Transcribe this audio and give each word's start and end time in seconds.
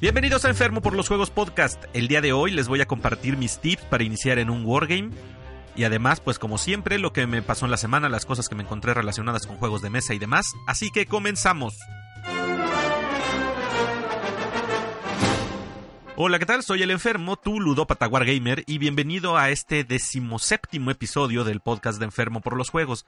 Bienvenidos 0.00 0.46
a 0.46 0.48
Enfermo 0.48 0.80
por 0.80 0.94
los 0.94 1.08
Juegos 1.08 1.28
Podcast. 1.28 1.84
El 1.92 2.08
día 2.08 2.22
de 2.22 2.32
hoy 2.32 2.52
les 2.52 2.68
voy 2.68 2.80
a 2.80 2.86
compartir 2.86 3.36
mis 3.36 3.58
tips 3.58 3.84
para 3.84 4.02
iniciar 4.02 4.38
en 4.38 4.48
un 4.48 4.64
wargame. 4.64 5.10
Y 5.76 5.84
además, 5.84 6.20
pues 6.20 6.38
como 6.38 6.56
siempre, 6.56 6.98
lo 6.98 7.12
que 7.12 7.26
me 7.26 7.42
pasó 7.42 7.66
en 7.66 7.70
la 7.70 7.76
semana, 7.76 8.08
las 8.08 8.24
cosas 8.24 8.48
que 8.48 8.54
me 8.54 8.62
encontré 8.62 8.94
relacionadas 8.94 9.46
con 9.46 9.58
juegos 9.58 9.82
de 9.82 9.90
mesa 9.90 10.14
y 10.14 10.18
demás. 10.18 10.46
Así 10.66 10.90
que 10.90 11.04
comenzamos. 11.04 11.76
Hola, 16.16 16.38
¿qué 16.38 16.46
tal? 16.46 16.62
Soy 16.62 16.82
el 16.82 16.92
enfermo, 16.92 17.36
tu 17.36 17.60
ludópata 17.60 18.08
y 18.66 18.78
bienvenido 18.78 19.36
a 19.36 19.50
este 19.50 19.84
decimoséptimo 19.84 20.90
episodio 20.90 21.44
del 21.44 21.60
podcast 21.60 21.98
de 21.98 22.06
Enfermo 22.06 22.40
por 22.40 22.56
los 22.56 22.70
Juegos. 22.70 23.04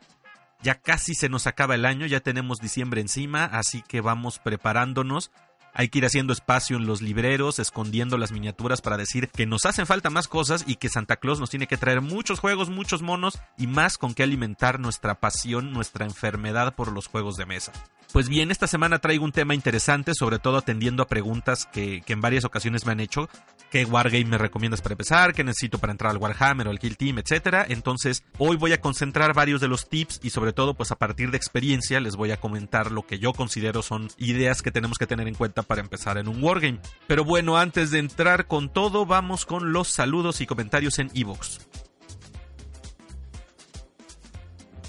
Ya 0.63 0.75
casi 0.75 1.15
se 1.15 1.31
nos 1.31 1.47
acaba 1.47 1.75
el 1.75 1.87
año, 1.87 2.05
ya 2.05 2.21
tenemos 2.21 2.61
diciembre 2.61 3.01
encima, 3.01 3.47
así 3.47 3.83
que 3.83 4.03
vamos 4.03 4.39
preparándonos 4.39 5.33
hay 5.75 5.89
que 5.89 5.99
ir 5.99 6.07
haciendo 6.07 6.33
espacio 6.33 6.77
en 6.77 6.87
los 6.87 7.03
libreros, 7.03 7.59
escondiendo 7.59 8.19
las 8.19 8.33
miniaturas 8.33 8.81
para 8.81 8.97
decir 8.97 9.29
que 9.29 9.47
nos 9.47 9.67
hacen 9.67 9.87
falta 9.87 10.11
más 10.11 10.29
cosas 10.29 10.65
y 10.67 10.77
que 10.77 10.89
Santa 10.89 11.17
Claus 11.17 11.41
nos 11.41 11.51
tiene 11.51 11.67
que 11.67 11.77
traer 11.77 12.01
muchos 12.01 12.41
juegos, 12.41 12.69
muchos 12.69 13.03
monos 13.03 13.39
y 13.57 13.67
más 13.67 13.99
con 13.99 14.15
que 14.15 14.23
alimentar 14.23 14.81
nuestra 14.81 15.21
pasión, 15.21 15.73
nuestra 15.73 16.05
enfermedad 16.05 16.75
por 16.75 16.93
los 16.93 17.07
juegos 17.07 17.37
de 17.37 17.47
mesa. 17.47 17.73
Pues 18.13 18.29
bien, 18.29 18.51
esta 18.51 18.67
semana 18.67 18.99
traigo 18.99 19.25
un 19.25 19.33
tema 19.33 19.55
interesante, 19.55 20.13
sobre 20.15 20.39
todo 20.39 20.59
atendiendo 20.59 21.03
a 21.03 21.07
preguntas 21.07 21.65
que, 21.73 22.03
en 22.07 22.21
varias 22.21 22.45
ocasiones 22.45 22.85
me 22.85 22.93
han 22.93 23.01
hecho. 23.01 23.31
¿Qué 23.71 23.87
Wargame 23.87 24.27
me 24.27 24.37
recomiendas 24.37 24.83
para 24.83 24.93
empezar? 24.93 25.33
¿Qué 25.33 25.43
necesito 25.43 25.79
para 25.79 25.93
entrar 25.93 26.11
al 26.11 26.19
Warhammer 26.19 26.69
o 26.69 26.71
al 26.71 26.79
Kill 26.79 26.99
Team? 26.99 27.21
Etcétera. 27.21 27.65
Entonces, 27.67 28.23
hoy 28.37 28.59
voy 28.59 28.75
a 28.75 28.83
concentrar 28.83 29.33
varios 29.33 29.63
de 29.63 29.69
los 29.69 29.89
tips 29.89 30.21
y 30.23 30.29
sobre 30.29 30.53
todo, 30.53 30.75
pues 30.75 30.93
a 30.93 30.97
partir 30.97 31.31
de 31.31 31.39
experiencia, 31.39 32.01
les 32.01 32.15
voy 32.15 32.33
a 32.33 32.37
comentar 32.37 32.93
lo 32.93 33.07
que 33.07 33.19
yo 33.19 33.33
considero 33.33 33.81
son 33.81 34.11
ideas 34.19 34.61
que 34.61 34.71
tenemos 34.71 34.99
que 34.99 35.07
tener 35.07 35.27
en 35.27 35.35
cuenta 35.35 35.62
para 35.65 35.81
empezar 35.81 36.19
en 36.19 36.29
un 36.29 36.43
Wargame. 36.43 36.81
Pero 37.07 37.25
bueno, 37.25 37.57
antes 37.57 37.91
de 37.91 37.99
entrar 37.99 38.47
con 38.47 38.73
todo, 38.73 39.07
vamos 39.07 39.47
con 39.47 39.73
los 39.73 39.89
saludos 39.89 40.41
y 40.41 40.47
comentarios 40.47 40.99
en 40.99 41.11
Evox. 41.15 41.61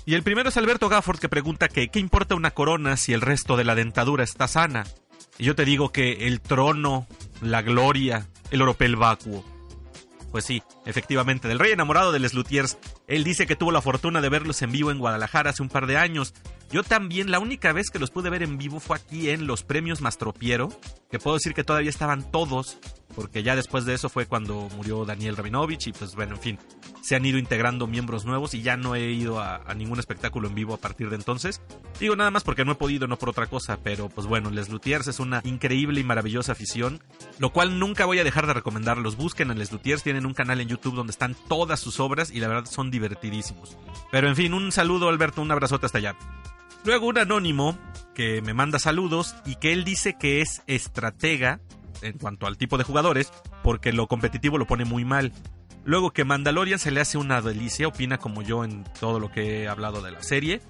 Y 0.05 0.15
el 0.15 0.23
primero 0.23 0.49
es 0.49 0.57
Alberto 0.57 0.89
Gafford 0.89 1.19
que 1.19 1.29
pregunta 1.29 1.69
que 1.69 1.87
¿qué 1.87 1.99
importa 1.99 2.35
una 2.35 2.51
corona 2.51 2.97
si 2.97 3.13
el 3.13 3.21
resto 3.21 3.55
de 3.55 3.63
la 3.63 3.75
dentadura 3.75 4.23
está 4.23 4.47
sana? 4.47 4.83
Y 5.37 5.45
yo 5.45 5.55
te 5.55 5.65
digo 5.65 5.91
que 5.91 6.27
el 6.27 6.41
trono, 6.41 7.07
la 7.41 7.61
gloria, 7.61 8.27
el 8.51 8.61
oropel 8.61 8.95
vacuo. 8.95 9.45
Pues 10.31 10.45
sí, 10.45 10.63
efectivamente, 10.85 11.47
del 11.47 11.59
rey 11.59 11.71
enamorado 11.71 12.11
de 12.11 12.19
Les 12.19 12.33
Luthiers. 12.33 12.77
Él 13.07 13.23
dice 13.23 13.45
que 13.45 13.55
tuvo 13.55 13.71
la 13.71 13.81
fortuna 13.81 14.21
de 14.21 14.29
verlos 14.29 14.61
en 14.61 14.71
vivo 14.71 14.91
en 14.91 14.99
Guadalajara 14.99 15.49
hace 15.49 15.61
un 15.61 15.69
par 15.69 15.87
de 15.87 15.97
años. 15.97 16.33
Yo 16.71 16.83
también, 16.83 17.31
la 17.31 17.39
única 17.39 17.73
vez 17.73 17.89
que 17.89 17.99
los 17.99 18.11
pude 18.11 18.29
ver 18.29 18.43
en 18.43 18.57
vivo 18.57 18.79
fue 18.79 18.97
aquí 18.97 19.29
en 19.29 19.45
los 19.45 19.63
premios 19.63 20.01
Mastropiero, 20.01 20.69
que 21.11 21.19
puedo 21.19 21.35
decir 21.35 21.53
que 21.53 21.63
todavía 21.63 21.89
estaban 21.89 22.31
todos 22.31 22.77
porque 23.13 23.43
ya 23.43 23.55
después 23.55 23.85
de 23.85 23.93
eso 23.93 24.09
fue 24.09 24.25
cuando 24.25 24.69
murió 24.75 25.05
Daniel 25.05 25.37
Rabinovich 25.37 25.87
y 25.87 25.93
pues 25.93 26.15
bueno, 26.15 26.35
en 26.35 26.41
fin, 26.41 26.59
se 27.01 27.15
han 27.15 27.25
ido 27.25 27.37
integrando 27.37 27.87
miembros 27.87 28.25
nuevos 28.25 28.53
y 28.53 28.61
ya 28.61 28.77
no 28.77 28.95
he 28.95 29.11
ido 29.11 29.39
a, 29.39 29.61
ningún 29.75 29.99
espectáculo 29.99 30.47
en 30.47 30.55
vivo 30.55 30.73
a 30.73 30.77
partir 30.77 31.09
de 31.09 31.15
entonces. 31.15 31.61
Digo 31.99 32.15
nada 32.15 32.31
más 32.31 32.43
porque 32.43 32.65
no 32.65 32.73
he 32.73 32.75
podido, 32.75 33.07
no 33.07 33.17
por 33.17 33.29
otra 33.29 33.47
cosa, 33.47 33.77
pero 33.83 34.09
pues 34.09 34.27
bueno, 34.27 34.49
Les 34.49 34.69
Luthiers 34.69 35.07
es 35.07 35.19
una 35.19 35.41
increíble 35.43 35.99
y 35.99 36.03
maravillosa 36.03 36.53
afición, 36.53 37.01
lo 37.39 37.51
cual 37.51 37.79
nunca 37.79 38.05
voy 38.05 38.19
a 38.19 38.23
dejar 38.23 38.47
de 38.47 38.53
recomendarlos. 38.53 39.15
Busquen 39.15 39.51
a 39.51 39.55
Les 39.55 39.71
Luthiers, 39.71 40.03
tienen 40.03 40.25
un 40.25 40.33
canal 40.33 40.61
en 40.61 40.67
YouTube 40.67 40.95
donde 40.95 41.11
están 41.11 41.35
todas 41.47 41.79
sus 41.79 41.99
obras 41.99 42.31
y 42.31 42.39
la 42.39 42.47
verdad 42.47 42.65
son 42.65 42.91
divertidísimos. 42.93 43.75
Pero 44.11 44.29
en 44.29 44.35
fin, 44.35 44.53
un 44.53 44.71
saludo 44.71 45.09
Alberto, 45.09 45.41
un 45.41 45.51
abrazote 45.51 45.87
hasta 45.87 45.97
allá. 45.97 46.15
Luego 46.85 47.07
un 47.07 47.17
anónimo 47.17 47.77
que 48.13 48.41
me 48.41 48.53
manda 48.53 48.77
saludos 48.77 49.35
y 49.45 49.55
que 49.55 49.73
él 49.73 49.83
dice 49.83 50.15
que 50.19 50.41
es 50.41 50.61
estratega 50.67 51.59
en 52.01 52.17
cuanto 52.17 52.45
al 52.45 52.57
tipo 52.57 52.77
de 52.77 52.83
jugadores, 52.83 53.31
porque 53.63 53.91
lo 53.91 54.07
competitivo 54.07 54.57
lo 54.57 54.67
pone 54.67 54.85
muy 54.85 55.05
mal. 55.05 55.33
Luego 55.85 56.11
que 56.11 56.23
Mandalorian 56.23 56.79
se 56.79 56.91
le 56.91 57.01
hace 57.01 57.17
una 57.17 57.41
delicia, 57.41 57.87
opina 57.87 58.17
como 58.17 58.41
yo 58.41 58.63
en 58.63 58.83
todo 58.99 59.19
lo 59.19 59.31
que 59.31 59.63
he 59.63 59.67
hablado 59.67 60.01
de 60.01 60.11
la 60.11 60.21
serie, 60.21 60.61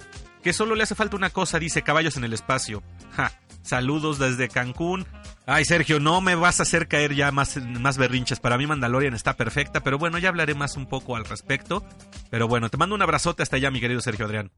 que 0.42 0.54
solo 0.54 0.76
le 0.76 0.84
hace 0.84 0.96
falta 0.96 1.16
una 1.16 1.30
cosa, 1.30 1.60
dice 1.60 1.82
caballos 1.82 2.18
en 2.18 2.24
el 2.24 2.34
espacio. 2.34 2.82
Ja, 3.12 3.32
saludos 3.62 4.20
desde 4.20 4.50
Cancún. 4.50 5.06
Ay, 5.46 5.66
Sergio, 5.66 6.00
no 6.00 6.22
me 6.22 6.36
vas 6.36 6.60
a 6.60 6.64
hacer 6.64 6.88
caer 6.88 7.16
ya 7.16 7.32
más, 7.32 7.58
más 7.58 7.98
berrinches. 7.98 8.40
Para 8.40 8.58
mí 8.58 8.66
Mandalorian 8.66 9.14
está 9.14 9.36
perfecta, 9.36 9.82
pero 9.82 9.98
bueno, 9.98 10.18
ya 10.18 10.30
hablaré 10.30 10.56
más 10.56 10.78
un 10.78 10.86
poco 10.86 11.18
al 11.18 11.26
respecto. 11.26 11.84
Pero 12.30 12.48
bueno, 12.48 12.70
te 12.70 12.78
mando 12.78 12.96
un 12.96 13.02
abrazote 13.02 13.44
hasta 13.44 13.58
allá, 13.58 13.70
mi 13.70 13.82
querido 13.82 14.00
Sergio 14.00 14.26
Adrián. 14.26 14.52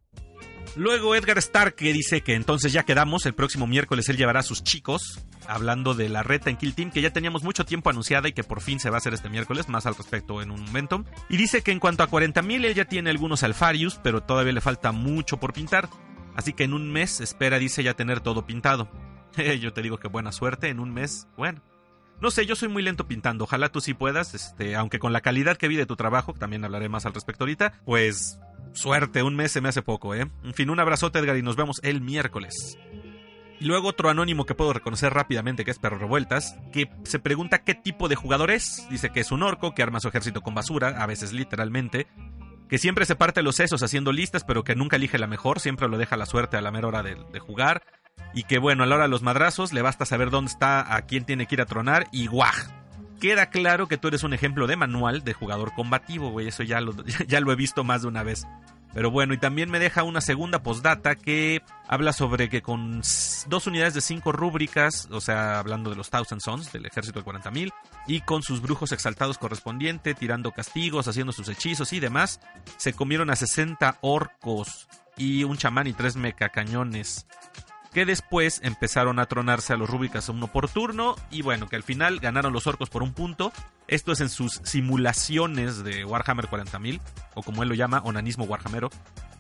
Luego 0.76 1.16
Edgar 1.16 1.38
Stark 1.38 1.76
que 1.76 1.94
dice 1.94 2.22
que 2.22 2.36
entonces 2.36 2.74
ya 2.74 2.84
quedamos, 2.84 3.26
el 3.26 3.34
próximo 3.34 3.66
miércoles 3.66 4.10
él 4.10 4.18
llevará 4.18 4.42
a 4.42 4.44
sus 4.44 4.62
chicos, 4.62 5.22
hablando 5.48 5.94
de 5.94 6.10
la 6.10 6.22
reta 6.22 6.50
en 6.50 6.58
Kill 6.58 6.76
Team, 6.76 6.92
que 6.92 7.02
ya 7.02 7.14
teníamos 7.14 7.44
mucho 7.44 7.66
tiempo 7.66 7.90
anunciada 7.90 8.28
y 8.28 8.34
que 8.34 8.44
por 8.44 8.62
fin 8.62 8.80
se 8.80 8.90
va 8.90 8.98
a 8.98 9.00
hacer 9.00 9.14
este 9.14 9.30
miércoles, 9.30 9.70
más 9.70 9.86
al 9.86 9.96
respecto 9.96 10.42
en 10.42 10.52
un 10.52 10.62
momento. 10.62 11.06
Y 11.30 11.38
dice 11.38 11.62
que 11.62 11.72
en 11.72 11.80
cuanto 11.80 12.04
a 12.04 12.10
40.000 12.10 12.66
él 12.66 12.74
ya 12.76 12.86
tiene 12.86 13.10
algunos 13.10 13.42
Alfarius, 13.44 14.00
pero 14.04 14.22
todavía 14.22 14.52
le 14.52 14.62
falta 14.62 14.92
mucho 14.92 15.38
por 15.38 15.54
pintar. 15.54 15.90
Así 16.36 16.52
que 16.52 16.66
en 16.66 16.74
un 16.74 16.92
mes 16.92 17.22
espera, 17.22 17.58
dice, 17.58 17.82
ya 17.82 17.94
tener 17.94 18.20
todo 18.20 18.46
pintado. 18.46 18.90
yo 19.60 19.74
te 19.74 19.82
digo 19.82 19.98
que 19.98 20.08
buena 20.08 20.32
suerte, 20.32 20.70
en 20.70 20.80
un 20.80 20.94
mes, 20.94 21.28
bueno. 21.38 21.62
No 22.22 22.32
sé, 22.32 22.46
yo 22.46 22.56
soy 22.56 22.70
muy 22.70 22.82
lento 22.82 23.08
pintando. 23.08 23.44
Ojalá 23.44 23.70
tú 23.70 23.82
sí 23.82 23.94
puedas, 23.94 24.34
este, 24.34 24.76
aunque 24.76 25.00
con 25.00 25.12
la 25.12 25.20
calidad 25.20 25.58
que 25.58 25.68
vi 25.68 25.76
de 25.76 25.86
tu 25.86 25.98
trabajo, 25.98 26.34
también 26.34 26.64
hablaré 26.64 26.88
más 26.88 27.06
al 27.06 27.14
respecto 27.14 27.44
ahorita, 27.44 27.74
pues 27.84 28.40
Suerte, 28.76 29.24
un 29.24 29.36
mes 29.36 29.54
se 29.54 29.62
me 29.62 29.70
hace 29.70 29.82
poco, 29.82 30.14
¿eh? 30.16 30.28
En 30.44 30.54
fin, 30.54 30.70
un 30.70 30.80
abrazote 30.82 31.20
Edgar 31.20 31.38
y 31.38 31.42
nos 31.42 31.56
vemos 31.56 31.80
el 31.82 32.02
miércoles. 32.02 32.78
Y 33.58 33.66
luego 33.66 33.88
otro 33.88 34.10
anónimo 34.10 34.46
que 34.46 34.54
puedo 34.54 34.74
reconocer 34.74 35.14
rápidamente 35.14 35.64
que 35.64 35.72
es 35.72 35.80
Perro 35.80 35.98
Revueltas, 35.98 36.58
que 36.74 36.90
se 37.04 37.20
pregunta 37.20 37.64
qué 37.64 37.74
tipo 37.74 38.10
de 38.10 38.16
jugador 38.16 38.52
es. 38.52 38.86
Dice 38.90 39.12
que 39.12 39.22
es 39.22 39.32
un 39.32 39.44
orco, 39.44 39.74
que 39.74 39.82
arma 39.82 40.02
su 40.02 40.10
ejército 40.10 40.42
con 40.42 40.54
basura, 40.54 41.02
a 41.02 41.06
veces 41.06 41.32
literalmente, 41.32 42.08
que 42.68 42.78
siempre 42.78 43.06
se 43.06 43.16
parte 43.16 43.44
los 43.44 43.56
sesos 43.56 43.82
haciendo 43.82 44.12
listas, 44.12 44.44
pero 44.44 44.66
que 44.66 44.76
nunca 44.76 44.98
elige 44.98 45.18
la 45.18 45.28
mejor, 45.28 45.62
siempre 45.62 45.88
lo 45.88 45.98
deja 45.98 46.18
la 46.18 46.26
suerte 46.26 46.58
a 46.58 46.62
la 46.62 46.72
mera 46.72 46.90
hora 46.90 47.02
de, 47.02 47.16
de 47.32 47.40
jugar. 47.40 47.82
Y 48.34 48.44
que 48.44 48.60
bueno, 48.60 48.84
a 48.84 48.86
la 48.86 48.96
hora 48.96 49.06
de 49.06 49.10
los 49.10 49.24
madrazos 49.24 49.74
le 49.74 49.82
basta 49.82 50.06
saber 50.06 50.30
dónde 50.30 50.52
está, 50.52 50.96
a 50.96 51.02
quién 51.04 51.26
tiene 51.26 51.46
que 51.46 51.56
ir 51.56 51.62
a 51.62 51.66
tronar 51.66 52.08
y 52.12 52.28
guaj, 52.28 52.68
queda 53.20 53.50
claro 53.50 53.88
que 53.88 53.98
tú 53.98 54.10
eres 54.10 54.24
un 54.24 54.34
ejemplo 54.34 54.68
de 54.68 54.76
manual 54.76 55.24
de 55.24 55.34
jugador 55.34 55.74
combativo, 55.74 56.32
güey. 56.32 56.48
Eso 56.48 56.64
ya 56.64 56.82
lo, 56.82 56.94
ya 57.28 57.40
lo 57.40 57.52
he 57.52 57.56
visto 57.56 57.84
más 57.84 58.02
de 58.02 58.08
una 58.08 58.24
vez. 58.24 58.46
Pero 58.94 59.12
bueno, 59.12 59.34
y 59.34 59.38
también 59.38 59.70
me 59.70 59.78
deja 59.78 60.04
una 60.04 60.22
segunda 60.22 60.64
postdata 60.64 61.16
que 61.16 61.62
habla 61.86 62.14
sobre 62.14 62.48
que 62.48 62.62
con 62.62 63.02
dos 63.48 63.68
unidades 63.68 63.94
de 63.94 64.00
cinco 64.00 64.32
rúbricas, 64.32 65.10
o 65.12 65.20
sea, 65.20 65.60
hablando 65.60 65.90
de 65.90 65.98
los 65.98 66.10
Thousand 66.10 66.40
Sons, 66.40 66.72
del 66.72 66.86
ejército 66.86 67.20
de 67.20 67.26
40.000, 67.26 67.74
y 68.08 68.22
con 68.22 68.42
sus 68.42 68.62
brujos 68.62 68.94
exaltados 68.94 69.38
correspondiente, 69.38 70.14
tirando 70.14 70.54
castigos, 70.54 71.10
haciendo 71.10 71.34
sus 71.34 71.50
hechizos 71.50 71.92
y 71.92 72.00
demás, 72.00 72.40
se 72.78 72.94
comieron 72.94 73.30
a 73.30 73.36
60 73.36 73.98
orcos 74.00 74.88
y 75.18 75.44
un 75.44 75.58
chamán 75.58 75.88
y 75.88 75.94
tres 75.94 76.16
mecacañones 76.16 77.26
que 77.96 78.06
después 78.06 78.60
empezaron 78.62 79.20
a 79.20 79.26
tronarse 79.26 79.72
a 79.72 79.78
los 79.78 79.90
rúbricas 79.90 80.28
uno 80.28 80.48
por 80.48 80.68
turno 80.68 81.16
y 81.32 81.44
bueno, 81.44 81.70
que 81.70 81.78
al 81.78 81.84
final 81.84 82.20
ganaron 82.20 82.52
los 82.52 82.68
orcos 82.68 82.90
por 82.90 83.02
un 83.02 83.14
punto. 83.14 83.54
Esto 83.88 84.12
es 84.12 84.20
en 84.20 84.28
sus 84.28 84.60
simulaciones 84.66 85.82
de 85.82 86.04
Warhammer 86.04 86.48
40.000, 86.48 87.00
o 87.36 87.42
como 87.42 87.64
él 87.64 87.70
lo 87.70 87.76
llama, 87.76 88.02
onanismo 88.04 88.44
warhamero. 88.44 88.90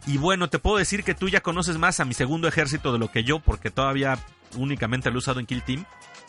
Y 0.07 0.19
bueno, 0.19 0.47
te 0.47 0.57
puedo 0.57 0.77
decir 0.77 1.03
que 1.03 1.13
tú 1.13 1.27
ya 1.27 1.41
conoces 1.41 1.77
más 1.77 1.99
a 1.99 2.05
mi 2.05 2.13
segundo 2.13 2.47
ejército 2.47 2.93
de 2.93 2.99
lo 2.99 3.11
que 3.11 3.25
yo, 3.25 3.39
porque 3.39 3.71
todavía 3.71 4.17
únicamente 4.55 5.09
lo 5.09 5.17
he 5.17 5.19
usado 5.19 5.41
en 5.41 5.47
Kill 5.47 5.61
Team. 5.61 5.85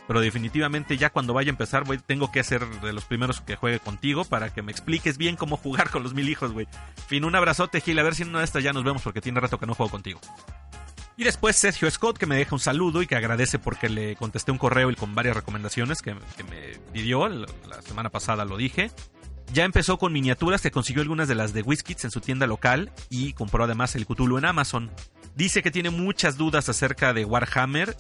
Pero 0.08 0.20
definitivamente 0.20 0.96
ya 0.96 1.11
cuando 1.11 1.32
vaya 1.32 1.50
a 1.50 1.55
empezar, 1.55 1.84
voy, 1.84 1.99
tengo 1.99 2.32
que 2.32 2.43
ser 2.43 2.67
de 2.67 2.93
los 2.93 3.05
primeros 3.05 3.40
que 3.40 3.55
juegue 3.55 3.79
contigo 3.79 4.25
para 4.25 4.52
que 4.52 4.62
me 4.62 4.72
expliques 4.72 5.17
bien 5.17 5.37
cómo 5.37 5.56
jugar 5.56 5.90
con 5.90 6.02
los 6.02 6.12
mil 6.12 6.29
hijos, 6.29 6.50
güey. 6.50 6.67
Fin, 7.06 7.25
un 7.25 7.37
abrazote, 7.37 7.81
Gil. 7.81 8.00
A 8.00 8.02
ver 8.02 8.17
si 8.17 8.25
en 8.25 8.31
una 8.31 8.40
de 8.40 8.46
estas 8.46 8.64
ya 8.64 8.72
nos 8.72 8.82
vemos 8.82 9.02
porque 9.02 9.20
tiene 9.20 9.38
rato 9.38 9.61
que 9.61 9.67
no 9.67 9.75
juego 9.75 9.90
contigo. 9.90 10.20
Y 11.19 11.25
después 11.25 11.57
Sergio 11.57 11.91
Scott, 11.91 12.19
que 12.19 12.27
me 12.27 12.37
deja 12.37 12.55
un 12.55 12.61
saludo 12.61 13.01
y 13.01 13.07
que 13.07 13.17
agradece 13.17 13.59
porque 13.59 13.89
le 13.89 14.17
contesté 14.17 14.53
un 14.53 14.59
correo 14.59 14.91
y 14.91 14.97
con 14.97 15.15
varias 15.15 15.35
recomendaciones 15.35 16.03
que, 16.03 16.15
me 16.15 16.79
pidió. 16.93 17.27
La 17.29 17.81
semana 17.83 18.11
pasada 18.11 18.45
lo 18.45 18.57
dije. 18.59 18.91
Ya 19.53 19.65
empezó 19.65 19.97
con 19.97 20.13
miniaturas 20.13 20.61
que 20.61 20.71
consiguió 20.71 21.03
algunas 21.03 21.29
de 21.29 21.37
las 21.37 21.53
de 21.53 21.63
WizKids 21.63 22.05
en 22.05 22.11
su 22.11 22.21
tienda 22.21 22.47
local 22.47 22.93
y 23.09 23.33
compró 23.33 23.65
además 23.65 23.95
el 23.95 24.07
Cthulhu 24.07 24.39
en 24.39 24.45
Amazon. 24.45 24.91
Dice 25.35 25.63
que 25.63 25.71
tiene 25.71 25.91
muchas 25.91 26.37
dudas 26.37 26.69
acerca 26.69 27.15
de 27.15 27.25
Warhammer 27.25 27.97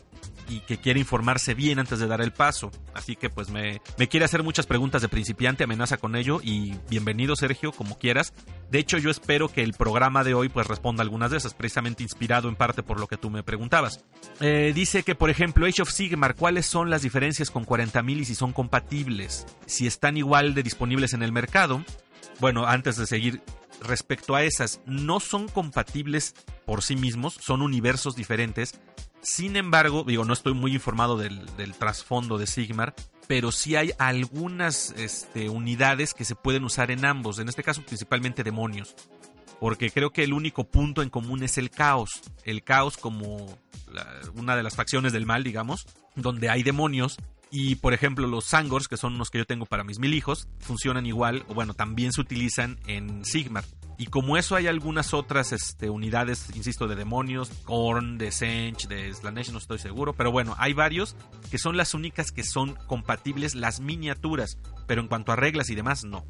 y 0.48 0.60
que 0.60 0.78
quiere 0.78 1.00
informarse 1.00 1.54
bien 1.54 1.78
antes 1.78 1.98
de 1.98 2.06
dar 2.06 2.20
el 2.20 2.32
paso. 2.32 2.70
Así 2.94 3.16
que 3.16 3.30
pues 3.30 3.48
me, 3.50 3.80
me, 3.98 4.08
quiere 4.08 4.24
hacer 4.24 4.42
muchas 4.42 4.66
preguntas 4.66 5.02
de 5.02 5.08
principiante, 5.08 5.64
amenaza 5.64 5.96
con 5.96 6.16
ello 6.16 6.40
y 6.42 6.74
bienvenido 6.88 7.36
Sergio, 7.36 7.72
como 7.72 7.98
quieras. 7.98 8.32
De 8.70 8.78
hecho 8.78 8.98
yo 8.98 9.10
espero 9.10 9.48
que 9.48 9.62
el 9.62 9.72
programa 9.72 10.24
de 10.24 10.34
hoy 10.34 10.48
pues 10.48 10.66
responda 10.66 11.02
algunas 11.02 11.30
de 11.30 11.38
esas, 11.38 11.54
precisamente 11.54 12.02
inspirado 12.02 12.48
en 12.48 12.56
parte 12.56 12.82
por 12.82 13.00
lo 13.00 13.06
que 13.06 13.16
tú 13.16 13.30
me 13.30 13.42
preguntabas. 13.42 14.04
Eh, 14.40 14.72
dice 14.74 15.02
que 15.02 15.14
por 15.14 15.30
ejemplo 15.30 15.66
Age 15.66 15.82
of 15.82 15.90
Sigmar, 15.90 16.34
¿cuáles 16.34 16.66
son 16.66 16.90
las 16.90 17.02
diferencias 17.02 17.50
con 17.50 17.64
40.000 17.64 18.20
y 18.20 18.24
si 18.24 18.34
son 18.34 18.52
compatibles? 18.52 19.46
Si 19.66 19.86
están 19.86 20.16
igual 20.16 20.54
de 20.54 20.62
disponibles 20.62 21.12
en 21.12 21.22
el 21.22 21.32
mercado. 21.32 21.84
Bueno, 22.38 22.66
antes 22.66 22.96
de 22.96 23.06
seguir, 23.06 23.40
respecto 23.80 24.34
a 24.34 24.42
esas, 24.42 24.80
no 24.84 25.20
son 25.20 25.48
compatibles 25.48 26.34
por 26.66 26.82
sí 26.82 26.96
mismos, 26.96 27.38
son 27.40 27.62
universos 27.62 28.14
diferentes 28.14 28.78
sin 29.20 29.56
embargo, 29.56 30.04
digo, 30.06 30.24
no 30.24 30.32
estoy 30.32 30.54
muy 30.54 30.74
informado 30.74 31.16
del, 31.16 31.74
trasfondo 31.78 32.38
de 32.38 32.46
Sigmar, 32.46 32.94
pero 33.26 33.50
sí 33.52 33.76
hay 33.76 33.92
algunas 33.98 34.92
este, 34.96 35.48
unidades 35.48 36.14
que 36.14 36.24
se 36.24 36.34
pueden 36.34 36.64
usar 36.64 36.90
en 36.90 37.04
ambos, 37.04 37.38
en 37.38 37.48
este 37.48 37.62
caso 37.62 37.82
principalmente 37.82 38.44
demonios. 38.44 38.94
Porque 39.58 39.90
creo 39.90 40.10
que 40.10 40.22
el 40.22 40.32
único 40.32 40.64
punto 40.64 41.02
en 41.02 41.08
común 41.08 41.42
es 41.42 41.56
el 41.56 41.70
caos. 41.70 42.20
El 42.44 42.62
caos 42.62 42.96
como 42.98 43.58
una 44.34 44.54
de 44.54 44.62
las 44.62 44.76
facciones 44.76 45.12
del 45.14 45.24
mal, 45.24 45.42
digamos, 45.42 45.86
donde 46.14 46.50
hay 46.50 46.62
demonios 46.62 47.16
y 47.50 47.76
por 47.76 47.94
ejemplo, 47.94 48.26
los 48.26 48.44
Sangors, 48.44 48.88
que 48.88 48.96
son 48.96 49.18
los 49.18 49.30
que 49.30 49.38
yo 49.38 49.46
tengo 49.46 49.66
para 49.66 49.84
mis 49.84 49.98
mil 49.98 50.14
hijos, 50.14 50.48
funcionan 50.58 51.06
igual, 51.06 51.44
o 51.48 51.54
bueno, 51.54 51.74
también 51.74 52.12
se 52.12 52.20
utilizan 52.20 52.78
en 52.86 53.24
Sigmar. 53.24 53.64
Y 53.98 54.06
como 54.06 54.36
eso 54.36 54.56
hay 54.56 54.66
algunas 54.66 55.14
otras 55.14 55.52
este, 55.52 55.88
unidades, 55.88 56.50
insisto, 56.54 56.86
de 56.86 56.96
demonios, 56.96 57.50
Korn, 57.64 58.18
de 58.18 58.30
Sench, 58.30 58.88
de 58.88 59.12
Slanesh, 59.12 59.52
no 59.52 59.58
estoy 59.58 59.78
seguro, 59.78 60.12
pero 60.12 60.30
bueno, 60.30 60.54
hay 60.58 60.74
varios 60.74 61.16
que 61.50 61.58
son 61.58 61.76
las 61.76 61.94
únicas 61.94 62.30
que 62.30 62.44
son 62.44 62.74
compatibles 62.86 63.54
las 63.54 63.80
miniaturas, 63.80 64.58
pero 64.86 65.00
en 65.00 65.08
cuanto 65.08 65.32
a 65.32 65.36
reglas 65.36 65.70
y 65.70 65.74
demás, 65.74 66.04
no. 66.04 66.26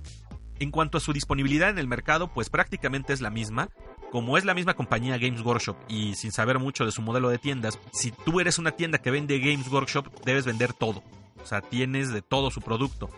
En 0.58 0.70
cuanto 0.70 0.98
a 0.98 1.00
su 1.00 1.12
disponibilidad 1.12 1.70
en 1.70 1.78
el 1.78 1.88
mercado, 1.88 2.32
pues 2.32 2.50
prácticamente 2.50 3.12
es 3.12 3.20
la 3.20 3.30
misma, 3.30 3.68
como 4.10 4.38
es 4.38 4.44
la 4.44 4.54
misma 4.54 4.74
compañía 4.74 5.18
Games 5.18 5.42
Workshop 5.42 5.76
y 5.88 6.14
sin 6.14 6.32
saber 6.32 6.58
mucho 6.58 6.84
de 6.84 6.92
su 6.92 7.02
modelo 7.02 7.28
de 7.28 7.38
tiendas, 7.38 7.78
si 7.92 8.12
tú 8.12 8.40
eres 8.40 8.58
una 8.58 8.70
tienda 8.70 8.98
que 8.98 9.10
vende 9.10 9.40
Games 9.40 9.68
Workshop, 9.68 10.24
debes 10.24 10.46
vender 10.46 10.72
todo. 10.72 11.02
O 11.42 11.48
sea, 11.48 11.60
tienes 11.60 12.12
de 12.12 12.22
todo 12.22 12.50
su 12.50 12.60
producto. 12.60 13.08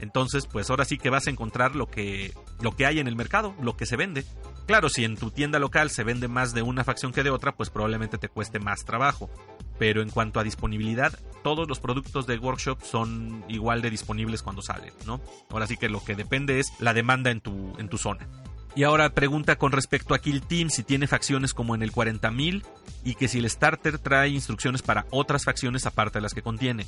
Entonces, 0.00 0.46
pues 0.46 0.70
ahora 0.70 0.84
sí 0.84 0.98
que 0.98 1.10
vas 1.10 1.26
a 1.26 1.30
encontrar 1.30 1.74
lo 1.74 1.86
que, 1.86 2.34
lo 2.60 2.72
que 2.76 2.86
hay 2.86 2.98
en 3.00 3.08
el 3.08 3.16
mercado, 3.16 3.54
lo 3.60 3.76
que 3.76 3.86
se 3.86 3.96
vende. 3.96 4.24
Claro, 4.66 4.88
si 4.88 5.04
en 5.04 5.16
tu 5.16 5.30
tienda 5.30 5.58
local 5.58 5.90
se 5.90 6.04
vende 6.04 6.28
más 6.28 6.52
de 6.52 6.62
una 6.62 6.84
facción 6.84 7.12
que 7.12 7.22
de 7.22 7.30
otra, 7.30 7.56
pues 7.56 7.70
probablemente 7.70 8.18
te 8.18 8.28
cueste 8.28 8.58
más 8.58 8.84
trabajo. 8.84 9.30
Pero 9.78 10.02
en 10.02 10.10
cuanto 10.10 10.40
a 10.40 10.44
disponibilidad, 10.44 11.18
todos 11.42 11.68
los 11.68 11.80
productos 11.80 12.26
de 12.26 12.36
Workshop 12.36 12.82
son 12.82 13.44
igual 13.48 13.80
de 13.80 13.90
disponibles 13.90 14.42
cuando 14.42 14.60
salen, 14.60 14.92
¿no? 15.06 15.20
Ahora 15.50 15.66
sí 15.66 15.76
que 15.76 15.88
lo 15.88 16.04
que 16.04 16.16
depende 16.16 16.58
es 16.58 16.72
la 16.80 16.94
demanda 16.94 17.30
en 17.30 17.40
tu, 17.40 17.74
en 17.78 17.88
tu 17.88 17.96
zona. 17.96 18.28
Y 18.74 18.84
ahora 18.84 19.14
pregunta 19.14 19.56
con 19.56 19.72
respecto 19.72 20.14
a 20.14 20.18
Kill 20.18 20.42
Team 20.42 20.70
si 20.70 20.82
tiene 20.82 21.06
facciones 21.06 21.54
como 21.54 21.74
en 21.74 21.82
el 21.82 21.92
40.000 21.92 22.62
y 23.04 23.14
que 23.14 23.26
si 23.26 23.38
el 23.38 23.48
starter 23.48 23.98
trae 23.98 24.28
instrucciones 24.28 24.82
para 24.82 25.06
otras 25.10 25.44
facciones 25.44 25.86
aparte 25.86 26.18
de 26.18 26.22
las 26.22 26.34
que 26.34 26.42
contiene. 26.42 26.86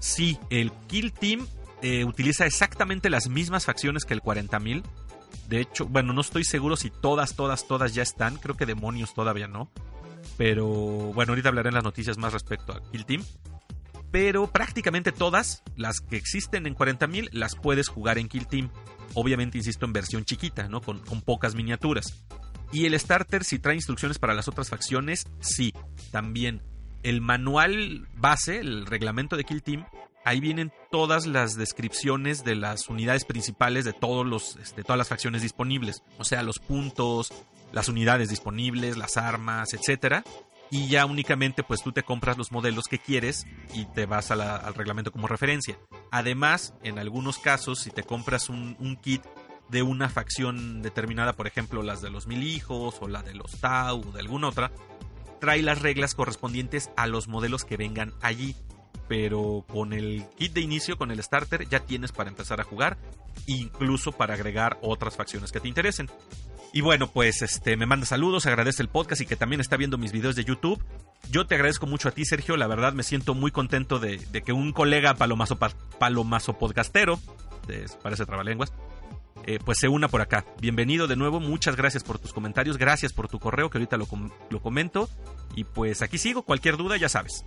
Sí, 0.00 0.38
el 0.50 0.72
Kill 0.88 1.12
Team 1.12 1.46
eh, 1.82 2.04
utiliza 2.04 2.46
exactamente 2.46 3.10
las 3.10 3.28
mismas 3.28 3.64
facciones 3.64 4.04
que 4.04 4.14
el 4.14 4.22
40.000. 4.22 4.82
De 5.48 5.60
hecho, 5.60 5.86
bueno, 5.86 6.12
no 6.12 6.20
estoy 6.20 6.44
seguro 6.44 6.76
si 6.76 6.90
todas, 6.90 7.34
todas, 7.34 7.66
todas 7.66 7.94
ya 7.94 8.02
están. 8.02 8.36
Creo 8.36 8.56
que 8.56 8.66
demonios 8.66 9.14
todavía 9.14 9.48
no. 9.48 9.70
Pero 10.36 10.66
bueno, 10.66 11.32
ahorita 11.32 11.48
hablaré 11.48 11.68
en 11.68 11.74
las 11.74 11.84
noticias 11.84 12.18
más 12.18 12.32
respecto 12.32 12.72
a 12.72 12.82
Kill 12.90 13.04
Team. 13.04 13.24
Pero 14.10 14.48
prácticamente 14.48 15.12
todas 15.12 15.62
las 15.76 16.00
que 16.00 16.16
existen 16.16 16.66
en 16.66 16.74
40.000 16.74 17.28
las 17.32 17.56
puedes 17.56 17.88
jugar 17.88 18.18
en 18.18 18.28
Kill 18.28 18.46
Team. 18.46 18.70
Obviamente, 19.14 19.58
insisto, 19.58 19.86
en 19.86 19.92
versión 19.92 20.24
chiquita, 20.24 20.68
¿no? 20.68 20.80
Con, 20.80 20.98
con 21.00 21.22
pocas 21.22 21.54
miniaturas. 21.54 22.24
Y 22.72 22.86
el 22.86 22.98
starter, 22.98 23.44
si 23.44 23.58
trae 23.58 23.74
instrucciones 23.74 24.18
para 24.18 24.34
las 24.34 24.48
otras 24.48 24.68
facciones, 24.68 25.26
sí, 25.40 25.72
también. 26.10 26.62
El 27.02 27.20
manual 27.20 28.08
base, 28.16 28.60
el 28.60 28.86
reglamento 28.86 29.36
de 29.36 29.44
Kill 29.44 29.62
Team, 29.62 29.86
ahí 30.24 30.40
vienen 30.40 30.72
todas 30.90 31.26
las 31.26 31.56
descripciones 31.56 32.44
de 32.44 32.54
las 32.54 32.88
unidades 32.88 33.24
principales 33.24 33.84
de 33.84 33.92
todos 33.92 34.26
los 34.26 34.56
este, 34.56 34.82
todas 34.82 34.98
las 34.98 35.08
facciones 35.08 35.42
disponibles 35.42 36.02
o 36.18 36.24
sea 36.24 36.42
los 36.42 36.58
puntos 36.58 37.32
las 37.72 37.88
unidades 37.88 38.28
disponibles 38.28 38.96
las 38.96 39.16
armas 39.16 39.72
etcétera 39.74 40.24
y 40.70 40.88
ya 40.88 41.04
únicamente 41.04 41.62
pues 41.62 41.82
tú 41.82 41.92
te 41.92 42.02
compras 42.02 42.38
los 42.38 42.52
modelos 42.52 42.84
que 42.84 42.98
quieres 42.98 43.46
y 43.74 43.86
te 43.86 44.06
vas 44.06 44.30
al 44.30 44.74
reglamento 44.74 45.10
como 45.10 45.26
referencia. 45.26 45.78
Además, 46.12 46.74
en 46.82 46.98
algunos 46.98 47.38
casos, 47.38 47.80
si 47.80 47.90
te 47.90 48.04
compras 48.04 48.48
un, 48.48 48.76
un, 48.78 48.96
kit 48.96 49.22
de 49.68 49.82
una 49.82 50.08
facción 50.08 50.80
determinada, 50.80 51.32
por 51.32 51.46
ejemplo 51.48 51.82
las 51.82 52.00
de 52.00 52.10
los 52.10 52.26
mil 52.26 52.44
hijos 52.44 52.98
o 53.00 53.08
la 53.08 53.22
de 53.22 53.34
los 53.34 53.60
Tau 53.60 54.00
o 54.00 54.12
de 54.12 54.20
alguna 54.20 54.48
otra, 54.48 54.70
trae 55.40 55.62
las 55.62 55.82
reglas 55.82 56.14
correspondientes 56.14 56.90
a 56.96 57.06
los 57.06 57.26
modelos 57.26 57.64
que 57.64 57.76
vengan 57.76 58.12
allí. 58.20 58.54
Pero 59.10 59.64
con 59.66 59.92
el 59.92 60.24
kit 60.38 60.52
de 60.52 60.60
inicio, 60.60 60.96
con 60.96 61.10
el 61.10 61.20
starter, 61.20 61.68
ya 61.68 61.80
tienes 61.80 62.12
para 62.12 62.30
empezar 62.30 62.60
a 62.60 62.64
jugar, 62.64 62.96
incluso 63.48 64.12
para 64.12 64.34
agregar 64.34 64.78
otras 64.82 65.16
facciones 65.16 65.50
que 65.50 65.58
te 65.58 65.66
interesen. 65.66 66.08
Y 66.72 66.80
bueno, 66.80 67.10
pues 67.10 67.42
este 67.42 67.76
me 67.76 67.86
manda 67.86 68.06
saludos, 68.06 68.46
agradece 68.46 68.84
el 68.84 68.88
podcast 68.88 69.20
y 69.20 69.26
que 69.26 69.34
también 69.34 69.60
está 69.60 69.76
viendo 69.76 69.98
mis 69.98 70.12
videos 70.12 70.36
de 70.36 70.44
YouTube. 70.44 70.80
Yo 71.28 71.44
te 71.44 71.56
agradezco 71.56 71.88
mucho 71.88 72.08
a 72.08 72.12
ti, 72.12 72.24
Sergio. 72.24 72.56
La 72.56 72.68
verdad 72.68 72.92
me 72.92 73.02
siento 73.02 73.34
muy 73.34 73.50
contento 73.50 73.98
de, 73.98 74.20
que 74.44 74.52
un 74.52 74.70
colega 74.72 75.14
palomazo, 75.14 75.58
palomazo 75.98 76.56
podcastero, 76.56 77.18
parece 78.04 78.26
trabalenguas, 78.26 78.72
eh, 79.44 79.58
pues 79.64 79.78
se 79.78 79.88
una 79.88 80.06
por 80.06 80.20
acá. 80.20 80.44
Bienvenido 80.60 81.08
de 81.08 81.16
nuevo, 81.16 81.40
muchas 81.40 81.74
gracias 81.74 82.04
por 82.04 82.20
tus 82.20 82.32
comentarios, 82.32 82.78
gracias 82.78 83.12
por 83.12 83.26
tu 83.26 83.40
correo 83.40 83.70
que 83.70 83.78
ahorita 83.78 83.96
lo, 83.96 84.06
lo 84.50 84.62
comento. 84.62 85.08
Y 85.56 85.64
pues 85.64 86.00
aquí 86.00 86.16
sigo, 86.16 86.42
cualquier 86.42 86.76
duda 86.76 86.96
ya 86.96 87.08
sabes. 87.08 87.44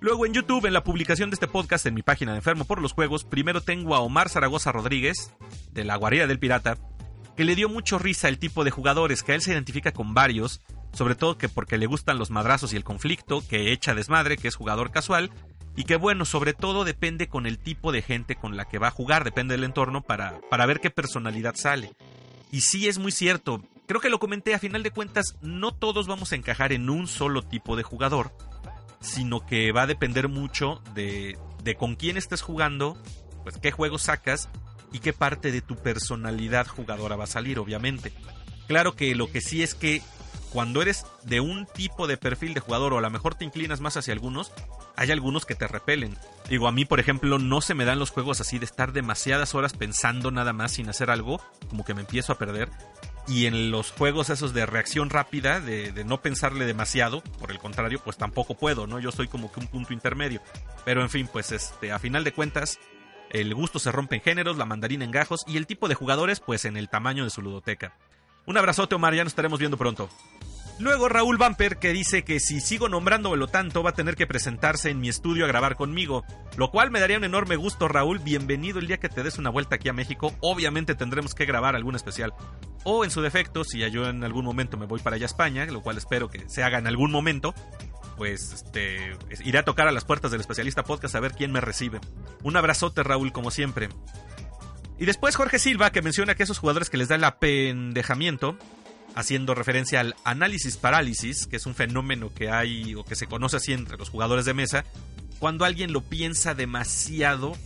Luego 0.00 0.26
en 0.26 0.34
YouTube, 0.34 0.66
en 0.66 0.74
la 0.74 0.84
publicación 0.84 1.30
de 1.30 1.34
este 1.34 1.48
podcast 1.48 1.86
en 1.86 1.94
mi 1.94 2.02
página 2.02 2.32
de 2.32 2.38
Enfermo 2.38 2.66
por 2.66 2.82
los 2.82 2.92
Juegos, 2.92 3.24
primero 3.24 3.62
tengo 3.62 3.94
a 3.94 4.00
Omar 4.00 4.28
Zaragoza 4.28 4.70
Rodríguez, 4.70 5.34
de 5.72 5.84
la 5.84 5.96
Guarida 5.96 6.26
del 6.26 6.38
Pirata, 6.38 6.76
que 7.34 7.46
le 7.46 7.54
dio 7.54 7.70
mucho 7.70 7.98
risa 7.98 8.28
el 8.28 8.38
tipo 8.38 8.62
de 8.62 8.70
jugadores, 8.70 9.22
que 9.22 9.32
a 9.32 9.34
él 9.34 9.40
se 9.40 9.52
identifica 9.52 9.92
con 9.92 10.12
varios, 10.12 10.60
sobre 10.92 11.14
todo 11.14 11.38
que 11.38 11.48
porque 11.48 11.78
le 11.78 11.86
gustan 11.86 12.18
los 12.18 12.30
madrazos 12.30 12.74
y 12.74 12.76
el 12.76 12.84
conflicto, 12.84 13.42
que 13.48 13.72
echa 13.72 13.94
desmadre, 13.94 14.36
que 14.36 14.48
es 14.48 14.54
jugador 14.54 14.90
casual, 14.90 15.30
y 15.76 15.84
que 15.84 15.96
bueno, 15.96 16.26
sobre 16.26 16.52
todo 16.52 16.84
depende 16.84 17.28
con 17.28 17.46
el 17.46 17.58
tipo 17.58 17.90
de 17.90 18.02
gente 18.02 18.36
con 18.36 18.56
la 18.56 18.66
que 18.66 18.78
va 18.78 18.88
a 18.88 18.92
jugar, 18.92 19.24
depende 19.24 19.54
del 19.54 19.64
entorno 19.64 20.02
para, 20.02 20.40
para 20.50 20.66
ver 20.66 20.80
qué 20.80 20.90
personalidad 20.90 21.54
sale. 21.56 21.94
Y 22.52 22.60
sí 22.60 22.86
es 22.86 22.98
muy 22.98 23.12
cierto, 23.12 23.62
creo 23.86 24.00
que 24.00 24.10
lo 24.10 24.18
comenté, 24.18 24.54
a 24.54 24.58
final 24.58 24.82
de 24.82 24.90
cuentas, 24.90 25.36
no 25.40 25.72
todos 25.72 26.06
vamos 26.06 26.32
a 26.32 26.36
encajar 26.36 26.72
en 26.72 26.90
un 26.90 27.06
solo 27.06 27.42
tipo 27.42 27.76
de 27.76 27.82
jugador, 27.82 28.32
sino 29.00 29.44
que 29.46 29.72
va 29.72 29.82
a 29.82 29.86
depender 29.86 30.28
mucho 30.28 30.82
de, 30.94 31.38
de 31.62 31.74
con 31.74 31.96
quién 31.96 32.16
estés 32.16 32.42
jugando, 32.42 32.96
pues 33.42 33.58
qué 33.58 33.70
juegos 33.70 34.02
sacas 34.02 34.48
y 34.92 35.00
qué 35.00 35.12
parte 35.12 35.52
de 35.52 35.60
tu 35.60 35.76
personalidad 35.76 36.66
jugadora 36.66 37.16
va 37.16 37.24
a 37.24 37.28
salir, 37.28 37.58
obviamente. 37.58 38.12
Claro 38.66 38.96
que 38.96 39.14
lo 39.14 39.30
que 39.30 39.40
sí 39.40 39.62
es 39.62 39.74
que 39.74 40.02
cuando 40.50 40.80
eres 40.80 41.04
de 41.24 41.40
un 41.40 41.66
tipo 41.66 42.06
de 42.06 42.16
perfil 42.16 42.54
de 42.54 42.60
jugador 42.60 42.94
o 42.94 42.98
a 42.98 43.02
lo 43.02 43.10
mejor 43.10 43.34
te 43.34 43.44
inclinas 43.44 43.80
más 43.80 43.96
hacia 43.96 44.14
algunos, 44.14 44.52
hay 44.96 45.10
algunos 45.10 45.44
que 45.44 45.54
te 45.54 45.68
repelen. 45.68 46.16
Digo, 46.48 46.66
a 46.66 46.72
mí, 46.72 46.84
por 46.84 47.00
ejemplo, 47.00 47.38
no 47.38 47.60
se 47.60 47.74
me 47.74 47.84
dan 47.84 47.98
los 47.98 48.10
juegos 48.10 48.40
así 48.40 48.58
de 48.58 48.64
estar 48.64 48.92
demasiadas 48.92 49.54
horas 49.54 49.74
pensando 49.74 50.30
nada 50.30 50.52
más 50.52 50.72
sin 50.72 50.88
hacer 50.88 51.10
algo, 51.10 51.40
como 51.68 51.84
que 51.84 51.94
me 51.94 52.00
empiezo 52.00 52.32
a 52.32 52.38
perder. 52.38 52.70
Y 53.28 53.46
en 53.46 53.70
los 53.70 53.90
juegos 53.90 54.30
esos 54.30 54.54
de 54.54 54.66
reacción 54.66 55.10
rápida, 55.10 55.60
de, 55.60 56.04
no 56.04 56.22
pensarle 56.22 56.64
demasiado, 56.64 57.22
por 57.40 57.50
el 57.50 57.58
contrario, 57.58 58.00
pues 58.02 58.16
tampoco 58.16 58.54
puedo, 58.54 58.86
¿no? 58.86 59.00
Yo 59.00 59.10
soy 59.10 59.26
como 59.26 59.50
que 59.50 59.60
un 59.60 59.66
punto 59.66 59.92
intermedio. 59.92 60.40
Pero 60.84 61.02
en 61.02 61.10
fin, 61.10 61.28
pues 61.32 61.50
este, 61.50 61.90
a 61.90 61.98
final 61.98 62.22
de 62.22 62.32
cuentas, 62.32 62.78
el 63.30 63.52
gusto 63.54 63.80
se 63.80 63.90
rompe 63.90 64.16
en 64.16 64.22
géneros, 64.22 64.56
la 64.56 64.64
mandarina 64.64 65.04
en 65.04 65.10
gajos 65.10 65.44
y 65.48 65.56
el 65.56 65.66
tipo 65.66 65.88
de 65.88 65.96
jugadores 65.96 66.38
pues 66.40 66.64
en 66.64 66.76
el 66.76 66.88
tamaño 66.88 67.24
de 67.24 67.30
su 67.30 67.42
ludoteca. 67.42 67.96
Un 68.46 68.56
abrazote 68.56 68.94
Omar, 68.94 69.14
ya 69.14 69.24
nos 69.24 69.32
estaremos 69.32 69.58
viendo 69.58 69.76
pronto. 69.76 70.08
Luego 70.78 71.08
Raúl 71.08 71.38
Bumper 71.38 71.78
que 71.78 71.94
dice 71.94 72.22
que 72.22 72.38
si 72.38 72.60
sigo 72.60 72.90
nombrándolo 72.90 73.48
tanto 73.48 73.82
va 73.82 73.90
a 73.90 73.94
tener 73.94 74.14
que 74.14 74.26
presentarse 74.26 74.90
en 74.90 75.00
mi 75.00 75.08
estudio 75.08 75.46
a 75.46 75.48
grabar 75.48 75.74
conmigo, 75.74 76.22
lo 76.58 76.70
cual 76.70 76.90
me 76.90 77.00
daría 77.00 77.16
un 77.16 77.24
enorme 77.24 77.56
gusto 77.56 77.88
Raúl, 77.88 78.18
bienvenido 78.18 78.78
el 78.78 78.86
día 78.86 78.98
que 78.98 79.08
te 79.08 79.22
des 79.22 79.38
una 79.38 79.48
vuelta 79.48 79.76
aquí 79.76 79.88
a 79.88 79.94
México, 79.94 80.34
obviamente 80.40 80.94
tendremos 80.94 81.34
que 81.34 81.46
grabar 81.46 81.76
algún 81.76 81.96
especial. 81.96 82.34
O 82.84 83.04
en 83.04 83.10
su 83.10 83.22
defecto, 83.22 83.64
si 83.64 83.78
yo 83.90 84.06
en 84.06 84.22
algún 84.22 84.44
momento 84.44 84.76
me 84.76 84.84
voy 84.84 85.00
para 85.00 85.16
allá 85.16 85.24
a 85.24 85.32
España, 85.32 85.64
lo 85.64 85.80
cual 85.80 85.96
espero 85.96 86.28
que 86.28 86.46
se 86.46 86.62
haga 86.62 86.78
en 86.78 86.86
algún 86.86 87.10
momento, 87.10 87.54
pues 88.18 88.52
este, 88.52 89.16
iré 89.46 89.58
a 89.58 89.64
tocar 89.64 89.88
a 89.88 89.92
las 89.92 90.04
puertas 90.04 90.30
del 90.30 90.42
especialista 90.42 90.84
podcast 90.84 91.14
a 91.14 91.20
ver 91.20 91.32
quién 91.32 91.52
me 91.52 91.62
recibe. 91.62 92.00
Un 92.42 92.54
abrazote 92.54 93.02
Raúl 93.02 93.32
como 93.32 93.50
siempre. 93.50 93.88
Y 94.98 95.06
después 95.06 95.36
Jorge 95.36 95.58
Silva, 95.58 95.90
que 95.90 96.02
menciona 96.02 96.34
que 96.34 96.42
esos 96.42 96.58
jugadores 96.58 96.90
que 96.90 96.98
les 96.98 97.08
da 97.08 97.16
el 97.16 97.24
apendejamiento, 97.24 98.58
haciendo 99.16 99.54
referencia 99.54 99.98
al 99.98 100.14
análisis 100.22 100.76
parálisis, 100.76 101.46
que 101.46 101.56
es 101.56 101.66
un 101.66 101.74
fenómeno 101.74 102.32
que 102.32 102.50
hay 102.50 102.94
o 102.94 103.04
que 103.04 103.16
se 103.16 103.26
conoce 103.26 103.56
así 103.56 103.72
entre 103.72 103.96
los 103.96 104.10
jugadores 104.10 104.44
de 104.44 104.54
mesa, 104.54 104.84
cuando 105.38 105.64
alguien 105.64 105.92
lo 105.92 106.02
piensa 106.02 106.54
demasiado 106.54 107.56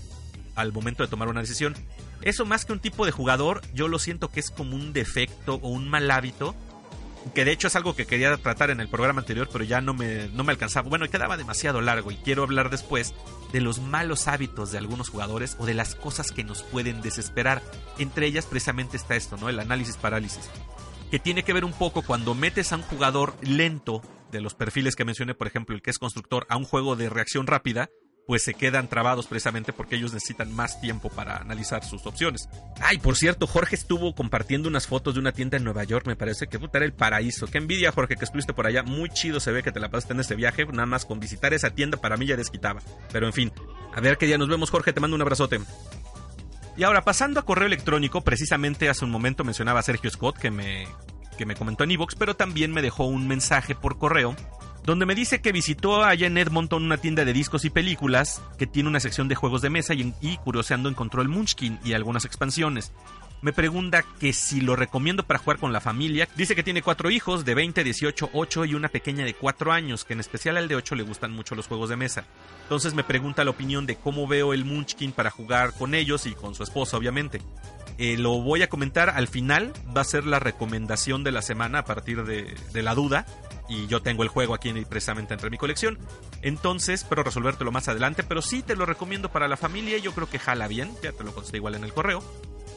al 0.55 0.73
momento 0.73 1.03
de 1.03 1.09
tomar 1.09 1.29
una 1.29 1.41
decisión. 1.41 1.75
Eso 2.23 2.47
más 2.47 2.65
que 2.65 2.73
un 2.73 2.81
tipo 2.81 3.05
de 3.05 3.13
jugador, 3.13 3.63
yo 3.75 3.89
lo 3.89 3.99
siento 3.99 4.31
que 4.31 4.41
es 4.41 4.51
como 4.51 4.77
un 4.77 4.93
defecto 4.93 5.57
o 5.57 5.69
un 5.69 5.89
mal 5.89 6.11
hábito 6.11 6.55
que 7.35 7.45
de 7.45 7.53
hecho 7.53 7.67
es 7.67 7.77
algo 7.77 7.95
que 7.95 8.07
quería 8.07 8.35
tratar 8.39 8.71
en 8.71 8.81
el 8.81 8.89
programa 8.89 9.21
anterior, 9.21 9.49
pero 9.53 9.65
ya 9.65 9.81
no 9.81 9.93
me, 9.93 10.29
no 10.29 10.43
me 10.43 10.53
alcanzaba. 10.53 10.89
Bueno, 10.89 11.09
quedaba 11.09 11.37
demasiado 11.37 11.81
largo 11.81 12.11
y 12.11 12.17
quiero 12.17 12.43
hablar 12.43 12.71
después 12.71 13.15
de 13.53 13.61
los 13.61 13.79
malos 13.79 14.27
hábitos 14.27 14.73
de 14.73 14.79
algunos 14.79 15.11
jugadores 15.11 15.57
o 15.59 15.67
de 15.67 15.75
las 15.75 15.95
cosas 15.95 16.33
que 16.33 16.45
nos 16.45 16.63
pueden 16.63 17.03
desesperar. 17.03 17.63
Entre 17.99 18.27
ellas 18.27 18.47
precisamente 18.47 18.97
está 18.97 19.17
esto, 19.17 19.37
¿no? 19.37 19.49
El 19.49 19.61
análisis 19.61 19.97
parálisis. 19.97 20.49
Que 21.11 21.19
tiene 21.19 21.43
que 21.43 21.53
ver 21.53 21.65
un 21.65 21.73
poco 21.73 22.03
cuando 22.03 22.35
metes 22.35 22.73
a 22.73 22.77
un 22.77 22.83
jugador 22.83 23.35
lento 23.43 24.03
de 24.31 24.41
los 24.41 24.55
perfiles 24.55 24.95
que 24.95 25.05
mencioné, 25.05 25.35
por 25.35 25.47
ejemplo, 25.47 25.75
el 25.75 25.83
que 25.83 25.91
es 25.91 25.99
constructor, 25.99 26.47
a 26.49 26.57
un 26.57 26.65
juego 26.65 26.95
de 26.95 27.09
reacción 27.09 27.47
rápida, 27.47 27.91
pues 28.27 28.45
se 28.45 28.55
quedan 28.55 28.87
trabados 28.87 29.27
precisamente 29.27 29.73
porque 29.73 29.97
ellos 29.97 30.13
necesitan 30.13 30.55
más 30.55 30.81
tiempo 30.81 31.09
para 31.09 31.39
analizar 31.39 31.85
sus 31.85 32.07
opciones. 32.07 32.49
Ay, 32.81 32.99
por 32.99 33.17
cierto, 33.17 33.49
Jorge 33.49 33.75
estuvo 33.75 34.15
compartiendo 34.15 34.69
unas 34.69 34.87
fotos 34.87 35.15
de 35.15 35.21
una 35.21 35.33
tienda 35.33 35.57
en 35.57 35.65
Nueva 35.65 35.83
York, 35.83 36.07
me 36.07 36.15
parece 36.15 36.47
que 36.47 36.61
puta 36.61 36.79
era 36.79 36.85
el 36.87 36.93
paraíso. 36.93 37.49
Qué 37.49 37.59
envidia, 37.59 37.91
Jorge, 37.91 38.15
que 38.15 38.25
estuviste 38.25 38.53
por 38.53 38.69
allá. 38.69 38.85
Muy 38.85 39.11
chido 39.11 39.41
se 39.41 39.51
ve 39.51 39.65
que 39.65 39.73
te 39.73 39.81
la 39.81 39.91
pasaste 39.91 40.13
en 40.13 40.21
ese 40.21 40.37
viaje, 40.37 40.65
nada 40.67 40.87
más 40.87 41.07
con 41.07 41.19
visitar 41.19 41.53
esa 41.55 41.71
tienda 41.71 41.99
para 42.01 42.17
mí 42.17 42.27
ya 42.27 42.37
desquitaba. 42.37 42.81
Pero 43.13 43.27
en 43.27 43.33
fin, 43.33 43.53
a 43.93 44.01
ver 44.01 44.17
qué 44.17 44.27
día 44.27 44.39
nos 44.39 44.49
vemos, 44.49 44.71
Jorge, 44.71 44.93
te 44.93 45.01
mando 45.01 45.17
un 45.17 45.23
abrazote. 45.23 45.59
Y 46.77 46.85
ahora, 46.85 47.03
pasando 47.03 47.41
a 47.41 47.45
correo 47.45 47.67
electrónico, 47.67 48.23
precisamente 48.23 48.89
hace 48.89 49.05
un 49.05 49.11
momento 49.11 49.45
mencionaba 49.45 49.81
a 49.81 49.83
Sergio 49.83 50.11
Scott 50.11 50.39
que 50.39 50.51
me, 50.51 50.87
que 51.37 51.47
me 51.47 51.57
comentó 51.57 51.85
en 51.85 51.91
Evox, 51.91 52.15
pero 52.15 52.37
también 52.37 52.73
me 52.73 52.83
dejó 52.83 53.05
un 53.05 53.29
mensaje 53.29 53.75
por 53.75 53.99
correo 53.99 54.35
donde 54.85 55.07
me 55.07 55.15
dice 55.15 55.41
que 55.41 55.53
visitó 55.53 56.05
allá 56.05 56.27
en 56.27 56.39
Edmonton 56.39 56.85
una 56.85 56.97
tienda 56.97 57.25
de 57.25 57.33
discos 57.33 57.65
y 57.65 57.71
películas 57.71 58.43
que 58.59 58.67
tiene 58.67 58.89
una 58.89 59.01
sección 59.01 59.29
de 59.29 59.35
juegos 59.35 59.63
de 59.63 59.71
mesa 59.71 59.95
y, 59.95 60.15
y 60.21 60.39
curioseando 60.39 60.89
encontró 60.89 61.23
el 61.23 61.29
Munchkin 61.29 61.79
y 61.85 61.93
algunas 61.93 62.25
expansiones. 62.25 62.93
Me 63.43 63.55
pregunta 63.55 64.05
que 64.19 64.35
si 64.35 64.61
lo 64.61 64.77
recomiendo 64.77 65.23
para 65.23 65.39
jugar 65.39 65.59
con 65.59 65.73
la 65.73 65.81
familia. 65.81 66.29
Dice 66.37 66.55
que 66.55 66.63
tiene 66.63 66.83
cuatro 66.83 67.11
hijos 67.11 67.45
de 67.47 67.55
20, 67.55 67.83
18, 67.83 68.31
8 68.35 68.65
y 68.67 68.75
una 68.75 68.89
pequeña 68.89 69.25
de 69.25 69.33
4 69.33 69.73
años, 69.73 70.05
que 70.05 70.13
en 70.13 70.21
especial 70.21 70.59
al 70.59 70.69
de 70.69 70.77
8 70.77 70.95
le 70.95 71.03
gustan 71.03 71.33
mucho 71.33 71.55
los 71.55 71.67
juegos 71.67 71.89
de 71.89 71.97
mesa. 71.97 72.25
Entonces 72.65 72.93
me 72.93 73.03
pregunta 73.03 73.45
la 73.45 73.51
opinión 73.51 73.87
de 73.87 73.97
cómo 73.97 74.27
veo 74.27 74.53
el 74.53 74.67
Munchkin 74.67 75.13
para 75.13 75.31
jugar 75.31 75.73
con 75.73 75.95
ellos 75.95 76.27
y 76.27 76.33
con 76.33 76.55
su 76.55 76.63
esposa, 76.63 76.99
obviamente. 76.99 77.41
Eh, 77.97 78.19
lo 78.19 78.41
voy 78.41 78.63
a 78.63 78.69
comentar 78.69 79.11
al 79.11 79.29
final, 79.29 79.73
va 79.97 80.03
a 80.03 80.05
ser 80.05 80.27
la 80.27 80.39
recomendación 80.39 81.25
de 81.25 81.33
la 81.33 81.43
semana 81.43 81.81
a 81.81 81.85
partir 81.85 82.25
de, 82.25 82.55
de 82.73 82.83
la 82.83 82.95
duda 82.95 83.27
y 83.71 83.87
yo 83.87 84.03
tengo 84.03 84.23
el 84.23 84.29
juego 84.29 84.53
aquí 84.53 84.73
precisamente 84.85 85.33
entre 85.33 85.49
mi 85.49 85.57
colección. 85.57 85.99
Entonces, 86.43 87.03
espero 87.03 87.23
resolvértelo 87.23 87.73
más 87.73 87.89
adelante, 87.89 88.23
pero 88.23 88.43
sí 88.43 88.63
te 88.63 88.77
lo 88.77 88.85
recomiendo 88.85 89.31
para 89.31 89.49
la 89.49 89.57
familia. 89.57 89.97
Yo 89.99 90.13
creo 90.13 90.29
que 90.29 90.39
jala 90.39 90.69
bien, 90.69 90.91
ya 91.03 91.13
te 91.13 91.25
lo 91.25 91.33
conté 91.33 91.57
igual 91.57 91.77
en 91.77 91.85
el 91.85 91.93
correo. 91.93 92.23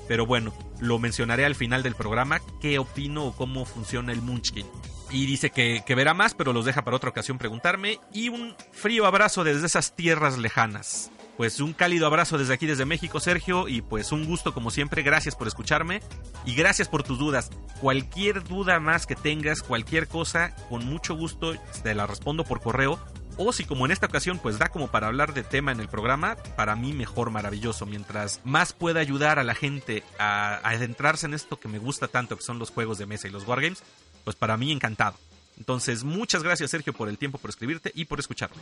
Pero 0.08 0.26
bueno, 0.26 0.54
lo 0.80 1.00
mencionaré 1.00 1.46
al 1.46 1.56
final 1.56 1.84
del 1.84 1.96
programa, 1.96 2.42
qué 2.62 2.80
opino 2.80 3.26
o 3.26 3.36
cómo 3.36 3.66
funciona 3.66 4.12
el 4.12 4.22
Munchkin. 4.22 4.66
Y 5.10 5.26
dice 5.26 5.52
que, 5.52 5.84
que 5.86 5.96
verá 5.96 6.14
más, 6.14 6.34
pero 6.34 6.54
los 6.54 6.66
deja 6.66 6.84
para 6.84 6.98
otra 6.98 7.10
ocasión 7.10 7.38
preguntarme. 7.38 8.00
Y 8.14 8.30
un 8.30 8.56
frío 8.72 9.06
abrazo 9.06 9.44
desde 9.44 9.68
esas 9.68 9.96
tierras 9.96 10.38
lejanas 10.38 11.12
pues 11.38 11.60
un 11.60 11.74
cálido 11.74 12.06
abrazo 12.06 12.38
desde 12.38 12.54
aquí, 12.54 12.66
desde 12.66 12.86
México, 12.86 13.20
Sergio, 13.20 13.68
y 13.68 13.82
pues 13.82 14.12
un 14.12 14.26
gusto 14.26 14.54
como 14.54 14.72
siempre, 14.72 15.02
gracias 15.02 15.36
por 15.36 15.48
escucharme 15.48 16.02
y 16.46 16.56
gracias 16.56 16.88
por 16.88 17.04
tus 17.04 17.18
dudas. 17.18 17.50
Cualquier 17.82 18.44
duda 18.44 18.80
más 18.80 19.06
que 19.06 19.16
tengas, 19.16 19.64
cualquier 19.64 20.08
cosa, 20.08 20.56
con 20.70 20.86
mucho 20.86 21.16
gusto 21.16 21.54
te 21.82 21.96
la 21.96 22.08
respondo 22.08 22.44
por 22.44 22.62
correo. 22.62 23.00
O 23.38 23.52
si 23.52 23.66
como 23.66 23.86
en 23.86 23.92
esta 23.92 24.06
ocasión 24.06 24.40
pues 24.40 24.60
da 24.60 24.70
como 24.70 24.90
para 24.90 25.08
hablar 25.08 25.34
de 25.34 25.44
tema 25.44 25.72
en 25.72 25.80
el 25.80 25.90
programa, 25.90 26.36
para 26.56 26.76
mí 26.76 26.94
mejor, 26.94 27.32
maravilloso. 27.32 27.86
Mientras 27.86 28.42
más 28.44 28.74
pueda 28.74 29.00
ayudar 29.00 29.40
a 29.40 29.44
la 29.44 29.56
gente 29.56 30.04
a, 30.20 30.56
adentrarse 30.68 31.26
en 31.26 31.34
esto 31.34 31.60
que 31.60 31.68
me 31.68 31.80
gusta 31.80 32.08
tanto, 32.08 32.38
que 32.38 32.44
son 32.44 32.60
los 32.60 32.70
juegos 32.70 32.98
de 32.98 33.06
mesa 33.06 33.28
y 33.28 33.32
los 33.32 33.48
wargames, 33.48 33.84
pues 34.24 34.36
para 34.36 34.58
mí 34.58 34.72
encantado. 34.72 35.18
Entonces, 35.58 36.04
muchas 36.04 36.44
gracias 36.44 36.72
Sergio 36.72 36.94
por 36.94 37.10
el 37.10 37.18
tiempo, 37.18 37.38
por 37.38 37.50
escribirte 37.50 37.92
y 37.96 38.06
por 38.06 38.20
escucharme. 38.20 38.58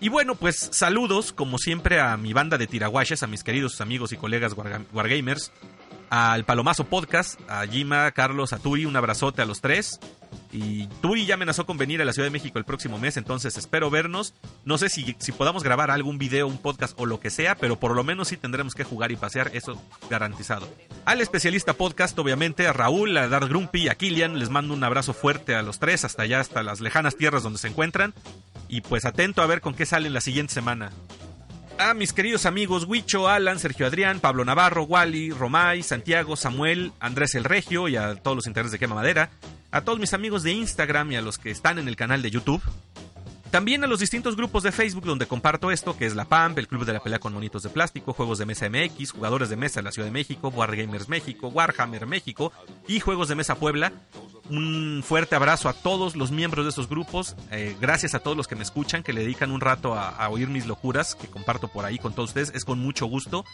Y 0.00 0.08
bueno, 0.08 0.34
pues 0.34 0.56
saludos 0.72 1.32
como 1.32 1.58
siempre 1.58 2.00
a 2.00 2.16
mi 2.16 2.32
banda 2.32 2.58
de 2.58 2.66
tiraguaches, 2.66 3.22
a 3.22 3.26
mis 3.26 3.44
queridos 3.44 3.80
amigos 3.80 4.12
y 4.12 4.16
colegas 4.16 4.54
Wargamers, 4.92 5.52
al 6.14 6.44
Palomazo 6.44 6.84
Podcast, 6.84 7.40
a 7.50 7.66
Jima, 7.66 8.08
Carlos, 8.12 8.52
a 8.52 8.60
Turi, 8.60 8.84
un 8.84 8.94
abrazote 8.94 9.42
a 9.42 9.46
los 9.46 9.60
tres. 9.60 9.98
Y 10.52 10.86
Turi 11.02 11.26
ya 11.26 11.34
amenazó 11.34 11.66
con 11.66 11.76
venir 11.76 12.00
a 12.00 12.04
la 12.04 12.12
Ciudad 12.12 12.26
de 12.26 12.30
México 12.30 12.56
el 12.60 12.64
próximo 12.64 13.00
mes, 13.00 13.16
entonces 13.16 13.58
espero 13.58 13.90
vernos. 13.90 14.32
No 14.64 14.78
sé 14.78 14.90
si, 14.90 15.16
si 15.18 15.32
podamos 15.32 15.64
grabar 15.64 15.90
algún 15.90 16.16
video, 16.16 16.46
un 16.46 16.58
podcast 16.58 16.94
o 17.00 17.06
lo 17.06 17.18
que 17.18 17.30
sea, 17.30 17.56
pero 17.56 17.80
por 17.80 17.96
lo 17.96 18.04
menos 18.04 18.28
sí 18.28 18.36
tendremos 18.36 18.76
que 18.76 18.84
jugar 18.84 19.10
y 19.10 19.16
pasear, 19.16 19.50
eso 19.54 19.76
garantizado. 20.08 20.68
Al 21.04 21.20
especialista 21.20 21.72
podcast, 21.72 22.16
obviamente, 22.16 22.68
a 22.68 22.72
Raúl, 22.72 23.16
a 23.16 23.26
Dark 23.26 23.48
Grumpy, 23.48 23.88
a 23.88 23.96
Kilian, 23.96 24.38
les 24.38 24.50
mando 24.50 24.72
un 24.72 24.84
abrazo 24.84 25.14
fuerte 25.14 25.56
a 25.56 25.62
los 25.62 25.80
tres, 25.80 26.04
hasta 26.04 26.22
allá, 26.22 26.38
hasta 26.38 26.62
las 26.62 26.80
lejanas 26.80 27.16
tierras 27.16 27.42
donde 27.42 27.58
se 27.58 27.66
encuentran. 27.66 28.14
Y 28.68 28.82
pues 28.82 29.04
atento 29.04 29.42
a 29.42 29.46
ver 29.46 29.60
con 29.60 29.74
qué 29.74 29.84
sale 29.84 30.10
la 30.10 30.20
siguiente 30.20 30.54
semana. 30.54 30.92
A 31.76 31.92
mis 31.92 32.12
queridos 32.12 32.46
amigos 32.46 32.84
Huicho, 32.84 33.28
Alan, 33.28 33.58
Sergio 33.58 33.86
Adrián, 33.86 34.20
Pablo 34.20 34.44
Navarro, 34.44 34.84
Wally, 34.84 35.30
Romay, 35.30 35.82
Santiago, 35.82 36.36
Samuel, 36.36 36.92
Andrés 37.00 37.34
el 37.34 37.42
Regio 37.42 37.88
y 37.88 37.96
a 37.96 38.14
todos 38.14 38.36
los 38.36 38.46
intereses 38.46 38.72
de 38.72 38.78
Quema 38.78 38.94
Madera. 38.94 39.30
A 39.72 39.80
todos 39.80 39.98
mis 39.98 40.14
amigos 40.14 40.44
de 40.44 40.52
Instagram 40.52 41.10
y 41.10 41.16
a 41.16 41.20
los 41.20 41.38
que 41.38 41.50
están 41.50 41.80
en 41.80 41.88
el 41.88 41.96
canal 41.96 42.22
de 42.22 42.30
YouTube. 42.30 42.62
También 43.54 43.84
a 43.84 43.86
los 43.86 44.00
distintos 44.00 44.34
grupos 44.34 44.64
de 44.64 44.72
Facebook 44.72 45.04
donde 45.04 45.28
comparto 45.28 45.70
esto, 45.70 45.96
que 45.96 46.06
es 46.06 46.16
la 46.16 46.24
PAMP, 46.24 46.58
el 46.58 46.66
Club 46.66 46.84
de 46.84 46.92
la 46.92 46.98
Pelea 46.98 47.20
con 47.20 47.32
Monitos 47.32 47.62
de 47.62 47.68
Plástico, 47.68 48.12
Juegos 48.12 48.38
de 48.38 48.46
Mesa 48.46 48.68
MX, 48.68 49.12
Jugadores 49.12 49.48
de 49.48 49.54
Mesa 49.54 49.78
de 49.78 49.84
la 49.84 49.92
Ciudad 49.92 50.08
de 50.08 50.12
México, 50.12 50.48
Wargamers 50.48 51.08
México, 51.08 51.46
Warhammer 51.46 52.04
México 52.04 52.52
y 52.88 52.98
Juegos 52.98 53.28
de 53.28 53.36
Mesa 53.36 53.54
Puebla. 53.54 53.92
Un 54.50 55.04
fuerte 55.06 55.36
abrazo 55.36 55.68
a 55.68 55.72
todos 55.72 56.16
los 56.16 56.32
miembros 56.32 56.64
de 56.64 56.70
esos 56.70 56.88
grupos. 56.88 57.36
Eh, 57.52 57.76
gracias 57.80 58.16
a 58.16 58.18
todos 58.18 58.36
los 58.36 58.48
que 58.48 58.56
me 58.56 58.64
escuchan, 58.64 59.04
que 59.04 59.12
le 59.12 59.20
dedican 59.20 59.52
un 59.52 59.60
rato 59.60 59.94
a, 59.94 60.08
a, 60.08 60.28
oír 60.30 60.48
mis 60.48 60.66
locuras 60.66 61.14
que 61.14 61.28
comparto 61.28 61.68
por 61.68 61.84
ahí 61.84 62.00
con 62.00 62.12
todos 62.12 62.30
ustedes. 62.30 62.50
Es 62.56 62.64
con 62.64 62.80
mucho 62.80 63.06
gusto. 63.06 63.44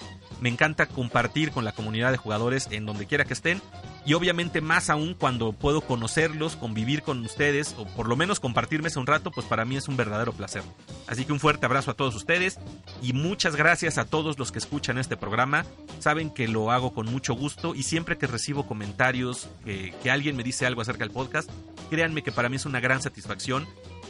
Me 0.40 0.48
encanta 0.48 0.86
compartir 0.86 1.52
con 1.52 1.66
la 1.66 1.72
comunidad 1.72 2.10
de 2.10 2.16
jugadores 2.16 2.68
en 2.70 2.86
donde 2.86 3.04
quiera 3.04 3.26
que 3.26 3.34
estén. 3.34 3.60
Y 4.04 4.14
obviamente 4.14 4.60
más 4.60 4.90
aún 4.90 5.14
cuando 5.14 5.52
puedo 5.52 5.82
conocerlos, 5.82 6.56
convivir 6.56 7.02
con 7.02 7.24
ustedes 7.24 7.74
o 7.78 7.86
por 7.86 8.08
lo 8.08 8.16
menos 8.16 8.40
compartirme 8.40 8.90
un 8.96 9.06
rato, 9.06 9.30
pues 9.30 9.46
para 9.46 9.64
mí 9.64 9.76
es 9.76 9.88
un 9.88 9.96
verdadero 9.96 10.32
placer. 10.32 10.62
Así 11.06 11.24
que 11.24 11.32
un 11.32 11.40
fuerte 11.40 11.66
abrazo 11.66 11.90
a 11.90 11.94
todos 11.94 12.14
ustedes 12.14 12.58
y 13.02 13.12
muchas 13.12 13.56
gracias 13.56 13.98
a 13.98 14.04
todos 14.04 14.38
los 14.38 14.52
que 14.52 14.58
escuchan 14.58 14.98
este 14.98 15.16
programa. 15.16 15.64
Saben 15.98 16.30
que 16.30 16.48
lo 16.48 16.70
hago 16.70 16.92
con 16.92 17.06
mucho 17.06 17.34
gusto 17.34 17.74
y 17.74 17.82
siempre 17.82 18.18
que 18.18 18.26
recibo 18.26 18.66
comentarios, 18.66 19.48
que, 19.64 19.94
alguien 20.10 20.36
me 20.36 20.42
dice 20.42 20.66
algo 20.66 20.80
acerca 20.80 21.04
del 21.04 21.12
podcast, 21.12 21.48
créanme 21.88 22.22
que 22.22 22.32
para 22.32 22.48
mí 22.48 22.56
es 22.56 22.66
una 22.66 22.80
gran 22.80 23.00
satisfacción 23.02 23.68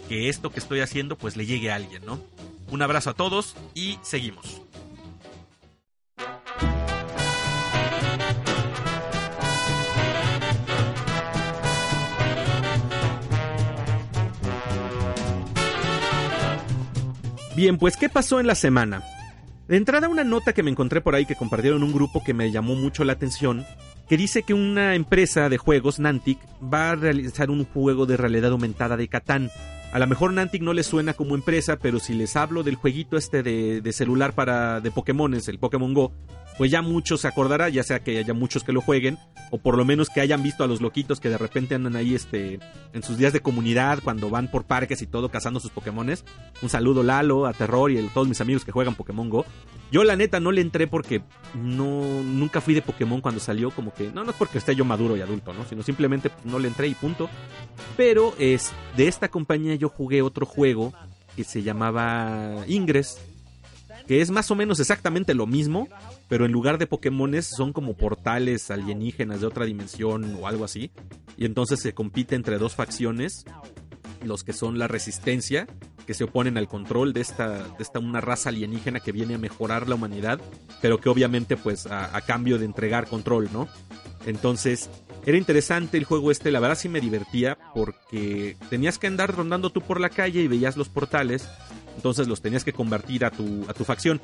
que 0.09 0.29
esto 0.29 0.51
que 0.51 0.61
estoy 0.61 0.81
haciendo 0.81 1.17
pues 1.17 1.37
le 1.37 1.47
llegue 1.47 1.71
a 1.71 1.77
alguien, 1.77 2.05
¿no? 2.07 2.21
Un 2.71 2.83
abrazo 2.83 3.11
a 3.11 3.15
todos 3.15 3.57
y 3.75 3.99
seguimos. 4.03 4.63
Bien, 17.61 17.77
pues 17.77 17.99
¿qué 17.99 18.09
pasó 18.09 18.41
en 18.41 18.47
la 18.47 18.55
semana? 18.55 19.03
De 19.69 19.77
entrada 19.77 20.09
una 20.09 20.25
nota 20.25 20.55
que 20.55 20.63
me 20.63 20.71
encontré 20.71 21.03
por 21.03 21.15
ahí 21.15 21.27
que 21.27 21.37
compartieron 21.37 21.83
un 21.83 21.93
grupo 21.93 22.25
que 22.25 22.33
me 22.33 22.51
llamó 22.51 22.75
mucho 22.75 23.05
la 23.05 23.13
atención, 23.13 23.67
que 24.09 24.17
dice 24.17 24.45
que 24.45 24.55
una 24.55 24.95
empresa 24.95 25.51
de 25.51 25.59
juegos, 25.59 26.01
Nantic, 26.01 26.39
va 26.63 26.93
a 26.93 26.97
realizar 26.97 27.51
un 27.51 27.67
juego 27.67 28.07
de 28.07 28.17
realidad 28.17 28.53
aumentada 28.53 28.97
de 28.97 29.09
Catán. 29.09 29.51
A 29.93 29.99
lo 29.99 30.07
mejor 30.07 30.33
Nantic 30.33 30.63
no 30.63 30.73
les 30.73 30.87
suena 30.87 31.13
como 31.13 31.35
empresa, 31.35 31.77
pero 31.77 32.01
si 32.01 32.15
les 32.15 32.35
hablo 32.35 32.63
del 32.63 32.77
jueguito 32.77 33.19
este 33.19 33.43
de, 33.43 33.83
de 33.83 33.93
celular 33.93 34.33
para 34.33 34.81
de 34.81 34.91
Pokémones, 34.91 35.47
el 35.49 35.59
Pokémon 35.59 35.93
Go, 35.93 36.15
pues 36.59 36.71
ya 36.71 36.83
muchos 36.83 37.23
se 37.23 37.29
acordará, 37.29 37.69
ya 37.69 37.83
sea 37.83 38.01
que 38.01 38.19
haya 38.19 38.35
muchos 38.35 38.65
que 38.65 38.73
lo 38.73 38.81
jueguen, 38.81 39.19
o 39.51 39.59
por 39.59 39.77
lo 39.77 39.85
menos 39.85 40.09
que 40.11 40.21
hayan 40.21 40.43
visto 40.43 40.63
a 40.63 40.67
los 40.67 40.81
loquitos 40.81 41.21
que 41.21 41.29
de 41.29 41.39
repente 41.39 41.75
andan 41.75 41.97
ahí 41.97 42.15
este, 42.15 42.61
en 42.93 43.03
sus 43.03 43.19
días 43.19 43.33
de 43.33 43.41
comunidad, 43.41 44.01
cuando 44.03 44.31
van 44.31 44.51
por 44.51 44.65
parques 44.65 45.03
y 45.03 45.07
todo 45.07 45.31
cazando 45.31 45.61
sus 45.61 45.71
Pokémones. 45.71 46.25
Un 46.63 46.69
saludo 46.69 47.03
Lalo, 47.03 47.47
a 47.47 47.53
Terror 47.53 47.91
y 47.91 47.99
a 47.99 48.09
todos 48.13 48.29
mis 48.29 48.41
amigos 48.41 48.65
que 48.65 48.73
juegan 48.73 48.95
Pokémon 48.95 49.29
Go. 49.29 49.47
Yo 49.91 50.05
la 50.05 50.17
neta 50.17 50.39
no 50.39 50.53
le 50.53 50.61
entré 50.61 50.87
porque 50.87 51.23
no, 51.55 52.23
nunca 52.23 52.61
fui 52.61 52.75
de 52.75 52.83
Pokémon 52.83 53.21
cuando 53.21 53.41
salió, 53.41 53.71
como 53.71 53.93
que, 53.93 54.11
no, 54.13 54.23
no 54.23 54.31
es 54.31 54.37
porque 54.37 54.59
esté 54.59 54.77
yo 54.77 54.85
maduro 54.85 55.17
y 55.17 55.21
adulto, 55.21 55.53
¿no? 55.53 55.65
Sino 55.65 55.83
simplemente 55.83 56.31
no 56.45 56.59
le 56.59 56.69
entré 56.69 56.87
y 56.87 56.95
punto. 56.95 57.29
Pero 57.97 58.35
es, 58.39 58.73
de 58.97 59.09
esta 59.09 59.29
compañía 59.29 59.75
yo 59.75 59.89
jugué 59.89 60.23
otro 60.23 60.47
juego 60.47 60.93
que 61.35 61.45
se 61.45 61.63
llamaba 61.63 62.65
Ingress 62.69 63.19
que 64.11 64.21
es 64.21 64.33
más 64.33 64.51
o 64.51 64.57
menos 64.57 64.81
exactamente 64.81 65.35
lo 65.35 65.47
mismo, 65.47 65.87
pero 66.27 66.45
en 66.45 66.51
lugar 66.51 66.79
de 66.79 66.89
Pokémones 66.89 67.47
son 67.47 67.73
como 67.73 67.97
portales 67.97 68.69
alienígenas 68.73 69.41
de 69.41 69.47
otra 69.47 69.67
dimensión 69.67 70.37
o 70.41 70.49
algo 70.49 70.65
así. 70.65 70.91
Y 71.37 71.45
entonces 71.45 71.79
se 71.79 71.95
compite 71.95 72.35
entre 72.35 72.59
dos 72.59 72.75
facciones, 72.75 73.45
los 74.25 74.43
que 74.43 74.53
son 74.53 74.81
la 74.81 74.89
resistencia, 74.89 75.69
que 76.09 76.15
se 76.15 76.25
oponen 76.25 76.59
al 76.59 76.67
control 76.67 77.13
de 77.13 77.21
esta, 77.21 77.59
de 77.59 77.83
esta 77.85 78.01
una 78.01 78.21
raza 78.21 78.49
alienígena 78.49 78.99
que 78.99 79.13
viene 79.13 79.37
a 79.37 79.39
mejorar 79.39 79.89
la 79.89 79.95
humanidad, 79.95 80.41
pero 80.83 81.01
que 81.01 81.09
obviamente 81.09 81.57
pues 81.57 81.87
a, 81.87 82.17
a 82.17 82.21
cambio 82.23 82.59
de 82.59 82.65
entregar 82.65 83.07
control, 83.07 83.49
¿no? 83.53 83.69
Entonces, 84.27 84.91
era 85.25 85.39
interesante 85.39 85.99
el 85.99 86.05
juego 86.05 86.33
este, 86.33 86.51
la 86.51 86.59
verdad 86.59 86.77
sí 86.77 86.89
me 86.89 87.01
divertía 87.01 87.59
porque 87.75 88.57
tenías 88.71 88.99
que 88.99 89.07
andar 89.07 89.35
rondando 89.37 89.71
tú 89.71 89.83
por 89.83 90.01
la 90.01 90.09
calle 90.09 90.41
y 90.41 90.49
veías 90.49 90.77
los 90.77 90.89
portales, 90.89 91.49
entonces 91.97 92.29
los 92.29 92.41
tenías 92.41 92.65
que 92.65 92.73
convertir 92.73 93.25
a 93.25 93.31
tu, 93.31 93.65
a 93.69 93.75
tu 93.75 93.85
facción. 93.85 94.21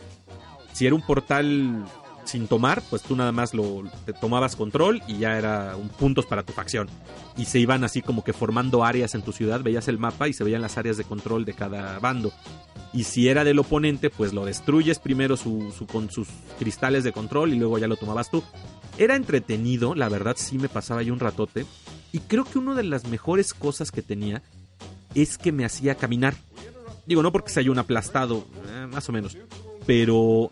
Si 0.73 0.87
era 0.87 0.94
un 0.94 1.02
portal 1.02 1.87
sin 2.26 2.49
tomar, 2.49 2.82
pues 2.90 3.02
tú 3.02 3.16
nada 3.16 3.32
más 3.32 3.54
lo 3.54 3.85
te 4.04 4.12
tomabas 4.12 4.56
control 4.56 5.02
y 5.06 5.18
ya 5.18 5.38
era 5.38 5.76
un 5.76 5.88
puntos 5.88 6.26
para 6.26 6.42
tu 6.42 6.52
facción. 6.52 6.88
Y 7.37 7.46
se 7.46 7.58
iban 7.58 7.85
así 7.85 8.02
como 8.02 8.25
que 8.25 8.32
formando 8.32 8.85
áreas 8.85 9.14
en 9.14 9.23
tu 9.23 9.32
ciudad, 9.32 9.62
veías 9.62 9.88
el 9.88 9.99
mapa 9.99 10.28
y 10.28 10.32
se 10.32 10.44
veían 10.44 10.62
las 10.62 10.78
áreas 10.78 10.96
de 10.96 11.04
control 11.04 11.44
de 11.44 11.54
cada 11.54 11.99
bando. 11.99 12.32
Y 12.92 13.04
si 13.04 13.28
era 13.28 13.44
del 13.44 13.58
oponente, 13.58 14.11
pues 14.11 14.32
lo 14.32 14.44
destruyes 14.44 14.99
primero 14.99 15.37
su, 15.37 15.73
su, 15.76 15.87
con 15.87 16.11
sus 16.11 16.28
cristales 16.58 17.04
de 17.04 17.12
control 17.12 17.52
y 17.52 17.58
luego 17.58 17.78
ya 17.78 17.88
lo 17.88 17.96
tomabas 17.96 18.30
tú. 18.30 18.42
Era 18.99 19.16
entretenido, 19.16 19.94
la 19.94 20.08
verdad 20.08 20.37
sí 20.38 20.58
me 20.58 20.68
pasaba 20.68 21.00
ahí 21.00 21.11
un 21.11 21.20
ratote. 21.20 21.66
Y 22.12 22.20
creo 22.20 22.44
que 22.44 22.58
una 22.58 22.75
de 22.75 22.85
las 22.85 23.06
mejores 23.06 23.52
cosas 23.52 23.90
que 23.90 24.02
tenía 24.02 24.42
es 25.14 25.37
que 25.37 25.52
me 25.52 25.64
hacía 25.64 25.96
caminar. 25.96 26.35
Digo, 27.06 27.22
no 27.22 27.32
porque 27.32 27.50
se 27.50 27.60
haya 27.60 27.70
un 27.70 27.78
aplastado, 27.78 28.46
eh, 28.68 28.86
más 28.90 29.08
o 29.08 29.12
menos. 29.12 29.36
Pero 29.86 30.50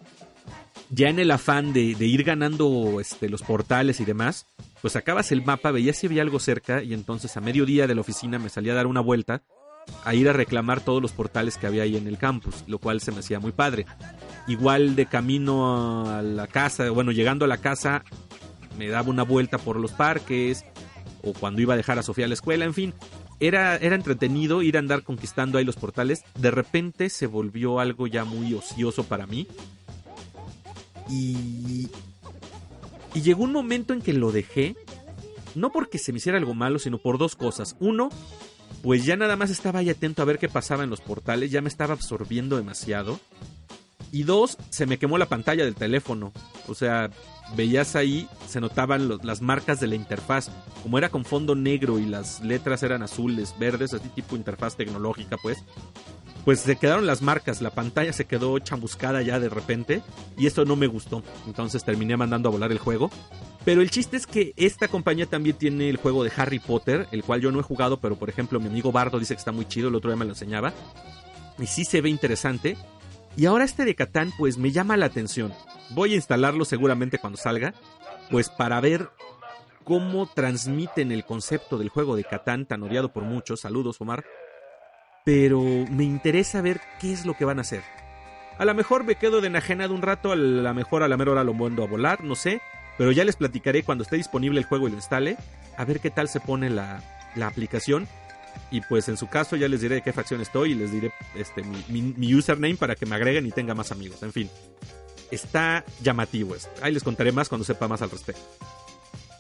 ya 0.90 1.08
en 1.08 1.18
el 1.18 1.30
afán 1.30 1.73
de, 1.73 1.80
ir 1.80 2.25
ganando 2.25 3.00
este, 3.00 3.28
los 3.28 3.42
portales 3.42 4.00
y 4.00 4.04
demás, 4.04 4.46
pues 4.80 4.96
acabas 4.96 5.32
el 5.32 5.44
mapa, 5.44 5.70
veías 5.70 5.96
si 5.96 6.06
había 6.06 6.23
algo 6.23 6.38
cerca 6.38 6.82
y 6.82 6.94
entonces 6.94 7.37
a 7.37 7.40
mediodía 7.40 7.87
de 7.87 7.94
la 7.94 8.00
oficina 8.00 8.38
me 8.38 8.49
salía 8.49 8.73
a 8.73 8.76
dar 8.76 8.87
una 8.87 9.00
vuelta 9.00 9.42
a 10.04 10.14
ir 10.14 10.28
a 10.28 10.32
reclamar 10.32 10.80
todos 10.80 11.02
los 11.02 11.12
portales 11.12 11.58
que 11.58 11.66
había 11.66 11.82
ahí 11.82 11.96
en 11.96 12.06
el 12.06 12.18
campus, 12.18 12.64
lo 12.66 12.78
cual 12.78 13.00
se 13.00 13.12
me 13.12 13.20
hacía 13.20 13.40
muy 13.40 13.52
padre. 13.52 13.87
Igual 14.46 14.96
de 14.96 15.06
camino 15.06 16.11
a 16.11 16.23
la 16.23 16.46
casa, 16.46 16.88
bueno, 16.90 17.12
llegando 17.12 17.44
a 17.44 17.49
la 17.49 17.58
casa, 17.58 18.02
me 18.78 18.88
daba 18.88 19.11
una 19.11 19.23
vuelta 19.23 19.58
por 19.58 19.78
los 19.78 19.92
parques, 19.92 20.64
o 21.23 21.32
cuando 21.32 21.62
iba 21.62 21.75
a 21.75 21.76
dejar 21.76 21.99
a 21.99 22.02
Sofía 22.02 22.26
a 22.26 22.28
la 22.28 22.34
escuela, 22.34 22.64
en 22.64 22.75
fin. 22.75 22.94
Era, 23.41 23.76
era 23.76 23.97
entretenido 23.97 24.62
ir 24.62 24.76
a 24.76 24.81
andar 24.81 25.03
conquistando 25.03 25.59
ahí 25.59 25.64
los 25.64 25.76
portales. 25.76 26.25
De 26.38 26.50
repente 26.50 27.11
se 27.11 27.26
volvió 27.26 27.81
algo 27.81 28.07
ya 28.07 28.25
muy 28.25 28.55
ocioso 28.55 29.05
para 29.05 29.26
mí. 29.26 29.47
Y, 31.11 31.88
y 33.14 33.23
llegó 33.23 33.45
un 33.45 33.53
momento 33.53 33.93
en 33.93 34.00
que 34.00 34.12
lo 34.12 34.33
dejé. 34.33 34.76
No 35.55 35.71
porque 35.71 35.99
se 35.99 36.12
me 36.12 36.19
hiciera 36.19 36.38
algo 36.38 36.55
malo, 36.55 36.79
sino 36.79 36.99
por 36.99 37.19
dos 37.19 37.37
cosas. 37.37 37.76
Uno, 37.79 38.09
pues 38.83 39.05
ya 39.05 39.17
nada 39.17 39.37
más 39.37 39.50
estaba 39.50 39.79
ahí 39.79 39.88
atento 39.88 40.21
a 40.21 40.26
ver 40.26 40.38
qué 40.38 40.49
pasaba 40.49 40.85
en 40.85 40.91
los 40.91 41.00
portales, 41.00 41.50
ya 41.50 41.62
me 41.62 41.69
estaba 41.69 41.95
absorbiendo 41.95 42.57
demasiado. 42.57 43.19
Y 44.12 44.25
dos, 44.25 44.59
se 44.71 44.87
me 44.87 44.99
quemó 44.99 45.17
la 45.17 45.26
pantalla 45.26 45.64
del 45.64 45.75
teléfono. 45.75 46.33
O 46.69 46.75
sea, 46.75 47.11
veías 47.57 47.97
ahí, 47.97 48.29
se 48.49 48.61
notaban 48.61 49.09
las 49.23 49.43
marcas 49.43 49.81
de 49.81 49.87
la 49.87 49.95
interfaz. 49.95 50.51
Como 50.83 50.99
era 50.99 51.09
con 51.09 51.25
fondo 51.25 51.55
negro 51.55 51.99
y 51.99 52.07
las 52.07 52.41
letras 52.41 52.83
eran 52.83 53.03
azules, 53.03 53.55
verdes, 53.59 53.95
así 53.95 54.09
tipo 54.09 54.37
interfaz 54.37 54.77
tecnológica, 54.77 55.37
pues. 55.43 55.59
Pues 56.45 56.61
se 56.61 56.77
quedaron 56.77 57.07
las 57.07 57.23
marcas, 57.23 57.63
la 57.63 57.71
pantalla 57.71 58.13
se 58.13 58.27
quedó 58.27 58.59
chamuscada 58.59 59.23
ya 59.23 59.41
de 59.41 59.49
repente. 59.49 60.03
Y 60.37 60.47
eso 60.47 60.65
no 60.65 60.77
me 60.77 60.87
gustó. 60.87 61.23
Entonces 61.47 61.85
terminé 61.85 62.17
mandando 62.17 62.49
a 62.49 62.53
volar 62.53 62.71
el 62.71 62.79
juego. 62.79 63.11
Pero 63.65 63.81
el 63.81 63.91
chiste 63.91 64.19
es 64.19 64.27
que 64.27 64.53
esta 64.57 64.89
compañía 64.89 65.25
también 65.25 65.57
tiene 65.57 65.89
el 65.89 65.97
juego 65.97 66.23
de 66.23 66.33
Harry 66.37 66.59
Potter, 66.59 67.09
el 67.13 67.25
cual 67.25 67.41
yo 67.41 67.51
no 67.51 67.61
he 67.61 67.63
jugado, 67.63 67.99
pero 67.99 68.17
por 68.17 68.29
ejemplo 68.29 68.61
mi 68.61 68.67
amigo 68.67 68.93
Bardo 68.93 69.19
dice 69.19 69.35
que 69.35 69.39
está 69.39 69.53
muy 69.53 69.65
chido, 69.65 69.89
el 69.89 69.95
otro 69.95 70.11
día 70.11 70.19
me 70.19 70.27
lo 70.27 70.33
enseñaba. 70.33 70.75
Y 71.59 71.67
sí 71.67 71.87
se 71.87 72.02
ve 72.02 72.11
interesante. 72.11 72.76
Y 73.37 73.47
ahora 73.47 73.65
este 73.65 73.87
de 73.87 73.95
Catán 73.95 74.33
pues 74.37 74.59
me 74.59 74.71
llama 74.71 74.99
la 74.99 75.07
atención. 75.07 75.52
Voy 75.90 76.12
a 76.12 76.16
instalarlo 76.16 76.64
seguramente 76.64 77.18
cuando 77.18 77.36
salga, 77.36 77.75
pues 78.30 78.49
para 78.49 78.80
ver 78.80 79.10
cómo 79.84 80.26
transmiten 80.26 81.12
el 81.12 81.25
concepto 81.25 81.78
del 81.78 81.90
juego 81.90 82.16
de 82.16 82.25
Catán 82.25 82.66
tan 82.66 82.82
odiado 82.82 83.12
por 83.12 83.23
muchos. 83.25 83.60
Saludos 83.60 84.00
Omar. 84.00 84.25
Pero 85.25 85.60
me 85.60 86.04
interesa 86.04 86.60
ver 86.60 86.80
qué 87.00 87.12
es 87.12 87.25
lo 87.25 87.34
que 87.34 87.44
van 87.44 87.58
a 87.58 87.62
hacer. 87.62 87.82
A 88.58 88.64
lo 88.64 88.75
mejor 88.75 89.04
me 89.04 89.16
quedo 89.16 89.40
de 89.40 89.49
enajenado 89.49 89.94
un 89.94 90.02
rato, 90.02 90.32
a 90.32 90.36
lo 90.36 90.75
mejor 90.75 91.02
a 91.02 91.08
la 91.08 91.16
mera 91.16 91.32
hora 91.32 91.44
lo 91.44 91.52
a 91.52 91.86
volar, 91.86 92.23
no 92.23 92.34
sé. 92.34 92.60
Pero 92.97 93.10
ya 93.10 93.25
les 93.25 93.36
platicaré 93.36 93.82
cuando 93.82 94.04
esté 94.04 94.16
disponible 94.16 94.60
el 94.60 94.66
juego 94.66 94.86
y 94.86 94.90
lo 94.90 94.97
instale, 94.97 95.36
a 95.76 95.84
ver 95.84 96.00
qué 96.00 96.10
tal 96.10 96.28
se 96.28 96.40
pone 96.40 96.70
la, 96.70 97.02
aplicación. 97.42 98.06
Y 98.70 98.82
pues 98.82 99.08
en 99.08 99.16
su 99.16 99.28
caso 99.28 99.56
ya 99.56 99.66
les 99.66 99.80
diré 99.80 99.97
de 99.97 100.02
qué 100.02 100.12
facción 100.12 100.40
estoy 100.40 100.73
y 100.73 100.75
les 100.75 100.92
diré 100.92 101.12
este, 101.34 101.64
mi, 101.88 102.02
mi, 102.02 102.34
username 102.34 102.76
para 102.76 102.94
que 102.94 103.04
me 103.04 103.16
agreguen 103.16 103.47
y 103.47 103.50
tenga 103.50 103.75
más 103.75 103.90
amigos. 103.90 104.23
En 104.23 104.32
fin, 104.32 104.49
está 105.30 105.84
llamativo. 106.02 106.54
Ahí 106.82 106.93
les 106.93 107.02
contaré 107.02 107.32
más 107.32 107.49
cuando 107.49 107.65
sepa 107.65 107.89
más 107.89 108.02
al 108.02 108.10
respecto. 108.10 108.43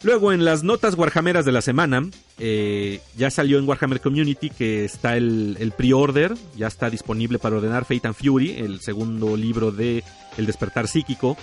Luego 0.02 0.32
en 0.32 0.44
las 0.44 0.62
notas 0.62 0.96
Warhammeras 0.98 1.46
de 1.46 1.52
la 1.52 1.62
semana, 1.62 2.06
eh, 2.38 3.00
ya 3.16 3.30
salió 3.30 3.58
en 3.58 3.66
Warhammer 3.66 4.02
Community 4.02 4.50
que 4.50 4.84
está 4.84 5.16
el, 5.16 5.56
el 5.58 5.72
pre-order, 5.72 6.34
ya 6.54 6.66
está 6.66 6.90
disponible 6.90 7.38
para 7.38 7.56
ordenar 7.56 7.86
Fate 7.86 8.08
and 8.08 8.14
Fury, 8.14 8.50
el 8.58 8.80
segundo 8.82 9.34
libro 9.34 9.70
de 9.70 10.04
El 10.36 10.44
despertar 10.44 10.88
psíquico. 10.88 11.38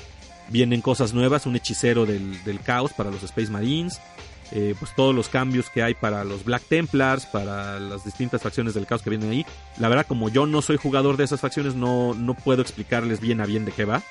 Vienen 0.49 0.82
cosas 0.82 1.13
nuevas, 1.15 1.47
un 1.47 1.56
hechicero 1.56 2.06
del, 2.06 2.43
del 2.43 2.60
caos 2.60 2.93
para 2.93 3.10
los 3.10 3.23
Space 3.23 3.49
Marines, 3.49 3.99
eh, 4.51 4.75
pues 4.77 4.93
todos 4.95 5.15
los 5.15 5.29
cambios 5.29 5.69
que 5.69 5.81
hay 5.81 5.93
para 5.93 6.23
los 6.23 6.43
Black 6.43 6.63
Templars, 6.63 7.25
para 7.25 7.79
las 7.79 8.03
distintas 8.03 8.41
facciones 8.41 8.73
del 8.73 8.85
caos 8.85 9.01
que 9.01 9.09
vienen 9.09 9.31
ahí. 9.31 9.45
La 9.79 9.87
verdad, 9.87 10.05
como 10.07 10.29
yo 10.29 10.45
no 10.45 10.61
soy 10.61 10.77
jugador 10.77 11.17
de 11.17 11.23
esas 11.23 11.41
facciones, 11.41 11.75
no, 11.75 12.13
no 12.13 12.33
puedo 12.33 12.61
explicarles 12.61 13.21
bien 13.21 13.41
a 13.41 13.45
bien 13.45 13.65
de 13.65 13.71
qué 13.71 13.85
va. 13.85 14.03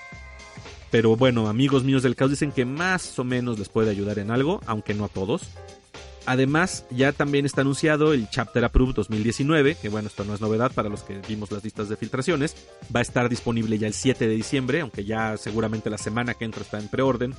Pero 0.90 1.16
bueno, 1.16 1.48
amigos 1.48 1.84
míos 1.84 2.02
del 2.02 2.16
caos 2.16 2.30
dicen 2.30 2.52
que 2.52 2.64
más 2.64 3.18
o 3.18 3.24
menos 3.24 3.58
les 3.58 3.68
puede 3.68 3.90
ayudar 3.90 4.18
en 4.18 4.30
algo, 4.30 4.60
aunque 4.66 4.94
no 4.94 5.04
a 5.04 5.08
todos. 5.08 5.42
Además, 6.26 6.84
ya 6.90 7.12
también 7.12 7.46
está 7.46 7.62
anunciado 7.62 8.12
el 8.12 8.28
Chapter 8.28 8.64
Approved 8.64 8.94
2019, 8.94 9.76
que 9.80 9.88
bueno, 9.88 10.08
esto 10.08 10.24
no 10.24 10.34
es 10.34 10.40
novedad 10.40 10.70
para 10.72 10.88
los 10.88 11.02
que 11.02 11.20
vimos 11.26 11.50
las 11.50 11.64
listas 11.64 11.88
de 11.88 11.96
filtraciones. 11.96 12.56
Va 12.94 13.00
a 13.00 13.02
estar 13.02 13.28
disponible 13.28 13.78
ya 13.78 13.86
el 13.86 13.94
7 13.94 14.28
de 14.28 14.34
diciembre, 14.34 14.80
aunque 14.80 15.04
ya 15.04 15.36
seguramente 15.36 15.90
la 15.90 15.98
semana 15.98 16.34
que 16.34 16.44
entra 16.44 16.62
está 16.62 16.78
en 16.78 16.88
preorden. 16.88 17.34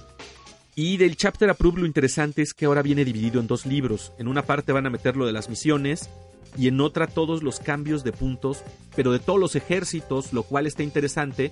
Y 0.75 0.97
del 0.97 1.17
Chapter 1.17 1.49
Approved 1.49 1.79
lo 1.79 1.85
interesante 1.85 2.41
es 2.41 2.53
que 2.53 2.65
ahora 2.65 2.81
viene 2.81 3.03
dividido 3.03 3.41
en 3.41 3.47
dos 3.47 3.65
libros. 3.65 4.13
En 4.17 4.27
una 4.27 4.45
parte 4.45 4.71
van 4.71 4.85
a 4.85 4.89
meter 4.89 5.17
lo 5.17 5.25
de 5.25 5.33
las 5.33 5.49
misiones 5.49 6.09
y 6.57 6.67
en 6.67 6.79
otra 6.81 7.07
todos 7.07 7.43
los 7.43 7.59
cambios 7.59 8.03
de 8.03 8.11
puntos, 8.11 8.63
pero 8.95 9.11
de 9.11 9.19
todos 9.19 9.39
los 9.39 9.55
ejércitos, 9.55 10.33
lo 10.33 10.43
cual 10.43 10.67
está 10.67 10.83
interesante 10.83 11.51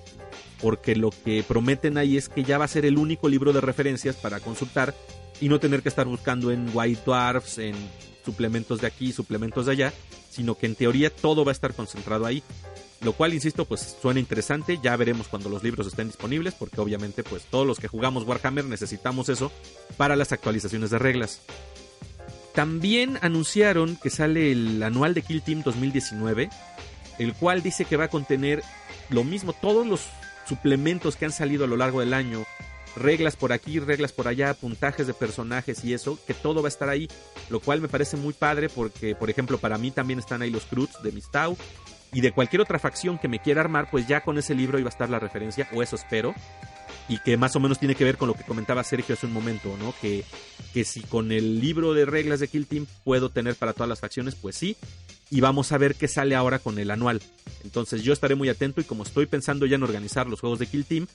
porque 0.60 0.96
lo 0.96 1.10
que 1.10 1.42
prometen 1.46 1.98
ahí 1.98 2.16
es 2.16 2.28
que 2.28 2.44
ya 2.44 2.58
va 2.58 2.64
a 2.64 2.68
ser 2.68 2.84
el 2.84 2.98
único 2.98 3.28
libro 3.28 3.52
de 3.52 3.60
referencias 3.60 4.16
para 4.16 4.40
consultar 4.40 4.94
y 5.40 5.48
no 5.48 5.58
tener 5.58 5.82
que 5.82 5.88
estar 5.88 6.06
buscando 6.06 6.50
en 6.50 6.70
White 6.72 7.02
Dwarfs, 7.04 7.58
en 7.58 7.74
suplementos 8.24 8.80
de 8.80 8.86
aquí, 8.86 9.12
suplementos 9.12 9.66
de 9.66 9.72
allá, 9.72 9.92
sino 10.30 10.56
que 10.56 10.66
en 10.66 10.74
teoría 10.74 11.10
todo 11.10 11.44
va 11.44 11.50
a 11.50 11.52
estar 11.52 11.74
concentrado 11.74 12.26
ahí. 12.26 12.42
Lo 13.02 13.14
cual, 13.14 13.32
insisto, 13.32 13.64
pues 13.64 13.96
suena 14.00 14.20
interesante, 14.20 14.78
ya 14.82 14.94
veremos 14.94 15.28
cuando 15.28 15.48
los 15.48 15.62
libros 15.62 15.86
estén 15.86 16.08
disponibles, 16.08 16.54
porque 16.54 16.82
obviamente 16.82 17.22
pues 17.22 17.44
todos 17.44 17.66
los 17.66 17.80
que 17.80 17.88
jugamos 17.88 18.24
Warhammer 18.24 18.66
necesitamos 18.66 19.30
eso 19.30 19.50
para 19.96 20.16
las 20.16 20.32
actualizaciones 20.32 20.90
de 20.90 20.98
reglas. 20.98 21.40
También 22.54 23.18
anunciaron 23.22 23.96
que 23.96 24.10
sale 24.10 24.52
el 24.52 24.82
anual 24.82 25.14
de 25.14 25.22
Kill 25.22 25.40
Team 25.40 25.62
2019, 25.62 26.50
el 27.18 27.32
cual 27.34 27.62
dice 27.62 27.86
que 27.86 27.96
va 27.96 28.04
a 28.04 28.08
contener 28.08 28.62
lo 29.08 29.24
mismo, 29.24 29.54
todos 29.54 29.86
los 29.86 30.02
suplementos 30.46 31.16
que 31.16 31.24
han 31.24 31.32
salido 31.32 31.64
a 31.64 31.68
lo 31.68 31.78
largo 31.78 32.00
del 32.00 32.12
año, 32.12 32.44
reglas 32.96 33.34
por 33.34 33.52
aquí, 33.54 33.78
reglas 33.78 34.12
por 34.12 34.28
allá, 34.28 34.52
puntajes 34.52 35.06
de 35.06 35.14
personajes 35.14 35.84
y 35.84 35.94
eso, 35.94 36.18
que 36.26 36.34
todo 36.34 36.60
va 36.60 36.68
a 36.68 36.74
estar 36.74 36.90
ahí, 36.90 37.08
lo 37.48 37.60
cual 37.60 37.80
me 37.80 37.88
parece 37.88 38.18
muy 38.18 38.34
padre 38.34 38.68
porque, 38.68 39.14
por 39.14 39.30
ejemplo, 39.30 39.56
para 39.56 39.78
mí 39.78 39.90
también 39.90 40.18
están 40.18 40.42
ahí 40.42 40.50
los 40.50 40.64
Cruz 40.64 40.90
de 41.02 41.12
Mistau 41.12 41.56
y 42.12 42.20
de 42.20 42.32
cualquier 42.32 42.62
otra 42.62 42.78
facción 42.78 43.18
que 43.18 43.28
me 43.28 43.38
quiera 43.38 43.60
armar, 43.60 43.88
pues 43.90 44.06
ya 44.06 44.22
con 44.22 44.38
ese 44.38 44.54
libro 44.54 44.78
iba 44.78 44.88
a 44.88 44.90
estar 44.90 45.10
la 45.10 45.18
referencia, 45.18 45.68
o 45.72 45.82
eso 45.82 45.96
espero, 45.96 46.34
y 47.08 47.18
que 47.18 47.36
más 47.36 47.56
o 47.56 47.60
menos 47.60 47.78
tiene 47.78 47.94
que 47.94 48.04
ver 48.04 48.16
con 48.16 48.28
lo 48.28 48.34
que 48.34 48.44
comentaba 48.44 48.84
Sergio 48.84 49.14
hace 49.14 49.26
un 49.26 49.32
momento, 49.32 49.76
¿no? 49.78 49.94
Que, 50.00 50.24
que 50.72 50.84
si 50.84 51.02
con 51.02 51.32
el 51.32 51.60
libro 51.60 51.94
de 51.94 52.04
reglas 52.04 52.40
de 52.40 52.48
Kill 52.48 52.66
Team 52.66 52.86
puedo 53.04 53.30
tener 53.30 53.54
para 53.54 53.72
todas 53.72 53.88
las 53.88 54.00
facciones, 54.00 54.34
pues 54.34 54.56
sí, 54.56 54.76
y 55.30 55.40
vamos 55.40 55.72
a 55.72 55.78
ver 55.78 55.94
qué 55.94 56.08
sale 56.08 56.34
ahora 56.34 56.58
con 56.58 56.78
el 56.78 56.90
anual. 56.90 57.20
Entonces 57.64 58.02
yo 58.02 58.12
estaré 58.12 58.34
muy 58.34 58.48
atento 58.48 58.80
y 58.80 58.84
como 58.84 59.04
estoy 59.04 59.26
pensando 59.26 59.66
ya 59.66 59.76
en 59.76 59.82
organizar 59.82 60.26
los 60.26 60.40
juegos 60.40 60.58
de 60.58 60.66
Kill 60.66 60.84
Team, 60.84 61.06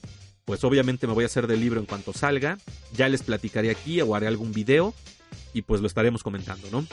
pues 0.44 0.64
obviamente 0.64 1.06
me 1.06 1.12
voy 1.12 1.24
a 1.24 1.26
hacer 1.26 1.46
del 1.46 1.60
libro 1.60 1.80
en 1.80 1.86
cuanto 1.86 2.12
salga, 2.12 2.58
ya 2.94 3.08
les 3.08 3.22
platicaré 3.22 3.70
aquí 3.70 4.00
o 4.00 4.14
haré 4.14 4.26
algún 4.26 4.52
video 4.52 4.94
y 5.52 5.62
pues 5.62 5.80
lo 5.80 5.86
estaremos 5.86 6.22
comentando, 6.22 6.68
¿no? 6.70 6.86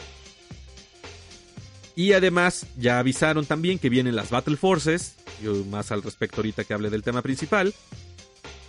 Y 1.96 2.14
además 2.14 2.66
ya 2.78 3.00
avisaron 3.00 3.46
también 3.46 3.78
que 3.78 3.90
vienen 3.90 4.16
las 4.16 4.32
Battle 4.32 4.58
Forces, 4.58 5.16
Yo 5.44 5.54
más 5.66 5.92
al 5.92 6.02
respecto 6.02 6.38
ahorita 6.38 6.64
que 6.64 6.74
hable 6.74 6.90
del 6.90 7.04
tema 7.04 7.22
principal. 7.22 7.74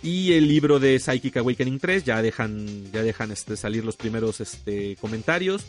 Y 0.03 0.33
el 0.33 0.47
libro 0.47 0.79
de 0.79 0.99
Psychic 0.99 1.37
Awakening 1.37 1.79
3 1.79 2.03
ya 2.03 2.21
dejan, 2.21 2.91
ya 2.91 3.01
dejan 3.01 3.31
este, 3.31 3.57
salir 3.57 3.83
los 3.83 3.97
primeros 3.97 4.39
este, 4.39 4.95
comentarios. 4.97 5.65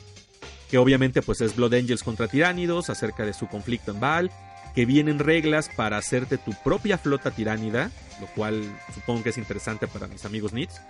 Que 0.71 0.77
obviamente 0.77 1.23
pues 1.23 1.41
es 1.41 1.57
Blood 1.57 1.75
Angels 1.75 2.03
contra 2.03 2.29
Tiránidos 2.29 2.91
acerca 2.91 3.25
de 3.25 3.33
su 3.33 3.47
conflicto 3.47 3.93
en 3.93 4.01
Baal. 4.01 4.31
Que 4.75 4.85
vienen 4.85 5.19
reglas 5.19 5.71
para 5.75 5.97
hacerte 5.97 6.37
tu 6.37 6.53
propia 6.63 6.99
flota 6.99 7.31
tiránida. 7.31 7.91
Lo 8.21 8.27
cual 8.27 8.63
supongo 8.95 9.23
que 9.23 9.31
es 9.31 9.39
interesante 9.39 9.87
para 9.87 10.07
mis 10.07 10.27
amigos 10.27 10.53
Nits. 10.53 10.83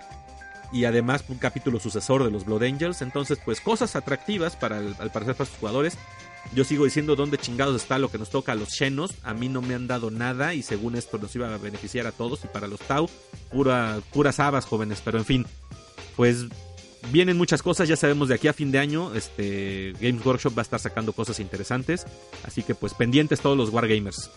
Y 0.73 0.85
además 0.85 1.23
un 1.29 1.39
capítulo 1.39 1.79
sucesor 1.79 2.25
de 2.25 2.33
los 2.33 2.45
Blood 2.47 2.65
Angels. 2.65 3.01
Entonces 3.01 3.39
pues 3.45 3.61
cosas 3.61 3.95
atractivas 3.95 4.57
para 4.57 4.79
al 4.79 5.13
parecer 5.13 5.37
para 5.37 5.49
sus 5.49 5.59
jugadores. 5.59 5.97
Yo 6.55 6.65
sigo 6.65 6.85
diciendo 6.85 7.17
dónde 7.17 7.39
chingados 7.39 7.77
está 7.77 7.99
lo 7.99 8.11
que 8.11 8.19
nos 8.19 8.31
toca 8.31 8.53
a 8.53 8.55
los 8.55 8.71
Xenos. 8.71 9.13
A 9.23 9.35
mí 9.35 9.49
no 9.49 9.61
me 9.63 9.75
han 9.75 9.87
dado 9.87 10.11
nada 10.11 10.55
y 10.55 10.63
según 10.63 10.97
esto 10.97 11.19
nos 11.19 11.35
iba 11.35 11.53
a 11.53 11.59
beneficiar 11.59 12.07
a 12.07 12.13
todos. 12.13 12.45
Y 12.45 12.49
para 12.49 12.67
los 12.67 12.81
Tau, 12.81 13.09
pura, 13.51 14.01
puras 14.13 14.41
habas 14.41 14.65
jóvenes. 14.65 15.03
Pero 15.05 15.19
en 15.19 15.25
fin, 15.25 15.47
pues 16.17 16.47
vienen 17.11 17.37
muchas 17.37 17.63
cosas. 17.63 17.89
Ya 17.89 17.97
sabemos 17.97 18.29
de 18.29 18.35
aquí 18.35 18.49
a 18.49 18.53
fin 18.53 18.73
de 18.73 18.79
año, 18.79 19.15
este 19.15 19.93
Games 20.01 20.25
Workshop 20.25 20.57
va 20.57 20.63
a 20.63 20.63
estar 20.63 20.81
sacando 20.81 21.13
cosas 21.13 21.41
interesantes. 21.41 22.07
Así 22.45 22.63
que 22.63 22.75
pues 22.75 22.95
pendientes 22.95 23.41
todos 23.41 23.57
los 23.57 23.71
Wargamers. 23.71 24.31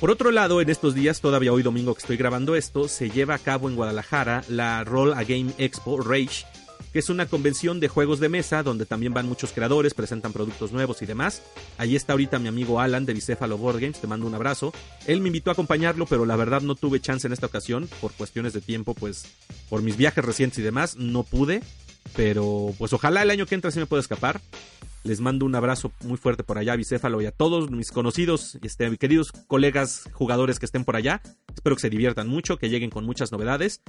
Por 0.00 0.12
otro 0.12 0.30
lado, 0.30 0.60
en 0.60 0.70
estos 0.70 0.94
días, 0.94 1.20
todavía 1.20 1.52
hoy 1.52 1.64
domingo 1.64 1.92
que 1.92 2.00
estoy 2.00 2.16
grabando 2.16 2.54
esto, 2.54 2.86
se 2.86 3.10
lleva 3.10 3.34
a 3.34 3.38
cabo 3.38 3.68
en 3.68 3.74
Guadalajara 3.74 4.44
la 4.48 4.84
Roll 4.84 5.12
a 5.12 5.24
Game 5.24 5.52
Expo 5.58 6.00
Rage 6.00 6.44
que 6.92 6.98
es 6.98 7.10
una 7.10 7.26
convención 7.26 7.80
de 7.80 7.88
juegos 7.88 8.20
de 8.20 8.28
mesa 8.28 8.62
donde 8.62 8.86
también 8.86 9.14
van 9.14 9.28
muchos 9.28 9.52
creadores, 9.52 9.94
presentan 9.94 10.32
productos 10.32 10.72
nuevos 10.72 11.02
y 11.02 11.06
demás. 11.06 11.42
Allí 11.76 11.96
está 11.96 12.12
ahorita 12.12 12.38
mi 12.38 12.48
amigo 12.48 12.80
Alan 12.80 13.06
de 13.06 13.14
Bicéfalo 13.14 13.58
Board 13.58 13.80
Games, 13.80 14.00
te 14.00 14.06
mando 14.06 14.26
un 14.26 14.34
abrazo. 14.34 14.72
Él 15.06 15.20
me 15.20 15.28
invitó 15.28 15.50
a 15.50 15.52
acompañarlo, 15.52 16.06
pero 16.06 16.26
la 16.26 16.36
verdad 16.36 16.62
no 16.62 16.74
tuve 16.74 17.00
chance 17.00 17.26
en 17.26 17.32
esta 17.32 17.46
ocasión 17.46 17.88
por 18.00 18.12
cuestiones 18.12 18.52
de 18.52 18.60
tiempo, 18.60 18.94
pues 18.94 19.26
por 19.68 19.82
mis 19.82 19.96
viajes 19.96 20.24
recientes 20.24 20.58
y 20.58 20.62
demás, 20.62 20.96
no 20.96 21.22
pude. 21.22 21.62
Pero 22.16 22.74
pues 22.78 22.92
ojalá 22.92 23.22
el 23.22 23.30
año 23.30 23.46
que 23.46 23.54
entra 23.54 23.70
sí 23.70 23.78
me 23.78 23.86
pueda 23.86 24.00
escapar. 24.00 24.40
Les 25.04 25.20
mando 25.20 25.46
un 25.46 25.54
abrazo 25.54 25.92
muy 26.04 26.16
fuerte 26.16 26.42
por 26.42 26.58
allá 26.58 26.76
Bicéfalo 26.76 27.22
y 27.22 27.26
a 27.26 27.30
todos 27.30 27.70
mis 27.70 27.92
conocidos 27.92 28.58
este, 28.62 28.94
queridos 28.98 29.32
colegas 29.46 30.04
jugadores 30.12 30.58
que 30.58 30.66
estén 30.66 30.84
por 30.84 30.96
allá. 30.96 31.22
Espero 31.54 31.76
que 31.76 31.82
se 31.82 31.90
diviertan 31.90 32.28
mucho, 32.28 32.58
que 32.58 32.68
lleguen 32.68 32.90
con 32.90 33.04
muchas 33.06 33.30
novedades. 33.32 33.80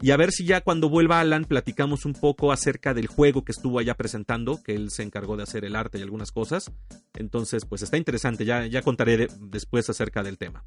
Y 0.00 0.10
a 0.10 0.16
ver 0.16 0.32
si 0.32 0.44
ya 0.44 0.62
cuando 0.62 0.88
vuelva 0.88 1.20
Alan 1.20 1.44
platicamos 1.44 2.04
un 2.04 2.14
poco 2.14 2.50
acerca 2.50 2.94
del 2.94 3.06
juego 3.06 3.44
que 3.44 3.52
estuvo 3.52 3.78
allá 3.78 3.94
presentando, 3.94 4.62
que 4.62 4.74
él 4.74 4.90
se 4.90 5.02
encargó 5.02 5.36
de 5.36 5.44
hacer 5.44 5.64
el 5.64 5.76
arte 5.76 5.98
y 5.98 6.02
algunas 6.02 6.32
cosas. 6.32 6.72
Entonces, 7.14 7.66
pues 7.66 7.82
está 7.82 7.96
interesante, 7.96 8.44
ya, 8.44 8.66
ya 8.66 8.82
contaré 8.82 9.28
después 9.40 9.88
acerca 9.90 10.22
del 10.22 10.38
tema. 10.38 10.64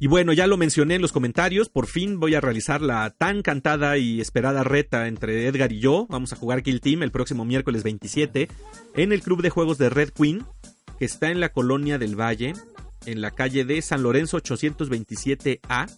Y 0.00 0.06
bueno, 0.06 0.32
ya 0.32 0.46
lo 0.46 0.56
mencioné 0.56 0.94
en 0.94 1.02
los 1.02 1.10
comentarios, 1.10 1.68
por 1.68 1.88
fin 1.88 2.20
voy 2.20 2.36
a 2.36 2.40
realizar 2.40 2.82
la 2.82 3.10
tan 3.10 3.42
cantada 3.42 3.98
y 3.98 4.20
esperada 4.20 4.62
reta 4.62 5.08
entre 5.08 5.48
Edgar 5.48 5.72
y 5.72 5.80
yo. 5.80 6.06
Vamos 6.08 6.32
a 6.32 6.36
jugar 6.36 6.62
Kill 6.62 6.80
Team 6.80 7.02
el 7.02 7.10
próximo 7.10 7.44
miércoles 7.44 7.82
27 7.82 8.48
en 8.94 9.12
el 9.12 9.22
club 9.22 9.42
de 9.42 9.50
juegos 9.50 9.76
de 9.76 9.90
Red 9.90 10.10
Queen, 10.10 10.44
que 11.00 11.04
está 11.04 11.30
en 11.32 11.40
la 11.40 11.48
colonia 11.48 11.98
del 11.98 12.14
Valle, 12.14 12.52
en 13.06 13.20
la 13.20 13.32
calle 13.32 13.64
de 13.64 13.82
San 13.82 14.04
Lorenzo 14.04 14.38
827A. 14.38 15.90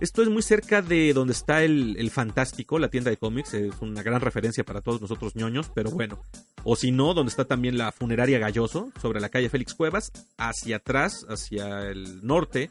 Esto 0.00 0.22
es 0.22 0.28
muy 0.28 0.42
cerca 0.42 0.82
de 0.82 1.12
donde 1.12 1.32
está 1.32 1.62
el, 1.62 2.10
Fantástico, 2.10 2.80
la 2.80 2.88
tienda 2.88 3.10
de 3.10 3.16
cómics. 3.16 3.54
Es 3.54 3.74
una 3.80 4.02
gran 4.02 4.22
referencia 4.22 4.64
para 4.64 4.80
todos 4.80 5.00
nosotros 5.00 5.36
ñoños, 5.36 5.70
pero 5.72 5.90
bueno. 5.90 6.18
O 6.64 6.74
si 6.74 6.90
no, 6.90 7.14
donde 7.14 7.30
está 7.30 7.44
también 7.44 7.78
la 7.78 7.92
funeraria 7.92 8.38
Galloso, 8.38 8.90
sobre 9.00 9.20
la 9.20 9.28
calle 9.28 9.50
Félix 9.50 9.74
Cuevas. 9.74 10.10
Hacia 10.38 10.76
atrás, 10.76 11.26
hacia 11.28 11.90
el 11.90 12.26
norte, 12.26 12.70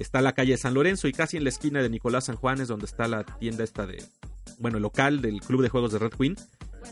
está 0.00 0.20
la 0.20 0.32
calle 0.32 0.56
San 0.56 0.74
Lorenzo 0.74 1.06
y 1.06 1.12
casi 1.12 1.36
en 1.36 1.44
la 1.44 1.50
esquina 1.50 1.82
de 1.82 1.88
Nicolás 1.88 2.24
San 2.24 2.36
Juan 2.36 2.60
es 2.60 2.68
donde 2.68 2.86
está 2.86 3.06
la 3.06 3.22
tienda 3.22 3.62
esta 3.62 3.86
de, 3.86 4.02
bueno, 4.58 4.80
local 4.80 5.20
del 5.20 5.40
Club 5.40 5.62
de 5.62 5.68
Juegos 5.68 5.92
de 5.92 5.98
Red 5.98 6.12
Queen. 6.18 6.36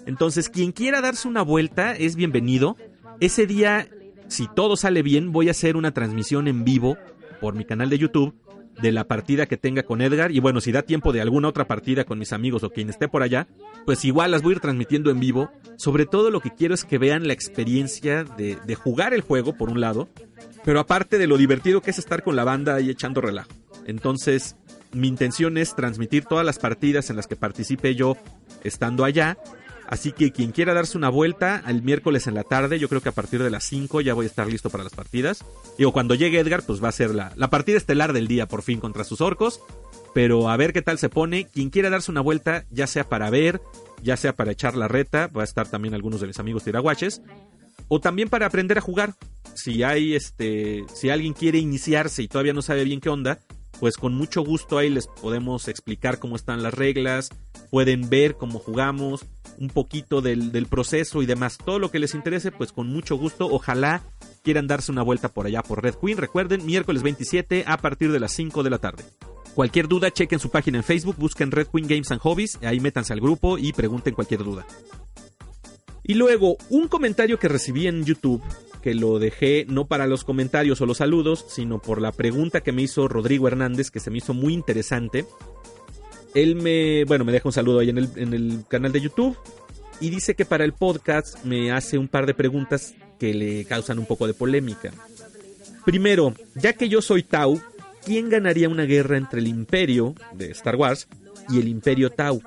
Entonces, 0.07 0.51
quien 0.51 0.73
quiera 0.73 1.01
darse 1.01 1.27
una 1.27 1.43
vuelta 1.43 1.97
es 1.97 2.15
bienvenido. 2.15 2.77
Ese 3.21 3.47
día, 3.47 3.89
si 4.29 4.47
todo 4.55 4.77
sale 4.77 5.03
bien, 5.03 5.33
voy 5.33 5.49
a 5.49 5.53
hacer 5.53 5.77
una 5.77 5.93
transmisión 5.93 6.47
en 6.47 6.65
vivo 6.65 6.99
por 7.41 7.55
mi 7.55 7.65
canal 7.65 7.89
de 7.89 7.99
YouTube 7.99 8.35
de 8.81 8.93
la 8.93 9.05
partida 9.05 9.47
que 9.47 9.57
tenga 9.57 9.83
con 9.83 10.01
Edgar. 10.01 10.33
Y 10.33 10.41
bueno, 10.41 10.61
si 10.61 10.73
da 10.73 10.83
tiempo 10.83 11.13
de 11.13 11.21
alguna 11.21 11.49
otra 11.49 11.67
partida 11.67 12.05
con 12.05 12.19
mis 12.19 12.33
amigos 12.33 12.63
o 12.63 12.71
quien 12.71 12.91
esté 12.91 13.09
por 13.09 13.23
allá, 13.23 13.47
pues 13.85 14.05
igual 14.05 14.31
las 14.31 14.43
voy 14.43 14.53
a 14.53 14.57
ir 14.57 14.61
transmitiendo 14.61 15.11
en 15.11 15.21
vivo. 15.21 15.51
Sobre 15.77 16.07
todo 16.07 16.31
lo 16.31 16.41
que 16.41 16.55
quiero 16.55 16.75
es 16.75 16.85
que 16.85 16.99
vean 16.99 17.27
la 17.27 17.33
experiencia 17.33 18.25
de, 18.25 18.57
de 18.65 18.75
jugar 18.75 19.15
el 19.15 19.21
juego, 19.21 19.57
por 19.57 19.71
un 19.71 19.81
lado, 19.81 20.09
pero 20.65 20.81
aparte 20.81 21.19
de 21.19 21.27
lo 21.27 21.37
divertido 21.37 21.81
que 21.81 21.91
es 21.91 21.99
estar 21.99 22.23
con 22.23 22.37
la 22.37 22.45
banda 22.45 22.81
y 22.81 22.91
echando 22.91 23.21
relajo. 23.21 23.51
Entonces, 23.87 24.57
mi 24.93 25.09
intención 25.09 25.59
es 25.59 25.75
transmitir 25.75 26.25
todas 26.25 26.45
las 26.45 26.59
partidas 26.59 27.11
en 27.11 27.17
las 27.17 27.27
que 27.27 27.37
participe 27.37 27.95
yo 27.95 28.17
estando 28.65 29.05
allá. 29.05 29.39
Así 29.89 30.13
que 30.13 30.33
quien 30.33 30.53
quiera 30.53 30.75
darse 30.75 30.99
una 30.99 31.09
vuelta 31.09 31.63
el 31.67 31.83
miércoles 31.83 32.27
en 32.27 32.35
la 32.35 32.45
tarde, 32.45 32.79
yo 32.79 32.91
creo 32.91 33.01
que 33.01 33.09
a 33.09 33.13
partir 33.13 33.43
de 33.43 33.49
las 33.49 33.65
5 33.65 34.03
ya 34.03 34.13
voy 34.13 34.27
a 34.27 34.29
estar 34.29 34.47
listo 34.47 34.69
para 34.69 34.85
las 34.85 34.93
partidas. 34.95 35.45
Digo, 35.79 35.93
cuando 35.93 36.15
llegue 36.15 36.39
Edgar, 36.39 36.63
pues 36.63 36.85
va 36.85 36.91
a 36.91 36.93
ser 36.93 37.15
la, 37.15 37.33
la 37.37 37.49
partida 37.49 37.79
estelar 37.79 38.13
del 38.13 38.29
día 38.29 38.47
por 38.47 38.61
fin 38.63 38.81
contra 38.81 39.05
sus 39.05 39.23
orcos. 39.23 39.63
Pero 40.13 40.51
a 40.51 40.57
ver 40.59 40.75
qué 40.75 40.83
tal 40.83 40.99
se 40.99 41.09
pone. 41.09 41.47
Quien 41.47 41.71
quiera 41.71 41.89
darse 41.89 42.11
una 42.11 42.21
vuelta, 42.21 42.67
ya 42.71 42.87
sea 42.87 43.09
para 43.09 43.31
ver, 43.31 43.63
ya 44.03 44.19
sea 44.19 44.35
para 44.35 44.53
echar 44.53 44.77
la 44.77 44.89
reta, 44.89 45.29
va 45.29 45.41
a 45.41 45.45
estar 45.45 45.67
también 45.69 45.95
algunos 45.95 46.21
de 46.21 46.27
mis 46.27 46.39
amigos 46.39 46.65
tiraguaches 46.65 47.23
o 47.89 48.01
también 48.01 48.29
para 48.29 48.47
aprender 48.47 48.77
a 48.79 48.83
jugar. 48.83 49.15
Si 49.55 49.83
hay 49.83 50.15
este, 50.15 50.85
si 50.93 51.11
alguien 51.11 51.33
quiere 51.33 51.59
iniciarse 51.59 52.23
y 52.23 52.29
todavía 52.29 52.53
no 52.53 52.63
sabe 52.63 52.85
bien 52.85 53.01
qué 53.01 53.09
onda, 53.09 53.41
pues 53.81 53.97
con 53.97 54.15
mucho 54.15 54.43
gusto 54.43 54.79
ahí 54.79 54.91
les 54.91 55.07
podemos 55.07 55.69
explicar 55.69 56.19
cómo 56.19 56.37
están 56.37 56.63
las 56.63 56.75
reglas, 56.75 57.31
pueden 57.71 58.09
ver 58.09 58.37
cómo 58.37 58.59
jugamos, 58.59 59.25
un 59.59 59.69
poquito 59.69 60.21
del, 60.21 60.53
del, 60.53 60.67
proceso 60.67 61.23
y 61.23 61.27
demás. 61.27 61.59
Todo 61.59 61.79
lo 61.79 61.91
que 61.91 61.99
les 61.99 62.15
interese, 62.15 62.53
pues 62.53 62.73
con 62.73 62.89
mucho 62.89 63.17
gusto. 63.17 63.47
Ojalá 63.47 64.03
quieran 64.43 64.67
darse 64.67 64.93
una 64.93 65.03
vuelta 65.03 65.29
por 65.29 65.47
allá 65.47 65.63
por 65.63 65.83
Red 65.83 65.95
Queen. 65.95 66.19
Recuerden, 66.19 66.65
miércoles 66.65 67.03
27 67.03 67.65
a 67.67 67.79
partir 67.79 68.13
de 68.13 68.21
las 68.21 68.33
5 68.33 68.63
de 68.63 68.71
la 68.71 68.79
tarde. 68.79 69.05
Cualquier 69.55 69.89
duda, 69.89 70.13
chequen 70.13 70.39
su 70.39 70.51
página 70.51 70.79
en 70.79 70.85
Facebook, 70.85 71.17
busquen 71.19 71.51
Red 71.51 71.67
Queen 71.67 71.89
Games 71.89 72.13
and 72.13 72.21
Hobbies, 72.21 72.59
ahí 72.63 72.79
métanse 72.79 73.13
al 73.13 73.21
grupo 73.21 73.59
y 73.59 73.73
pregunten 73.73 74.15
cualquier 74.15 74.45
duda. 74.45 74.65
Y 76.05 76.15
luego, 76.15 76.57
un 76.71 76.87
comentario 76.87 77.39
que 77.39 77.49
recibí 77.49 77.87
en 77.87 78.05
YouTube, 78.05 78.41
que 78.83 78.95
lo 78.95 79.19
dejé 79.19 79.67
no 79.69 79.87
para 79.87 80.07
los 80.07 80.25
comentarios 80.25 80.81
o 80.81 80.87
los 80.87 80.99
saludos, 80.99 81.45
sino 81.49 81.81
por 81.81 82.01
la 82.01 82.13
pregunta 82.13 82.61
que 82.61 82.73
me 82.73 82.83
hizo 82.83 83.09
Rodrigo 83.09 83.49
Hernández, 83.49 83.91
que 83.91 84.01
se 84.01 84.11
me 84.11 84.19
hizo 84.19 84.35
muy 84.35 84.55
interesante. 84.55 85.27
Él 86.35 86.57
me, 86.57 87.05
bueno, 87.05 87.25
me 87.25 87.33
deja 87.33 87.49
un 87.49 87.53
saludo 87.53 87.81
ahí 87.81 87.91
en 87.91 87.99
el, 87.99 88.11
en 88.17 88.35
el 88.35 88.65
canal 88.69 88.93
de 88.93 89.01
YouTube 89.01 89.37
y 90.01 90.11
dice 90.11 90.35
que 90.35 90.45
para 90.45 90.65
el 90.65 90.73
podcast 90.73 91.45
me 91.45 91.73
hace 91.73 91.99
un 91.99 92.09
par 92.09 92.27
de 92.27 92.35
preguntas 92.35 92.95
que 93.19 93.35
le 93.35 93.65
causan 93.65 93.99
un 93.99 94.07
poco 94.07 94.27
de 94.27 94.35
polémica. 94.35 94.93
Primero, 95.85 96.35
ya 96.55 96.75
que 96.75 96.89
yo 96.89 97.03
soy 97.03 97.23
Tau, 97.23 97.61
¿quién 98.05 98.29
ganaría 98.29 98.69
una 98.69 98.85
guerra 98.85 99.17
entre 99.17 99.41
el 99.41 99.49
imperio 99.49 100.15
de 100.35 100.51
Star 100.51 100.77
Wars 100.77 101.09
y 101.49 101.59
el 101.59 101.69
imperio 101.69 102.11
Tau? 102.11 102.43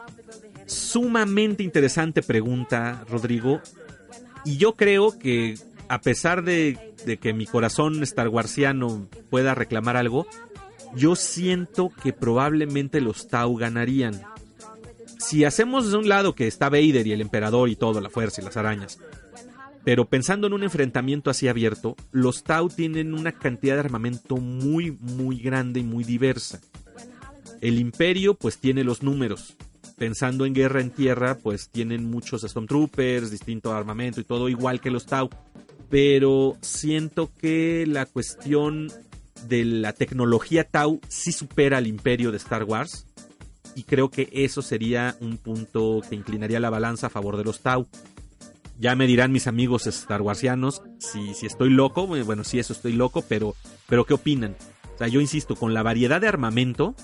Sumamente 0.65 1.63
interesante 1.63 2.21
pregunta, 2.21 3.03
Rodrigo. 3.09 3.61
Y 4.45 4.57
yo 4.57 4.73
creo 4.73 5.17
que 5.19 5.55
a 5.91 5.99
pesar 5.99 6.41
de, 6.45 6.95
que 7.19 7.33
mi 7.33 7.45
corazón 7.45 8.01
Star 8.03 8.29
Warsiano 8.29 9.09
pueda 9.29 9.55
reclamar 9.55 9.97
algo, 9.97 10.25
yo 10.95 11.17
siento 11.17 11.91
que 12.01 12.13
probablemente 12.13 13.01
los 13.01 13.27
Tau 13.27 13.57
ganarían. 13.57 14.21
Si 15.19 15.43
hacemos 15.43 15.91
de 15.91 15.97
un 15.97 16.07
lado 16.07 16.33
que 16.33 16.47
está 16.47 16.69
Vader 16.69 17.05
y 17.07 17.11
el 17.11 17.19
emperador 17.19 17.67
y 17.67 17.75
todo, 17.75 17.99
la 17.99 18.09
fuerza 18.09 18.39
y 18.39 18.45
las 18.45 18.55
arañas, 18.55 18.99
pero 19.83 20.05
pensando 20.05 20.47
en 20.47 20.53
un 20.53 20.63
enfrentamiento 20.63 21.29
así 21.29 21.49
abierto, 21.49 21.97
los 22.13 22.45
Tau 22.45 22.69
tienen 22.69 23.13
una 23.13 23.33
cantidad 23.33 23.73
de 23.73 23.81
armamento 23.81 24.37
muy, 24.37 24.91
muy 24.91 25.41
grande 25.41 25.81
y 25.81 25.83
muy 25.83 26.05
diversa. 26.05 26.61
El 27.59 27.79
imperio 27.79 28.35
pues 28.35 28.59
tiene 28.59 28.85
los 28.85 29.03
números, 29.03 29.57
pensando 29.97 30.45
en 30.45 30.53
guerra 30.53 30.79
en 30.79 30.91
tierra, 30.91 31.37
pues 31.37 31.67
tienen 31.69 32.09
muchos 32.09 32.43
Stormtroopers, 32.43 33.29
distinto 33.29 33.73
armamento 33.73 34.21
y 34.21 34.23
todo 34.23 34.47
igual 34.47 34.79
que 34.79 34.89
los 34.89 35.05
Tau. 35.05 35.29
Pero 35.91 36.57
siento 36.61 37.29
que 37.39 37.85
la 37.85 38.07
cuestión 38.07 38.91
de 39.47 39.65
la 39.65 39.93
tecnología 39.93 40.63
Tau 40.63 41.01
sí 41.07 41.31
supera 41.31 41.77
al 41.77 41.85
imperio 41.85 42.31
de 42.31 42.37
Star 42.37 42.63
Wars. 42.63 43.05
Y 43.75 43.83
creo 43.83 44.09
que 44.09 44.29
eso 44.31 44.61
sería 44.61 45.15
un 45.19 45.37
punto 45.37 46.01
que 46.09 46.15
inclinaría 46.15 46.59
la 46.59 46.69
balanza 46.69 47.07
a 47.07 47.09
favor 47.11 47.37
de 47.37 47.43
los 47.43 47.59
Tau. 47.59 47.87
Ya 48.79 48.95
me 48.95 49.05
dirán 49.05 49.31
mis 49.31 49.47
amigos 49.47 49.85
Star 49.85 50.21
Warsianos 50.21 50.81
si, 50.97 51.33
si 51.33 51.45
estoy 51.45 51.69
loco. 51.69 52.07
Bueno, 52.07 52.43
sí, 52.43 52.57
eso 52.57 52.73
estoy 52.73 52.93
loco, 52.93 53.23
pero, 53.27 53.53
pero 53.87 54.05
¿qué 54.05 54.13
opinan? 54.13 54.55
O 54.95 54.97
sea, 54.97 55.07
yo 55.07 55.21
insisto, 55.21 55.55
con 55.55 55.73
la 55.73 55.83
variedad 55.83 56.21
de 56.21 56.27
armamento, 56.27 56.95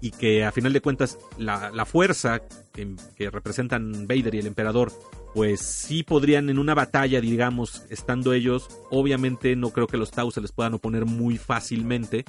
y 0.00 0.10
que 0.12 0.44
a 0.44 0.52
final 0.52 0.72
de 0.72 0.80
cuentas 0.80 1.18
la, 1.38 1.84
fuerza 1.84 2.40
que, 2.72 2.96
que, 3.16 3.30
representan 3.30 4.06
Vader 4.06 4.34
y 4.34 4.38
el 4.38 4.46
emperador, 4.46 4.92
pues 5.34 5.60
sí 5.60 6.02
podrían 6.02 6.50
en 6.50 6.58
una 6.58 6.74
batalla, 6.74 7.20
digamos, 7.20 7.84
estando 7.90 8.32
ellos, 8.32 8.68
obviamente 8.90 9.54
no 9.56 9.70
creo 9.70 9.86
que 9.86 9.96
los 9.96 10.10
Tau 10.10 10.30
se 10.30 10.40
les 10.40 10.52
puedan 10.52 10.74
oponer 10.74 11.04
muy 11.04 11.38
fácilmente, 11.38 12.24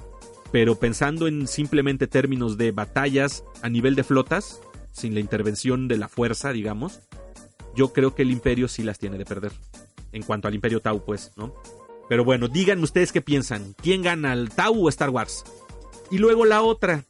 pero 0.52 0.76
pensando 0.76 1.28
en 1.28 1.48
simplemente 1.48 2.08
términos 2.08 2.58
de 2.58 2.72
batallas 2.72 3.44
a 3.62 3.70
nivel 3.70 3.96
de 3.96 4.04
flotas, 4.04 4.60
sin 4.92 5.14
la 5.14 5.22
intervención 5.22 5.88
de 5.88 5.98
la 5.98 6.10
fuerza, 6.10 6.52
digamos, 6.52 7.00
yo 7.76 7.94
creo 7.94 8.14
que 8.14 8.24
el 8.24 8.32
imperio 8.32 8.68
sí 8.68 8.84
las 8.84 9.00
tiene 9.00 9.18
de 9.18 9.26
perder. 9.26 9.54
En 10.12 10.24
cuanto 10.24 10.48
al 10.48 10.56
imperio 10.56 10.82
Tau, 10.82 11.06
pues, 11.06 11.32
¿no? 11.38 11.54
Pero 12.10 12.26
bueno, 12.26 12.50
díganme 12.50 12.84
ustedes 12.84 13.14
qué 13.14 13.22
piensan. 13.22 13.74
¿Quién 13.82 14.02
gana, 14.02 14.34
el 14.34 14.50
Tau 14.50 14.86
o 14.86 14.90
Star 14.90 15.10
Wars? 15.10 15.46
Y 16.10 16.18
luego 16.18 16.44
la 16.44 16.62
otra, 16.62 17.06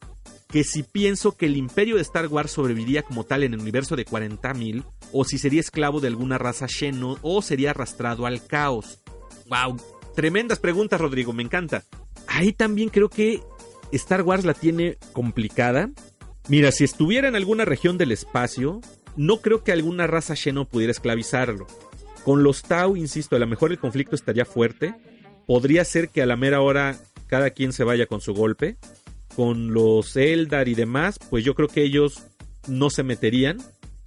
que 0.52 0.64
si 0.64 0.84
pienso 0.84 1.38
que 1.38 1.46
el 1.46 1.56
imperio 1.56 1.96
de 1.96 2.02
Star 2.02 2.28
Wars 2.28 2.52
sobreviviría 2.52 3.04
como 3.04 3.24
tal 3.24 3.44
en 3.44 3.54
el 3.54 3.62
universo 3.62 3.96
de 3.96 4.06
40.000, 4.06 4.84
o 5.14 5.24
si 5.24 5.38
sería 5.38 5.62
esclavo 5.62 6.02
de 6.02 6.08
alguna 6.08 6.38
raza 6.38 6.68
Xeno, 6.68 7.18
o 7.22 7.42
sería 7.42 7.72
arrastrado 7.72 8.26
al 8.26 8.46
caos. 8.46 9.00
¡Wow! 9.48 9.78
Tremendas 10.16 10.60
preguntas, 10.60 11.00
Rodrigo, 11.00 11.32
me 11.32 11.44
encanta. 11.44 11.84
Ahí 12.28 12.52
también 12.52 12.90
creo 12.90 13.10
que 13.10 13.42
Star 13.94 14.24
Wars 14.24 14.44
la 14.44 14.54
tiene 14.54 14.98
complicada. 15.14 15.90
Mira, 16.50 16.72
si 16.72 16.84
estuviera 16.84 17.30
en 17.30 17.36
alguna 17.36 17.64
región 17.64 17.98
del 17.98 18.12
espacio, 18.12 18.82
no 19.16 19.38
creo 19.38 19.64
que 19.64 19.72
alguna 19.72 20.06
raza 20.06 20.36
Xeno 20.36 20.66
pudiera 20.66 20.92
esclavizarlo. 20.92 21.66
Con 22.26 22.44
los 22.44 22.64
Tau, 22.64 22.98
insisto, 22.98 23.38
a 23.38 23.40
lo 23.40 23.48
mejor 23.48 23.72
el 23.72 23.80
conflicto 23.80 24.16
estaría 24.16 24.46
fuerte. 24.46 24.96
Podría 25.48 25.86
ser 25.86 26.10
que 26.10 26.22
a 26.22 26.26
la 26.26 26.36
mera 26.36 26.62
hora 26.62 27.00
cada 27.28 27.52
quien 27.52 27.72
se 27.72 27.86
vaya 27.86 28.06
con 28.06 28.20
su 28.20 28.34
golpe. 28.34 28.78
Con 29.36 29.74
los 29.74 30.16
Eldar 30.16 30.68
y 30.68 30.76
demás, 30.76 31.18
pues 31.30 31.44
yo 31.44 31.56
creo 31.56 31.68
que 31.68 31.84
ellos 31.84 32.24
no 32.68 32.90
se 32.90 33.04
meterían 33.04 33.58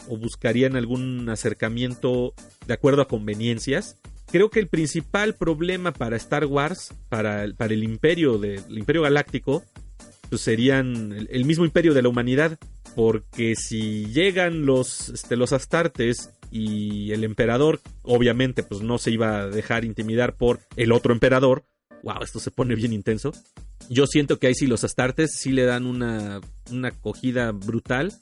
o 0.09 0.17
buscarían 0.17 0.77
algún 0.77 1.29
acercamiento 1.29 2.35
de 2.67 2.75
acuerdo 2.75 3.03
a 3.03 3.09
conveniencias. 3.09 3.97
Creo 4.31 4.51
que 4.51 4.61
el 4.61 4.69
principal 4.69 5.35
problema 5.35 5.93
para 5.93 6.17
Star 6.17 6.47
Wars, 6.47 6.93
para, 7.09 7.47
para 7.57 7.75
el 7.75 7.85
imperio 7.85 8.39
del 8.39 8.77
imperio 8.77 9.03
galáctico, 9.03 9.63
pues 10.29 10.43
serían 10.43 11.13
el, 11.13 11.29
el, 11.31 11.45
mismo 11.45 11.65
imperio 11.65 11.95
de 11.95 12.03
la 12.03 12.09
humanidad. 12.09 12.59
Porque 12.95 13.57
si 13.57 14.07
llegan 14.07 14.67
los, 14.67 15.09
este, 15.09 15.37
los 15.37 15.53
astartes 15.53 16.31
y 16.51 17.11
el 17.13 17.25
emperador, 17.25 17.81
obviamente, 18.03 18.63
pues 18.63 18.83
no 18.83 18.99
se 18.99 19.11
iba 19.11 19.41
a 19.41 19.49
dejar 19.49 19.85
intimidar 19.85 20.37
por 20.37 20.61
el 20.77 20.93
otro 20.93 21.13
emperador. 21.13 21.65
Wow, 22.05 22.23
esto 22.23 22.38
se 22.38 22.51
pone 22.51 22.75
bien 22.75 22.93
intenso. 22.93 23.33
Yo 23.88 24.07
siento 24.07 24.38
que 24.38 24.47
ahí 24.47 24.55
sí 24.55 24.67
los 24.67 24.85
astartes 24.85 25.37
sí 25.38 25.53
le 25.53 25.64
dan 25.64 25.87
una, 25.87 26.43
una 26.71 26.88
acogida 26.88 27.51
brutal 27.53 28.12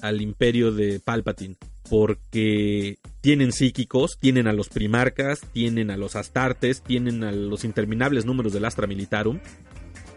al 0.00 0.20
imperio 0.20 0.70
de 0.70 1.00
Palpatine. 1.00 1.56
Porque 1.90 2.98
tienen 3.20 3.50
psíquicos, 3.50 4.16
tienen 4.20 4.46
a 4.46 4.52
los 4.52 4.68
primarcas, 4.68 5.40
tienen 5.52 5.90
a 5.90 5.96
los 5.96 6.14
astartes, 6.14 6.82
tienen 6.82 7.24
a 7.24 7.32
los 7.32 7.64
interminables 7.64 8.24
números 8.26 8.52
del 8.52 8.64
Astra 8.64 8.86
Militarum. 8.86 9.40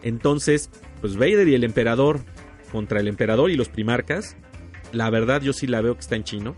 Entonces, 0.04 0.70
pues 1.02 1.18
Vader 1.18 1.48
y 1.48 1.56
el 1.56 1.64
emperador 1.64 2.20
contra 2.72 3.00
el 3.00 3.08
emperador 3.08 3.50
y 3.50 3.56
los 3.56 3.70
primarcas, 3.70 4.38
la 4.92 5.10
verdad 5.10 5.42
yo 5.42 5.52
sí 5.52 5.66
la 5.66 5.82
veo 5.82 5.96
que 5.96 6.02
está 6.02 6.16
en 6.16 6.26
chino. 6.26 6.56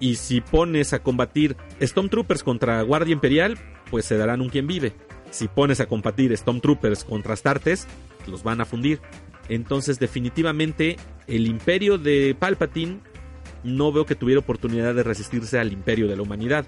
Y 0.00 0.16
si 0.16 0.40
pones 0.40 0.92
a 0.92 1.04
combatir 1.04 1.56
Stormtroopers 1.80 2.42
contra 2.42 2.82
Guardia 2.82 3.12
Imperial, 3.12 3.56
pues 3.92 4.06
se 4.06 4.16
darán 4.16 4.40
un 4.40 4.48
quien 4.48 4.66
vive. 4.66 4.92
Si 5.30 5.48
pones 5.48 5.80
a 5.80 5.86
combatir 5.86 6.36
Stormtroopers 6.36 7.04
contra 7.04 7.34
Astartes, 7.34 7.86
los 8.26 8.42
van 8.42 8.60
a 8.60 8.64
fundir. 8.64 9.00
Entonces, 9.48 9.98
definitivamente, 9.98 10.96
el 11.26 11.46
imperio 11.46 11.98
de 11.98 12.36
Palpatine 12.38 13.00
no 13.64 13.92
veo 13.92 14.06
que 14.06 14.14
tuviera 14.14 14.40
oportunidad 14.40 14.94
de 14.94 15.02
resistirse 15.02 15.58
al 15.58 15.72
imperio 15.72 16.06
de 16.08 16.16
la 16.16 16.22
humanidad. 16.22 16.66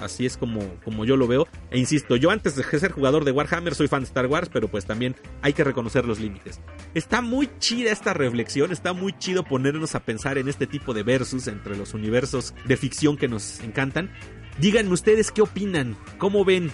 Así 0.00 0.24
es 0.24 0.38
como, 0.38 0.60
como 0.82 1.04
yo 1.04 1.16
lo 1.16 1.26
veo. 1.26 1.46
E 1.70 1.78
insisto, 1.78 2.16
yo 2.16 2.30
antes 2.30 2.56
de 2.56 2.62
ser 2.62 2.92
jugador 2.92 3.24
de 3.24 3.32
Warhammer 3.32 3.74
soy 3.74 3.86
fan 3.86 4.00
de 4.00 4.06
Star 4.06 4.26
Wars, 4.26 4.48
pero 4.50 4.68
pues 4.68 4.86
también 4.86 5.14
hay 5.42 5.52
que 5.52 5.62
reconocer 5.62 6.06
los 6.06 6.18
límites. 6.20 6.60
Está 6.94 7.20
muy 7.20 7.50
chida 7.58 7.92
esta 7.92 8.14
reflexión, 8.14 8.72
está 8.72 8.94
muy 8.94 9.12
chido 9.18 9.44
ponernos 9.44 9.94
a 9.94 10.00
pensar 10.00 10.38
en 10.38 10.48
este 10.48 10.66
tipo 10.66 10.94
de 10.94 11.02
versus 11.02 11.48
entre 11.48 11.76
los 11.76 11.92
universos 11.92 12.54
de 12.64 12.76
ficción 12.78 13.18
que 13.18 13.28
nos 13.28 13.60
encantan. 13.60 14.10
Díganme 14.58 14.92
ustedes 14.92 15.30
qué 15.30 15.42
opinan, 15.42 15.96
cómo 16.18 16.44
ven, 16.44 16.70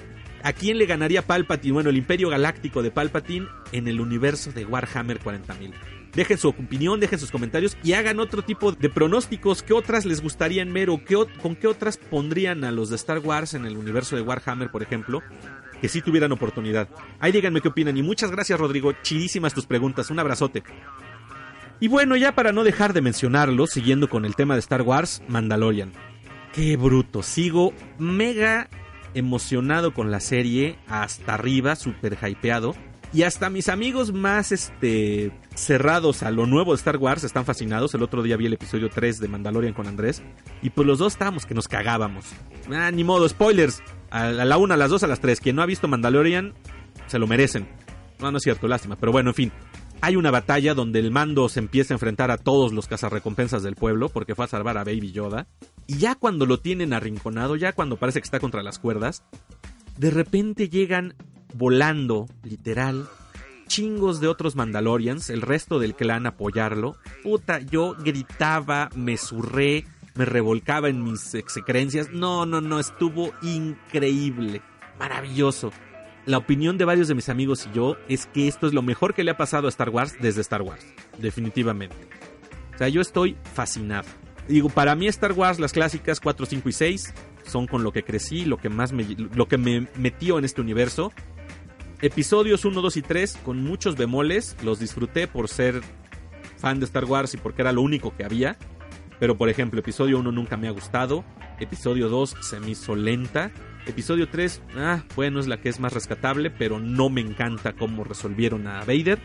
a 0.47 0.53
quién 0.53 0.79
le 0.79 0.87
ganaría 0.87 1.27
Palpatine, 1.27 1.73
bueno, 1.73 1.91
el 1.91 1.97
imperio 1.97 2.29
galáctico 2.29 2.81
de 2.81 2.93
Palpatine 2.93 3.49
en 3.73 3.89
el 3.89 4.01
universo 4.01 4.53
de 4.53 4.65
Warhammer 4.65 5.19
40.000. 5.19 5.73
Dejen 6.15 6.39
su 6.39 6.47
opinión, 6.47 7.01
dejen 7.01 7.19
sus 7.19 7.33
comentarios 7.33 7.77
y 7.83 7.95
hagan 7.95 8.21
otro 8.21 8.43
tipo 8.43 8.71
de 8.71 8.89
pronósticos. 8.89 9.65
¿Qué 9.65 9.73
otras 9.73 10.07
les 10.07 10.23
gustarían 10.23 10.73
ver 10.73 10.89
o 10.89 11.05
qué, 11.05 11.17
con 11.43 11.57
qué 11.57 11.67
otras 11.67 11.97
pondrían 11.97 12.63
a 12.63 12.71
los 12.71 12.91
de 12.91 12.97
Star 12.97 13.19
Wars 13.19 13.55
en 13.55 13.67
el 13.67 13.77
universo 13.77 14.15
de 14.15 14.23
Warhammer, 14.23 14.71
por 14.71 14.85
ejemplo? 14.85 15.21
Que 15.81 15.89
si 15.89 15.99
sí 15.99 16.03
tuvieran 16.03 16.31
oportunidad. 16.31 16.89
Ahí 17.19 17.33
díganme 17.33 17.61
qué 17.61 17.67
opinan. 17.67 17.97
Y 17.97 18.05
muchas 18.05 18.31
gracias, 18.31 18.61
Rodrigo. 18.61 18.93
Chidísimas 19.03 19.53
tus 19.53 19.67
preguntas. 19.67 20.13
Un 20.13 20.21
abrazote. 20.21 20.63
Y 21.81 21.89
bueno, 21.89 22.15
ya 22.15 22.37
para 22.37 22.53
no 22.53 22.63
dejar 22.63 22.93
de 22.93 23.03
mencionarlo, 23.03 23.67
siguiendo 23.67 24.09
con 24.09 24.25
el 24.25 24.37
tema 24.37 24.55
de 24.55 24.61
Star 24.61 24.83
Wars, 24.83 25.25
Mandalorian. 25.27 25.91
Qué 26.53 26.77
bruto. 26.77 27.25
Sigo 27.25 27.75
mega 27.99 28.71
emocionado 29.17 29.93
con 29.93 30.11
la 30.11 30.21
serie. 30.21 30.79
Hasta 30.87 31.35
arriba, 31.35 31.77
súper 31.77 32.17
hypeado. 32.23 32.75
Y 33.13 33.23
hasta 33.23 33.51
mis 33.51 33.69
amigos 33.69 34.13
más 34.13 34.53
este, 34.53 35.33
cerrados 35.55 36.23
a 36.23 36.31
lo 36.31 36.45
nuevo 36.45 36.73
de 36.73 36.77
Star 36.77 36.99
Wars 36.99 37.25
están 37.25 37.45
fascinados. 37.45 37.95
El 37.95 38.03
otro 38.03 38.23
día 38.23 38.37
vi 38.37 38.47
el 38.47 38.53
episodio 38.53 38.91
3 38.91 39.21
de 39.21 39.29
Mandalorian 39.29 39.73
con 39.75 39.87
Andrés. 39.87 40.23
Y 40.61 40.71
pues 40.71 40.87
los 40.87 40.99
dos 40.99 41.15
estábamos 41.15 41.47
que 41.47 41.55
nos 41.55 41.69
cagábamos. 41.69 42.27
Ah, 42.71 42.91
ni 42.91 43.05
modo, 43.05 43.29
spoilers. 43.29 43.83
A 44.11 44.27
la 44.31 44.57
una, 44.59 44.75
a 44.75 44.77
las 44.77 44.91
dos, 44.91 45.03
a 45.03 45.07
las 45.07 45.21
tres. 45.21 45.41
Quien 45.41 45.57
no 45.57 45.63
ha 45.63 45.67
visto 45.67 45.89
Mandalorian, 45.89 46.55
se 47.07 47.19
lo 47.19 47.27
merecen. 47.27 47.69
No, 48.19 48.31
no 48.31 48.39
es 48.39 48.43
cierto, 48.43 48.69
lástima. 48.69 48.97
Pero 48.97 49.13
bueno, 49.13 49.31
en 49.31 49.35
fin. 49.35 49.53
Hay 50.03 50.17
una 50.17 50.31
batalla 50.31 50.75
donde 50.75 51.01
el 51.01 51.11
mando 51.11 51.49
se 51.49 51.59
empieza 51.59 51.95
a 51.95 51.97
enfrentar 51.97 52.31
a 52.31 52.39
todos 52.39 52.73
los 52.73 52.87
cazarrecompensas 52.87 53.63
del 53.63 53.77
pueblo 53.77 54.09
porque 54.09 54.35
fue 54.35 54.45
a 54.45 54.49
salvar 54.49 54.79
a 54.79 54.85
Baby 54.85 55.13
Yoda. 55.13 55.47
Y 55.87 55.99
ya 55.99 56.15
cuando 56.15 56.47
lo 56.47 56.61
tienen 56.61 56.93
arrinconado, 56.93 57.57
ya 57.57 57.73
cuando 57.73 57.97
parece 57.97 58.21
que 58.21 58.25
está 58.25 58.39
contra 58.39 58.63
las 58.63 58.79
cuerdas, 58.79 59.25
de 59.97 60.11
repente 60.11 60.69
llegan 60.69 61.15
volando, 61.55 62.29
literal, 62.43 63.09
chingos 63.67 64.21
de 64.21 64.29
otros 64.29 64.55
Mandalorians, 64.55 65.31
el 65.31 65.43
resto 65.43 65.79
del 65.79 65.95
clan 65.95 66.27
apoyarlo. 66.27 66.97
Puta, 67.23 67.61
yo 67.61 67.95
gritaba, 67.99 68.91
me 68.95 69.17
zurré, 69.17 69.87
me 70.15 70.25
revolcaba 70.25 70.89
en 70.89 71.03
mis 71.03 71.35
execrencias. 71.35 72.11
No, 72.13 72.47
no, 72.47 72.61
no, 72.61 72.79
estuvo 72.79 73.33
increíble, 73.43 74.63
maravilloso. 74.99 75.73
La 76.27 76.39
opinión 76.39 76.77
de 76.77 76.85
varios 76.85 77.07
de 77.07 77.15
mis 77.15 77.29
amigos 77.29 77.69
y 77.71 77.77
yo 77.77 77.97
es 78.09 78.27
que 78.27 78.49
esto 78.49 78.67
es 78.67 78.75
lo 78.75 78.83
mejor 78.83 79.15
que 79.15 79.23
le 79.23 79.31
ha 79.31 79.37
pasado 79.37 79.69
a 79.69 79.71
Star 79.71 79.91
Wars 79.91 80.17
desde 80.21 80.41
Star 80.41 80.61
Wars, 80.61 80.85
definitivamente. 81.19 81.97
O 82.75 82.79
sea, 82.79 82.89
yo 82.89 83.01
estoy 83.01 83.37
fascinado. 83.55 84.09
Digo, 84.49 84.69
para 84.69 84.97
mí 84.97 85.07
Star 85.07 85.33
Wars, 85.33 85.61
las 85.61 85.73
clásicas 85.73 86.19
4, 86.19 86.47
5 86.47 86.69
y 86.69 86.73
6 86.73 87.15
son 87.47 87.69
con 87.69 87.85
lo 87.85 87.93
que 87.93 88.03
crecí, 88.03 88.45
lo 88.45 88.57
que 88.57 88.69
más 88.69 88.93
me, 88.93 89.05
lo 89.05 89.47
me 89.57 89.87
metió 89.95 90.37
en 90.39 90.45
este 90.45 90.61
universo. 90.61 91.13
Episodios 92.03 92.65
1, 92.65 92.83
2 92.83 92.97
y 92.97 93.03
3 93.03 93.39
con 93.45 93.63
muchos 93.63 93.97
bemoles, 93.97 94.57
los 94.65 94.81
disfruté 94.81 95.29
por 95.29 95.49
ser 95.49 95.81
fan 96.59 96.81
de 96.81 96.87
Star 96.87 97.05
Wars 97.05 97.35
y 97.35 97.37
porque 97.37 97.63
era 97.63 97.73
lo 97.73 97.83
único 97.83 98.17
que 98.17 98.25
había. 98.25 98.57
Pero 99.21 99.37
por 99.37 99.49
ejemplo, 99.49 99.79
episodio 99.79 100.19
1 100.19 100.33
nunca 100.33 100.57
me 100.57 100.67
ha 100.67 100.73
gustado, 100.73 101.25
episodio 101.61 102.09
2 102.09 102.37
se 102.41 102.59
me 102.59 102.71
hizo 102.71 102.97
lenta, 102.97 103.53
episodio 103.87 104.29
3, 104.29 104.63
ah, 104.77 105.03
bueno, 105.15 105.41
es 105.41 105.47
la 105.47 105.61
que 105.61 105.69
es 105.69 105.81
más 105.81 105.93
rescatable, 105.93 106.51
pero 106.51 106.79
no 106.79 107.09
me 107.09 107.21
encanta 107.21 107.73
cómo 107.73 108.05
resolvieron 108.05 108.67
a 108.67 108.81
Vader. 108.81 109.19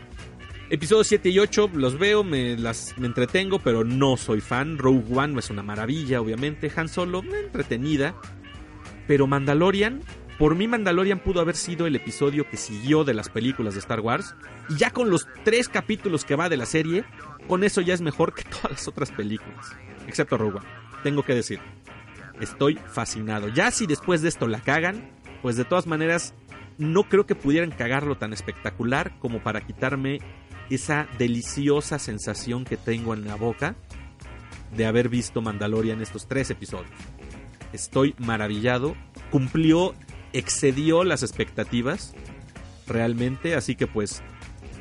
Episodios 0.70 1.08
7 1.08 1.28
y 1.28 1.38
8 1.38 1.70
los 1.74 1.98
veo, 1.98 2.24
me, 2.24 2.56
las, 2.56 2.96
me 2.96 3.06
entretengo, 3.06 3.58
pero 3.58 3.84
no 3.84 4.16
soy 4.16 4.40
fan. 4.40 4.78
Rogue 4.78 5.04
One 5.14 5.38
es 5.38 5.50
una 5.50 5.62
maravilla, 5.62 6.20
obviamente. 6.20 6.72
Han 6.74 6.88
Solo, 6.88 7.22
entretenida. 7.22 8.14
Pero 9.06 9.26
Mandalorian, 9.26 10.00
por 10.38 10.54
mí 10.54 10.66
Mandalorian 10.66 11.18
pudo 11.18 11.40
haber 11.40 11.56
sido 11.56 11.86
el 11.86 11.94
episodio 11.94 12.48
que 12.48 12.56
siguió 12.56 13.04
de 13.04 13.12
las 13.12 13.28
películas 13.28 13.74
de 13.74 13.80
Star 13.80 14.00
Wars. 14.00 14.34
Y 14.70 14.76
ya 14.76 14.90
con 14.90 15.10
los 15.10 15.28
tres 15.44 15.68
capítulos 15.68 16.24
que 16.24 16.36
va 16.36 16.48
de 16.48 16.56
la 16.56 16.66
serie, 16.66 17.04
con 17.48 17.64
eso 17.64 17.80
ya 17.82 17.92
es 17.92 18.00
mejor 18.00 18.32
que 18.32 18.42
todas 18.50 18.70
las 18.70 18.88
otras 18.88 19.10
películas. 19.10 19.76
Excepto 20.06 20.38
Rogue 20.38 20.58
One, 20.58 20.66
tengo 21.02 21.22
que 21.22 21.34
decir. 21.34 21.60
Estoy 22.42 22.74
fascinado. 22.74 23.48
Ya 23.48 23.70
si 23.70 23.86
después 23.86 24.20
de 24.20 24.28
esto 24.28 24.48
la 24.48 24.60
cagan, 24.60 25.08
pues 25.42 25.56
de 25.56 25.64
todas 25.64 25.86
maneras 25.86 26.34
no 26.76 27.04
creo 27.04 27.24
que 27.24 27.36
pudieran 27.36 27.70
cagarlo 27.70 28.16
tan 28.18 28.32
espectacular 28.32 29.16
como 29.20 29.40
para 29.42 29.60
quitarme 29.60 30.18
esa 30.68 31.06
deliciosa 31.18 32.00
sensación 32.00 32.64
que 32.64 32.76
tengo 32.76 33.14
en 33.14 33.26
la 33.26 33.36
boca 33.36 33.76
de 34.76 34.86
haber 34.86 35.08
visto 35.08 35.40
Mandalorian 35.40 36.02
estos 36.02 36.26
tres 36.26 36.50
episodios. 36.50 36.90
Estoy 37.72 38.16
maravillado. 38.18 38.96
Cumplió, 39.30 39.94
excedió 40.32 41.04
las 41.04 41.22
expectativas 41.22 42.12
realmente, 42.88 43.54
así 43.54 43.76
que 43.76 43.86
pues 43.86 44.20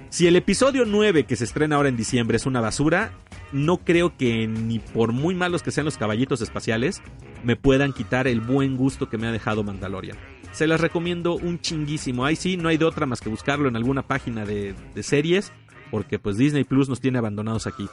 Si 0.09 0.25
el 0.27 0.35
episodio 0.35 0.85
9 0.85 1.25
que 1.25 1.35
se 1.35 1.43
estrena 1.43 1.75
ahora 1.75 1.89
en 1.89 1.95
diciembre 1.95 2.37
es 2.37 2.47
una 2.47 2.59
basura, 2.59 3.13
no 3.51 3.77
creo 3.77 4.15
que 4.17 4.47
ni 4.47 4.79
por 4.79 5.11
muy 5.11 5.35
malos 5.35 5.63
que 5.63 5.71
sean 5.71 5.85
los 5.85 5.97
caballitos 5.97 6.41
espaciales 6.41 7.01
me 7.43 7.55
puedan 7.55 7.93
quitar 7.93 8.27
el 8.27 8.41
buen 8.41 8.77
gusto 8.77 9.09
que 9.09 9.17
me 9.17 9.27
ha 9.27 9.31
dejado 9.31 9.63
Mandalorian. 9.63 10.17
Se 10.51 10.67
las 10.67 10.81
recomiendo 10.81 11.35
un 11.35 11.59
chinguísimo. 11.59 12.25
Ahí 12.25 12.35
sí, 12.35 12.57
no 12.57 12.69
hay 12.69 12.77
de 12.77 12.85
otra 12.85 13.05
más 13.05 13.21
que 13.21 13.29
buscarlo 13.29 13.69
en 13.69 13.75
alguna 13.75 14.03
página 14.03 14.45
de, 14.45 14.75
series, 15.01 15.51
porque 15.89 16.19
pues 16.19 16.37
Disney 16.37 16.63
Plus 16.63 16.89
nos 16.89 16.99
tiene 16.99 17.17
abandonados 17.17 17.67
aquí. 17.67 17.87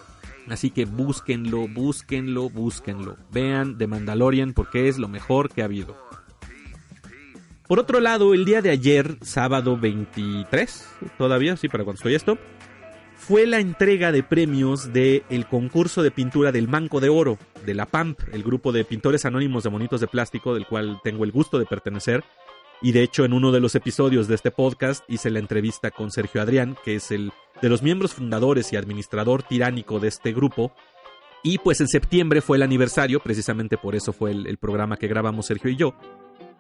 Así 0.49 0.71
que 0.71 0.85
búsquenlo, 0.85 1.69
búsquenlo, 1.69 2.49
búsquenlo. 2.49 3.17
Vean 3.33 3.79
The 3.79 3.87
Mandalorian 3.87 4.55
porque 4.55 4.89
es 4.89 4.99
lo 4.99 5.09
mejor 5.09 5.51
que 5.51 5.63
ha 5.63 5.67
habido. 5.67 5.97
Por 7.69 7.79
otro 7.79 8.01
lado, 8.01 8.33
el 8.33 8.47
día 8.47 8.63
de 8.63 8.71
ayer, 8.71 9.19
sábado 9.21 9.77
23, 9.77 10.89
todavía, 11.19 11.55
sí, 11.59 11.69
para 11.69 11.85
cuando 11.85 11.99
estoy 11.99 12.15
esto, 12.15 12.39
fue 13.29 13.47
la 13.47 13.61
entrega 13.61 14.11
de 14.11 14.23
premios 14.23 14.91
del 14.95 15.23
el 15.29 15.47
concurso 15.47 16.03
de 16.03 16.11
pintura 16.11 16.51
del 16.51 16.67
Manco 16.67 16.99
de 16.99 17.11
Oro, 17.11 17.37
de 17.67 17.75
la 17.75 17.85
PAMP, 17.85 18.19
el 18.33 18.43
grupo 18.43 18.73
de 18.73 18.87
pintores 18.87 19.27
anónimos 19.27 19.65
de 19.65 19.69
monitos 19.69 20.01
de 20.01 20.07
plástico 20.07 20.55
del 20.55 20.67
cual 20.67 20.99
tengo 21.05 21.25
el 21.25 21.31
gusto 21.31 21.59
de 21.59 21.67
pertenecer. 21.67 22.25
Y 22.81 22.93
de 22.93 23.03
hecho, 23.03 23.27
en 23.27 23.35
uno 23.35 23.53
de 23.53 23.61
los 23.61 23.75
episodios 23.75 24.29
de 24.29 24.35
este 24.35 24.51
podcast 24.51 25.05
hice 25.09 25.29
la 25.29 25.41
entrevista 25.41 25.91
con 25.91 26.11
Sergio 26.11 26.41
Adrián, 26.41 26.75
que 26.87 26.95
es 26.95 27.11
el 27.11 27.31
de 27.61 27.69
los 27.69 27.83
miembros 27.83 28.15
fundadores 28.15 28.73
y 28.73 28.77
administrador 28.77 29.43
tiránico 29.43 30.01
de 30.01 30.09
este 30.09 30.33
grupo. 30.33 30.73
Y 31.43 31.59
pues 31.59 31.83
en 31.83 31.89
septiembre 31.89 32.41
fue 32.41 32.57
el 32.57 32.63
aniversario, 32.63 33.21
precisamente 33.21 33.77
por 33.77 33.95
eso 33.95 34.15
fue 34.15 34.31
el 34.31 34.57
programa 34.57 34.97
que 34.97 35.07
grabamos 35.07 35.45
Sergio 35.45 35.71
y 35.71 35.77
yo 35.77 35.95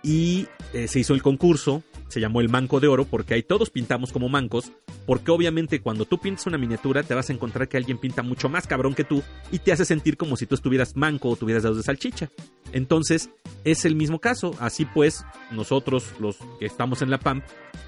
y 0.03 0.47
eh, 0.73 0.89
se 0.89 1.01
hizo 1.01 1.15
el 1.15 1.23
concurso, 1.23 1.83
se 2.09 2.21
llamó 2.21 2.41
el 2.41 2.49
Manco 2.49 2.81
de 2.81 2.89
Oro, 2.89 3.05
porque 3.05 3.35
ahí 3.35 3.43
todos 3.43 3.71
pintamos 3.71 4.13
como 4.13 4.29
mancos, 4.29 4.73
porque 5.07 5.31
obviamente 5.31 5.81
cuando 5.81 6.05
tú 6.05 6.19
pintas 6.19 6.47
una 6.47 6.59
miniatura 6.59 7.03
te 7.03 7.15
vas 7.15 7.31
a 7.31 7.33
encontrar 7.33 7.69
que 7.69 7.77
alguien 7.77 7.99
pinta 7.99 8.23
mucho 8.23 8.49
más 8.49 8.67
cabrón 8.67 8.95
que 8.95 9.05
tú 9.05 9.23
y 9.51 9.59
te 9.59 9.73
hace 9.73 9.85
sentir 9.85 10.17
como 10.17 10.37
si 10.37 10.47
tú 10.47 10.55
estuvieras 10.55 10.97
manco 10.97 11.29
o 11.29 11.37
tuvieras 11.37 11.63
dedos 11.63 11.79
de 11.79 11.83
salchicha. 11.83 12.31
Entonces, 12.73 13.31
es 13.65 13.85
el 13.85 13.97
mismo 13.97 14.21
caso, 14.21 14.55
así 14.61 14.85
pues, 14.85 15.25
nosotros 15.51 16.13
los 16.21 16.37
que 16.59 16.67
estamos 16.67 17.03
en 17.03 17.11
la 17.11 17.19
PAM, 17.19 17.43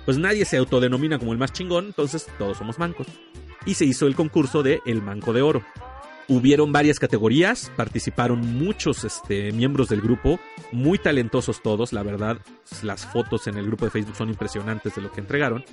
pues 0.05 0.18
nadie 0.18 0.44
se 0.44 0.57
autodenomina 0.57 1.18
como 1.18 1.33
el 1.33 1.38
más 1.38 1.53
chingón, 1.53 1.87
entonces 1.87 2.27
todos 2.38 2.57
somos 2.57 2.79
mancos. 2.79 3.07
Y 3.66 3.75
se 3.75 3.85
hizo 3.85 4.07
el 4.07 4.14
concurso 4.14 4.62
de 4.62 4.81
El 4.87 5.03
Manco 5.03 5.35
de 5.35 5.42
Oro. 5.42 5.62
Hubieron 6.31 6.71
varias 6.71 7.01
categorías, 7.01 7.73
participaron 7.77 8.38
muchos 8.55 9.03
este, 9.03 9.51
miembros 9.51 9.88
del 9.88 10.01
grupo, 10.01 10.38
muy 10.71 10.97
talentosos 10.97 11.61
todos, 11.61 11.93
la 11.93 12.05
verdad, 12.05 12.38
las 12.85 13.05
fotos 13.05 13.49
en 13.49 13.59
el 13.59 13.66
grupo 13.66 13.85
de 13.85 13.90
Facebook 13.90 14.14
son 14.14 14.29
impresionantes 14.29 14.95
de 14.95 15.03
lo 15.03 15.11
que 15.11 15.21
entregaron. 15.21 15.64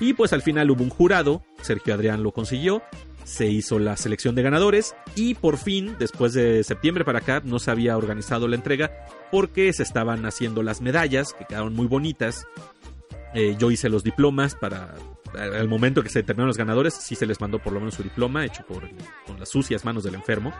Y 0.00 0.14
pues 0.14 0.32
al 0.32 0.40
final 0.40 0.70
hubo 0.70 0.82
un 0.82 0.88
jurado, 0.88 1.42
Sergio 1.60 1.92
Adrián 1.92 2.22
lo 2.22 2.32
consiguió, 2.32 2.80
se 3.24 3.48
hizo 3.48 3.78
la 3.78 3.98
selección 3.98 4.34
de 4.34 4.40
ganadores 4.40 4.94
y 5.14 5.34
por 5.34 5.58
fin, 5.58 5.96
después 5.98 6.32
de 6.32 6.64
septiembre 6.64 7.04
para 7.04 7.18
acá, 7.18 7.42
no 7.44 7.58
se 7.58 7.70
había 7.70 7.98
organizado 7.98 8.48
la 8.48 8.56
entrega 8.56 8.90
porque 9.30 9.70
se 9.74 9.82
estaban 9.82 10.24
haciendo 10.24 10.62
las 10.62 10.80
medallas, 10.80 11.34
que 11.34 11.44
quedaron 11.44 11.74
muy 11.74 11.86
bonitas. 11.86 12.46
Eh, 13.34 13.56
yo 13.58 13.70
hice 13.70 13.90
los 13.90 14.04
diplomas 14.04 14.54
para 14.54 14.94
al 15.36 15.68
momento 15.68 16.02
que 16.02 16.08
se 16.08 16.20
determinaron 16.20 16.48
los 16.48 16.56
ganadores, 16.56 16.94
sí 16.94 17.14
se 17.14 17.26
les 17.26 17.40
mandó 17.40 17.58
por 17.58 17.72
lo 17.72 17.80
menos 17.80 17.94
su 17.94 18.02
diploma, 18.02 18.44
hecho 18.44 18.64
por, 18.66 18.88
con 19.26 19.38
las 19.38 19.48
sucias 19.48 19.84
manos 19.84 20.04
del 20.04 20.14
enfermo. 20.14 20.52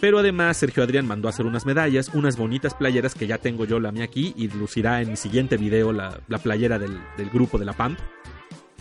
Pero 0.00 0.18
además 0.18 0.56
Sergio 0.56 0.82
Adrián 0.82 1.06
mandó 1.06 1.28
a 1.28 1.30
hacer 1.30 1.46
unas 1.46 1.66
medallas, 1.66 2.10
unas 2.14 2.36
bonitas 2.36 2.74
playeras 2.74 3.14
que 3.14 3.26
ya 3.26 3.38
tengo 3.38 3.64
yo 3.64 3.80
la 3.80 3.90
mía 3.90 4.04
aquí 4.04 4.32
y 4.36 4.48
lucirá 4.48 5.02
en 5.02 5.10
mi 5.10 5.16
siguiente 5.16 5.56
video 5.56 5.92
la, 5.92 6.20
playera 6.42 6.78
del, 6.78 7.00
grupo 7.32 7.58
de 7.58 7.64
la 7.64 7.72
PAMP. 7.72 7.98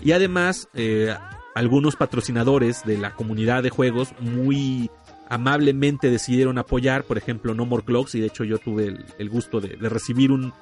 Y 0.03 0.11
además 0.11 0.69
eh, 0.75 1.15
algunos 1.55 1.95
patrocinadores 1.95 2.83
de 2.85 2.97
la 2.97 3.13
comunidad 3.13 3.63
de 3.63 3.71
juegos 3.71 4.13
muy 4.19 4.91
amablemente 5.27 6.11
decidieron 6.11 6.57
apoyar, 6.57 7.03
por 7.03 7.17
ejemplo 7.17 7.53
No 7.53 7.65
More 7.65 7.83
Clocks 7.83 8.15
y 8.15 8.19
de 8.19 8.27
hecho 8.27 8.43
yo 8.43 8.59
tuve 8.59 8.95
el, 9.17 9.29
gusto 9.29 9.59
de, 9.59 9.75
de 9.75 9.89
recibir 9.89 10.31
un, 10.31 10.53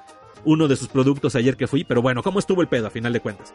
uno 0.44 0.68
de 0.68 0.76
sus 0.76 0.88
productos 0.88 1.36
ayer 1.36 1.56
que 1.56 1.66
fui, 1.66 1.84
pero 1.84 2.00
bueno, 2.00 2.22
¿cómo 2.22 2.38
estuvo 2.38 2.62
el 2.62 2.68
pedo 2.68 2.86
a 2.86 2.90
final 2.90 3.12
de 3.12 3.20
cuentas? 3.20 3.52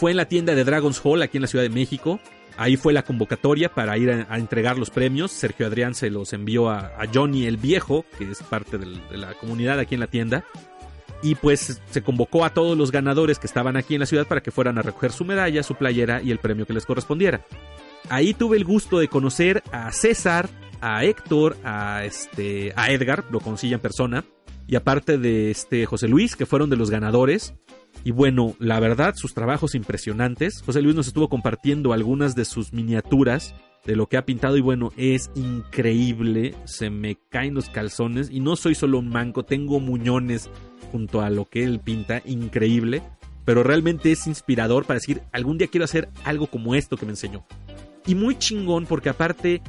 Fue 0.00 0.12
en 0.12 0.16
la 0.16 0.24
tienda 0.24 0.54
de 0.54 0.64
Dragon's 0.64 0.98
Hall, 1.04 1.20
aquí 1.20 1.36
en 1.36 1.42
la 1.42 1.46
Ciudad 1.46 1.62
de 1.62 1.68
México. 1.68 2.20
Ahí 2.56 2.78
fue 2.78 2.94
la 2.94 3.02
convocatoria 3.02 3.68
para 3.68 3.98
ir 3.98 4.10
a, 4.10 4.38
entregar 4.38 4.78
los 4.78 4.88
premios. 4.88 5.30
Sergio 5.30 5.66
Adrián 5.66 5.94
se 5.94 6.08
los 6.08 6.32
envió 6.32 6.70
a, 6.70 6.90
Johnny 7.12 7.44
el 7.44 7.58
Viejo, 7.58 8.06
que 8.16 8.30
es 8.30 8.42
parte 8.42 8.78
de 8.78 9.18
la 9.18 9.34
comunidad 9.34 9.78
aquí 9.78 9.96
en 9.96 10.00
la 10.00 10.06
tienda. 10.06 10.42
Y 11.22 11.34
pues 11.34 11.82
se 11.90 12.02
convocó 12.02 12.46
a 12.46 12.54
todos 12.54 12.78
los 12.78 12.90
ganadores 12.90 13.38
que 13.38 13.46
estaban 13.46 13.76
aquí 13.76 13.92
en 13.92 14.00
la 14.00 14.06
ciudad 14.06 14.26
para 14.26 14.42
que 14.42 14.50
fueran 14.50 14.78
a 14.78 14.82
recoger 14.82 15.12
su 15.12 15.26
medalla, 15.26 15.62
su 15.62 15.74
playera 15.74 16.22
y 16.22 16.30
el 16.30 16.38
premio 16.38 16.64
que 16.64 16.72
les 16.72 16.86
correspondiera. 16.86 17.44
Ahí 18.08 18.32
tuve 18.32 18.56
el 18.56 18.64
gusto 18.64 19.00
de 19.00 19.08
conocer 19.08 19.62
a 19.70 19.92
César, 19.92 20.48
a 20.80 21.04
Héctor, 21.04 21.58
a, 21.62 22.06
este, 22.06 22.72
a 22.74 22.90
Edgar, 22.90 23.24
lo 23.30 23.40
conocí 23.40 23.70
en 23.70 23.80
persona, 23.80 24.24
y 24.66 24.76
aparte 24.76 25.18
de 25.18 25.50
este 25.50 25.84
José 25.84 26.08
Luis, 26.08 26.36
que 26.36 26.46
fueron 26.46 26.70
de 26.70 26.76
los 26.76 26.88
ganadores. 26.88 27.52
Y 28.04 28.12
bueno, 28.12 28.54
la 28.58 28.80
verdad, 28.80 29.14
sus 29.16 29.34
trabajos 29.34 29.74
impresionantes. 29.74 30.62
José 30.62 30.80
Luis 30.82 30.96
nos 30.96 31.06
estuvo 31.06 31.28
compartiendo 31.28 31.92
algunas 31.92 32.34
de 32.34 32.44
sus 32.44 32.72
miniaturas 32.72 33.54
de 33.84 33.96
lo 33.96 34.06
que 34.06 34.16
ha 34.16 34.26
pintado 34.26 34.56
y 34.56 34.60
bueno, 34.60 34.92
es 34.96 35.30
increíble, 35.34 36.54
se 36.64 36.90
me 36.90 37.16
caen 37.30 37.54
los 37.54 37.68
calzones 37.70 38.30
y 38.30 38.40
no 38.40 38.56
soy 38.56 38.74
solo 38.74 38.98
un 38.98 39.08
manco, 39.08 39.44
tengo 39.44 39.80
muñones 39.80 40.50
junto 40.92 41.22
a 41.22 41.30
lo 41.30 41.46
que 41.46 41.64
él 41.64 41.80
pinta, 41.80 42.22
increíble, 42.26 43.02
pero 43.44 43.62
realmente 43.62 44.12
es 44.12 44.26
inspirador 44.26 44.84
para 44.84 44.98
decir, 44.98 45.22
algún 45.32 45.58
día 45.58 45.68
quiero 45.68 45.84
hacer 45.84 46.08
algo 46.24 46.46
como 46.46 46.74
esto 46.74 46.96
que 46.96 47.06
me 47.06 47.12
enseñó. 47.12 47.44
Y 48.06 48.14
muy 48.14 48.36
chingón 48.38 48.86
porque 48.86 49.08
aparte, 49.08 49.62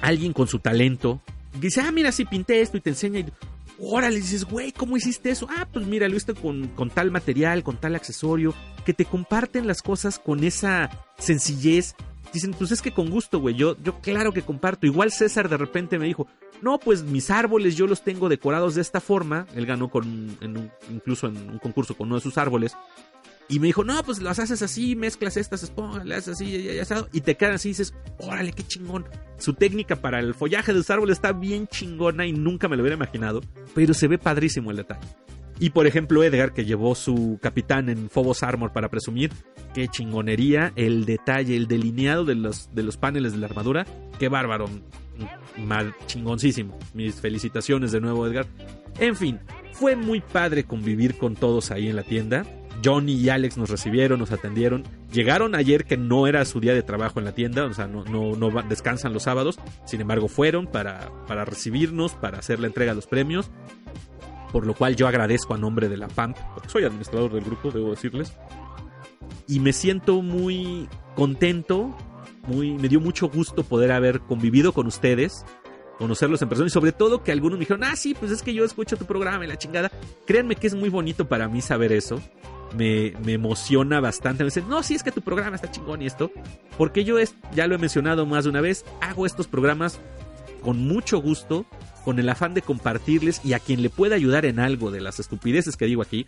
alguien 0.00 0.32
con 0.32 0.48
su 0.48 0.58
talento, 0.58 1.20
dice, 1.60 1.80
ah, 1.80 1.92
mira, 1.92 2.12
sí 2.12 2.24
pinté 2.24 2.60
esto 2.60 2.76
y 2.76 2.80
te 2.80 2.90
enseña, 2.90 3.20
y, 3.20 3.26
órale, 3.78 4.16
dices, 4.16 4.44
güey, 4.44 4.72
¿cómo 4.72 4.96
hiciste 4.96 5.30
eso? 5.30 5.48
Ah, 5.56 5.66
pues 5.72 5.86
mira, 5.86 6.08
lo 6.08 6.16
hice 6.16 6.34
con, 6.34 6.68
con 6.68 6.90
tal 6.90 7.10
material, 7.10 7.62
con 7.62 7.76
tal 7.76 7.94
accesorio, 7.94 8.54
que 8.84 8.94
te 8.94 9.04
comparten 9.04 9.66
las 9.66 9.82
cosas 9.82 10.18
con 10.18 10.44
esa 10.44 10.90
sencillez. 11.18 11.94
Dicen, 12.32 12.52
pues 12.52 12.72
es 12.72 12.82
que 12.82 12.92
con 12.92 13.08
gusto, 13.08 13.40
güey, 13.40 13.54
yo, 13.54 13.76
yo 13.82 14.00
claro 14.00 14.32
que 14.32 14.42
comparto. 14.42 14.86
Igual 14.86 15.12
César 15.12 15.48
de 15.48 15.56
repente 15.56 15.98
me 15.98 16.06
dijo, 16.06 16.26
no, 16.60 16.78
pues 16.78 17.02
mis 17.02 17.30
árboles 17.30 17.76
yo 17.76 17.86
los 17.86 18.02
tengo 18.02 18.28
decorados 18.28 18.74
de 18.74 18.82
esta 18.82 19.00
forma. 19.00 19.46
Él 19.54 19.64
ganó 19.64 19.88
con, 19.88 20.36
incluso 20.90 21.28
en 21.28 21.36
un 21.50 21.58
concurso 21.58 21.96
con 21.96 22.08
uno 22.08 22.16
de 22.16 22.22
sus 22.22 22.36
árboles. 22.36 22.76
Y 23.48 23.60
me 23.60 23.68
dijo, 23.68 23.82
no, 23.82 24.02
pues 24.02 24.20
las 24.20 24.38
haces 24.38 24.60
así, 24.60 24.94
mezclas 24.94 25.36
estas 25.38 25.62
esponjas, 25.62 26.04
le 26.04 26.14
haces 26.14 26.34
así, 26.34 26.68
y, 27.12 27.20
te 27.22 27.36
quedan 27.36 27.54
así 27.54 27.68
y 27.68 27.70
dices, 27.70 27.94
órale, 28.18 28.52
qué 28.52 28.62
chingón. 28.62 29.06
Su 29.38 29.54
técnica 29.54 29.96
para 29.96 30.20
el 30.20 30.34
follaje 30.34 30.72
de 30.72 30.78
los 30.78 30.90
árboles 30.90 31.16
está 31.16 31.32
bien 31.32 31.66
chingona 31.66 32.26
y 32.26 32.32
nunca 32.32 32.68
me 32.68 32.76
lo 32.76 32.82
hubiera 32.82 32.96
imaginado, 32.96 33.40
pero 33.74 33.94
se 33.94 34.06
ve 34.06 34.18
padrísimo 34.18 34.70
el 34.70 34.76
detalle. 34.76 35.06
Y 35.60 35.70
por 35.70 35.86
ejemplo, 35.86 36.22
Edgar, 36.22 36.52
que 36.52 36.64
llevó 36.64 36.94
su 36.94 37.38
capitán 37.42 37.88
en 37.88 38.10
Phobos 38.10 38.42
Armor 38.42 38.72
para 38.72 38.90
presumir, 38.90 39.32
qué 39.74 39.88
chingonería, 39.88 40.72
el 40.76 41.04
detalle, 41.04 41.56
el 41.56 41.66
delineado 41.66 42.24
de 42.24 42.34
los, 42.34 42.72
de 42.74 42.82
los 42.82 42.96
paneles 42.96 43.32
de 43.32 43.38
la 43.38 43.46
armadura, 43.46 43.86
qué 44.18 44.28
bárbaro, 44.28 44.68
mal 45.56 45.94
chingoncísimo. 46.06 46.78
Mis 46.94 47.16
felicitaciones 47.16 47.92
de 47.92 48.00
nuevo, 48.00 48.26
Edgar. 48.26 48.46
En 49.00 49.16
fin, 49.16 49.40
fue 49.72 49.96
muy 49.96 50.20
padre 50.20 50.64
convivir 50.64 51.16
con 51.16 51.34
todos 51.34 51.70
ahí 51.70 51.88
en 51.88 51.96
la 51.96 52.02
tienda. 52.02 52.44
Johnny 52.84 53.14
y 53.14 53.28
Alex 53.28 53.56
nos 53.56 53.70
recibieron, 53.70 54.18
nos 54.18 54.32
atendieron. 54.32 54.84
Llegaron 55.12 55.54
ayer 55.54 55.84
que 55.84 55.96
no 55.96 56.26
era 56.26 56.44
su 56.44 56.60
día 56.60 56.74
de 56.74 56.82
trabajo 56.82 57.18
en 57.18 57.24
la 57.24 57.32
tienda, 57.32 57.64
o 57.64 57.72
sea, 57.72 57.86
no, 57.86 58.34
descansan 58.68 59.12
los 59.12 59.24
sábados. 59.24 59.58
Sin 59.84 60.00
embargo, 60.00 60.28
fueron 60.28 60.66
para, 60.66 61.10
para 61.26 61.44
recibirnos, 61.44 62.12
para 62.12 62.38
hacer 62.38 62.60
la 62.60 62.66
entrega 62.66 62.92
de 62.92 62.96
los 62.96 63.06
premios. 63.06 63.50
Por 64.52 64.66
lo 64.66 64.74
cual 64.74 64.96
yo 64.96 65.06
agradezco 65.06 65.54
a 65.54 65.58
nombre 65.58 65.88
de 65.88 65.98
la 65.98 66.08
PAMP, 66.08 66.36
porque 66.54 66.70
soy 66.70 66.84
administrador 66.84 67.32
del 67.32 67.44
grupo, 67.44 67.70
debo 67.70 67.90
decirles. 67.90 68.32
Y 69.46 69.60
me 69.60 69.72
siento 69.74 70.22
muy 70.22 70.88
contento, 71.14 71.94
muy, 72.46 72.72
me 72.72 72.88
dio 72.88 73.00
mucho 73.00 73.28
gusto 73.28 73.62
poder 73.62 73.92
haber 73.92 74.20
convivido 74.20 74.72
con 74.72 74.86
ustedes, 74.86 75.44
conocerlos 75.98 76.40
en 76.40 76.48
persona 76.48 76.68
y 76.68 76.70
sobre 76.70 76.92
todo 76.92 77.22
que 77.22 77.32
algunos 77.32 77.58
me 77.58 77.64
dijeron, 77.64 77.84
ah, 77.84 77.94
sí, 77.94 78.14
pues 78.14 78.30
es 78.30 78.42
que 78.42 78.54
yo 78.54 78.64
escucho 78.64 78.96
tu 78.96 79.04
programa 79.04 79.44
y 79.44 79.48
la 79.48 79.58
chingada. 79.58 79.90
Créanme 80.26 80.56
que 80.56 80.66
es 80.66 80.74
muy 80.74 80.88
bonito 80.88 81.28
para 81.28 81.48
mí 81.48 81.60
saber 81.60 81.92
eso 81.92 82.22
me, 82.76 83.12
emociona 83.26 84.00
bastante. 84.00 84.44
Me 84.44 84.48
dicen, 84.48 84.68
no, 84.68 84.82
sí 84.82 84.94
es 84.94 85.02
que 85.02 85.12
tu 85.12 85.22
programa 85.22 85.56
está 85.56 85.70
chingón 85.70 86.02
y 86.02 86.06
esto. 86.06 86.30
Porque 86.76 87.04
yo 87.04 87.18
es, 87.18 87.34
ya 87.54 87.66
lo 87.66 87.74
he 87.74 87.78
mencionado 87.78 88.26
más 88.26 88.44
de 88.44 88.50
una 88.50 88.60
vez, 88.60 88.84
hago 89.00 89.26
estos 89.26 89.46
programas 89.46 90.00
con 90.62 90.78
mucho 90.78 91.18
gusto, 91.18 91.66
con 92.04 92.18
el 92.18 92.28
afán 92.28 92.54
de 92.54 92.62
compartirles 92.62 93.40
y 93.44 93.52
a 93.52 93.58
quien 93.58 93.82
le 93.82 93.90
pueda 93.90 94.16
ayudar 94.16 94.44
en 94.44 94.60
algo 94.60 94.90
de 94.90 95.00
las 95.00 95.20
estupideces 95.20 95.76
que 95.76 95.86
digo 95.86 96.02
aquí, 96.02 96.26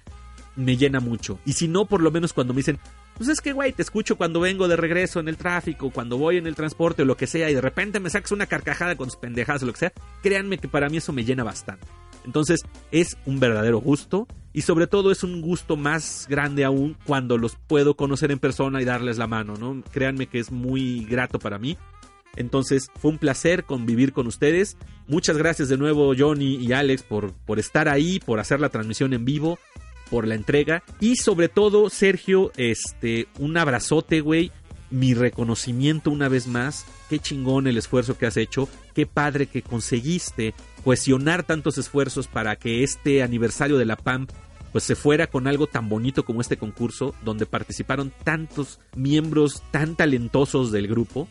me 0.57 0.76
llena 0.76 1.01
mucho. 1.01 1.38
Y 1.45 1.55
si 1.55 1.68
no, 1.68 1.86
por 1.86 2.03
lo 2.03 2.11
menos 2.11 2.32
cuando 2.32 2.53
me 2.53 2.59
dicen, 2.59 2.78
pues 3.16 3.28
es 3.28 3.41
que, 3.41 3.53
güey, 3.53 3.72
te 3.72 3.82
escucho 3.82 4.16
cuando 4.16 4.41
vengo 4.41 4.68
de 4.68 4.76
regreso 4.76 5.20
en 5.20 5.28
el 5.28 5.36
tráfico, 5.36 5.91
cuando 5.91 6.18
voy 6.18 6.36
en 6.36 6.47
el 6.47 6.55
transporte 6.55 7.03
o 7.03 7.05
lo 7.05 7.16
que 7.16 7.26
sea, 7.26 7.51
y 7.51 7.55
de 7.55 7.61
repente 7.61 8.01
me 8.01 8.11
sacas 8.11 8.32
una 8.32 8.47
carcajada 8.47 8.97
con 8.97 9.09
tus 9.09 9.16
pendejadas 9.16 9.62
o 9.62 9.66
lo 9.66 9.72
que 9.72 9.78
sea, 9.78 9.93
créanme 10.22 10.59
que 10.59 10.68
para 10.68 10.88
mí 10.88 10.99
eso 10.99 11.12
me 11.12 11.24
llena 11.24 11.45
bastante. 11.45 11.86
Entonces 12.24 12.60
es 12.90 13.16
un 13.26 13.40
verdadero 13.40 13.78
gusto 13.78 14.26
y 14.52 14.62
sobre 14.62 14.86
todo 14.86 15.10
es 15.10 15.22
un 15.22 15.40
gusto 15.40 15.76
más 15.76 16.26
grande 16.28 16.64
aún 16.64 16.96
cuando 17.04 17.38
los 17.38 17.56
puedo 17.66 17.94
conocer 17.94 18.30
en 18.32 18.38
persona 18.38 18.82
y 18.82 18.84
darles 18.84 19.18
la 19.18 19.26
mano, 19.26 19.54
¿no? 19.54 19.82
Créanme 19.92 20.26
que 20.26 20.38
es 20.38 20.50
muy 20.50 21.04
grato 21.04 21.38
para 21.38 21.58
mí. 21.58 21.76
Entonces 22.36 22.90
fue 22.98 23.10
un 23.10 23.18
placer 23.18 23.64
convivir 23.64 24.12
con 24.12 24.26
ustedes. 24.26 24.76
Muchas 25.06 25.36
gracias 25.36 25.68
de 25.68 25.76
nuevo 25.76 26.12
Johnny 26.16 26.56
y 26.56 26.72
Alex 26.72 27.02
por, 27.02 27.32
por 27.32 27.58
estar 27.58 27.88
ahí, 27.88 28.20
por 28.20 28.40
hacer 28.40 28.60
la 28.60 28.68
transmisión 28.68 29.12
en 29.12 29.24
vivo, 29.24 29.58
por 30.10 30.26
la 30.26 30.34
entrega 30.34 30.82
y 31.00 31.16
sobre 31.16 31.48
todo 31.48 31.88
Sergio, 31.90 32.52
este, 32.56 33.28
un 33.38 33.56
abrazote, 33.56 34.20
güey. 34.20 34.50
Mi 34.90 35.14
reconocimiento 35.14 36.10
una 36.10 36.28
vez 36.28 36.48
más. 36.48 36.84
Qué 37.08 37.20
chingón 37.20 37.68
el 37.68 37.76
esfuerzo 37.76 38.18
que 38.18 38.26
has 38.26 38.36
hecho. 38.36 38.68
Qué 38.92 39.06
padre 39.06 39.46
que 39.46 39.62
conseguiste 39.62 40.52
cuestionar 40.85 41.45
tantos 41.45 41.78
esfuerzos 41.78 42.26
para 42.26 42.57
que 42.57 42.83
este 42.83 43.22
aniversario 43.22 43.78
de 43.78 43.87
la 43.87 43.97
PAMP 43.97 44.31
pues 44.72 44.85
se 44.85 44.95
fuera 44.95 45.26
con 45.26 45.47
algo 45.47 45.66
tan 45.66 45.89
bonito 45.89 46.24
como 46.24 46.41
este 46.41 46.57
concurso 46.57 47.14
donde 47.24 47.47
participaron 47.47 48.12
tantos 48.24 48.78
miembros 48.95 49.62
tan 49.72 49.97
talentosos 49.97 50.70
del 50.70 50.87
grupo 50.87 51.28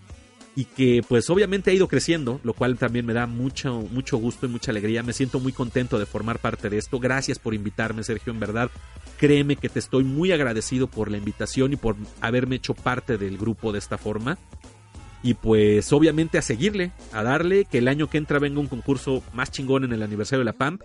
y 0.56 0.66
que 0.66 1.02
pues 1.08 1.30
obviamente 1.30 1.72
ha 1.72 1.74
ido 1.74 1.88
creciendo, 1.88 2.42
lo 2.44 2.54
cual 2.54 2.78
también 2.78 3.06
me 3.06 3.14
da 3.14 3.28
mucho, 3.28 3.88
mucho 3.92 4.18
gusto 4.18 4.46
y 4.46 4.50
mucha 4.50 4.72
alegría. 4.72 5.04
Me 5.04 5.14
siento 5.14 5.40
muy 5.40 5.54
contento 5.54 5.98
de 5.98 6.06
formar 6.06 6.40
parte 6.40 6.70
de 6.70 6.78
esto. 6.78 7.00
Gracias 7.00 7.40
por 7.40 7.54
invitarme, 7.54 8.04
Sergio, 8.04 8.34
en 8.34 8.42
verdad. 8.42 8.70
Créeme 9.18 9.56
que 9.56 9.70
te 9.70 9.80
estoy 9.80 10.04
muy 10.04 10.34
agradecido 10.34 10.88
por 10.88 11.12
la 11.12 11.18
invitación 11.18 11.74
y 11.74 11.76
por 11.78 11.96
haberme 12.20 12.58
hecho 12.58 12.74
parte 12.74 13.18
del 13.18 13.38
grupo 13.38 13.72
de 13.72 13.80
esta 13.80 13.98
forma. 13.98 14.38
Y 15.22 15.34
pues 15.34 15.92
obviamente 15.92 16.38
a 16.38 16.42
seguirle, 16.42 16.92
a 17.12 17.24
darle, 17.24 17.66
que 17.66 17.80
el 17.80 17.88
año 17.88 18.10
que 18.10 18.18
entra 18.18 18.40
venga 18.40 18.60
un 18.60 18.68
concurso 18.68 19.22
más 19.34 19.52
chingón 19.52 19.84
en 19.84 19.92
el 19.94 20.04
aniversario 20.04 20.40
de 20.40 20.46
la 20.46 20.54
PAMP 20.54 20.82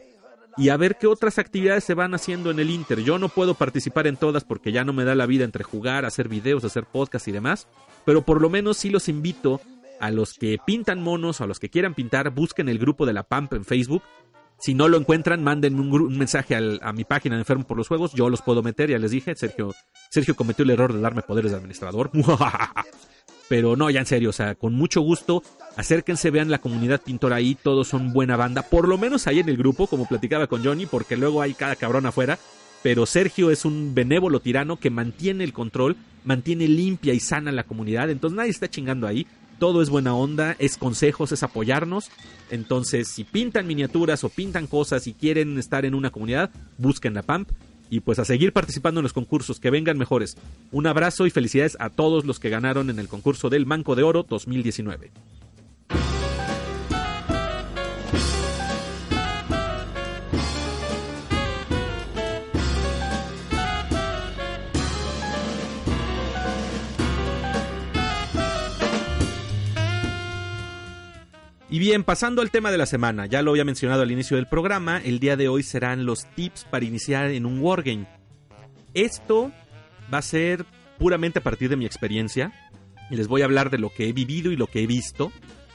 y 0.56 0.68
a 0.68 0.76
ver 0.76 0.96
qué 0.96 1.06
otras 1.06 1.38
actividades 1.38 1.84
se 1.84 1.94
van 1.94 2.14
haciendo 2.14 2.50
en 2.50 2.58
el 2.58 2.70
Inter. 2.70 3.00
Yo 3.00 3.18
no 3.18 3.28
puedo 3.28 3.54
participar 3.54 4.06
en 4.06 4.16
todas 4.16 4.44
porque 4.44 4.72
ya 4.72 4.84
no 4.84 4.92
me 4.92 5.04
da 5.04 5.14
la 5.14 5.26
vida 5.26 5.44
entre 5.44 5.64
jugar, 5.64 6.04
hacer 6.04 6.28
videos, 6.28 6.64
hacer 6.64 6.84
podcast 6.84 7.26
y 7.28 7.32
demás, 7.32 7.66
pero 8.04 8.22
por 8.22 8.40
lo 8.40 8.50
menos 8.50 8.76
sí 8.76 8.90
los 8.90 9.08
invito 9.08 9.60
a 10.00 10.10
los 10.10 10.34
que 10.34 10.58
pintan 10.64 11.02
monos 11.02 11.40
o 11.40 11.44
a 11.44 11.46
los 11.46 11.58
que 11.58 11.70
quieran 11.70 11.94
pintar, 11.94 12.30
busquen 12.30 12.68
el 12.68 12.78
grupo 12.78 13.06
de 13.06 13.12
la 13.12 13.22
PAMP 13.22 13.54
en 13.54 13.64
Facebook. 13.64 14.02
Si 14.64 14.72
no 14.72 14.88
lo 14.88 14.96
encuentran, 14.96 15.44
manden 15.44 15.78
un, 15.78 16.16
mensaje 16.16 16.56
a 16.80 16.92
mi 16.94 17.04
página 17.04 17.34
de 17.34 17.42
Enfermo 17.42 17.64
por 17.64 17.76
los 17.76 17.86
Juegos. 17.86 18.14
Yo 18.14 18.30
los 18.30 18.40
puedo 18.40 18.62
meter, 18.62 18.88
ya 18.88 18.98
les 18.98 19.10
dije. 19.10 19.36
Sergio, 19.36 19.74
Sergio 20.08 20.34
cometió 20.34 20.62
el 20.62 20.70
error 20.70 20.94
de 20.94 21.02
darme 21.02 21.20
poderes 21.20 21.50
de 21.50 21.58
administrador. 21.58 22.10
Pero 23.50 23.76
no, 23.76 23.90
ya 23.90 24.00
en 24.00 24.06
serio, 24.06 24.30
o 24.30 24.32
sea, 24.32 24.54
con 24.54 24.72
mucho 24.72 25.02
gusto, 25.02 25.42
acérquense, 25.76 26.30
vean 26.30 26.50
la 26.50 26.62
comunidad 26.62 27.02
pintora 27.02 27.36
ahí, 27.36 27.54
todos 27.56 27.88
son 27.88 28.14
buena 28.14 28.38
banda, 28.38 28.62
por 28.62 28.88
lo 28.88 28.96
menos 28.96 29.26
ahí 29.26 29.40
en 29.40 29.50
el 29.50 29.58
grupo, 29.58 29.86
como 29.86 30.08
platicaba 30.08 30.46
con 30.46 30.64
Johnny, 30.64 30.86
porque 30.86 31.18
luego 31.18 31.42
hay 31.42 31.52
cada 31.52 31.76
cabrón 31.76 32.06
afuera. 32.06 32.38
Pero 32.82 33.04
Sergio 33.04 33.50
es 33.50 33.66
un 33.66 33.94
benévolo 33.94 34.40
tirano 34.40 34.78
que 34.78 34.88
mantiene 34.88 35.44
el 35.44 35.52
control, 35.52 35.98
mantiene 36.24 36.68
limpia 36.68 37.12
y 37.12 37.20
sana 37.20 37.52
la 37.52 37.64
comunidad, 37.64 38.08
entonces 38.08 38.34
nadie 38.34 38.50
está 38.50 38.70
chingando 38.70 39.06
ahí. 39.06 39.26
Todo 39.58 39.82
es 39.82 39.90
buena 39.90 40.14
onda, 40.14 40.56
es 40.58 40.76
consejos, 40.76 41.32
es 41.32 41.42
apoyarnos. 41.42 42.10
Entonces, 42.50 43.08
si 43.08 43.24
pintan 43.24 43.66
miniaturas 43.66 44.24
o 44.24 44.28
pintan 44.28 44.66
cosas 44.66 45.06
y 45.06 45.14
quieren 45.14 45.58
estar 45.58 45.84
en 45.84 45.94
una 45.94 46.10
comunidad, 46.10 46.50
busquen 46.78 47.14
la 47.14 47.22
PAMP 47.22 47.50
y 47.90 48.00
pues 48.00 48.18
a 48.18 48.24
seguir 48.24 48.52
participando 48.52 49.00
en 49.00 49.04
los 49.04 49.12
concursos, 49.12 49.60
que 49.60 49.70
vengan 49.70 49.98
mejores. 49.98 50.36
Un 50.72 50.86
abrazo 50.86 51.26
y 51.26 51.30
felicidades 51.30 51.76
a 51.78 51.90
todos 51.90 52.24
los 52.24 52.40
que 52.40 52.50
ganaron 52.50 52.90
en 52.90 52.98
el 52.98 53.08
concurso 53.08 53.50
del 53.50 53.66
Manco 53.66 53.94
de 53.94 54.02
Oro 54.02 54.24
2019. 54.28 55.12
Y 71.74 71.80
bien, 71.80 72.04
pasando 72.04 72.40
al 72.40 72.52
tema 72.52 72.70
de 72.70 72.78
la 72.78 72.86
semana, 72.86 73.26
ya 73.26 73.42
lo 73.42 73.50
había 73.50 73.64
mencionado 73.64 74.02
al 74.02 74.12
inicio 74.12 74.36
del 74.36 74.46
programa, 74.46 74.98
el 74.98 75.18
día 75.18 75.36
de 75.36 75.48
hoy 75.48 75.64
serán 75.64 76.06
los 76.06 76.24
tips 76.36 76.66
para 76.70 76.84
iniciar 76.84 77.32
en 77.32 77.46
un 77.46 77.58
wargame. 77.58 78.06
Esto 78.94 79.50
va 80.14 80.18
a 80.18 80.22
ser 80.22 80.66
puramente 81.00 81.40
a 81.40 81.42
partir 81.42 81.68
de 81.68 81.74
mi 81.74 81.84
experiencia 81.84 82.52
y 83.10 83.16
les 83.16 83.26
voy 83.26 83.42
a 83.42 83.46
hablar 83.46 83.70
de 83.70 83.78
lo 83.78 83.90
que 83.90 84.08
he 84.08 84.12
vivido 84.12 84.52
y 84.52 84.56
lo 84.56 84.68
que 84.68 84.84
he 84.84 84.86
visto. 84.86 85.32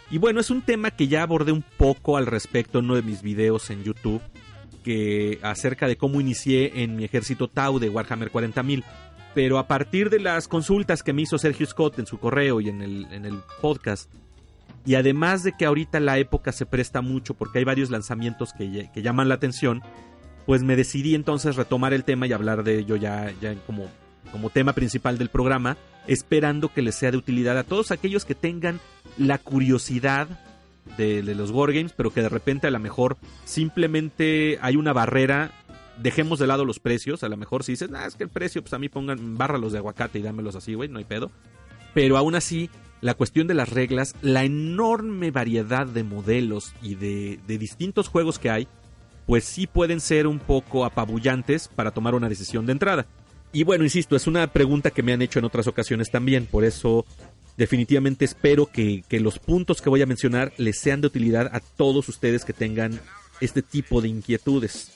Y 0.10 0.20
bueno, 0.20 0.40
es 0.40 0.50
un 0.50 0.62
tema 0.62 0.92
que 0.92 1.10
ya 1.10 1.22
abordé 1.22 1.52
un 1.52 1.66
poco 1.76 2.16
al 2.16 2.28
respecto 2.28 2.80
en 2.80 2.86
uno 2.86 2.96
de 2.96 3.02
mis 3.02 3.22
videos 3.22 3.70
en 3.70 3.84
YouTube, 3.84 4.22
que 4.86 5.40
acerca 5.42 5.90
de 5.90 5.98
cómo 5.98 6.22
inicié 6.22 6.82
en 6.82 6.96
mi 6.96 7.04
ejército 7.04 7.50
Tau 7.50 7.78
de 7.78 7.90
Warhammer 7.90 8.32
40.000. 8.32 8.86
Pero 9.36 9.58
a 9.58 9.68
partir 9.68 10.10
de 10.10 10.22
las 10.22 10.48
consultas 10.48 11.04
que 11.04 11.12
me 11.12 11.24
hizo 11.24 11.38
Sergio 11.38 11.66
Scott 11.66 12.00
en 12.00 12.06
su 12.06 12.20
correo 12.20 12.62
y 12.62 12.70
en 12.70 12.82
el, 12.82 13.06
en 13.12 13.26
el 13.26 13.40
podcast, 13.62 14.10
y 14.86 14.96
además 14.96 15.44
de 15.44 15.54
que 15.54 15.66
ahorita 15.66 16.00
la 16.00 16.18
época 16.18 16.52
se 16.52 16.66
presta 16.66 17.02
mucho 17.02 17.34
porque 17.34 17.60
hay 17.60 17.66
varios 17.66 17.90
lanzamientos 17.90 18.54
que, 18.54 18.90
llaman 18.96 19.30
la 19.30 19.36
atención, 19.36 19.82
pues 20.46 20.64
me 20.64 20.76
decidí 20.76 21.16
entonces 21.16 21.56
retomar 21.56 21.94
el 21.94 22.04
tema 22.04 22.28
y 22.28 22.34
hablar 22.34 22.64
de 22.64 22.80
ello 22.80 22.96
ya, 22.96 23.32
ya 23.42 23.54
como, 23.66 23.88
como 24.32 24.50
tema 24.50 24.74
principal 24.74 25.18
del 25.18 25.30
programa, 25.30 25.78
esperando 26.08 26.74
que 26.74 26.82
les 26.82 26.96
sea 26.96 27.12
de 27.12 27.18
utilidad 27.18 27.58
a 27.58 27.64
todos 27.64 27.92
aquellos 27.92 28.26
que 28.26 28.36
tengan 28.36 28.80
la 29.18 29.38
curiosidad 29.38 30.28
de, 30.98 31.22
los 31.36 31.52
wargames, 31.52 31.94
pero 31.94 32.12
que 32.12 32.22
de 32.22 32.30
repente 32.30 32.68
a 32.68 32.72
lo 32.72 32.80
mejor 32.80 33.18
simplemente 33.46 34.58
hay 34.62 34.76
una 34.76 34.94
barrera. 34.94 35.52
Dejemos 36.02 36.40
de 36.40 36.48
lado 36.48 36.66
los 36.66 36.80
precios. 36.80 37.24
A 37.24 37.30
lo 37.30 37.38
mejor 37.38 37.64
si 37.64 37.74
dices, 37.74 37.90
ah, 37.94 38.06
es 38.08 38.16
que 38.16 38.24
el 38.24 38.30
precio, 38.30 38.62
pues 38.62 38.74
a 38.74 38.80
mí 38.80 38.90
pongan, 38.90 39.38
bárralos 39.38 39.74
de 39.74 39.80
aguacate 39.80 40.20
y 40.20 40.22
dámelos 40.22 40.56
así, 40.56 40.74
güey, 40.74 40.90
no 40.90 40.98
hay 40.98 41.06
pedo. 41.06 41.32
Pero 41.94 42.18
aún 42.18 42.36
así, 42.36 42.70
la 43.02 43.14
cuestión 43.14 43.48
de 43.48 43.54
las 43.54 43.70
reglas, 43.70 44.16
la 44.22 44.44
enorme 44.44 45.32
variedad 45.32 45.88
de 45.88 46.04
modelos 46.04 46.74
y 46.82 46.96
de, 46.96 47.40
distintos 47.48 48.08
juegos 48.08 48.40
que 48.40 48.50
hay, 48.50 48.68
pues 49.26 49.46
sí 49.46 49.68
pueden 49.68 50.00
ser 50.00 50.28
un 50.28 50.40
poco 50.40 50.86
apabullantes 50.86 51.68
para 51.68 51.92
tomar 51.92 52.16
una 52.16 52.30
decisión 52.30 52.66
de 52.66 52.74
entrada. 52.74 53.06
Y 53.52 53.64
bueno, 53.64 53.84
insisto, 53.84 54.16
es 54.16 54.28
una 54.28 54.48
pregunta 54.52 54.92
que 54.92 55.04
me 55.04 55.14
han 55.14 55.22
hecho 55.22 55.40
en 55.40 55.46
otras 55.46 55.68
ocasiones 55.68 56.12
también, 56.12 56.46
por 56.46 56.64
eso 56.64 57.06
definitivamente 57.58 58.26
espero 58.26 58.68
que, 58.68 59.04
que 59.08 59.20
los 59.20 59.40
puntos 59.40 59.82
que 59.82 59.90
voy 59.90 60.02
a 60.02 60.06
mencionar 60.06 60.54
les 60.58 60.80
sean 60.80 61.02
de 61.02 61.08
utilidad 61.08 61.50
a 61.54 61.60
todos 61.60 62.08
ustedes 62.08 62.46
que 62.46 62.54
tengan 62.54 63.00
este 63.42 63.62
tipo 63.62 64.02
de 64.02 64.08
inquietudes. 64.10 64.92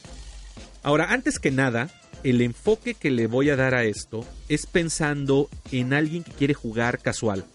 Ahora, 0.82 1.12
antes 1.12 1.40
que 1.40 1.52
nada, 1.52 1.90
el 2.24 2.42
enfoque 2.42 2.94
que 2.94 3.12
le 3.12 3.28
voy 3.28 3.50
a 3.50 3.56
dar 3.56 3.74
a 3.74 3.84
esto 3.84 4.26
es 4.50 4.66
pensando 4.66 5.50
en 5.72 5.94
alguien 5.94 6.24
que 6.24 6.32
quiere 6.32 6.54
jugar 6.54 7.00
casual 7.00 7.46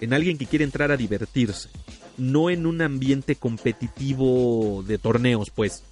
en 0.00 0.12
alguien 0.12 0.38
que 0.38 0.46
quiere 0.46 0.64
entrar 0.64 0.90
a 0.90 0.96
divertirse, 0.96 1.68
no 2.16 2.50
en 2.50 2.66
un 2.66 2.82
ambiente 2.82 3.36
competitivo 3.36 4.84
de 4.86 4.98
torneos, 4.98 5.50
pues. 5.50 5.82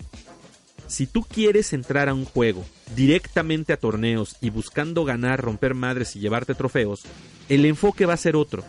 Si 0.89 1.07
tú 1.07 1.23
quieres 1.23 1.73
entrar 1.73 2.09
a 2.09 2.15
un 2.15 2.25
juego 2.25 2.65
directamente 2.95 3.73
a 3.73 3.77
torneos 3.77 4.37
y 4.41 4.51
buscando 4.51 5.05
ganar, 5.05 5.41
romper 5.41 5.75
madres 5.75 6.15
y 6.15 6.21
llevarte 6.21 6.55
trofeos, 6.55 7.03
el 7.49 7.65
enfoque 7.65 8.07
va 8.07 8.15
a 8.15 8.19
ser 8.19 8.37
otro. 8.37 8.65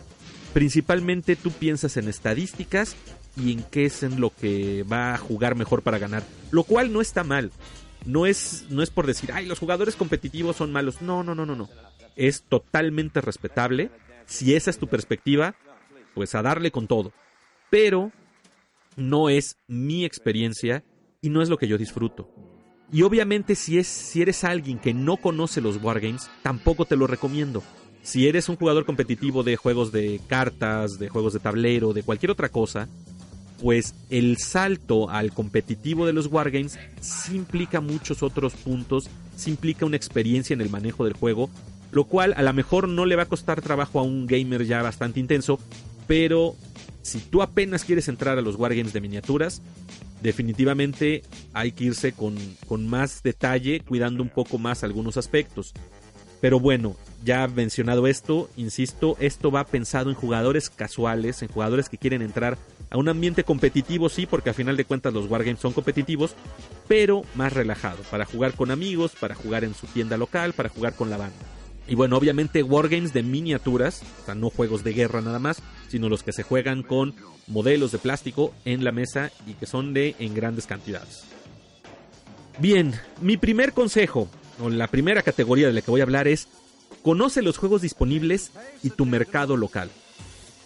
Principalmente 0.52 1.36
tú 1.36 1.52
piensas 1.52 1.96
en 1.96 2.08
estadísticas 2.08 2.96
y 3.36 3.52
en 3.52 3.62
qué 3.62 3.84
es 3.84 4.02
en 4.02 4.20
lo 4.20 4.30
que 4.30 4.82
va 4.82 5.14
a 5.14 5.18
jugar 5.18 5.54
mejor 5.54 5.82
para 5.82 5.98
ganar, 5.98 6.24
lo 6.50 6.64
cual 6.64 6.92
no 6.92 7.00
está 7.00 7.22
mal. 7.22 7.52
No 8.04 8.26
es, 8.26 8.66
no 8.70 8.82
es 8.82 8.90
por 8.90 9.06
decir, 9.06 9.30
ay, 9.32 9.46
los 9.46 9.58
jugadores 9.58 9.96
competitivos 9.96 10.56
son 10.56 10.72
malos. 10.72 11.02
No, 11.02 11.22
no, 11.22 11.34
no, 11.34 11.44
no, 11.44 11.54
no. 11.54 11.68
Es 12.16 12.42
totalmente 12.42 13.20
respetable 13.20 13.90
si 14.28 14.54
esa 14.54 14.70
es 14.70 14.78
tu 14.78 14.86
perspectiva, 14.86 15.56
pues 16.14 16.34
a 16.34 16.42
darle 16.42 16.70
con 16.70 16.86
todo. 16.86 17.12
Pero 17.70 18.12
no 18.96 19.30
es 19.30 19.56
mi 19.66 20.04
experiencia 20.04 20.84
y 21.20 21.30
no 21.30 21.42
es 21.42 21.48
lo 21.48 21.56
que 21.56 21.66
yo 21.66 21.78
disfruto. 21.78 22.30
Y 22.92 23.02
obviamente 23.02 23.54
si, 23.54 23.78
es, 23.78 23.88
si 23.88 24.22
eres 24.22 24.44
alguien 24.44 24.78
que 24.78 24.94
no 24.94 25.16
conoce 25.16 25.60
los 25.60 25.82
wargames, 25.82 26.30
tampoco 26.42 26.84
te 26.84 26.96
lo 26.96 27.06
recomiendo. 27.06 27.62
Si 28.02 28.28
eres 28.28 28.48
un 28.48 28.56
jugador 28.56 28.84
competitivo 28.84 29.42
de 29.42 29.56
juegos 29.56 29.92
de 29.92 30.20
cartas, 30.28 30.98
de 30.98 31.08
juegos 31.08 31.32
de 31.32 31.40
tablero, 31.40 31.92
de 31.92 32.02
cualquier 32.02 32.30
otra 32.30 32.50
cosa, 32.50 32.88
pues 33.60 33.94
el 34.10 34.36
salto 34.36 35.10
al 35.10 35.32
competitivo 35.32 36.06
de 36.06 36.12
los 36.12 36.26
wargames 36.26 36.78
sí 37.00 37.34
implica 37.34 37.80
muchos 37.80 38.22
otros 38.22 38.54
puntos, 38.54 39.08
sí 39.36 39.50
implica 39.50 39.86
una 39.86 39.96
experiencia 39.96 40.54
en 40.54 40.60
el 40.60 40.70
manejo 40.70 41.04
del 41.04 41.14
juego 41.14 41.50
lo 41.90 42.04
cual 42.04 42.34
a 42.36 42.42
lo 42.42 42.52
mejor 42.52 42.88
no 42.88 43.06
le 43.06 43.16
va 43.16 43.24
a 43.24 43.28
costar 43.28 43.62
trabajo 43.62 43.98
a 43.98 44.02
un 44.02 44.26
gamer 44.26 44.64
ya 44.64 44.82
bastante 44.82 45.20
intenso, 45.20 45.58
pero 46.06 46.54
si 47.02 47.20
tú 47.20 47.42
apenas 47.42 47.84
quieres 47.84 48.08
entrar 48.08 48.38
a 48.38 48.42
los 48.42 48.56
wargames 48.56 48.92
de 48.92 49.00
miniaturas, 49.00 49.62
definitivamente 50.22 51.22
hay 51.52 51.72
que 51.72 51.84
irse 51.84 52.12
con, 52.12 52.36
con 52.66 52.86
más 52.86 53.22
detalle, 53.22 53.80
cuidando 53.80 54.22
un 54.22 54.28
poco 54.28 54.58
más 54.58 54.84
algunos 54.84 55.16
aspectos. 55.16 55.72
Pero 56.40 56.60
bueno, 56.60 56.96
ya 57.24 57.48
mencionado 57.48 58.06
esto, 58.06 58.48
insisto, 58.56 59.16
esto 59.20 59.50
va 59.50 59.64
pensado 59.64 60.10
en 60.10 60.16
jugadores 60.16 60.70
casuales, 60.70 61.42
en 61.42 61.48
jugadores 61.48 61.88
que 61.88 61.98
quieren 61.98 62.22
entrar 62.22 62.58
a 62.90 62.96
un 62.96 63.08
ambiente 63.08 63.44
competitivo, 63.44 64.08
sí, 64.08 64.26
porque 64.26 64.50
a 64.50 64.54
final 64.54 64.76
de 64.76 64.84
cuentas 64.84 65.12
los 65.12 65.28
wargames 65.28 65.60
son 65.60 65.72
competitivos, 65.72 66.34
pero 66.86 67.22
más 67.34 67.52
relajado, 67.52 68.02
para 68.10 68.24
jugar 68.24 68.54
con 68.54 68.70
amigos, 68.70 69.12
para 69.18 69.34
jugar 69.34 69.64
en 69.64 69.74
su 69.74 69.86
tienda 69.88 70.16
local, 70.16 70.52
para 70.52 70.68
jugar 70.68 70.94
con 70.94 71.10
la 71.10 71.16
banda. 71.16 71.57
Y 71.88 71.94
bueno, 71.94 72.18
obviamente 72.18 72.62
wargames 72.62 73.14
de 73.14 73.22
miniaturas, 73.22 74.02
o 74.22 74.26
sea, 74.26 74.34
no 74.34 74.50
juegos 74.50 74.84
de 74.84 74.92
guerra 74.92 75.22
nada 75.22 75.38
más, 75.38 75.62
sino 75.88 76.10
los 76.10 76.22
que 76.22 76.34
se 76.34 76.42
juegan 76.42 76.82
con 76.82 77.14
modelos 77.46 77.92
de 77.92 77.98
plástico 77.98 78.52
en 78.66 78.84
la 78.84 78.92
mesa 78.92 79.32
y 79.46 79.54
que 79.54 79.64
son 79.64 79.94
de 79.94 80.14
en 80.18 80.34
grandes 80.34 80.66
cantidades. 80.66 81.24
Bien, 82.58 82.94
mi 83.22 83.38
primer 83.38 83.72
consejo, 83.72 84.28
o 84.60 84.68
la 84.68 84.88
primera 84.88 85.22
categoría 85.22 85.68
de 85.68 85.72
la 85.72 85.80
que 85.80 85.90
voy 85.90 86.00
a 86.00 86.04
hablar 86.04 86.28
es, 86.28 86.48
conoce 87.02 87.40
los 87.40 87.56
juegos 87.56 87.80
disponibles 87.80 88.52
y 88.82 88.90
tu 88.90 89.06
mercado 89.06 89.56
local. 89.56 89.90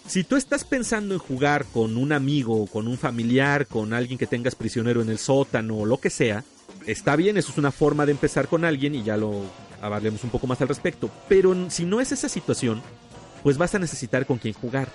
Si 0.06 0.24
tú 0.24 0.34
estás 0.34 0.64
pensando 0.64 1.14
en 1.14 1.20
jugar 1.20 1.66
con 1.66 1.96
un 1.96 2.12
amigo, 2.12 2.66
con 2.66 2.88
un 2.88 2.98
familiar, 2.98 3.68
con 3.68 3.92
alguien 3.92 4.18
que 4.18 4.26
tengas 4.26 4.56
prisionero 4.56 5.02
en 5.02 5.10
el 5.10 5.18
sótano 5.18 5.78
o 5.78 5.86
lo 5.86 5.98
que 5.98 6.10
sea, 6.10 6.42
está 6.86 7.14
bien, 7.14 7.36
eso 7.36 7.52
es 7.52 7.58
una 7.58 7.70
forma 7.70 8.06
de 8.06 8.12
empezar 8.12 8.48
con 8.48 8.64
alguien 8.64 8.96
y 8.96 9.04
ya 9.04 9.16
lo 9.16 9.44
hablaremos 9.82 10.24
un 10.24 10.30
poco 10.30 10.46
más 10.46 10.60
al 10.62 10.68
respecto. 10.68 11.10
Pero 11.28 11.54
si 11.70 11.84
no 11.84 12.00
es 12.00 12.12
esa 12.12 12.28
situación, 12.28 12.80
pues 13.42 13.58
vas 13.58 13.74
a 13.74 13.78
necesitar 13.78 14.24
con 14.24 14.38
quién 14.38 14.54
jugar. 14.54 14.88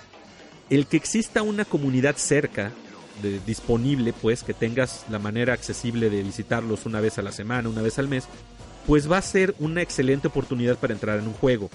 El 0.70 0.86
que 0.86 0.96
exista 0.96 1.42
una 1.42 1.64
comunidad 1.64 2.16
cerca, 2.16 2.72
de, 3.22 3.40
disponible, 3.40 4.12
pues 4.12 4.42
que 4.42 4.54
tengas 4.54 5.04
la 5.10 5.18
manera 5.18 5.52
accesible 5.52 6.10
de 6.10 6.22
visitarlos 6.22 6.86
una 6.86 7.00
vez 7.00 7.18
a 7.18 7.22
la 7.22 7.32
semana, 7.32 7.68
una 7.68 7.82
vez 7.82 7.98
al 7.98 8.08
mes, 8.08 8.28
pues 8.86 9.10
va 9.10 9.18
a 9.18 9.22
ser 9.22 9.54
una 9.58 9.82
excelente 9.82 10.28
oportunidad 10.28 10.78
para 10.78 10.94
entrar 10.94 11.18
en 11.18 11.26
un 11.26 11.34
juego. 11.34 11.70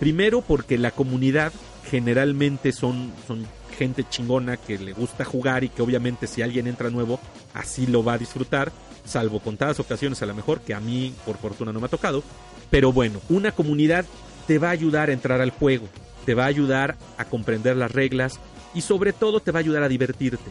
Primero 0.00 0.40
porque 0.40 0.78
la 0.78 0.90
comunidad 0.90 1.52
generalmente 1.88 2.72
son, 2.72 3.12
son 3.26 3.46
gente 3.78 4.04
chingona 4.08 4.56
que 4.56 4.78
le 4.78 4.92
gusta 4.92 5.24
jugar 5.24 5.64
y 5.64 5.68
que 5.68 5.82
obviamente 5.82 6.26
si 6.26 6.42
alguien 6.42 6.66
entra 6.66 6.90
nuevo 6.90 7.20
así 7.54 7.86
lo 7.86 8.02
va 8.02 8.14
a 8.14 8.18
disfrutar, 8.18 8.72
salvo 9.04 9.40
contadas 9.40 9.80
ocasiones 9.80 10.22
a 10.22 10.26
lo 10.26 10.34
mejor 10.34 10.60
que 10.60 10.74
a 10.74 10.80
mí 10.80 11.14
por 11.24 11.36
fortuna 11.36 11.72
no 11.72 11.80
me 11.80 11.86
ha 11.86 11.90
tocado. 11.90 12.22
Pero 12.70 12.92
bueno, 12.92 13.20
una 13.28 13.52
comunidad 13.52 14.04
te 14.46 14.58
va 14.58 14.68
a 14.68 14.72
ayudar 14.72 15.10
a 15.10 15.12
entrar 15.12 15.40
al 15.40 15.50
juego, 15.50 15.86
te 16.24 16.34
va 16.34 16.44
a 16.44 16.48
ayudar 16.48 16.96
a 17.18 17.24
comprender 17.24 17.76
las 17.76 17.92
reglas 17.92 18.40
y 18.74 18.80
sobre 18.80 19.12
todo 19.12 19.40
te 19.40 19.52
va 19.52 19.58
a 19.58 19.60
ayudar 19.60 19.82
a 19.82 19.88
divertirte. 19.88 20.50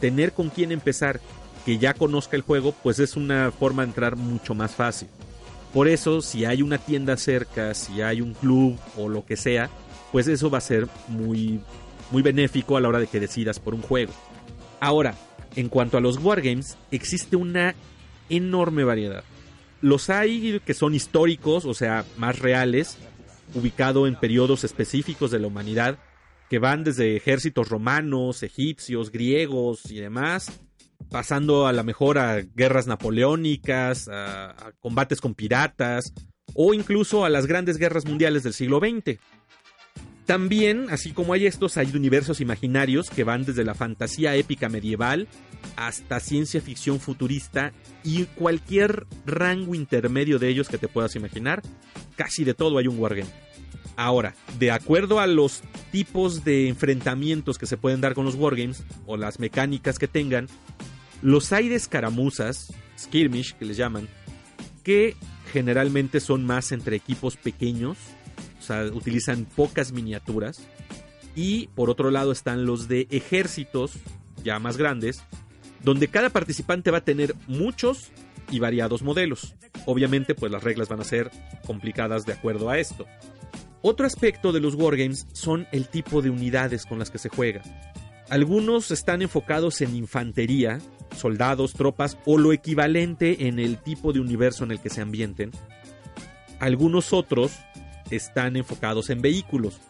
Tener 0.00 0.32
con 0.32 0.50
quien 0.50 0.72
empezar 0.72 1.20
que 1.64 1.78
ya 1.78 1.94
conozca 1.94 2.36
el 2.36 2.42
juego 2.42 2.74
pues 2.82 2.98
es 2.98 3.16
una 3.16 3.50
forma 3.52 3.82
de 3.82 3.88
entrar 3.88 4.16
mucho 4.16 4.54
más 4.54 4.72
fácil. 4.72 5.08
Por 5.72 5.88
eso, 5.88 6.22
si 6.22 6.44
hay 6.44 6.62
una 6.62 6.78
tienda 6.78 7.16
cerca, 7.16 7.74
si 7.74 8.00
hay 8.00 8.20
un 8.20 8.34
club 8.34 8.78
o 8.96 9.08
lo 9.08 9.24
que 9.24 9.36
sea, 9.36 9.70
pues 10.12 10.28
eso 10.28 10.48
va 10.48 10.58
a 10.58 10.60
ser 10.60 10.86
muy, 11.08 11.60
muy 12.12 12.22
benéfico 12.22 12.76
a 12.76 12.80
la 12.80 12.88
hora 12.88 13.00
de 13.00 13.08
que 13.08 13.18
decidas 13.18 13.58
por 13.58 13.74
un 13.74 13.82
juego. 13.82 14.12
Ahora, 14.78 15.16
en 15.56 15.68
cuanto 15.68 15.96
a 15.96 16.00
los 16.00 16.18
wargames, 16.18 16.76
existe 16.90 17.36
una 17.36 17.74
enorme 18.28 18.84
variedad. 18.84 19.24
Los 19.80 20.10
hay 20.10 20.60
que 20.64 20.74
son 20.74 20.94
históricos, 20.94 21.64
o 21.64 21.74
sea, 21.74 22.04
más 22.16 22.38
reales, 22.38 22.96
ubicado 23.54 24.06
en 24.06 24.16
periodos 24.16 24.64
específicos 24.64 25.30
de 25.30 25.38
la 25.38 25.46
humanidad, 25.46 25.98
que 26.48 26.58
van 26.58 26.84
desde 26.84 27.16
ejércitos 27.16 27.68
romanos, 27.68 28.42
egipcios, 28.42 29.10
griegos 29.10 29.90
y 29.90 29.96
demás, 29.96 30.60
pasando 31.10 31.66
a 31.66 31.72
la 31.72 31.82
mejor 31.82 32.18
a 32.18 32.40
guerras 32.40 32.86
napoleónicas, 32.86 34.08
a, 34.08 34.72
combates 34.80 35.20
con 35.20 35.34
piratas 35.34 36.12
o 36.54 36.74
incluso 36.74 37.24
a 37.24 37.30
las 37.30 37.46
grandes 37.46 37.78
guerras 37.78 38.06
mundiales 38.06 38.42
del 38.42 38.52
siglo 38.52 38.78
XX. 38.78 39.18
También, 40.26 40.86
así 40.90 41.12
como 41.12 41.34
hay 41.34 41.46
estos, 41.46 41.76
hay 41.76 41.90
universos 41.94 42.40
imaginarios 42.40 43.10
que 43.10 43.24
van 43.24 43.44
desde 43.44 43.64
la 43.64 43.74
fantasía 43.74 44.34
épica 44.36 44.70
medieval 44.70 45.28
hasta 45.76 46.18
ciencia 46.18 46.62
ficción 46.62 46.98
futurista 46.98 47.72
y 48.02 48.24
cualquier 48.24 49.06
rango 49.26 49.74
intermedio 49.74 50.38
de 50.38 50.48
ellos 50.48 50.68
que 50.68 50.78
te 50.78 50.88
puedas 50.88 51.14
imaginar. 51.14 51.62
Casi 52.16 52.44
de 52.44 52.54
todo 52.54 52.78
hay 52.78 52.86
un 52.86 52.98
wargame. 52.98 53.30
Ahora, 53.96 54.34
de 54.58 54.70
acuerdo 54.70 55.20
a 55.20 55.26
los 55.26 55.62
tipos 55.92 56.42
de 56.42 56.68
enfrentamientos 56.68 57.58
que 57.58 57.66
se 57.66 57.76
pueden 57.76 58.00
dar 58.00 58.14
con 58.14 58.24
los 58.24 58.34
wargames 58.34 58.82
o 59.06 59.16
las 59.16 59.38
mecánicas 59.38 59.98
que 59.98 60.08
tengan, 60.08 60.48
los 61.22 61.52
hay 61.52 61.68
de 61.68 61.76
escaramuzas, 61.76 62.72
skirmish 62.98 63.54
que 63.54 63.66
les 63.66 63.76
llaman, 63.76 64.08
que 64.82 65.16
generalmente 65.52 66.20
son 66.20 66.44
más 66.44 66.72
entre 66.72 66.96
equipos 66.96 67.36
pequeños, 67.36 67.96
o 68.64 68.66
sea, 68.66 68.84
utilizan 68.84 69.44
pocas 69.44 69.92
miniaturas. 69.92 70.60
Y 71.36 71.68
por 71.74 71.90
otro 71.90 72.10
lado 72.10 72.32
están 72.32 72.64
los 72.64 72.88
de 72.88 73.06
ejércitos, 73.10 73.92
ya 74.42 74.58
más 74.58 74.76
grandes, 74.76 75.22
donde 75.82 76.08
cada 76.08 76.30
participante 76.30 76.90
va 76.90 76.98
a 76.98 77.04
tener 77.04 77.34
muchos 77.46 78.10
y 78.50 78.58
variados 78.58 79.02
modelos. 79.02 79.54
Obviamente, 79.86 80.34
pues 80.34 80.50
las 80.50 80.62
reglas 80.62 80.88
van 80.88 81.00
a 81.00 81.04
ser 81.04 81.30
complicadas 81.66 82.24
de 82.24 82.32
acuerdo 82.32 82.70
a 82.70 82.78
esto. 82.78 83.06
Otro 83.82 84.06
aspecto 84.06 84.52
de 84.52 84.60
los 84.60 84.74
wargames 84.76 85.26
son 85.32 85.66
el 85.72 85.88
tipo 85.88 86.22
de 86.22 86.30
unidades 86.30 86.86
con 86.86 86.98
las 86.98 87.10
que 87.10 87.18
se 87.18 87.28
juega. 87.28 87.62
Algunos 88.30 88.90
están 88.90 89.20
enfocados 89.20 89.82
en 89.82 89.94
infantería, 89.94 90.78
soldados, 91.14 91.74
tropas 91.74 92.16
o 92.24 92.38
lo 92.38 92.54
equivalente 92.54 93.46
en 93.46 93.58
el 93.58 93.76
tipo 93.76 94.14
de 94.14 94.20
universo 94.20 94.64
en 94.64 94.70
el 94.70 94.80
que 94.80 94.88
se 94.88 95.02
ambienten. 95.02 95.50
Algunos 96.60 97.12
otros 97.12 97.52
están 98.16 98.56
enfocados 98.56 99.10
en 99.10 99.22
vehículos. 99.22 99.80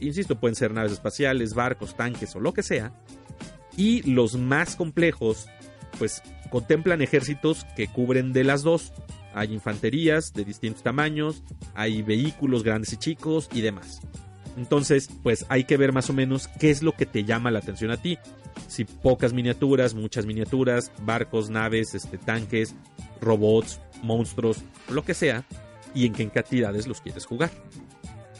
Insisto, 0.00 0.38
pueden 0.38 0.56
ser 0.56 0.72
naves 0.72 0.92
espaciales, 0.92 1.54
barcos, 1.54 1.96
tanques 1.96 2.34
o 2.34 2.40
lo 2.40 2.54
que 2.54 2.62
sea. 2.62 2.92
Y 3.76 4.02
los 4.10 4.34
más 4.36 4.76
complejos, 4.76 5.46
pues 5.98 6.22
contemplan 6.50 7.02
ejércitos 7.02 7.64
que 7.76 7.88
cubren 7.88 8.32
de 8.32 8.44
las 8.44 8.62
dos. 8.62 8.92
Hay 9.34 9.52
infanterías 9.52 10.32
de 10.32 10.44
distintos 10.44 10.82
tamaños, 10.82 11.42
hay 11.74 12.02
vehículos 12.02 12.64
grandes 12.64 12.92
y 12.92 12.96
chicos 12.96 13.48
y 13.52 13.60
demás. 13.60 14.00
Entonces, 14.56 15.08
pues 15.22 15.46
hay 15.48 15.64
que 15.64 15.76
ver 15.76 15.92
más 15.92 16.10
o 16.10 16.12
menos 16.12 16.48
qué 16.58 16.70
es 16.70 16.82
lo 16.82 16.92
que 16.92 17.06
te 17.06 17.24
llama 17.24 17.50
la 17.50 17.60
atención 17.60 17.90
a 17.90 17.96
ti. 17.96 18.18
Si 18.66 18.84
pocas 18.84 19.32
miniaturas, 19.32 19.94
muchas 19.94 20.26
miniaturas, 20.26 20.90
barcos, 21.02 21.50
naves, 21.50 21.94
este, 21.94 22.18
tanques, 22.18 22.74
robots, 23.20 23.80
monstruos, 24.02 24.58
lo 24.88 25.04
que 25.04 25.14
sea, 25.14 25.44
y 25.94 26.06
en 26.06 26.12
qué 26.12 26.28
cantidades 26.28 26.86
los 26.86 27.00
quieres 27.00 27.26
jugar. 27.26 27.50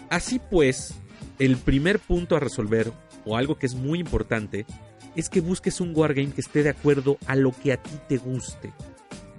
Así 0.08 0.40
pues, 0.50 0.94
el 1.38 1.56
primer 1.56 1.98
punto 1.98 2.36
a 2.36 2.40
resolver, 2.40 2.92
o 3.24 3.36
algo 3.36 3.58
que 3.58 3.66
es 3.66 3.74
muy 3.74 3.98
importante, 3.98 4.66
es 5.16 5.28
que 5.28 5.40
busques 5.40 5.80
un 5.80 5.92
wargame 5.94 6.32
que 6.32 6.40
esté 6.40 6.62
de 6.62 6.70
acuerdo 6.70 7.18
a 7.26 7.36
lo 7.36 7.52
que 7.52 7.72
a 7.72 7.82
ti 7.82 7.98
te 8.08 8.18
guste. 8.18 8.72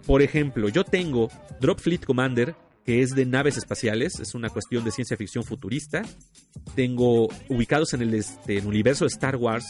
Por 0.05 0.21
ejemplo, 0.21 0.69
yo 0.69 0.83
tengo 0.83 1.29
Drop 1.59 1.79
Fleet 1.79 2.03
Commander, 2.03 2.55
que 2.85 3.01
es 3.01 3.11
de 3.11 3.25
naves 3.25 3.57
espaciales, 3.57 4.19
es 4.19 4.33
una 4.33 4.49
cuestión 4.49 4.83
de 4.83 4.91
ciencia 4.91 5.15
ficción 5.15 5.43
futurista. 5.43 6.01
Tengo 6.75 7.29
ubicados 7.47 7.93
en 7.93 8.01
el, 8.01 8.13
este, 8.15 8.59
universo 8.59 9.05
de 9.05 9.09
Star 9.09 9.35
Wars 9.35 9.65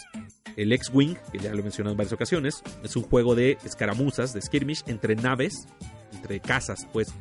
el 0.58 0.72
X-Wing, 0.74 1.16
que 1.32 1.40
ya 1.40 1.54
lo 1.54 1.60
he 1.60 1.64
mencionado 1.64 1.94
en 1.94 1.98
varias 1.98 2.14
ocasiones, 2.14 2.62
es 2.84 2.96
un 2.96 3.04
juego 3.04 3.36
de 3.36 3.58
escaramuzas, 3.64 4.34
de 4.34 4.42
skirmish, 4.42 4.84
entre 4.88 5.16
naves, 5.16 5.68
entre 6.14 6.40
casas, 6.40 6.88
pues, 6.92 7.14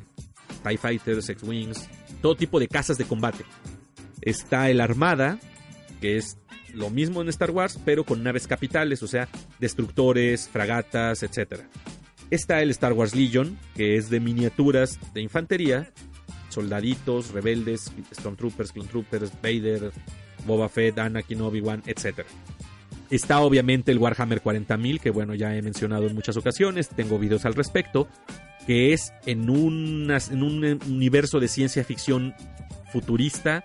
TIE 0.61 0.77
Fighters, 0.77 1.29
X-Wings, 1.29 1.89
todo 2.21 2.35
tipo 2.37 2.61
de 2.61 2.69
casas 2.69 2.99
de 2.99 3.05
combate. 3.05 3.45
Está 4.23 4.71
el 4.71 4.81
Armada, 4.81 5.39
que 6.01 6.17
es 6.17 6.39
lo 6.75 6.91
mismo 6.91 7.21
en 7.21 7.29
Star 7.29 7.51
Wars, 7.51 7.79
pero 7.85 8.05
con 8.05 8.23
naves 8.23 8.47
capitales, 8.47 9.03
o 9.03 9.07
sea, 9.07 9.29
destructores, 9.59 10.49
fragatas, 10.49 11.23
etc. 11.23 11.63
Está 12.31 12.63
el 12.63 12.71
Star 12.71 12.93
Wars 12.93 13.15
Legion, 13.15 13.59
que 13.75 13.97
es 13.97 14.11
de 14.11 14.21
miniaturas 14.21 14.99
de 15.15 15.21
infantería, 15.21 15.91
soldaditos, 16.49 17.31
rebeldes, 17.31 17.93
Stormtroopers, 18.15 18.73
Clone 18.73 18.89
Troopers, 18.89 19.33
Vader, 19.43 19.93
Boba 20.47 20.69
Fett, 20.69 20.99
Anakin, 20.99 21.41
Obi-Wan, 21.41 21.83
etc. 21.87 22.25
Está 23.11 23.41
obviamente 23.41 23.91
el 23.91 23.99
Warhammer 23.99 24.43
40.000, 24.43 25.01
que 25.01 25.11
bueno, 25.11 25.35
ya 25.35 25.57
he 25.57 25.63
mencionado 25.63 26.07
en 26.07 26.15
muchas 26.15 26.37
ocasiones, 26.37 26.89
tengo 26.89 27.19
videos 27.19 27.45
al 27.45 27.55
respecto, 27.55 28.09
que 28.71 28.93
es 28.93 29.13
en, 29.27 29.49
en 29.49 30.43
un 30.45 30.81
universo 30.87 31.41
de 31.41 31.49
ciencia 31.49 31.83
ficción 31.83 32.37
futurista, 32.93 33.65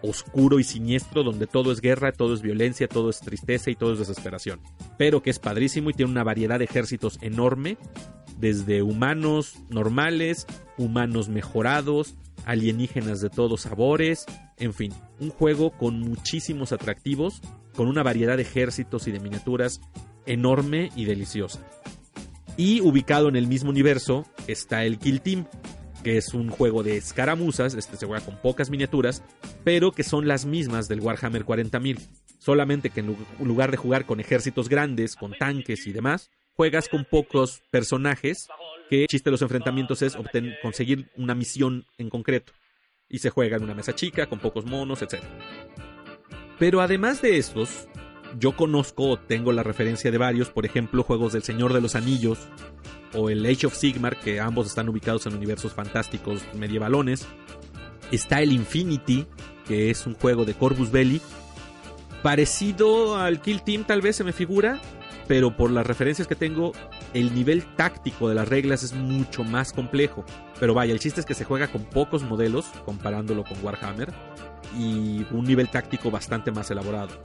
oscuro 0.00 0.58
y 0.58 0.64
siniestro, 0.64 1.22
donde 1.22 1.46
todo 1.46 1.70
es 1.70 1.82
guerra, 1.82 2.12
todo 2.12 2.32
es 2.32 2.40
violencia, 2.40 2.88
todo 2.88 3.10
es 3.10 3.20
tristeza 3.20 3.70
y 3.70 3.74
todo 3.74 3.92
es 3.92 3.98
desesperación. 3.98 4.58
Pero 4.96 5.22
que 5.22 5.28
es 5.28 5.38
padrísimo 5.38 5.90
y 5.90 5.92
tiene 5.92 6.10
una 6.12 6.24
variedad 6.24 6.60
de 6.60 6.64
ejércitos 6.64 7.18
enorme, 7.20 7.76
desde 8.38 8.80
humanos 8.80 9.58
normales, 9.68 10.46
humanos 10.78 11.28
mejorados, 11.28 12.14
alienígenas 12.46 13.20
de 13.20 13.28
todos 13.28 13.60
sabores, 13.60 14.24
en 14.56 14.72
fin, 14.72 14.94
un 15.20 15.28
juego 15.28 15.72
con 15.72 16.00
muchísimos 16.00 16.72
atractivos, 16.72 17.42
con 17.74 17.86
una 17.86 18.02
variedad 18.02 18.38
de 18.38 18.44
ejércitos 18.44 19.08
y 19.08 19.12
de 19.12 19.20
miniaturas 19.20 19.82
enorme 20.24 20.90
y 20.96 21.04
deliciosa. 21.04 21.60
Y 22.58 22.80
ubicado 22.80 23.28
en 23.28 23.36
el 23.36 23.46
mismo 23.46 23.70
universo 23.70 24.26
está 24.48 24.84
el 24.84 24.98
Kill 24.98 25.20
Team, 25.20 25.46
que 26.02 26.16
es 26.16 26.34
un 26.34 26.50
juego 26.50 26.82
de 26.82 26.96
escaramuzas, 26.96 27.74
este 27.74 27.96
se 27.96 28.04
juega 28.04 28.24
con 28.24 28.36
pocas 28.42 28.68
miniaturas, 28.68 29.22
pero 29.62 29.92
que 29.92 30.02
son 30.02 30.26
las 30.26 30.44
mismas 30.44 30.88
del 30.88 31.00
Warhammer 31.00 31.44
40.000. 31.44 32.00
solamente 32.40 32.90
que 32.90 33.00
en 33.00 33.16
lugar 33.38 33.70
de 33.70 33.76
jugar 33.76 34.06
con 34.06 34.18
ejércitos 34.18 34.68
grandes, 34.68 35.14
con 35.14 35.34
tanques 35.38 35.86
y 35.86 35.92
demás, 35.92 36.30
juegas 36.54 36.88
con 36.88 37.04
pocos 37.04 37.62
personajes, 37.70 38.48
que 38.90 39.02
el 39.02 39.06
chiste 39.06 39.30
de 39.30 39.32
los 39.32 39.42
enfrentamientos 39.42 40.02
es 40.02 40.16
conseguir 40.60 41.08
una 41.16 41.36
misión 41.36 41.84
en 41.96 42.10
concreto. 42.10 42.52
Y 43.08 43.18
se 43.20 43.30
juega 43.30 43.56
en 43.56 43.62
una 43.62 43.74
mesa 43.74 43.94
chica, 43.94 44.26
con 44.26 44.40
pocos 44.40 44.66
monos, 44.66 45.00
etc. 45.02 45.22
Pero 46.58 46.80
además 46.80 47.22
de 47.22 47.38
estos, 47.38 47.86
yo 48.38 48.56
conozco 48.56 49.10
o 49.10 49.16
tengo 49.18 49.52
la 49.52 49.62
referencia 49.62 50.10
de 50.10 50.18
varios, 50.18 50.50
por 50.50 50.66
ejemplo, 50.66 51.02
juegos 51.02 51.32
del 51.32 51.42
Señor 51.42 51.72
de 51.72 51.80
los 51.80 51.94
Anillos 51.94 52.38
o 53.14 53.30
el 53.30 53.44
Age 53.46 53.66
of 53.66 53.74
Sigmar, 53.74 54.18
que 54.18 54.40
ambos 54.40 54.66
están 54.66 54.88
ubicados 54.88 55.26
en 55.26 55.34
universos 55.34 55.72
fantásticos 55.72 56.42
medievalones. 56.54 57.26
Está 58.10 58.42
el 58.42 58.52
Infinity, 58.52 59.26
que 59.66 59.90
es 59.90 60.06
un 60.06 60.14
juego 60.14 60.44
de 60.44 60.54
Corvus 60.54 60.90
Belli, 60.90 61.20
parecido 62.22 63.16
al 63.16 63.40
Kill 63.40 63.62
Team 63.62 63.84
tal 63.84 64.02
vez 64.02 64.16
se 64.16 64.24
me 64.24 64.32
figura, 64.32 64.80
pero 65.28 65.54
por 65.54 65.70
las 65.70 65.86
referencias 65.86 66.26
que 66.26 66.34
tengo, 66.34 66.72
el 67.12 67.34
nivel 67.34 67.64
táctico 67.76 68.28
de 68.28 68.34
las 68.34 68.48
reglas 68.48 68.82
es 68.82 68.94
mucho 68.94 69.44
más 69.44 69.72
complejo. 69.72 70.24
Pero 70.58 70.74
vaya, 70.74 70.92
el 70.92 70.98
chiste 70.98 71.20
es 71.20 71.26
que 71.26 71.34
se 71.34 71.44
juega 71.44 71.68
con 71.68 71.84
pocos 71.84 72.24
modelos, 72.24 72.64
comparándolo 72.86 73.44
con 73.44 73.62
Warhammer, 73.62 74.12
y 74.76 75.26
un 75.30 75.44
nivel 75.44 75.68
táctico 75.68 76.10
bastante 76.10 76.50
más 76.50 76.70
elaborado. 76.70 77.20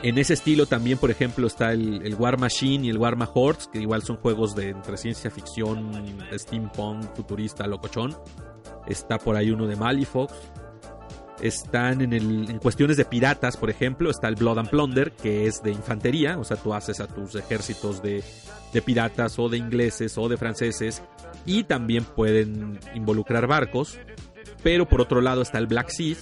En 0.00 0.16
ese 0.16 0.34
estilo 0.34 0.66
también, 0.66 0.96
por 0.96 1.10
ejemplo, 1.10 1.48
está 1.48 1.72
el, 1.72 2.14
War 2.16 2.38
Machine 2.38 2.86
y 2.86 2.90
el 2.90 2.98
War 2.98 3.16
Hordes, 3.34 3.66
que 3.66 3.80
igual 3.80 4.02
son 4.02 4.16
juegos 4.16 4.54
de 4.54 4.68
entre 4.68 4.96
ciencia 4.96 5.28
ficción, 5.28 5.90
steampunk, 6.32 7.16
futurista, 7.16 7.66
locochón. 7.66 8.16
Está 8.86 9.18
por 9.18 9.34
ahí 9.34 9.50
uno 9.50 9.66
de 9.66 9.74
Malifox. 9.74 10.32
Están 11.40 12.12
en, 12.12 12.58
cuestiones 12.58 12.96
de 12.96 13.04
piratas, 13.04 13.56
por 13.56 13.70
ejemplo, 13.70 14.10
está 14.10 14.28
el 14.28 14.34
Blood 14.34 14.58
and 14.58 14.70
Plunder, 14.70 15.12
que 15.12 15.46
es 15.46 15.62
de 15.62 15.70
infantería, 15.70 16.38
o 16.38 16.44
sea, 16.44 16.56
tú 16.56 16.74
haces 16.74 17.00
a 17.00 17.06
tus 17.06 17.36
ejércitos 17.36 18.02
de, 18.02 18.22
piratas 18.84 19.38
o 19.38 19.48
de 19.48 19.56
ingleses 19.58 20.18
o 20.18 20.28
de 20.28 20.36
franceses, 20.36 21.02
y 21.46 21.64
también 21.64 22.04
pueden 22.04 22.80
involucrar 22.94 23.46
barcos. 23.46 23.98
Pero 24.62 24.88
por 24.88 25.00
otro 25.00 25.20
lado 25.20 25.42
está 25.42 25.58
el 25.58 25.68
Black 25.68 25.90
Sea, 25.90 26.16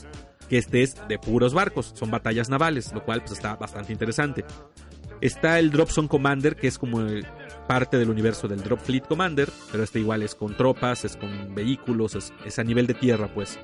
que 0.48 0.58
este 0.58 0.82
es 0.82 0.96
de 1.08 1.18
puros 1.18 1.54
barcos, 1.54 1.92
son 1.94 2.10
batallas 2.10 2.48
navales, 2.48 2.92
lo 2.92 3.04
cual 3.04 3.20
pues, 3.20 3.32
está 3.32 3.56
bastante 3.56 3.92
interesante. 3.92 4.44
Está 5.20 5.58
el 5.58 5.70
Drop 5.70 5.88
Commander, 6.08 6.56
que 6.56 6.66
es 6.68 6.78
como 6.78 7.00
parte 7.66 7.96
del 7.96 8.10
universo 8.10 8.48
del 8.48 8.62
Drop 8.62 8.80
Fleet 8.80 9.02
Commander, 9.06 9.50
pero 9.72 9.82
este 9.82 9.98
igual 9.98 10.22
es 10.22 10.34
con 10.34 10.56
tropas, 10.56 11.04
es 11.04 11.16
con 11.16 11.54
vehículos, 11.54 12.32
es, 12.44 12.58
a 12.58 12.64
nivel 12.64 12.86
de 12.86 12.94
tierra, 12.94 13.32
pues. 13.32 13.58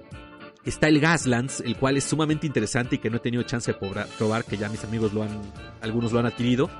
Está 0.65 0.87
el 0.87 1.01
Gaslands, 1.01 1.61
el 1.61 1.77
cual 1.77 1.97
es 1.97 2.05
sumamente 2.05 2.47
interesante 2.47 2.95
y 2.95 2.99
que 2.99 3.11
no 3.11 3.17
he 3.17 3.21
tenido 3.21 3.43
chance 3.43 3.73
de 3.73 3.79
probar, 4.17 4.45
que 4.45 4.57
ya 4.57 4.69
mis 4.69 4.85
amigos 4.85 5.13
lo 5.13 5.25
han, 5.25 5.41
algunos 5.81 6.13
lo 6.13 6.21
han 6.21 6.27
adquirido, 6.27 6.71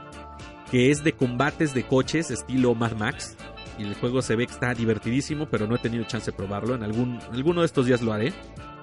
que 0.71 0.91
es 0.91 1.03
de 1.03 1.15
combates 1.15 1.75
de 1.75 1.85
coches 1.85 2.31
estilo 2.31 2.75
Mad 2.77 2.93
Max. 2.93 3.37
Y 3.79 3.83
el 3.83 3.95
juego 3.95 4.23
se 4.23 4.37
ve 4.37 4.47
que 4.47 4.53
está 4.53 4.73
divertidísimo, 4.75 5.49
pero 5.51 5.67
no 5.67 5.75
he 5.75 5.79
tenido 5.79 6.05
chance 6.05 6.31
de 6.31 6.37
probarlo. 6.37 6.77
En 6.77 6.85
algún, 6.85 7.19
alguno 7.33 7.63
de 7.63 7.67
estos 7.67 7.87
días 7.87 8.03
lo 8.03 8.13
haré. 8.13 8.33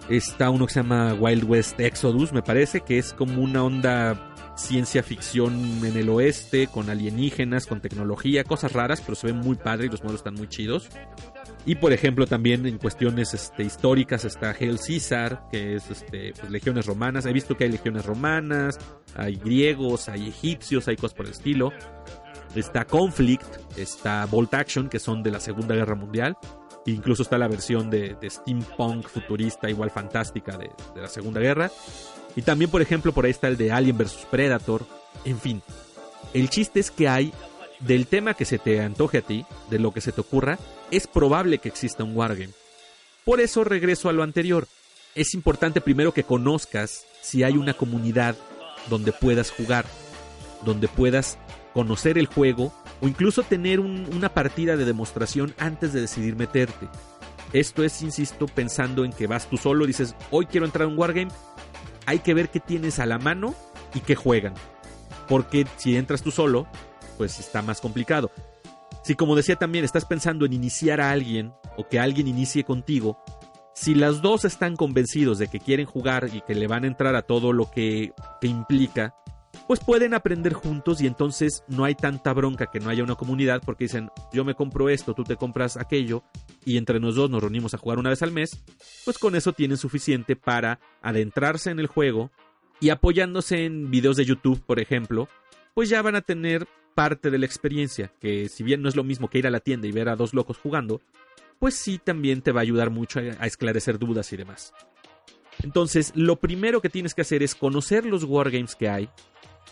Está 0.09 0.49
uno 0.49 0.65
que 0.65 0.73
se 0.73 0.81
llama 0.81 1.13
Wild 1.13 1.43
West 1.45 1.79
Exodus, 1.79 2.33
me 2.33 2.41
parece, 2.41 2.81
que 2.81 2.97
es 2.97 3.13
como 3.13 3.41
una 3.41 3.63
onda 3.63 4.33
ciencia 4.57 5.03
ficción 5.03 5.85
en 5.85 5.95
el 5.95 6.09
oeste, 6.09 6.67
con 6.67 6.89
alienígenas, 6.89 7.67
con 7.67 7.79
tecnología, 7.79 8.43
cosas 8.43 8.73
raras, 8.73 9.01
pero 9.01 9.15
se 9.15 9.27
ve 9.27 9.33
muy 9.33 9.55
padre 9.55 9.85
y 9.85 9.89
los 9.89 10.01
modelos 10.01 10.19
están 10.19 10.33
muy 10.33 10.49
chidos. 10.49 10.89
Y 11.69 11.75
por 11.75 11.93
ejemplo, 11.93 12.25
también 12.25 12.65
en 12.65 12.79
cuestiones 12.79 13.35
este, 13.35 13.61
históricas 13.61 14.25
está 14.25 14.55
Hail 14.59 14.79
Caesar, 14.79 15.47
que 15.51 15.75
es 15.75 15.91
este, 15.91 16.33
pues, 16.33 16.49
legiones 16.49 16.87
romanas. 16.87 17.27
He 17.27 17.31
visto 17.31 17.55
que 17.55 17.65
hay 17.65 17.69
legiones 17.69 18.07
romanas, 18.07 18.79
hay 19.15 19.35
griegos, 19.35 20.09
hay 20.09 20.29
egipcios, 20.29 20.87
hay 20.87 20.95
cosas 20.95 21.13
por 21.13 21.27
el 21.27 21.31
estilo. 21.31 21.71
Está 22.55 22.85
Conflict, 22.85 23.45
está 23.77 24.25
Bolt 24.25 24.51
Action, 24.55 24.89
que 24.89 24.97
son 24.97 25.21
de 25.21 25.29
la 25.29 25.39
Segunda 25.39 25.75
Guerra 25.75 25.93
Mundial. 25.93 26.35
Incluso 26.87 27.21
está 27.21 27.37
la 27.37 27.47
versión 27.47 27.91
de, 27.91 28.17
steampunk 28.23 29.07
futurista, 29.07 29.69
igual 29.69 29.91
fantástica, 29.91 30.57
de, 30.57 30.71
de, 30.95 31.01
la 31.01 31.07
Segunda 31.07 31.39
Guerra. 31.39 31.69
Y 32.35 32.41
también, 32.41 32.71
por 32.71 32.81
ejemplo, 32.81 33.11
por 33.11 33.25
ahí 33.25 33.31
está 33.31 33.47
el 33.47 33.57
de 33.57 33.71
Alien 33.71 33.95
vs 33.95 34.25
Predator. 34.31 34.87
En 35.23 35.37
fin, 35.37 35.61
el 36.33 36.49
chiste 36.49 36.79
es 36.79 36.89
que 36.89 37.07
hay, 37.07 37.31
del 37.79 38.07
tema 38.07 38.33
que 38.33 38.45
se 38.45 38.57
te 38.57 38.81
antoje 38.81 39.19
a 39.19 39.21
ti, 39.21 39.45
de 39.69 39.77
lo 39.77 39.93
que 39.93 40.01
se 40.01 40.11
te 40.11 40.21
ocurra, 40.21 40.57
es 40.91 41.07
probable 41.07 41.59
que 41.59 41.69
exista 41.69 42.03
un 42.03 42.15
wargame. 42.15 42.53
Por 43.25 43.41
eso 43.41 43.63
regreso 43.63 44.09
a 44.09 44.13
lo 44.13 44.23
anterior. 44.23 44.67
Es 45.15 45.33
importante 45.33 45.81
primero 45.81 46.13
que 46.13 46.23
conozcas 46.23 47.05
si 47.21 47.43
hay 47.43 47.57
una 47.57 47.73
comunidad 47.73 48.35
donde 48.89 49.11
puedas 49.11 49.51
jugar, 49.51 49.85
donde 50.63 50.87
puedas 50.87 51.37
conocer 51.73 52.17
el 52.17 52.27
juego 52.27 52.73
o 53.01 53.07
incluso 53.07 53.43
tener 53.43 53.79
una 53.79 54.29
partida 54.29 54.77
de 54.77 54.85
demostración 54.85 55.53
antes 55.57 55.93
de 55.93 56.01
decidir 56.01 56.35
meterte. 56.35 56.87
Esto 57.53 57.83
es, 57.83 58.01
insisto, 58.01 58.45
pensando 58.47 59.03
en 59.03 59.11
que 59.11 59.27
vas 59.27 59.49
tú 59.49 59.57
solo 59.57 59.83
y 59.83 59.87
dices, 59.87 60.15
hoy 60.29 60.45
quiero 60.45 60.65
entrar 60.65 60.85
a 60.85 60.87
un 60.87 60.97
wargame, 60.97 61.31
hay 62.05 62.19
que 62.19 62.33
ver 62.33 62.49
qué 62.49 62.59
tienes 62.59 62.99
a 62.99 63.05
la 63.05 63.17
mano 63.17 63.55
y 63.93 64.01
qué 64.01 64.15
juegan. 64.15 64.53
Porque 65.27 65.65
si 65.77 65.95
entras 65.95 66.21
tú 66.21 66.31
solo, 66.31 66.67
pues 67.17 67.39
está 67.39 67.61
más 67.61 67.81
complicado. 67.81 68.31
Si 69.03 69.15
como 69.15 69.35
decía 69.35 69.55
también 69.55 69.85
estás 69.85 70.05
pensando 70.05 70.45
en 70.45 70.53
iniciar 70.53 71.01
a 71.01 71.11
alguien 71.11 71.53
o 71.77 71.87
que 71.87 71.99
alguien 71.99 72.27
inicie 72.27 72.63
contigo, 72.63 73.23
si 73.73 73.95
las 73.95 74.21
dos 74.21 74.43
están 74.43 74.75
convencidos 74.75 75.39
de 75.39 75.47
que 75.47 75.59
quieren 75.59 75.85
jugar 75.85 76.29
y 76.33 76.41
que 76.41 76.55
le 76.55 76.67
van 76.67 76.83
a 76.83 76.87
entrar 76.87 77.15
a 77.15 77.21
todo 77.21 77.53
lo 77.53 77.71
que, 77.71 78.11
que 78.41 78.47
implica, 78.47 79.15
pues 79.67 79.79
pueden 79.79 80.13
aprender 80.13 80.53
juntos 80.53 81.01
y 81.01 81.07
entonces 81.07 81.63
no 81.67 81.85
hay 81.85 81.95
tanta 81.95 82.33
bronca 82.33 82.67
que 82.67 82.79
no 82.79 82.89
haya 82.89 83.03
una 83.03 83.15
comunidad 83.15 83.61
porque 83.63 83.85
dicen, 83.85 84.09
yo 84.33 84.43
me 84.43 84.55
compro 84.55 84.89
esto, 84.89 85.13
tú 85.13 85.23
te 85.23 85.35
compras 85.35 85.77
aquello 85.77 86.23
y 86.65 86.77
entre 86.77 86.99
nosotros 86.99 87.15
dos 87.15 87.29
nos 87.29 87.41
reunimos 87.41 87.73
a 87.73 87.77
jugar 87.77 87.99
una 87.99 88.09
vez 88.09 88.21
al 88.21 88.31
mes, 88.31 88.63
pues 89.05 89.17
con 89.17 89.35
eso 89.35 89.53
tienen 89.53 89.77
suficiente 89.77 90.35
para 90.35 90.79
adentrarse 91.01 91.71
en 91.71 91.79
el 91.79 91.87
juego 91.87 92.31
y 92.79 92.89
apoyándose 92.89 93.65
en 93.65 93.91
videos 93.91 94.17
de 94.17 94.25
YouTube, 94.25 94.61
por 94.65 94.79
ejemplo, 94.79 95.27
pues 95.73 95.89
ya 95.89 96.01
van 96.01 96.15
a 96.15 96.21
tener 96.21 96.67
parte 96.99 97.31
de 97.31 97.37
la 97.37 97.45
experiencia, 97.45 98.11
que 98.19 98.49
si 98.49 98.61
bien 98.61 98.81
no 98.81 98.89
es 98.89 98.97
lo 98.97 99.05
mismo 99.05 99.29
que 99.29 99.37
ir 99.37 99.47
a 99.47 99.49
la 99.49 99.61
tienda 99.61 99.87
y 99.87 99.93
ver 99.93 100.09
a 100.09 100.17
dos 100.17 100.33
locos 100.33 100.57
jugando, 100.57 100.99
pues 101.57 101.75
sí 101.75 101.97
también 101.97 102.41
te 102.41 102.51
va 102.51 102.59
a 102.59 102.63
ayudar 102.63 102.89
mucho 102.89 103.21
a 103.21 103.47
esclarecer 103.47 103.97
dudas 103.97 104.33
y 104.33 104.35
demás. 104.35 104.73
Entonces, 105.63 106.11
lo 106.13 106.41
primero 106.41 106.81
que 106.81 106.89
tienes 106.89 107.13
que 107.13 107.21
hacer 107.21 107.41
es 107.41 107.55
conocer 107.55 108.05
los 108.05 108.25
wargames 108.25 108.75
que 108.75 108.89
hay, 108.89 109.09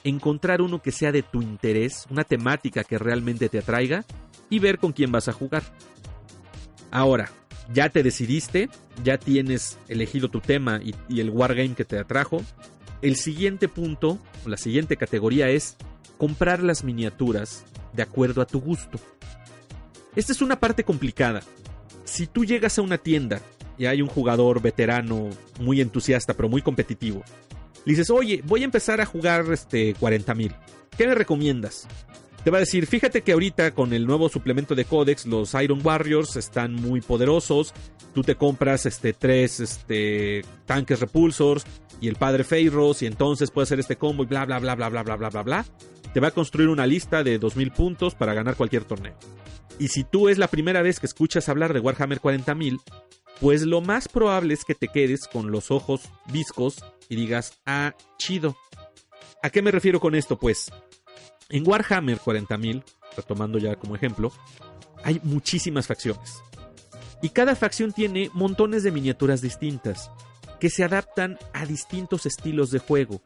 encontrar 0.05 0.61
uno 0.61 0.81
que 0.81 0.93
sea 0.93 1.11
de 1.11 1.21
tu 1.21 1.41
interés, 1.41 2.05
una 2.09 2.23
temática 2.23 2.85
que 2.85 2.97
realmente 2.97 3.49
te 3.49 3.59
atraiga 3.59 4.05
y 4.49 4.59
ver 4.59 4.77
con 4.77 4.93
quién 4.93 5.11
vas 5.11 5.27
a 5.27 5.33
jugar. 5.33 5.63
Ahora, 6.91 7.29
ya 7.73 7.89
te 7.89 8.03
decidiste, 8.03 8.69
ya 9.03 9.17
tienes 9.17 9.77
elegido 9.89 10.29
tu 10.29 10.39
tema 10.39 10.79
y, 10.81 11.19
el 11.19 11.29
wargame 11.29 11.75
que 11.75 11.83
te 11.83 11.99
atrajo. 11.99 12.41
El 13.01 13.17
siguiente 13.17 13.67
punto, 13.67 14.17
la 14.45 14.55
siguiente 14.55 14.95
categoría 14.95 15.49
es 15.49 15.75
comprar 16.17 16.63
las 16.63 16.83
miniaturas 16.83 17.65
de 17.93 18.03
acuerdo 18.03 18.41
a 18.41 18.47
tu 18.47 18.59
gusto. 18.59 18.99
Esta 20.15 20.31
es 20.31 20.41
una 20.41 20.59
parte 20.59 20.83
complicada. 20.83 21.41
Si 22.03 22.27
tú 22.27 22.45
llegas 22.45 22.77
a 22.77 22.81
una 22.81 22.97
tienda 22.97 23.41
y 23.77 23.85
hay 23.85 24.01
un 24.01 24.07
jugador 24.07 24.61
veterano 24.61 25.29
muy 25.59 25.81
entusiasta 25.81 26.33
pero 26.33 26.49
muy 26.49 26.61
competitivo 26.61 27.23
le 27.87 27.93
dices, 27.93 28.09
oye, 28.09 28.41
voy 28.43 28.63
a 28.63 28.65
empezar 28.65 28.99
a 28.99 29.05
jugar 29.05 29.45
este 29.53 29.95
40.000. 29.95 30.53
¿Qué 30.97 31.07
me 31.07 31.15
recomiendas? 31.15 31.87
Te 32.47 32.51
va 32.51 32.59
a 32.59 32.61
decir, 32.61 32.87
fíjate 32.87 33.23
que 33.23 33.33
ahorita 33.33 33.73
con 33.73 33.91
el 33.91 34.07
nuevo 34.07 34.29
suplemento 34.29 34.73
de 34.73 34.85
Codex, 34.85 35.25
los 35.25 35.53
Iron 35.55 35.81
Warriors 35.85 36.37
están 36.37 36.75
muy 36.75 37.01
poderosos. 37.01 37.73
Tú 38.13 38.21
te 38.21 38.35
compras 38.35 38.85
este 38.85 39.11
tres 39.11 39.59
este, 39.59 40.45
tanques 40.65 41.01
repulsors 41.01 41.65
y 41.99 42.07
el 42.07 42.15
padre 42.15 42.45
Feyros 42.45 43.01
y 43.01 43.05
entonces 43.05 43.51
puedes 43.51 43.67
hacer 43.67 43.81
este 43.81 43.97
combo 43.97 44.23
y 44.23 44.27
bla 44.27 44.45
bla 44.45 44.59
bla 44.59 44.75
bla 44.75 44.87
bla 44.87 45.03
bla 45.03 45.17
bla 45.17 45.29
bla 45.29 45.43
bla. 45.43 45.65
Te 46.13 46.21
va 46.21 46.29
a 46.29 46.31
construir 46.31 46.69
una 46.69 46.87
lista 46.87 47.21
de 47.21 47.37
2000 47.37 47.71
puntos 47.71 48.15
para 48.15 48.33
ganar 48.33 48.55
cualquier 48.55 48.85
torneo. 48.85 49.17
Y 49.77 49.89
si 49.89 50.05
tú 50.05 50.29
es 50.29 50.37
la 50.37 50.47
primera 50.47 50.81
vez 50.81 51.01
que 51.01 51.05
escuchas 51.05 51.49
hablar 51.49 51.73
de 51.73 51.81
Warhammer 51.81 52.21
40.000, 52.21 52.79
pues 53.41 53.63
lo 53.63 53.81
más 53.81 54.07
probable 54.07 54.53
es 54.53 54.63
que 54.63 54.73
te 54.73 54.87
quedes 54.87 55.27
con 55.27 55.51
los 55.51 55.69
ojos 55.69 56.03
viscos 56.31 56.77
y 57.09 57.17
digas, 57.17 57.59
ah, 57.65 57.93
chido. 58.17 58.55
¿A 59.43 59.49
qué 59.49 59.61
me 59.61 59.71
refiero 59.71 59.99
con 59.99 60.15
esto? 60.15 60.39
Pues 60.39 60.71
en 61.49 61.67
Warhammer 61.67 62.19
40.000, 62.19 62.83
retomando 63.15 63.57
ya 63.57 63.75
como 63.75 63.95
ejemplo, 63.95 64.31
hay 65.03 65.19
muchísimas 65.23 65.87
facciones. 65.87 66.41
Y 67.21 67.29
cada 67.29 67.55
facción 67.55 67.93
tiene 67.93 68.29
montones 68.33 68.83
de 68.83 68.91
miniaturas 68.91 69.41
distintas, 69.41 70.11
que 70.59 70.69
se 70.69 70.83
adaptan 70.83 71.37
a 71.53 71.65
distintos 71.65 72.25
estilos 72.25 72.71
de 72.71 72.79
juego, 72.79 73.21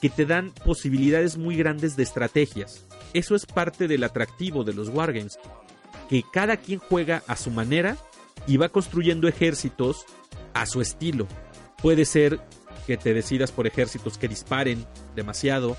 que 0.00 0.10
te 0.10 0.26
dan 0.26 0.52
posibilidades 0.64 1.36
muy 1.36 1.56
grandes 1.56 1.96
de 1.96 2.02
estrategias. 2.02 2.86
Eso 3.12 3.34
es 3.34 3.46
parte 3.46 3.88
del 3.88 4.04
atractivo 4.04 4.64
de 4.64 4.72
los 4.72 4.88
Wargames, 4.88 5.38
que 6.08 6.24
cada 6.32 6.56
quien 6.56 6.78
juega 6.78 7.22
a 7.26 7.36
su 7.36 7.50
manera 7.50 7.96
y 8.46 8.56
va 8.56 8.68
construyendo 8.68 9.28
ejércitos 9.28 10.04
a 10.54 10.66
su 10.66 10.80
estilo. 10.80 11.26
Puede 11.82 12.04
ser 12.04 12.40
que 12.86 12.96
te 12.96 13.14
decidas 13.14 13.52
por 13.52 13.66
ejércitos 13.66 14.18
que 14.18 14.28
disparen 14.28 14.86
demasiado 15.14 15.76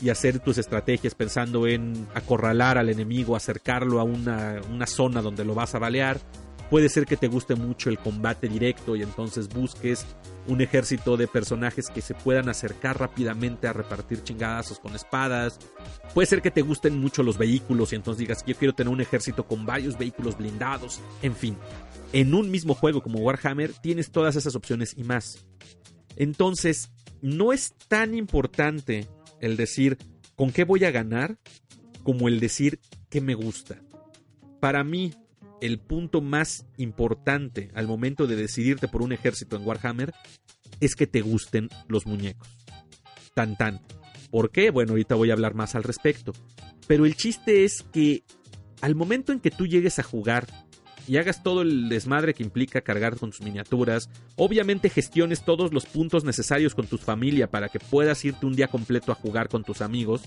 y 0.00 0.10
hacer 0.10 0.38
tus 0.40 0.58
estrategias 0.58 1.14
pensando 1.14 1.66
en 1.66 2.06
acorralar 2.14 2.78
al 2.78 2.88
enemigo, 2.88 3.36
acercarlo 3.36 4.00
a 4.00 4.04
una, 4.04 4.60
una 4.70 4.86
zona 4.86 5.22
donde 5.22 5.44
lo 5.44 5.54
vas 5.54 5.74
a 5.74 5.78
balear. 5.78 6.20
Puede 6.70 6.90
ser 6.90 7.06
que 7.06 7.16
te 7.16 7.28
guste 7.28 7.54
mucho 7.54 7.88
el 7.88 7.98
combate 7.98 8.46
directo 8.46 8.94
y 8.94 9.02
entonces 9.02 9.48
busques 9.48 10.04
un 10.46 10.60
ejército 10.60 11.16
de 11.16 11.26
personajes 11.26 11.88
que 11.88 12.02
se 12.02 12.14
puedan 12.14 12.48
acercar 12.48 12.98
rápidamente 12.98 13.66
a 13.68 13.72
repartir 13.72 14.22
chingadazos 14.22 14.78
con 14.78 14.94
espadas. 14.94 15.58
Puede 16.12 16.26
ser 16.26 16.42
que 16.42 16.50
te 16.50 16.62
gusten 16.62 16.98
mucho 16.98 17.22
los 17.22 17.38
vehículos 17.38 17.92
y 17.92 17.96
entonces 17.96 18.18
digas, 18.18 18.44
yo 18.46 18.54
quiero 18.54 18.74
tener 18.74 18.92
un 18.92 19.00
ejército 19.00 19.46
con 19.46 19.64
varios 19.64 19.96
vehículos 19.96 20.36
blindados. 20.36 21.00
En 21.22 21.34
fin, 21.34 21.56
en 22.12 22.34
un 22.34 22.50
mismo 22.50 22.74
juego 22.74 23.02
como 23.02 23.20
Warhammer 23.20 23.72
tienes 23.72 24.10
todas 24.10 24.36
esas 24.36 24.54
opciones 24.54 24.94
y 24.96 25.04
más. 25.04 25.46
Entonces, 26.16 26.90
no 27.22 27.52
es 27.52 27.74
tan 27.88 28.14
importante 28.14 29.06
el 29.40 29.56
decir 29.56 29.98
con 30.36 30.50
qué 30.50 30.64
voy 30.64 30.84
a 30.84 30.90
ganar 30.90 31.38
como 32.02 32.28
el 32.28 32.40
decir 32.40 32.80
qué 33.10 33.20
me 33.20 33.34
gusta. 33.34 33.82
Para 34.60 34.84
mí, 34.84 35.12
el 35.60 35.78
punto 35.78 36.20
más 36.20 36.66
importante 36.76 37.70
al 37.74 37.86
momento 37.86 38.26
de 38.26 38.36
decidirte 38.36 38.88
por 38.88 39.02
un 39.02 39.12
ejército 39.12 39.56
en 39.56 39.66
Warhammer 39.66 40.12
es 40.80 40.94
que 40.94 41.06
te 41.06 41.20
gusten 41.20 41.68
los 41.88 42.06
muñecos. 42.06 42.48
Tan 43.34 43.56
tan. 43.56 43.80
¿Por 44.30 44.50
qué? 44.50 44.70
Bueno, 44.70 44.92
ahorita 44.92 45.14
voy 45.14 45.30
a 45.30 45.34
hablar 45.34 45.54
más 45.54 45.74
al 45.74 45.82
respecto. 45.82 46.32
Pero 46.86 47.06
el 47.06 47.16
chiste 47.16 47.64
es 47.64 47.82
que 47.92 48.22
al 48.80 48.94
momento 48.94 49.32
en 49.32 49.40
que 49.40 49.50
tú 49.50 49.66
llegues 49.66 49.98
a 49.98 50.02
jugar 50.02 50.46
y 51.08 51.16
hagas 51.16 51.42
todo 51.42 51.62
el 51.62 51.88
desmadre 51.88 52.34
que 52.34 52.42
implica 52.42 52.82
cargar 52.82 53.16
con 53.16 53.30
tus 53.30 53.40
miniaturas, 53.40 54.10
obviamente 54.36 54.90
gestiones 54.90 55.42
todos 55.42 55.72
los 55.72 55.86
puntos 55.86 56.22
necesarios 56.22 56.74
con 56.74 56.86
tu 56.86 56.98
familia 56.98 57.50
para 57.50 57.68
que 57.70 57.80
puedas 57.80 58.24
irte 58.24 58.46
un 58.46 58.54
día 58.54 58.68
completo 58.68 59.10
a 59.10 59.14
jugar 59.14 59.48
con 59.48 59.64
tus 59.64 59.80
amigos, 59.80 60.22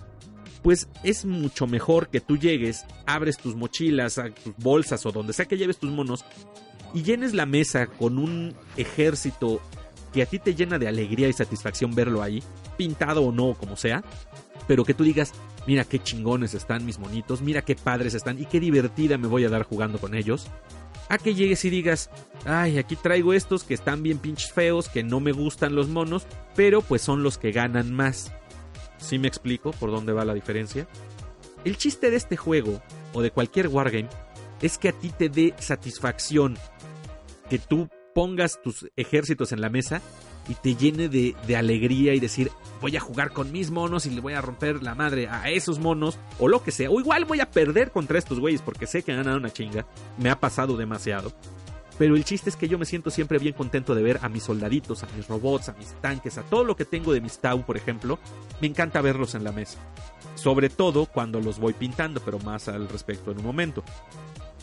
pues 0.63 0.89
es 1.03 1.23
mucho 1.25 1.67
mejor 1.67 2.09
que 2.09 2.19
tú 2.19 2.38
llegues, 2.38 2.86
abres 3.05 3.38
tus 3.38 3.55
mochilas, 3.55 4.19
tus 4.43 4.55
bolsas 4.57 5.05
o 5.05 5.11
donde 5.11 5.34
sea 5.34 5.45
que 5.45 5.57
lleves 5.57 5.77
tus 5.77 5.91
monos 5.91 6.25
y 6.93 7.03
llenes 7.03 7.34
la 7.34 7.45
mesa 7.45 7.88
con 7.88 8.17
un 8.17 8.55
ejército 8.75 9.61
que 10.11 10.23
a 10.23 10.25
ti 10.25 10.39
te 10.39 10.55
llena 10.55 10.77
de 10.77 10.88
alegría 10.88 11.29
y 11.29 11.34
satisfacción 11.34 11.95
verlo 11.95 12.21
ahí, 12.21 12.43
pintado 12.77 13.23
o 13.23 13.32
no, 13.32 13.53
como 13.53 13.77
sea, 13.77 14.03
pero 14.72 14.86
que 14.86 14.93
tú 14.93 15.03
digas, 15.03 15.34
mira 15.67 15.84
qué 15.84 15.99
chingones 15.99 16.53
están 16.53 16.86
mis 16.86 16.97
monitos, 16.97 17.41
mira 17.41 17.61
qué 17.61 17.76
padres 17.76 18.13
están 18.13 18.41
y 18.41 18.45
qué 18.45 18.61
divertida 18.61 19.17
me 19.17 19.28
voy 19.28 19.43
a 19.43 19.49
dar 19.49 19.63
jugando 19.63 19.99
con 19.99 20.15
ellos. 20.15 20.47
A 21.09 21.17
que 21.17 21.36
llegues 21.36 21.65
y 21.65 21.69
digas, 21.69 22.09
ay, 22.45 22.78
aquí 22.78 22.95
traigo 22.95 23.34
estos 23.34 23.65
que 23.65 23.74
están 23.74 24.01
bien 24.01 24.17
pinches 24.17 24.53
feos, 24.53 24.88
que 24.88 25.03
no 25.03 25.19
me 25.19 25.34
gustan 25.34 25.76
los 25.76 25.89
monos, 25.89 26.26
pero 26.55 26.82
pues 26.82 27.01
son 27.01 27.22
los 27.22 27.38
que 27.38 27.51
ganan 27.51 27.93
más. 27.93 28.32
¿Sí 28.97 29.19
me 29.19 29.28
explico 29.28 29.72
por 29.72 29.91
dónde 29.91 30.13
va 30.13 30.24
la 30.24 30.34
diferencia? 30.34 30.88
El 31.65 31.76
chiste 31.76 32.09
de 32.09 32.15
este 32.15 32.38
juego, 32.38 32.82
o 33.11 33.22
de 33.22 33.32
cualquier 33.32 33.67
wargame, 33.67 34.07
es 34.61 34.78
que 34.78 34.88
a 34.88 34.93
ti 34.93 35.09
te 35.09 35.28
dé 35.28 35.53
satisfacción 35.59 36.57
que 37.49 37.59
tú 37.59 37.89
pongas 38.15 38.61
tus 38.61 38.89
ejércitos 38.95 39.51
en 39.51 39.59
la 39.59 39.69
mesa 39.69 40.01
y 40.47 40.55
te 40.55 40.75
llene 40.75 41.09
de, 41.09 41.35
alegría 41.55 42.13
y 42.13 42.19
decir, 42.19 42.51
voy 42.81 42.95
a 42.97 42.99
jugar 42.99 43.31
con 43.31 43.51
mis 43.51 43.71
monos 43.71 44.05
y 44.05 44.09
le 44.09 44.21
voy 44.21 44.33
a 44.33 44.41
romper 44.41 44.81
la 44.81 44.95
madre 44.95 45.27
a 45.27 45.49
esos 45.49 45.79
monos 45.79 46.17
o 46.39 46.47
lo 46.47 46.63
que 46.63 46.71
sea. 46.71 46.89
O 46.89 46.99
igual 46.99 47.25
voy 47.25 47.39
a 47.39 47.49
perder 47.49 47.91
contra 47.91 48.17
estos 48.17 48.39
güeyes 48.39 48.61
porque 48.61 48.87
sé 48.87 49.03
que 49.03 49.11
han 49.11 49.19
ganado 49.19 49.37
una 49.37 49.51
chinga. 49.51 49.85
Me 50.17 50.29
ha 50.29 50.39
pasado 50.39 50.77
demasiado. 50.77 51.31
Pero 51.97 52.15
el 52.15 52.23
chiste 52.23 52.49
es 52.49 52.55
que 52.55 52.67
yo 52.67 52.79
me 52.79 52.85
siento 52.85 53.11
siempre 53.11 53.37
bien 53.37 53.53
contento 53.53 53.93
de 53.93 54.01
ver 54.01 54.19
a 54.23 54.29
mis 54.29 54.43
soldaditos, 54.43 55.03
a 55.03 55.07
mis 55.15 55.27
robots, 55.27 55.69
a 55.69 55.73
mis 55.73 55.89
tanques, 56.01 56.37
a 56.37 56.43
todo 56.43 56.63
lo 56.63 56.75
que 56.75 56.85
tengo 56.85 57.13
de 57.13 57.21
mis 57.21 57.37
Tau, 57.37 57.63
por 57.63 57.77
ejemplo. 57.77 58.17
Me 58.59 58.67
encanta 58.67 59.01
verlos 59.01 59.35
en 59.35 59.43
la 59.43 59.51
mesa. 59.51 59.77
Sobre 60.33 60.69
todo 60.69 61.05
cuando 61.05 61.39
los 61.39 61.59
voy 61.59 61.73
pintando, 61.73 62.19
pero 62.21 62.39
más 62.39 62.67
al 62.69 62.89
respecto 62.89 63.31
en 63.31 63.37
un 63.37 63.43
momento. 63.43 63.83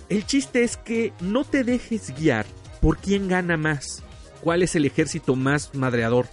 El 0.08 0.26
chiste 0.26 0.64
es 0.64 0.76
que 0.76 1.12
no 1.20 1.44
te 1.44 1.62
dejes 1.64 2.12
guiar 2.18 2.46
por 2.80 2.96
quién 2.96 3.28
gana 3.28 3.56
más, 3.56 4.02
cuál 4.40 4.62
es 4.62 4.74
el 4.76 4.84
ejército 4.84 5.36
más 5.36 5.74
madreador. 5.74 6.26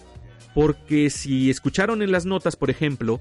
Porque 0.54 1.10
si 1.10 1.50
escucharon 1.50 2.02
en 2.02 2.12
las 2.12 2.26
notas, 2.26 2.56
por 2.56 2.70
ejemplo, 2.70 3.20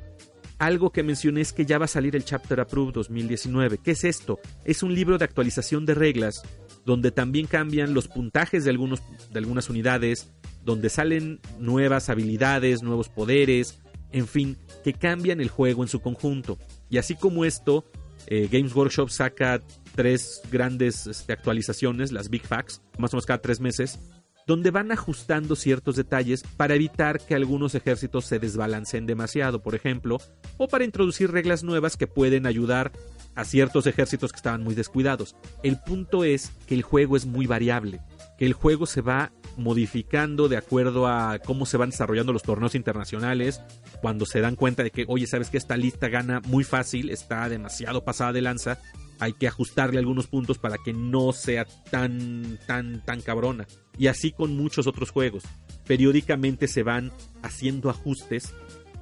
algo 0.59 0.91
que 0.91 1.03
mencioné 1.03 1.41
es 1.41 1.53
que 1.53 1.67
ya 1.67 1.79
va 1.79 1.87
a 1.87 1.89
salir 1.89 2.15
el 2.15 2.25
Chapter 2.25 2.61
Approved 2.61 2.95
2019. 2.95 3.79
¿Qué 3.79 3.91
es 3.93 4.05
esto? 4.05 4.39
Es 4.65 4.83
un 4.83 4.95
libro 4.95 5.19
de 5.19 5.25
actualización 5.25 5.85
de 5.85 5.95
reglas 5.95 6.43
donde 6.85 7.11
también 7.11 7.47
cambian 7.47 7.95
los 7.95 8.09
puntajes 8.09 8.65
de, 8.65 8.71
algunos, 8.71 9.03
de 9.33 9.39
algunas 9.39 9.71
unidades, 9.71 10.31
donde 10.65 10.91
salen 10.91 11.41
nuevas 11.59 12.11
habilidades, 12.11 12.83
nuevos 12.83 13.09
poderes, 13.09 13.81
en 14.13 14.29
fin, 14.29 14.57
que 14.85 14.93
cambian 14.93 15.41
el 15.41 15.49
juego 15.49 15.83
en 15.83 15.89
su 15.89 16.01
conjunto. 16.01 16.59
Y 16.91 16.99
así 16.99 17.17
como 17.17 17.45
esto, 17.45 17.85
eh, 18.27 18.49
Games 18.51 18.75
Workshop 18.75 19.11
saca 19.11 19.61
tres 19.95 20.43
grandes 20.53 21.07
este, 21.07 21.33
actualizaciones, 21.33 22.13
las 22.13 22.29
Big 22.29 22.47
Facts, 22.47 22.83
más 22.99 23.13
o 23.13 23.17
menos 23.17 23.27
cada 23.27 23.41
tres 23.41 23.61
meses, 23.61 23.99
donde 24.47 24.71
van 24.71 24.93
ajustando 24.93 25.57
ciertos 25.57 25.97
detalles 25.97 26.43
para 26.57 26.75
evitar 26.75 27.21
que 27.21 27.35
algunos 27.35 27.75
ejércitos 27.75 28.27
se 28.27 28.39
desbalanceen 28.39 29.07
demasiado, 29.07 29.63
por 29.63 29.75
ejemplo, 29.75 30.19
o 30.59 30.69
para 30.69 30.85
introducir 30.85 31.31
reglas 31.31 31.65
nuevas 31.65 31.97
que 31.97 32.07
pueden 32.07 32.47
ayudar 32.47 32.93
a 33.35 33.45
ciertos 33.45 33.87
ejércitos 33.87 34.33
que 34.33 34.37
estaban 34.37 34.63
muy 34.63 34.75
descuidados. 34.75 35.37
El 35.63 35.81
punto 35.81 36.25
es 36.25 36.53
que 36.67 36.75
el 36.75 36.83
juego 36.83 37.17
es 37.17 37.27
muy 37.27 37.47
variable, 37.47 38.01
que 38.39 38.47
el 38.47 38.53
juego 38.53 38.87
se 38.87 39.01
va 39.01 39.33
modificando 39.57 40.49
de 40.49 40.57
acuerdo 40.57 41.07
a 41.07 41.39
cómo 41.39 41.67
se 41.67 41.77
van 41.77 41.91
desarrollando 41.91 42.33
los 42.33 42.43
torneos 42.43 42.75
internacionales, 42.75 43.61
cuando 44.01 44.27
se 44.27 44.41
dan 44.41 44.57
cuenta 44.57 44.83
de 44.83 44.91
que, 44.91 45.05
oye, 45.09 45.27
sabes 45.27 45.51
que 45.51 45.59
esta 45.59 45.77
lista 45.77 46.09
gana 46.09 46.41
muy 46.47 46.65
fácil, 46.65 47.11
está 47.11 47.49
demasiado 47.49 48.05
pasada 48.05 48.33
de 48.33 48.43
lanza, 48.43 48.79
hay 49.19 49.33
que 49.33 49.49
ajustarle 49.49 49.99
algunos 49.99 50.27
puntos 50.27 50.59
para 50.59 50.77
que 50.79 50.93
no 50.93 51.33
sea 51.33 51.65
tan, 51.65 52.59
tan, 52.67 53.05
tan 53.05 53.21
cabrona. 53.21 53.67
Y 53.99 54.09
así 54.09 54.33
con 54.33 54.57
muchos 54.57 54.87
otros 54.87 55.11
juegos. 55.11 55.45
Periódicamente 55.87 56.69
se 56.69 56.83
van 56.83 57.13
haciendo 57.43 57.91
ajustes 57.91 58.55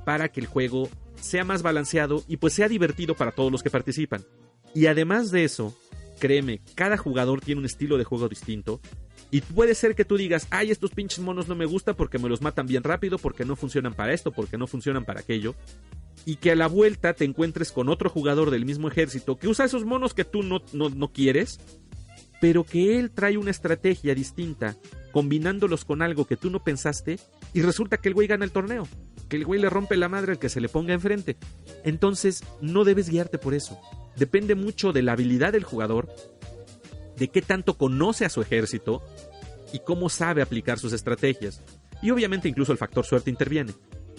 para 0.04 0.28
que 0.28 0.40
el 0.40 0.46
juego 0.46 0.88
sea 1.20 1.44
más 1.44 1.62
balanceado 1.62 2.24
y 2.26 2.36
pues 2.36 2.52
sea 2.52 2.68
divertido 2.68 3.14
para 3.14 3.32
todos 3.32 3.52
los 3.52 3.62
que 3.62 3.70
participan. 3.70 4.24
Y 4.74 4.86
además 4.86 5.30
de 5.30 5.44
eso, 5.44 5.76
créeme, 6.18 6.60
cada 6.74 6.96
jugador 6.96 7.40
tiene 7.40 7.60
un 7.60 7.66
estilo 7.66 7.98
de 7.98 8.04
juego 8.04 8.28
distinto. 8.28 8.80
Y 9.30 9.40
puede 9.40 9.74
ser 9.74 9.94
que 9.94 10.04
tú 10.04 10.16
digas, 10.16 10.46
ay, 10.50 10.70
estos 10.70 10.90
pinches 10.90 11.20
monos 11.20 11.48
no 11.48 11.54
me 11.54 11.64
gustan 11.64 11.94
porque 11.94 12.18
me 12.18 12.28
los 12.28 12.42
matan 12.42 12.66
bien 12.66 12.82
rápido, 12.82 13.16
porque 13.18 13.44
no 13.44 13.56
funcionan 13.56 13.94
para 13.94 14.12
esto, 14.12 14.30
porque 14.30 14.58
no 14.58 14.66
funcionan 14.66 15.06
para 15.06 15.20
aquello. 15.20 15.54
Y 16.24 16.36
que 16.36 16.52
a 16.52 16.56
la 16.56 16.68
vuelta 16.68 17.14
te 17.14 17.24
encuentres 17.24 17.72
con 17.72 17.88
otro 17.88 18.08
jugador 18.08 18.50
del 18.50 18.64
mismo 18.64 18.88
ejército 18.88 19.38
que 19.38 19.48
usa 19.48 19.64
esos 19.64 19.84
monos 19.84 20.14
que 20.14 20.24
tú 20.24 20.42
no, 20.42 20.62
no, 20.72 20.88
no 20.88 21.12
quieres, 21.12 21.58
pero 22.40 22.64
que 22.64 22.98
él 22.98 23.10
trae 23.10 23.38
una 23.38 23.50
estrategia 23.50 24.14
distinta, 24.14 24.76
combinándolos 25.12 25.84
con 25.84 26.02
algo 26.02 26.26
que 26.26 26.36
tú 26.36 26.50
no 26.50 26.62
pensaste, 26.62 27.18
y 27.54 27.62
resulta 27.62 27.96
que 27.98 28.08
el 28.08 28.14
güey 28.14 28.28
gana 28.28 28.44
el 28.44 28.52
torneo 28.52 28.86
que 29.32 29.38
el 29.38 29.46
güey 29.46 29.58
le 29.58 29.70
rompe 29.70 29.96
la 29.96 30.10
madre 30.10 30.32
al 30.32 30.38
que 30.38 30.50
se 30.50 30.60
le 30.60 30.68
ponga 30.68 30.92
enfrente. 30.92 31.38
Entonces, 31.84 32.44
no 32.60 32.84
debes 32.84 33.08
guiarte 33.08 33.38
por 33.38 33.54
eso. 33.54 33.80
Depende 34.14 34.54
mucho 34.54 34.92
de 34.92 35.00
la 35.00 35.12
habilidad 35.12 35.54
del 35.54 35.64
jugador, 35.64 36.14
de 37.16 37.28
qué 37.28 37.40
tanto 37.40 37.78
conoce 37.78 38.26
a 38.26 38.28
su 38.28 38.42
ejército 38.42 39.02
y 39.72 39.78
cómo 39.78 40.10
sabe 40.10 40.42
aplicar 40.42 40.78
sus 40.78 40.92
estrategias. 40.92 41.62
Y 42.02 42.10
obviamente 42.10 42.46
incluso 42.46 42.72
el 42.72 42.78
factor 42.78 43.06
suerte 43.06 43.30
interviene. 43.30 43.72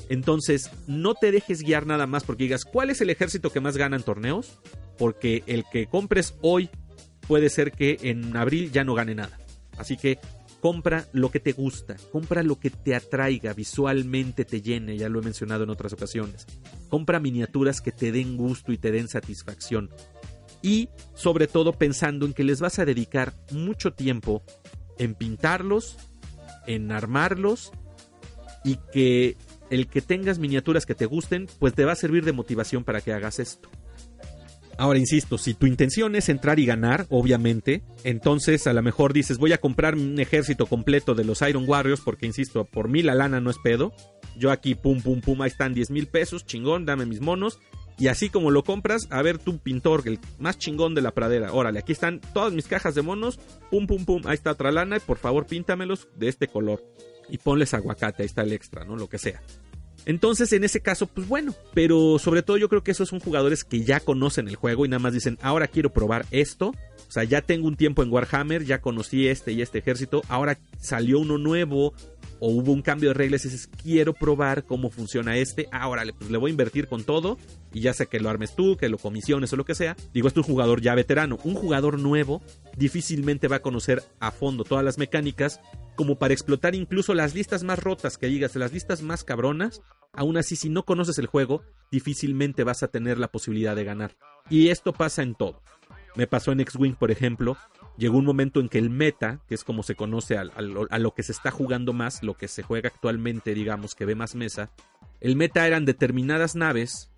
Entonces, 0.10 0.70
no 0.88 1.16
te 1.16 1.32
dejes 1.32 1.62
guiar 1.62 1.86
nada 1.86 2.08
más 2.08 2.24
porque 2.24 2.44
digas, 2.44 2.66
¿cuál 2.66 2.90
es 2.90 3.02
el 3.02 3.10
ejército 3.10 3.52
que 3.52 3.62
más 3.62 3.78
gana 3.78 3.96
en 3.96 4.04
torneos? 4.04 4.60
Porque 4.98 5.44
el 5.48 5.66
que 5.72 5.88
compres 5.88 6.36
hoy 6.42 6.70
puede 7.28 7.50
ser 7.50 7.72
que 7.72 7.98
en 8.02 8.36
abril 8.36 8.72
ya 8.72 8.84
no 8.84 8.94
gane 8.94 9.16
nada. 9.16 9.38
Así 9.78 9.98
que 9.98 10.20
compra 10.60 11.08
lo 11.12 11.30
que 11.30 11.40
te 11.40 11.52
gusta, 11.52 11.98
compra 12.12 12.44
lo 12.44 12.60
que 12.60 12.70
te 12.70 12.96
atraiga, 12.96 13.54
visualmente 13.54 14.46
te 14.46 14.62
llene, 14.62 14.98
ya 14.98 15.10
lo 15.10 15.20
he 15.20 15.24
mencionado 15.24 15.64
en 15.64 15.70
otras 15.70 15.94
ocasiones. 15.94 16.46
Compra 16.90 17.20
miniaturas 17.20 17.82
que 17.82 17.92
te 17.92 18.12
den 18.12 18.38
gusto 18.38 18.72
y 18.72 18.78
te 18.78 18.92
den 18.92 19.08
satisfacción. 19.08 19.90
Y 20.62 20.90
sobre 21.16 21.48
todo 21.48 21.74
pensando 21.74 22.26
en 22.26 22.34
que 22.34 22.46
les 22.46 22.62
vas 22.62 22.80
a 22.80 22.86
dedicar 22.86 23.34
mucho 23.52 23.92
tiempo 23.92 24.44
en 24.98 25.16
pintarlos, 25.16 25.98
en 26.66 26.92
armarlos 26.92 27.72
y 28.64 28.78
que 28.94 29.36
el 29.70 29.88
que 29.88 30.02
tengas 30.02 30.40
miniaturas 30.40 30.86
que 30.86 30.96
te 30.96 31.06
gusten, 31.06 31.48
pues 31.60 31.74
te 31.74 31.86
va 31.86 31.94
a 31.94 31.96
servir 31.96 32.26
de 32.26 32.32
motivación 32.32 32.84
para 32.84 33.02
que 33.02 33.14
hagas 33.14 33.40
esto. 33.40 33.70
Ahora, 34.78 34.98
insisto, 34.98 35.38
si 35.38 35.54
tu 35.54 35.68
intención 35.68 36.16
es 36.16 36.30
entrar 36.30 36.60
y 36.60 36.66
ganar, 36.66 37.06
obviamente, 37.10 37.84
entonces 38.04 38.66
a 38.66 38.74
lo 38.74 38.82
mejor 38.82 39.14
dices, 39.14 39.38
voy 39.38 39.54
a 39.54 39.60
comprar 39.60 39.94
un 39.94 40.20
ejército 40.20 40.66
completo 40.66 41.14
de 41.14 41.24
los 41.24 41.42
Iron 41.44 41.66
Warriors, 41.68 42.02
porque, 42.02 42.26
insisto, 42.26 42.66
por 42.66 42.90
mí 42.90 43.04
la 43.04 43.14
lana 43.14 43.40
no 43.40 43.52
es 43.52 43.58
pedo. 43.64 43.94
Yo 44.36 44.52
aquí, 44.52 44.74
pum, 44.74 45.02
pum, 45.02 45.22
pum, 45.22 45.42
ahí 45.44 45.50
están 45.50 45.76
10 45.76 45.92
mil 45.92 46.08
pesos, 46.08 46.46
chingón, 46.46 46.86
dame 46.86 47.06
mis 47.06 47.22
monos. 47.22 47.60
Y 48.00 48.08
así 48.08 48.30
como 48.30 48.50
lo 48.50 48.64
compras, 48.64 49.08
a 49.12 49.22
ver 49.22 49.38
tu 49.38 49.60
pintor, 49.60 50.02
el 50.06 50.20
más 50.40 50.58
chingón 50.58 50.96
de 50.96 51.02
la 51.02 51.12
pradera. 51.12 51.54
Órale, 51.54 51.78
aquí 51.78 51.92
están 51.92 52.20
todas 52.34 52.52
mis 52.52 52.66
cajas 52.66 52.96
de 52.96 53.04
monos, 53.04 53.40
pum, 53.70 53.86
pum, 53.86 54.06
pum, 54.06 54.24
ahí 54.26 54.34
está 54.34 54.52
otra 54.52 54.72
lana, 54.72 54.98
y 54.98 55.02
por 55.02 55.20
favor 55.20 55.46
píntamelos 55.46 56.08
de 56.16 56.30
este 56.30 56.48
color. 56.48 56.84
Y 57.30 57.38
ponles 57.38 57.74
aguacate, 57.74 58.24
ahí 58.24 58.28
está 58.28 58.42
el 58.42 58.54
extra, 58.54 58.86
¿no? 58.86 58.96
Lo 58.96 59.08
que 59.08 59.18
sea. 59.18 59.42
Entonces, 60.06 60.52
en 60.52 60.64
ese 60.64 60.82
caso, 60.82 61.08
pues 61.08 61.28
bueno, 61.28 61.56
pero 61.74 62.20
sobre 62.20 62.44
todo 62.44 62.58
yo 62.58 62.68
creo 62.68 62.84
que 62.84 62.92
esos 62.92 63.08
son 63.10 63.20
jugadores 63.20 63.64
que 63.64 63.84
ya 63.84 64.02
conocen 64.02 64.50
el 64.50 64.56
juego 64.58 64.86
y 64.86 64.90
nada 64.90 65.00
más 65.00 65.14
dicen, 65.14 65.38
ahora 65.42 65.68
quiero 65.68 65.94
probar 65.94 66.26
esto. 66.32 66.70
O 67.08 67.12
sea, 67.12 67.24
ya 67.24 67.42
tengo 67.42 67.68
un 67.68 67.78
tiempo 67.78 68.04
en 68.04 68.12
Warhammer, 68.12 68.66
ya 68.66 68.82
conocí 68.82 69.28
este 69.28 69.54
y 69.54 69.62
este 69.62 69.80
ejército, 69.80 70.22
ahora 70.28 70.58
salió 70.80 71.20
uno 71.20 71.38
nuevo 71.38 71.94
o 72.46 72.48
hubo 72.48 72.74
un 72.74 72.82
cambio 72.82 73.12
de 73.12 73.14
reglas 73.14 73.46
y 73.46 73.48
dices, 73.48 73.70
quiero 73.82 74.12
probar 74.12 74.66
cómo 74.66 74.90
funciona 74.90 75.38
este, 75.38 75.70
ahora 75.72 76.04
pues 76.18 76.30
le 76.30 76.38
voy 76.38 76.50
a 76.50 76.52
invertir 76.52 76.90
con 76.90 77.06
todo 77.06 77.38
y 77.72 77.80
ya 77.80 77.94
sé 77.94 78.08
que 78.08 78.20
lo 78.20 78.30
armes 78.30 78.54
tú, 78.54 78.76
que 78.76 78.90
lo 78.90 78.98
comisiones 78.98 79.54
o 79.54 79.56
lo 79.56 79.64
que 79.64 79.76
sea. 79.76 79.96
Digo, 80.14 80.28
es 80.28 80.36
un 80.36 80.44
jugador 80.44 80.82
ya 80.82 80.94
veterano. 80.94 81.40
Un 81.46 81.54
jugador 81.56 81.98
nuevo 82.00 82.42
difícilmente 82.76 83.48
va 83.48 83.58
a 83.58 83.62
conocer 83.62 84.04
a 84.20 84.32
fondo 84.32 84.66
todas 84.66 84.84
las 84.84 84.98
mecánicas 84.98 85.62
como 85.96 86.18
para 86.18 86.34
explotar 86.34 86.76
incluso 86.76 87.14
las 87.14 87.34
listas 87.34 87.64
más 87.64 87.80
rotas 87.80 88.18
que 88.18 88.28
digas, 88.28 88.58
las 88.58 88.74
listas 88.74 89.04
más 89.04 89.24
cabronas. 89.24 89.82
Aún 90.12 90.36
así, 90.36 90.58
si 90.58 90.68
no 90.68 90.84
conoces 90.84 91.18
el 91.20 91.28
juego, 91.28 91.64
difícilmente 91.92 92.66
vas 92.66 92.84
a 92.84 92.90
tener 92.90 93.20
la 93.20 93.32
posibilidad 93.32 93.74
de 93.74 93.86
ganar. 93.86 94.18
Y 94.50 94.68
esto 94.68 94.92
pasa 94.92 95.24
en 95.24 95.36
todo. 95.36 95.62
Me 96.18 96.28
pasó 96.28 96.52
en 96.52 96.60
X-Wing, 96.60 96.96
por 96.96 97.10
ejemplo, 97.10 97.56
llegó 97.98 98.18
un 98.18 98.26
momento 98.26 98.60
en 98.60 98.70
que 98.70 98.78
el 98.78 98.90
meta, 98.90 99.40
que 99.48 99.56
es 99.56 99.64
como 99.64 99.84
se 99.84 99.96
conoce 99.96 100.38
a, 100.38 100.44
lo 100.44 101.14
que 101.14 101.24
se 101.24 101.32
está 101.32 101.52
jugando 101.52 101.94
más, 101.94 102.24
lo 102.24 102.36
que 102.36 102.48
se 102.48 102.64
juega 102.64 102.90
actualmente, 102.90 103.54
digamos, 103.54 103.96
que 103.96 104.06
ve 104.06 104.16
más 104.16 104.36
mesa, 104.36 104.72
el 105.22 105.36
meta 105.36 105.66
eran 105.68 105.86
determinadas 105.86 106.56
naves 106.56 107.12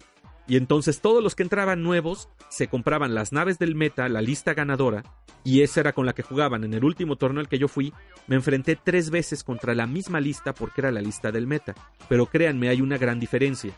y 0.47 0.57
entonces 0.57 1.01
todos 1.01 1.23
los 1.23 1.35
que 1.35 1.43
entraban 1.43 1.81
nuevos 1.81 2.29
se 2.49 2.67
compraban 2.67 3.15
las 3.15 3.31
naves 3.31 3.57
del 3.57 3.75
meta, 3.75 4.07
la 4.09 4.21
lista 4.21 4.53
ganadora, 4.53 5.03
y 5.43 5.61
esa 5.61 5.79
era 5.79 5.93
con 5.93 6.05
la 6.05 6.13
que 6.13 6.23
jugaban. 6.23 6.63
En 6.63 6.73
el 6.73 6.83
último 6.83 7.17
torneo 7.17 7.39
al 7.39 7.47
que 7.47 7.59
yo 7.59 7.67
fui, 7.67 7.93
me 8.27 8.35
enfrenté 8.35 8.75
tres 8.75 9.11
veces 9.11 9.43
contra 9.43 9.75
la 9.75 9.85
misma 9.85 10.19
lista 10.19 10.53
porque 10.53 10.81
era 10.81 10.91
la 10.91 11.01
lista 11.01 11.31
del 11.31 11.45
meta. 11.45 11.75
Pero 12.09 12.25
créanme, 12.25 12.67
hay 12.67 12.81
una 12.81 12.97
gran 12.97 13.19
diferencia. 13.19 13.73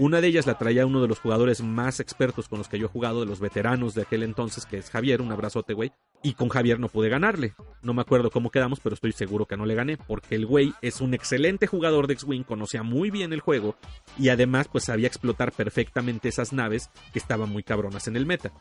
Una 0.00 0.22
de 0.22 0.28
ellas 0.28 0.46
la 0.46 0.56
traía 0.56 0.86
uno 0.86 1.02
de 1.02 1.08
los 1.08 1.18
jugadores 1.18 1.62
más 1.62 2.00
expertos 2.00 2.48
con 2.48 2.56
los 2.56 2.68
que 2.68 2.78
yo 2.78 2.86
he 2.86 2.88
jugado, 2.88 3.20
de 3.20 3.26
los 3.26 3.38
veteranos 3.38 3.92
de 3.92 4.00
aquel 4.00 4.22
entonces, 4.22 4.64
que 4.64 4.78
es 4.78 4.88
Javier, 4.88 5.20
un 5.20 5.30
abrazote, 5.30 5.74
güey. 5.74 5.92
Y 6.22 6.32
con 6.32 6.48
Javier 6.48 6.80
no 6.80 6.88
pude 6.88 7.10
ganarle. 7.10 7.52
No 7.82 7.92
me 7.92 8.00
acuerdo 8.00 8.30
cómo 8.30 8.50
quedamos, 8.50 8.80
pero 8.80 8.94
estoy 8.94 9.12
seguro 9.12 9.44
que 9.44 9.58
no 9.58 9.66
le 9.66 9.74
gané, 9.74 9.98
porque 9.98 10.36
el 10.36 10.46
güey 10.46 10.72
es 10.80 11.02
un 11.02 11.12
excelente 11.12 11.66
jugador 11.66 12.06
de 12.06 12.14
X-Wing, 12.14 12.44
conocía 12.44 12.82
muy 12.82 13.10
bien 13.10 13.34
el 13.34 13.40
juego 13.40 13.76
y 14.18 14.30
además 14.30 14.68
pues 14.72 14.84
sabía 14.84 15.06
explotar 15.06 15.52
perfectamente 15.52 16.30
esas 16.30 16.54
naves 16.54 16.88
que 17.12 17.18
estaban 17.18 17.50
muy 17.50 17.62
cabronas 17.62 18.08
en 18.08 18.16
el 18.16 18.24
meta. 18.24 18.52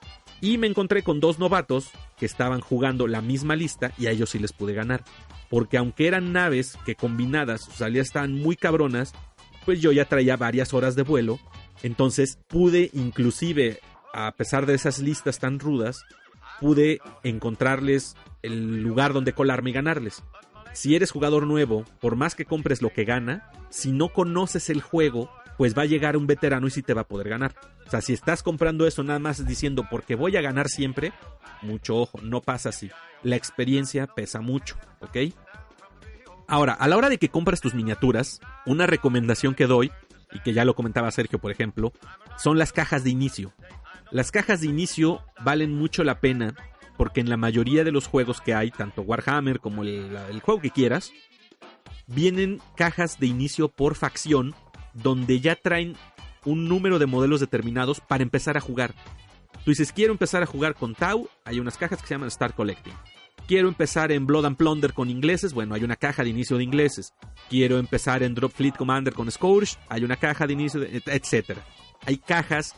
Y 0.41 0.57
me 0.57 0.67
encontré 0.67 1.03
con 1.03 1.21
dos 1.21 1.39
novatos 1.39 1.89
que 2.17 2.25
estaban 2.25 2.59
jugando 2.59 3.07
la 3.07 3.21
misma 3.21 3.55
lista 3.55 3.93
y 3.97 4.07
a 4.07 4.11
ellos 4.11 4.31
sí 4.31 4.39
les 4.39 4.51
pude 4.51 4.73
ganar. 4.73 5.05
Porque 5.49 5.77
aunque 5.77 6.07
eran 6.07 6.33
naves 6.33 6.77
que 6.85 6.95
combinadas, 6.95 7.67
o 7.69 7.71
sea, 7.71 7.87
estaban 7.87 8.33
muy 8.33 8.55
cabronas, 8.55 9.13
pues 9.65 9.81
yo 9.81 9.91
ya 9.91 10.05
traía 10.05 10.37
varias 10.37 10.73
horas 10.73 10.95
de 10.95 11.03
vuelo, 11.03 11.39
entonces 11.83 12.39
pude 12.47 12.89
inclusive, 12.93 13.79
a 14.13 14.31
pesar 14.33 14.65
de 14.65 14.75
esas 14.75 14.99
listas 14.99 15.39
tan 15.39 15.59
rudas, 15.59 16.03
pude 16.59 16.99
encontrarles 17.23 18.15
el 18.41 18.81
lugar 18.81 19.13
donde 19.13 19.33
colarme 19.33 19.69
y 19.69 19.73
ganarles. 19.73 20.23
Si 20.73 20.95
eres 20.95 21.11
jugador 21.11 21.47
nuevo, 21.47 21.83
por 21.99 22.15
más 22.15 22.35
que 22.35 22.45
compres 22.45 22.81
lo 22.81 22.93
que 22.93 23.05
gana, 23.05 23.51
si 23.69 23.91
no 23.91 24.09
conoces 24.09 24.69
el 24.69 24.81
juego, 24.81 25.29
pues 25.57 25.77
va 25.77 25.81
a 25.81 25.87
llegar 25.87 26.15
un 26.15 26.27
veterano 26.27 26.67
y 26.67 26.71
sí 26.71 26.81
te 26.81 26.93
va 26.93 27.01
a 27.01 27.07
poder 27.07 27.27
ganar. 27.27 27.55
O 27.85 27.89
sea, 27.89 28.01
si 28.01 28.13
estás 28.13 28.43
comprando 28.43 28.87
eso 28.87 29.03
nada 29.03 29.19
más 29.19 29.45
diciendo 29.45 29.85
porque 29.89 30.15
voy 30.15 30.37
a 30.37 30.41
ganar 30.41 30.69
siempre, 30.69 31.11
mucho 31.61 31.97
ojo, 31.97 32.19
no 32.21 32.41
pasa 32.41 32.69
así. 32.69 32.89
La 33.23 33.35
experiencia 33.35 34.07
pesa 34.07 34.41
mucho, 34.41 34.77
¿ok? 35.01 35.33
Ahora, 36.49 36.73
a 36.73 36.87
la 36.87 36.97
hora 36.97 37.09
de 37.09 37.19
que 37.19 37.29
compras 37.29 37.61
tus 37.61 37.75
miniaturas, 37.75 38.41
una 38.65 38.87
recomendación 38.87 39.53
que 39.53 39.67
doy, 39.67 39.91
y 40.31 40.39
que 40.39 40.53
ya 40.53 40.65
lo 40.65 40.75
comentaba 40.75 41.11
Sergio, 41.11 41.39
por 41.39 41.51
ejemplo, 41.51 41.93
son 42.37 42.57
las 42.57 42.73
cajas 42.73 43.03
de 43.03 43.11
inicio. 43.11 43.53
Las 44.11 44.31
cajas 44.31 44.61
de 44.61 44.67
inicio 44.67 45.21
valen 45.43 45.73
mucho 45.73 46.03
la 46.03 46.19
pena 46.19 46.55
porque 46.97 47.21
en 47.21 47.29
la 47.29 47.37
mayoría 47.37 47.83
de 47.83 47.91
los 47.91 48.07
juegos 48.07 48.41
que 48.41 48.53
hay, 48.53 48.71
tanto 48.71 49.03
Warhammer 49.03 49.59
como 49.59 49.83
el, 49.83 50.41
juego 50.41 50.59
que 50.59 50.71
quieras, 50.71 51.13
vienen 52.07 52.61
cajas 52.75 53.19
de 53.19 53.27
inicio 53.27 53.69
por 53.69 53.95
facción 53.95 54.53
donde 54.93 55.39
ya 55.39 55.55
traen 55.55 55.95
un 56.45 56.67
número 56.67 56.99
de 56.99 57.05
modelos 57.05 57.39
determinados 57.39 58.01
para 58.01 58.23
empezar 58.23 58.57
a 58.57 58.61
jugar. 58.61 58.95
Tú 59.63 59.71
dices, 59.71 59.93
quiero 59.93 60.11
empezar 60.11 60.43
a 60.43 60.47
jugar 60.47 60.73
con 60.75 60.95
Tau, 60.95 61.29
hay 61.45 61.59
unas 61.59 61.77
cajas 61.77 62.01
que 62.01 62.07
se 62.07 62.15
llaman 62.15 62.31
Start 62.31 62.55
Collecting. 62.55 62.93
Quiero 63.49 63.67
empezar 63.67 64.11
en 64.11 64.27
Blood 64.27 64.45
and 64.45 64.57
Plunder 64.57 64.93
con 64.93 65.09
ingleses, 65.09 65.55
bueno, 65.55 65.73
hay 65.73 65.83
una 65.83 65.95
caja 65.95 66.23
de 66.23 66.29
inicio 66.29 66.57
de 66.57 66.63
ingleses. 66.63 67.15
Quiero 67.49 67.79
empezar 67.79 68.21
en 68.21 68.35
Drop 68.35 68.51
Fleet 68.51 68.75
Commander 68.77 69.11
con 69.11 69.31
Scourge, 69.31 69.75
hay 69.87 70.03
una 70.03 70.17
caja 70.17 70.45
de 70.45 70.53
inicio, 70.53 70.79
de, 70.79 71.01
etc. 71.07 71.57
Hay 72.05 72.17
cajas 72.17 72.75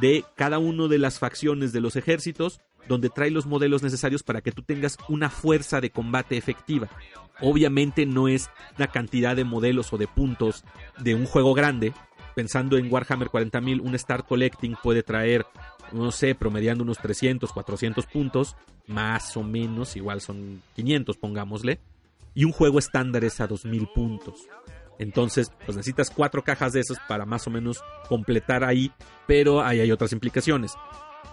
de 0.00 0.24
cada 0.36 0.60
una 0.60 0.86
de 0.86 0.98
las 0.98 1.18
facciones 1.18 1.72
de 1.72 1.80
los 1.80 1.96
ejércitos 1.96 2.60
donde 2.86 3.10
trae 3.10 3.32
los 3.32 3.46
modelos 3.46 3.82
necesarios 3.82 4.22
para 4.22 4.42
que 4.42 4.52
tú 4.52 4.62
tengas 4.62 4.96
una 5.08 5.28
fuerza 5.28 5.80
de 5.80 5.90
combate 5.90 6.36
efectiva. 6.36 6.88
Obviamente 7.40 8.06
no 8.06 8.28
es 8.28 8.48
la 8.78 8.86
cantidad 8.86 9.34
de 9.34 9.42
modelos 9.42 9.92
o 9.92 9.98
de 9.98 10.06
puntos 10.06 10.62
de 11.00 11.16
un 11.16 11.26
juego 11.26 11.52
grande. 11.52 11.94
Pensando 12.36 12.78
en 12.78 12.92
Warhammer 12.92 13.26
40.000, 13.26 13.80
un 13.80 13.98
Start 13.98 14.24
Collecting 14.28 14.76
puede 14.80 15.02
traer 15.02 15.44
no 15.92 16.10
sé, 16.10 16.34
promediando 16.34 16.84
unos 16.84 16.98
300, 16.98 17.52
400 17.52 18.06
puntos, 18.06 18.56
más 18.86 19.36
o 19.36 19.42
menos, 19.42 19.96
igual 19.96 20.20
son 20.20 20.62
500, 20.74 21.16
pongámosle, 21.16 21.80
y 22.34 22.44
un 22.44 22.52
juego 22.52 22.78
estándar 22.78 23.24
es 23.24 23.40
a 23.40 23.46
2000 23.46 23.88
puntos. 23.94 24.48
Entonces, 24.98 25.50
pues 25.64 25.76
necesitas 25.76 26.10
cuatro 26.10 26.44
cajas 26.44 26.72
de 26.72 26.80
esos 26.80 26.98
para 27.08 27.26
más 27.26 27.46
o 27.46 27.50
menos 27.50 27.82
completar 28.08 28.64
ahí, 28.64 28.92
pero 29.26 29.62
ahí 29.62 29.80
hay 29.80 29.90
otras 29.90 30.12
implicaciones. 30.12 30.74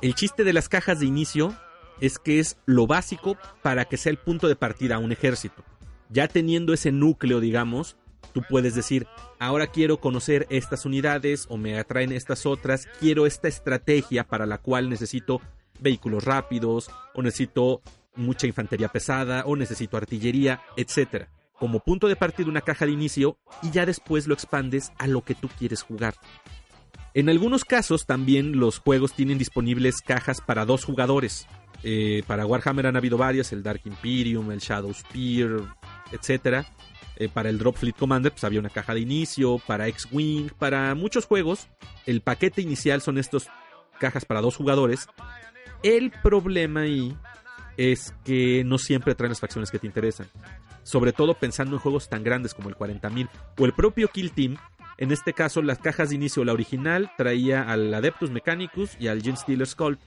El 0.02 0.16
chiste 0.16 0.44
de 0.44 0.54
las 0.54 0.70
cajas 0.70 1.00
de 1.00 1.06
inicio 1.06 1.56
es 2.00 2.18
que 2.18 2.40
es 2.40 2.58
lo 2.66 2.88
básico 2.88 3.38
para 3.62 3.86
que 3.86 3.98
sea 3.98 4.12
el 4.12 4.18
punto 4.18 4.48
de 4.48 4.56
partida 4.56 4.96
a 4.96 5.00
un 5.00 5.12
ejército. 5.12 5.64
Ya 6.10 6.28
teniendo 6.28 6.74
ese 6.74 6.92
núcleo, 6.92 7.40
digamos, 7.40 7.98
Tú 8.34 8.44
puedes 8.48 8.76
decir, 8.76 9.08
ahora 9.40 9.68
quiero 9.68 10.00
conocer 10.00 10.46
estas 10.50 10.86
unidades 10.86 11.46
o 11.50 11.58
me 11.58 11.80
atraen 11.80 12.12
estas 12.12 12.46
otras, 12.46 12.88
quiero 13.00 13.26
esta 13.26 13.48
estrategia 13.48 14.24
para 14.24 14.46
la 14.46 14.60
cual 14.60 14.90
necesito 14.90 15.42
vehículos 15.80 16.24
rápidos 16.24 16.90
o 17.16 17.22
necesito 17.22 17.82
mucha 18.16 18.48
infantería 18.48 18.90
pesada 18.90 19.44
o 19.46 19.56
necesito 19.56 19.98
artillería, 19.98 20.62
etc. 20.78 21.28
Como 21.58 21.80
punto 21.80 22.08
de 22.08 22.16
partida 22.16 22.50
una 22.50 22.62
caja 22.62 22.86
de 22.86 22.92
inicio 22.92 23.38
y 23.62 23.72
ya 23.72 23.86
después 23.86 24.28
lo 24.28 24.34
expandes 24.34 24.92
a 24.98 25.08
lo 25.08 25.24
que 25.24 25.36
tú 25.36 25.50
quieres 25.58 25.82
jugar. 25.82 26.16
En 27.14 27.28
algunos 27.30 27.66
casos 27.66 28.06
también 28.06 28.60
los 28.60 28.80
juegos 28.80 29.14
tienen 29.14 29.40
disponibles 29.40 30.02
cajas 30.02 30.42
para 30.42 30.66
dos 30.66 30.86
jugadores. 30.86 31.48
Eh, 31.82 32.24
para 32.28 32.46
Warhammer 32.46 32.88
han 32.88 32.98
habido 32.98 33.18
varias, 33.18 33.52
el 33.52 33.64
Dark 33.64 33.82
Imperium, 33.86 34.52
el 34.52 34.60
Shadow 34.60 34.94
Spear, 34.94 35.76
etc. 36.12 36.68
Eh, 37.20 37.28
para 37.28 37.50
el 37.50 37.60
Drop 37.60 37.76
Fleet 37.76 37.96
Commander 37.96 38.32
pues 38.32 38.46
había 38.46 38.62
una 38.62 38.70
caja 38.70 38.94
de 38.94 39.02
inicio, 39.02 39.60
para 39.68 39.88
X-Wing, 39.88 40.52
para 40.58 40.96
muchos 40.96 41.26
juegos 41.26 41.68
el 42.10 42.22
paquete 42.22 42.62
inicial 42.62 43.02
son 43.02 43.20
estas 43.20 43.48
cajas 44.00 44.26
para 44.26 44.42
dos 44.42 44.56
jugadores. 44.56 45.08
El 45.84 46.12
problema 46.12 46.82
ahí 46.82 47.16
es 47.78 48.16
que 48.26 48.64
no 48.66 48.80
siempre 48.80 49.14
traen 49.14 49.30
las 49.30 49.40
facciones 49.40 49.70
que 49.70 49.78
te 49.78 49.86
interesan. 49.86 50.28
Sobre 50.84 51.14
todo 51.14 51.36
pensando 51.36 51.76
en 51.76 51.82
juegos 51.82 52.10
tan 52.10 52.24
grandes 52.24 52.56
como 52.56 52.70
el 52.70 52.76
40.000 52.76 53.30
o 53.60 53.66
el 53.66 53.74
propio 53.74 54.08
Kill 54.08 54.32
Team. 54.32 54.58
En 54.98 55.12
este 55.12 55.34
caso, 55.34 55.62
las 55.62 55.78
cajas 55.78 56.10
de 56.10 56.16
inicio, 56.16 56.44
la 56.44 56.54
original, 56.54 57.12
traía 57.16 57.62
al 57.62 57.94
Adeptus 57.94 58.32
Mechanicus 58.32 59.00
y 59.00 59.08
al 59.08 59.22
Gen 59.22 59.38
Stealer's 59.38 59.76
Cult, 59.76 60.00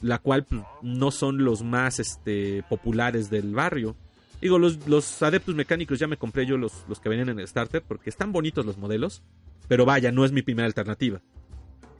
la 0.00 0.18
cual 0.18 0.44
pues, 0.44 0.62
no 0.82 1.10
son 1.10 1.44
los 1.44 1.62
más 1.62 1.98
este, 1.98 2.62
populares 2.68 3.28
del 3.28 3.54
barrio. 3.54 3.96
Digo, 4.44 4.58
los, 4.58 5.22
adeptos 5.22 5.54
mecánicos 5.54 5.98
ya 5.98 6.06
me 6.06 6.18
compré 6.18 6.44
yo 6.44 6.58
los, 6.58 6.84
los 6.86 7.00
que 7.00 7.08
venían 7.08 7.30
en 7.30 7.40
el 7.40 7.48
starter 7.48 7.80
porque 7.80 8.10
están 8.10 8.30
bonitos 8.30 8.66
los 8.66 8.76
modelos, 8.76 9.22
pero 9.68 9.86
vaya, 9.86 10.12
no 10.12 10.26
es 10.26 10.32
mi 10.32 10.42
primera 10.42 10.66
alternativa. 10.66 11.22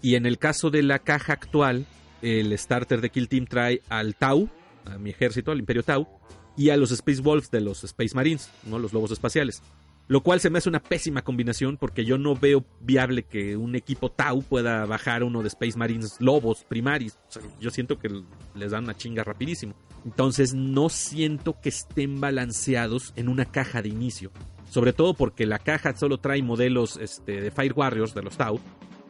Y 0.03 0.17
en 0.17 0.27
el 0.27 0.37
caso 0.37 0.69
de 0.69 0.83
la 0.83 0.99
caja 0.99 1.33
actual, 1.33 1.87
el 2.21 2.53
starter 2.59 3.01
de 3.01 3.09
Kill 3.09 3.31
Team 3.31 3.47
trae 3.47 3.81
al 3.89 4.15
Tau, 4.15 4.51
a 4.85 4.99
mi 4.99 5.09
ejército, 5.09 5.53
al 5.53 5.59
Imperio 5.59 5.85
Tau, 5.85 6.07
y 6.55 6.69
a 6.69 6.77
los 6.77 6.93
Space 6.93 7.23
Wolves 7.23 7.51
de 7.51 7.63
los 7.63 7.83
Space 7.83 8.15
Marines, 8.15 8.51
¿no? 8.67 8.79
los 8.79 8.93
lobos 8.93 9.11
espaciales. 9.11 9.63
Lo 10.07 10.23
cual 10.23 10.39
se 10.39 10.51
me 10.51 10.59
hace 10.59 10.69
una 10.69 10.83
pésima 10.83 11.23
combinación 11.23 11.79
porque 11.79 12.05
yo 12.05 12.19
no 12.19 12.35
veo 12.37 12.65
viable 12.81 13.23
que 13.23 13.57
un 13.57 13.75
equipo 13.75 14.11
Tau 14.11 14.43
pueda 14.43 14.85
bajar 14.85 15.25
uno 15.25 15.41
de 15.41 15.49
Space 15.49 15.79
Marines 15.79 16.17
lobos 16.21 16.65
primaris. 16.65 17.19
yo 17.59 17.71
siento 17.71 17.99
que 17.99 18.11
les 18.55 18.73
dan 18.73 18.85
una 18.85 18.97
chinga 18.97 19.25
rapidísimo. 19.25 19.75
Entonces 20.05 20.53
no 20.53 20.91
siento 20.91 21.59
que 21.61 21.71
estén 21.71 22.21
balanceados 22.21 23.15
en 23.17 23.31
una 23.31 23.47
caja 23.47 23.81
de 23.81 23.89
inicio. 23.89 24.31
Sobre 24.69 24.93
todo 24.93 25.15
porque 25.15 25.47
la 25.47 25.59
caja 25.59 25.97
solo 25.97 26.19
trae 26.19 26.43
modelos 26.43 26.99
este, 26.99 27.41
de 27.41 27.51
Fire 27.51 27.73
Warriors 27.75 28.15
de 28.15 28.23
los 28.23 28.37
Tau. 28.37 28.61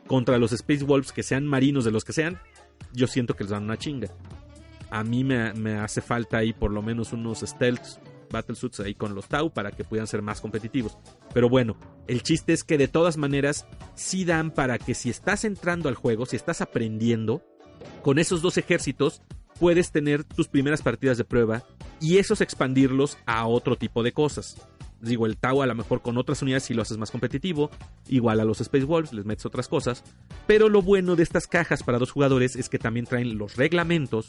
Contra 0.06 0.38
los 0.38 0.52
Space 0.52 0.84
Wolves 0.84 1.10
que 1.10 1.24
sean 1.24 1.46
marinos 1.46 1.84
de 1.84 1.90
los 1.90 2.04
que 2.04 2.12
sean, 2.12 2.38
yo 2.92 3.08
siento 3.08 3.34
que 3.34 3.44
les 3.44 3.50
dan 3.50 3.64
una 3.64 3.78
chinga. 3.78 4.10
A 4.90 5.02
mí 5.02 5.24
me, 5.24 5.52
me 5.54 5.74
hace 5.74 6.00
falta 6.00 6.38
ahí 6.38 6.52
por 6.52 6.70
lo 6.70 6.82
menos 6.82 7.12
unos 7.12 7.40
stealths 7.40 7.98
battlesuits 8.34 8.80
ahí 8.80 8.94
con 8.94 9.14
los 9.14 9.28
Tau 9.28 9.50
para 9.50 9.70
que 9.70 9.84
puedan 9.84 10.06
ser 10.06 10.20
más 10.20 10.42
competitivos. 10.42 10.98
Pero 11.32 11.48
bueno, 11.48 11.76
el 12.06 12.22
chiste 12.22 12.52
es 12.52 12.64
que 12.64 12.76
de 12.76 12.88
todas 12.88 13.16
maneras 13.16 13.66
sí 13.94 14.26
dan 14.26 14.50
para 14.50 14.78
que 14.78 14.94
si 14.94 15.08
estás 15.08 15.44
entrando 15.44 15.88
al 15.88 15.94
juego, 15.94 16.26
si 16.26 16.36
estás 16.36 16.60
aprendiendo, 16.60 17.42
con 18.02 18.18
esos 18.18 18.42
dos 18.42 18.58
ejércitos 18.58 19.22
puedes 19.58 19.92
tener 19.92 20.24
tus 20.24 20.48
primeras 20.48 20.82
partidas 20.82 21.16
de 21.16 21.24
prueba 21.24 21.62
y 22.00 22.18
esos 22.18 22.40
expandirlos 22.40 23.16
a 23.24 23.46
otro 23.46 23.76
tipo 23.76 24.02
de 24.02 24.12
cosas. 24.12 24.56
Digo, 25.00 25.26
el 25.26 25.36
Tau 25.36 25.62
a 25.62 25.66
lo 25.66 25.74
mejor 25.74 26.00
con 26.02 26.16
otras 26.16 26.40
unidades 26.42 26.64
si 26.64 26.74
lo 26.74 26.82
haces 26.82 26.96
más 26.96 27.10
competitivo, 27.10 27.70
igual 28.08 28.40
a 28.40 28.44
los 28.44 28.60
Space 28.60 28.84
Wolves 28.84 29.12
les 29.12 29.24
metes 29.24 29.44
otras 29.44 29.68
cosas, 29.68 30.02
pero 30.46 30.68
lo 30.68 30.82
bueno 30.82 31.14
de 31.14 31.22
estas 31.22 31.46
cajas 31.46 31.82
para 31.82 31.98
dos 31.98 32.10
jugadores 32.10 32.56
es 32.56 32.68
que 32.68 32.78
también 32.78 33.06
traen 33.06 33.36
los 33.36 33.56
reglamentos, 33.56 34.28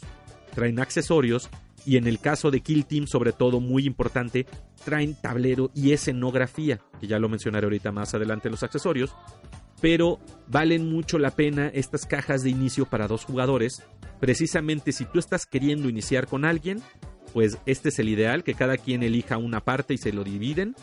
traen 0.54 0.78
accesorios 0.78 1.48
y 1.86 1.96
en 1.96 2.06
el 2.06 2.18
caso 2.18 2.50
de 2.50 2.60
Kill 2.60 2.84
Team, 2.84 3.06
sobre 3.06 3.32
todo 3.32 3.60
muy 3.60 3.86
importante, 3.86 4.44
traen 4.84 5.14
tablero 5.14 5.70
y 5.74 5.92
escenografía, 5.92 6.80
que 7.00 7.06
ya 7.06 7.18
lo 7.18 7.28
mencionaré 7.28 7.64
ahorita 7.64 7.92
más 7.92 8.12
adelante 8.12 8.50
los 8.50 8.64
accesorios, 8.64 9.14
pero 9.80 10.18
valen 10.48 10.90
mucho 10.90 11.18
la 11.18 11.30
pena 11.30 11.68
estas 11.68 12.04
cajas 12.04 12.42
de 12.42 12.50
inicio 12.50 12.86
para 12.86 13.06
dos 13.06 13.24
jugadores, 13.24 13.84
precisamente 14.20 14.92
si 14.92 15.04
tú 15.04 15.18
estás 15.20 15.46
queriendo 15.46 15.88
iniciar 15.88 16.26
con 16.26 16.44
alguien, 16.44 16.82
pues 17.32 17.58
este 17.66 17.90
es 17.90 17.98
el 17.98 18.08
ideal, 18.08 18.42
que 18.42 18.54
cada 18.54 18.76
quien 18.78 19.02
elija 19.02 19.36
una 19.36 19.60
parte 19.60 19.94
y 19.94 19.98
se 19.98 20.12
lo 20.12 20.24
dividen. 20.24 20.74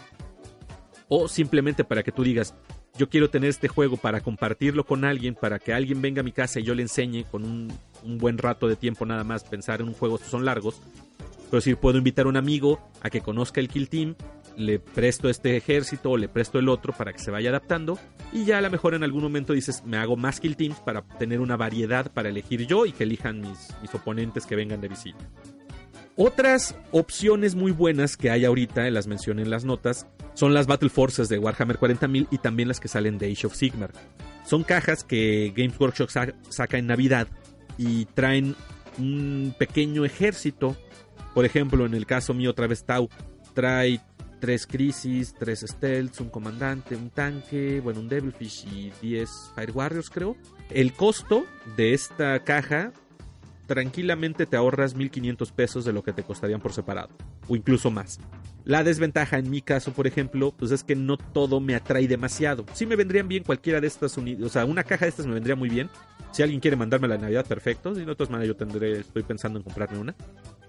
O 1.09 1.27
simplemente 1.27 1.83
para 1.83 2.03
que 2.03 2.11
tú 2.11 2.23
digas, 2.23 2.55
yo 2.97 3.09
quiero 3.09 3.29
tener 3.29 3.49
este 3.49 3.67
juego 3.67 3.97
para 3.97 4.21
compartirlo 4.21 4.85
con 4.85 5.03
alguien, 5.03 5.35
para 5.35 5.59
que 5.59 5.73
alguien 5.73 6.01
venga 6.01 6.21
a 6.21 6.23
mi 6.23 6.31
casa 6.31 6.59
y 6.59 6.63
yo 6.63 6.75
le 6.75 6.83
enseñe 6.83 7.23
con 7.29 7.43
un, 7.43 8.19
buen 8.19 8.37
rato 8.37 8.67
de 8.67 8.75
tiempo 8.75 9.05
nada 9.05 9.23
más 9.23 9.43
pensar 9.43 9.81
en 9.81 9.87
un 9.87 9.93
juego, 9.93 10.17
son 10.17 10.45
largos. 10.45 10.79
Pero 11.49 11.61
si 11.61 11.75
puedo 11.75 11.97
invitar 11.97 12.25
a 12.25 12.29
un 12.29 12.37
amigo 12.37 12.79
a 13.01 13.09
que 13.09 13.21
conozca 13.21 13.59
el 13.59 13.69
Kill 13.69 13.89
Team, 13.89 14.15
le 14.57 14.77
presto 14.79 15.29
este 15.29 15.57
ejército 15.57 16.11
o 16.11 16.17
le 16.17 16.27
presto 16.27 16.59
el 16.59 16.69
otro 16.69 16.93
para 16.93 17.13
que 17.13 17.19
se 17.19 17.31
vaya 17.31 17.49
adaptando 17.49 17.97
y 18.31 18.45
ya 18.45 18.59
a 18.59 18.61
lo 18.61 18.69
mejor 18.69 18.93
en 18.93 19.03
algún 19.03 19.23
momento 19.23 19.53
dices 19.53 19.83
me 19.83 19.97
hago 19.97 20.15
más 20.15 20.39
kill 20.39 20.55
teams 20.55 20.79
para 20.79 21.01
tener 21.01 21.39
una 21.39 21.57
variedad 21.57 22.11
para 22.11 22.29
elegir 22.29 22.67
yo 22.67 22.85
y 22.85 22.91
que 22.91 23.03
elijan 23.03 23.41
mis, 23.41 23.69
mis 23.81 23.95
oponentes 23.95 24.45
que 24.45 24.55
vengan 24.55 24.79
de 24.79 24.89
visita. 24.89 25.27
Otras 26.15 26.75
opciones 26.91 27.55
muy 27.55 27.71
buenas 27.71 28.17
que 28.17 28.29
hay 28.29 28.45
ahorita, 28.45 28.87
las 28.91 29.07
mencioné 29.07 29.41
en 29.41 29.49
las 29.49 29.65
notas, 29.65 30.05
son 30.33 30.53
las 30.53 30.67
Battle 30.67 30.89
Forces 30.89 31.29
de 31.29 31.39
Warhammer 31.39 31.77
40.000 31.77 32.27
y 32.31 32.37
también 32.39 32.67
las 32.67 32.79
que 32.79 32.87
salen 32.87 33.17
de 33.17 33.31
Age 33.31 33.47
of 33.47 33.55
Sigmar. 33.55 33.91
Son 34.45 34.63
cajas 34.63 35.03
que 35.03 35.53
Games 35.55 35.79
Workshop 35.79 36.09
saca 36.49 36.77
en 36.77 36.87
Navidad 36.87 37.27
y 37.77 38.05
traen 38.05 38.55
un 38.97 39.55
pequeño 39.57 40.05
ejército. 40.05 40.75
Por 41.33 41.45
ejemplo, 41.45 41.85
en 41.85 41.93
el 41.93 42.05
caso 42.05 42.33
mío, 42.33 42.51
otra 42.51 42.67
vez 42.67 42.83
Tau, 42.83 43.09
trae 43.53 44.01
tres 44.39 44.67
Crisis, 44.67 45.33
tres 45.39 45.63
Stealths, 45.65 46.19
un 46.19 46.29
comandante, 46.29 46.95
un 46.95 47.09
tanque, 47.09 47.79
bueno, 47.79 48.01
un 48.01 48.09
Devilfish 48.09 48.65
y 48.67 48.91
10 49.01 49.29
Fire 49.55 49.71
Warriors, 49.71 50.09
creo. 50.09 50.35
El 50.69 50.93
costo 50.93 51.45
de 51.77 51.93
esta 51.93 52.43
caja 52.43 52.91
tranquilamente 53.67 54.45
te 54.45 54.57
ahorras 54.57 54.95
1500 54.95 55.51
pesos 55.53 55.85
de 55.85 55.93
lo 55.93 56.03
que 56.03 56.11
te 56.11 56.23
costarían 56.23 56.59
por 56.59 56.73
separado, 56.73 57.09
o 57.47 57.55
incluso 57.55 57.89
más. 57.89 58.19
La 58.65 58.83
desventaja 58.83 59.37
en 59.37 59.49
mi 59.49 59.61
caso, 59.61 59.91
por 59.91 60.07
ejemplo, 60.07 60.53
pues 60.57 60.71
es 60.71 60.83
que 60.83 60.95
no 60.95 61.17
todo 61.17 61.59
me 61.59 61.75
atrae 61.75 62.07
demasiado. 62.07 62.65
Sí 62.73 62.85
me 62.85 62.95
vendrían 62.95 63.27
bien 63.27 63.43
cualquiera 63.43 63.81
de 63.81 63.87
estas 63.87 64.17
unidades, 64.17 64.47
o 64.47 64.49
sea, 64.49 64.65
una 64.65 64.83
caja 64.83 65.05
de 65.05 65.09
estas 65.09 65.25
me 65.25 65.33
vendría 65.33 65.55
muy 65.55 65.69
bien. 65.69 65.89
Si 66.31 66.41
alguien 66.41 66.61
quiere 66.61 66.77
mandarme 66.77 67.07
la 67.07 67.17
Navidad, 67.17 67.45
perfecto. 67.45 67.93
Si 67.93 68.03
de 68.03 68.15
todas 68.15 68.31
maneras 68.31 68.47
yo 68.47 68.55
tendré, 68.55 68.99
estoy 68.99 69.23
pensando 69.23 69.59
en 69.59 69.63
comprarme 69.63 69.99
una. 69.99 70.15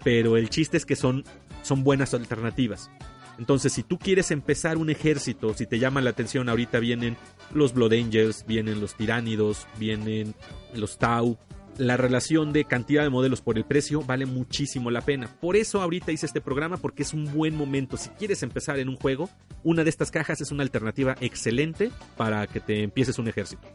Pero 0.03 0.37
el 0.37 0.51
chiste 0.51 0.77
es 0.77 0.85
que 0.85 0.97
son, 0.97 1.25
son 1.63 1.85
buenas 1.85 2.13
alternativas. 2.13 2.91
Entonces, 3.39 3.73
si 3.73 3.83
tú 3.83 3.99
quieres 3.99 4.31
empezar 4.31 4.77
un 4.77 4.91
ejército, 4.91 5.55
si 5.55 5.67
te 5.67 5.79
llama 5.79 6.01
la 6.01 6.11
atención, 6.11 6.49
ahorita 6.49 6.79
vienen 6.81 7.17
los 7.53 7.73
Blood 7.73 7.93
Angels, 7.95 8.45
vienen 8.47 8.81
los 8.81 8.95
Tiránidos, 8.95 9.67
vienen 9.79 10.35
los 10.75 10.99
Tau, 10.99 11.39
la 11.79 11.97
relación 11.97 12.53
de 12.53 12.65
cantidad 12.65 13.03
de 13.03 13.11
modelos 13.11 13.41
por 13.41 13.57
el 13.57 13.65
precio 13.65 14.03
vale 14.03 14.27
muchísimo 14.27 14.91
la 14.91 15.01
pena. 15.01 15.29
Por 15.41 15.57
eso 15.57 15.81
ahorita 15.81 16.13
hice 16.13 16.27
este 16.27 16.41
programa 16.41 16.77
porque 16.77 17.03
es 17.03 17.13
un 17.13 17.33
buen 17.33 17.57
momento. 17.57 17.97
Si 17.97 18.11
quieres 18.11 18.43
empezar 18.43 18.79
en 18.79 18.89
un 18.89 18.97
juego, 18.97 19.29
una 19.63 19.85
de 19.85 19.91
estas 19.91 20.11
cajas 20.11 20.41
es 20.41 20.51
una 20.51 20.63
alternativa 20.63 21.17
excelente 21.21 21.91
para 22.17 22.47
que 22.47 22.61
te 22.61 22.83
empieces 22.83 23.19
un 23.19 23.29
ejército. 23.29 23.67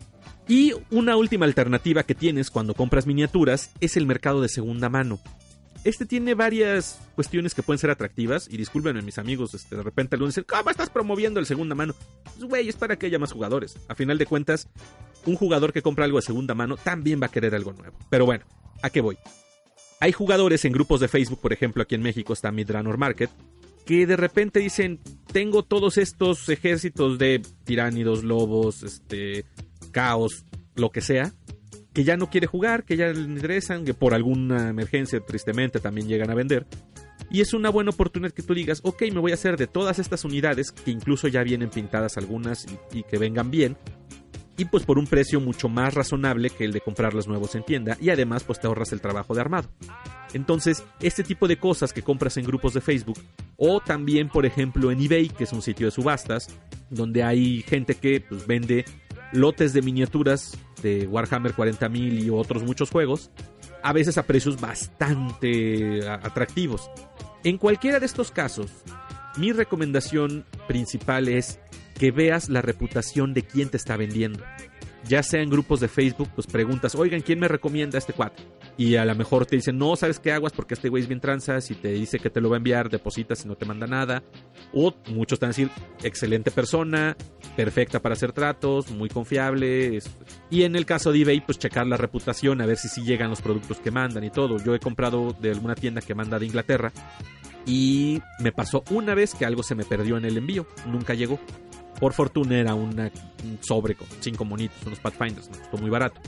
Y 0.47 0.73
una 0.89 1.15
última 1.15 1.45
alternativa 1.45 2.03
que 2.03 2.15
tienes 2.15 2.49
cuando 2.49 2.73
compras 2.73 3.05
miniaturas 3.05 3.71
es 3.79 3.97
el 3.97 4.05
mercado 4.05 4.41
de 4.41 4.49
segunda 4.49 4.89
mano. 4.89 5.19
Este 5.83 6.05
tiene 6.05 6.33
varias 6.33 6.99
cuestiones 7.15 7.53
que 7.53 7.63
pueden 7.63 7.79
ser 7.79 7.89
atractivas. 7.89 8.47
Y 8.49 8.57
discúlpenme, 8.57 9.01
mis 9.01 9.17
amigos, 9.17 9.53
este, 9.53 9.75
de 9.75 9.83
repente 9.83 10.15
algunos 10.15 10.35
dicen, 10.35 10.45
¿cómo 10.47 10.69
estás 10.69 10.89
promoviendo 10.89 11.39
el 11.39 11.45
segunda 11.45 11.75
mano? 11.75 11.95
Pues, 12.23 12.43
güey, 12.43 12.69
es 12.69 12.75
para 12.75 12.97
que 12.97 13.05
haya 13.05 13.19
más 13.19 13.31
jugadores. 13.31 13.77
A 13.87 13.95
final 13.95 14.17
de 14.17 14.25
cuentas, 14.25 14.67
un 15.25 15.35
jugador 15.35 15.71
que 15.71 15.81
compra 15.81 16.05
algo 16.05 16.17
de 16.17 16.23
segunda 16.23 16.53
mano 16.53 16.77
también 16.77 17.21
va 17.21 17.27
a 17.27 17.31
querer 17.31 17.55
algo 17.55 17.73
nuevo. 17.73 17.97
Pero 18.09 18.25
bueno, 18.25 18.45
¿a 18.81 18.89
qué 18.89 19.01
voy? 19.01 19.17
Hay 20.01 20.11
jugadores 20.11 20.63
en 20.65 20.71
grupos 20.71 21.01
de 21.01 21.07
Facebook, 21.07 21.41
por 21.41 21.53
ejemplo, 21.53 21.83
aquí 21.83 21.95
en 21.95 22.01
México 22.01 22.33
está 22.33 22.51
Midranor 22.51 22.97
Market, 22.97 23.29
que 23.85 24.05
de 24.05 24.15
repente 24.15 24.59
dicen, 24.59 24.99
tengo 25.31 25.63
todos 25.63 25.97
estos 25.97 26.47
ejércitos 26.47 27.17
de 27.17 27.41
tiránidos, 27.65 28.23
lobos, 28.23 28.83
este, 28.83 29.45
caos, 29.91 30.45
lo 30.75 30.91
que 30.91 31.01
sea, 31.01 31.33
que 31.93 32.03
ya 32.03 32.17
no 32.17 32.29
quiere 32.29 32.47
jugar, 32.47 32.83
que 32.83 32.97
ya 32.97 33.07
le 33.07 33.21
interesan, 33.21 33.85
que 33.85 33.93
por 33.93 34.13
alguna 34.13 34.69
emergencia 34.69 35.19
tristemente 35.19 35.79
también 35.79 36.07
llegan 36.07 36.29
a 36.29 36.35
vender. 36.35 36.67
Y 37.31 37.41
es 37.41 37.53
una 37.53 37.69
buena 37.69 37.91
oportunidad 37.91 38.31
que 38.31 38.41
tú 38.41 38.53
digas, 38.53 38.81
ok, 38.83 39.03
me 39.11 39.19
voy 39.19 39.31
a 39.31 39.35
hacer 39.35 39.57
de 39.57 39.67
todas 39.67 39.99
estas 39.99 40.23
unidades, 40.25 40.71
que 40.71 40.91
incluso 40.91 41.27
ya 41.27 41.43
vienen 41.43 41.69
pintadas 41.69 42.17
algunas 42.17 42.65
y, 42.91 43.03
que 43.03 43.17
vengan 43.17 43.51
bien, 43.51 43.77
y 44.57 44.65
pues 44.65 44.83
por 44.83 44.97
un 44.97 45.07
precio 45.07 45.39
mucho 45.39 45.69
más 45.69 45.93
razonable 45.93 46.49
que 46.49 46.65
el 46.65 46.73
de 46.73 46.81
comprar 46.81 47.13
los 47.13 47.27
nuevos 47.27 47.55
en 47.55 47.63
tienda 47.63 47.97
y 48.01 48.09
además 48.09 48.43
pues 48.43 48.59
te 48.59 48.67
ahorras 48.67 48.91
el 48.91 48.99
trabajo 48.99 49.33
de 49.33 49.39
armado. 49.39 49.69
Entonces, 50.33 50.83
este 50.99 51.23
tipo 51.23 51.47
de 51.47 51.57
cosas 51.57 51.93
que 51.93 52.01
compras 52.01 52.35
en 52.35 52.45
grupos 52.45 52.73
de 52.73 52.81
Facebook 52.81 53.19
o 53.55 53.79
también 53.79 54.27
por 54.27 54.45
ejemplo 54.45 54.91
en 54.91 55.01
eBay, 55.01 55.29
que 55.29 55.45
es 55.45 55.53
un 55.53 55.61
sitio 55.61 55.87
de 55.87 55.91
subastas, 55.91 56.49
donde 56.89 57.23
hay 57.23 57.61
gente 57.61 57.95
que 57.95 58.19
pues, 58.19 58.45
vende 58.47 58.83
lotes 59.31 59.71
de 59.71 59.81
miniaturas 59.81 60.57
de 60.81 61.07
Warhammer 61.07 61.53
40.000 61.53 62.23
y 62.23 62.29
otros 62.29 62.63
muchos 62.63 62.89
juegos, 62.89 63.31
a 63.83 63.93
veces 63.93 64.17
a 64.17 64.23
precios 64.23 64.59
bastante 64.59 66.07
atractivos. 66.07 66.89
En 67.43 67.57
cualquiera 67.57 67.99
de 67.99 68.05
estos 68.05 68.31
casos, 68.31 68.71
mi 69.37 69.51
recomendación 69.51 70.45
principal 70.67 71.27
es 71.27 71.59
que 71.97 72.11
veas 72.11 72.49
la 72.49 72.61
reputación 72.61 73.33
de 73.33 73.43
quien 73.43 73.69
te 73.69 73.77
está 73.77 73.97
vendiendo 73.97 74.43
ya 75.09 75.23
sea 75.23 75.41
en 75.41 75.49
grupos 75.49 75.79
de 75.79 75.87
Facebook, 75.87 76.29
pues 76.35 76.45
preguntas, 76.45 76.93
oigan, 76.93 77.21
¿quién 77.21 77.39
me 77.39 77.47
recomienda 77.47 77.97
este 77.97 78.13
cuate? 78.13 78.43
Y 78.77 78.95
a 78.95 79.03
lo 79.05 79.15
mejor 79.15 79.47
te 79.47 79.55
dicen, 79.55 79.77
no, 79.77 79.95
¿sabes 79.95 80.19
qué 80.19 80.31
aguas? 80.31 80.53
Porque 80.53 80.75
este 80.75 80.87
güey 80.87 81.01
es 81.01 81.09
bien 81.09 81.19
tranzas 81.19 81.71
y 81.71 81.75
te 81.75 81.89
dice 81.89 82.19
que 82.19 82.29
te 82.29 82.39
lo 82.39 82.49
va 82.49 82.57
a 82.57 82.59
enviar, 82.59 82.89
depositas 82.89 83.43
y 83.43 83.47
no 83.47 83.55
te 83.55 83.65
manda 83.65 83.87
nada. 83.87 84.21
O 84.71 84.93
muchos 85.07 85.39
te 85.39 85.47
van 85.47 85.49
a 85.49 85.55
decir, 85.55 85.71
excelente 86.03 86.51
persona, 86.51 87.17
perfecta 87.55 87.99
para 87.99 88.13
hacer 88.13 88.33
tratos, 88.33 88.91
muy 88.91 89.09
confiable. 89.09 89.99
Y 90.51 90.61
en 90.61 90.75
el 90.75 90.85
caso 90.85 91.11
de 91.11 91.21
eBay, 91.21 91.41
pues 91.43 91.57
checar 91.57 91.87
la 91.87 91.97
reputación, 91.97 92.61
a 92.61 92.67
ver 92.67 92.77
si 92.77 92.87
sí 92.87 93.01
llegan 93.01 93.31
los 93.31 93.41
productos 93.41 93.79
que 93.79 93.89
mandan 93.89 94.23
y 94.23 94.29
todo. 94.29 94.63
Yo 94.63 94.75
he 94.75 94.79
comprado 94.79 95.35
de 95.41 95.49
alguna 95.49 95.73
tienda 95.73 96.01
que 96.01 96.13
manda 96.13 96.37
de 96.37 96.45
Inglaterra 96.45 96.93
y 97.65 98.21
me 98.39 98.51
pasó 98.51 98.83
una 98.91 99.15
vez 99.15 99.33
que 99.33 99.45
algo 99.45 99.63
se 99.63 99.75
me 99.75 99.85
perdió 99.85 100.17
en 100.17 100.25
el 100.25 100.37
envío, 100.37 100.67
nunca 100.85 101.15
llegó. 101.15 101.39
Por 101.99 102.13
fortuna 102.13 102.57
era 102.57 102.75
un 102.75 103.11
sobre 103.61 103.95
con 103.95 104.07
cinco 104.19 104.45
monitos, 104.45 104.77
unos 104.85 104.99
Pathfinders, 104.99 105.49
muy 105.79 105.89
barato. 105.89 106.21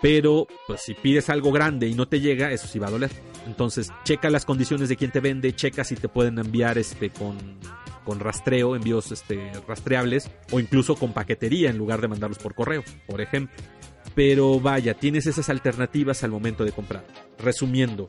Pero, 0.00 0.46
pues 0.66 0.82
si 0.82 0.92
pides 0.92 1.30
algo 1.30 1.50
grande 1.50 1.88
y 1.88 1.94
no 1.94 2.06
te 2.06 2.20
llega, 2.20 2.50
eso 2.50 2.66
sí 2.66 2.78
va 2.78 2.88
a 2.88 2.90
doler. 2.90 3.10
Entonces, 3.46 3.90
checa 4.04 4.28
las 4.28 4.44
condiciones 4.44 4.88
de 4.88 4.96
quien 4.96 5.10
te 5.10 5.20
vende, 5.20 5.54
checa 5.54 5.82
si 5.82 5.96
te 5.96 6.08
pueden 6.08 6.38
enviar 6.38 6.76
este 6.76 7.10
con, 7.10 7.38
con 8.04 8.20
rastreo, 8.20 8.76
envíos 8.76 9.12
este, 9.12 9.50
rastreables, 9.66 10.30
o 10.52 10.60
incluso 10.60 10.96
con 10.96 11.12
paquetería 11.12 11.70
en 11.70 11.78
lugar 11.78 12.00
de 12.02 12.08
mandarlos 12.08 12.38
por 12.38 12.54
correo, 12.54 12.82
por 13.06 13.20
ejemplo. 13.20 13.56
Pero 14.14 14.60
vaya, 14.60 14.94
tienes 14.94 15.26
esas 15.26 15.48
alternativas 15.48 16.22
al 16.22 16.30
momento 16.30 16.64
de 16.64 16.72
comprar. 16.72 17.06
Resumiendo, 17.38 18.08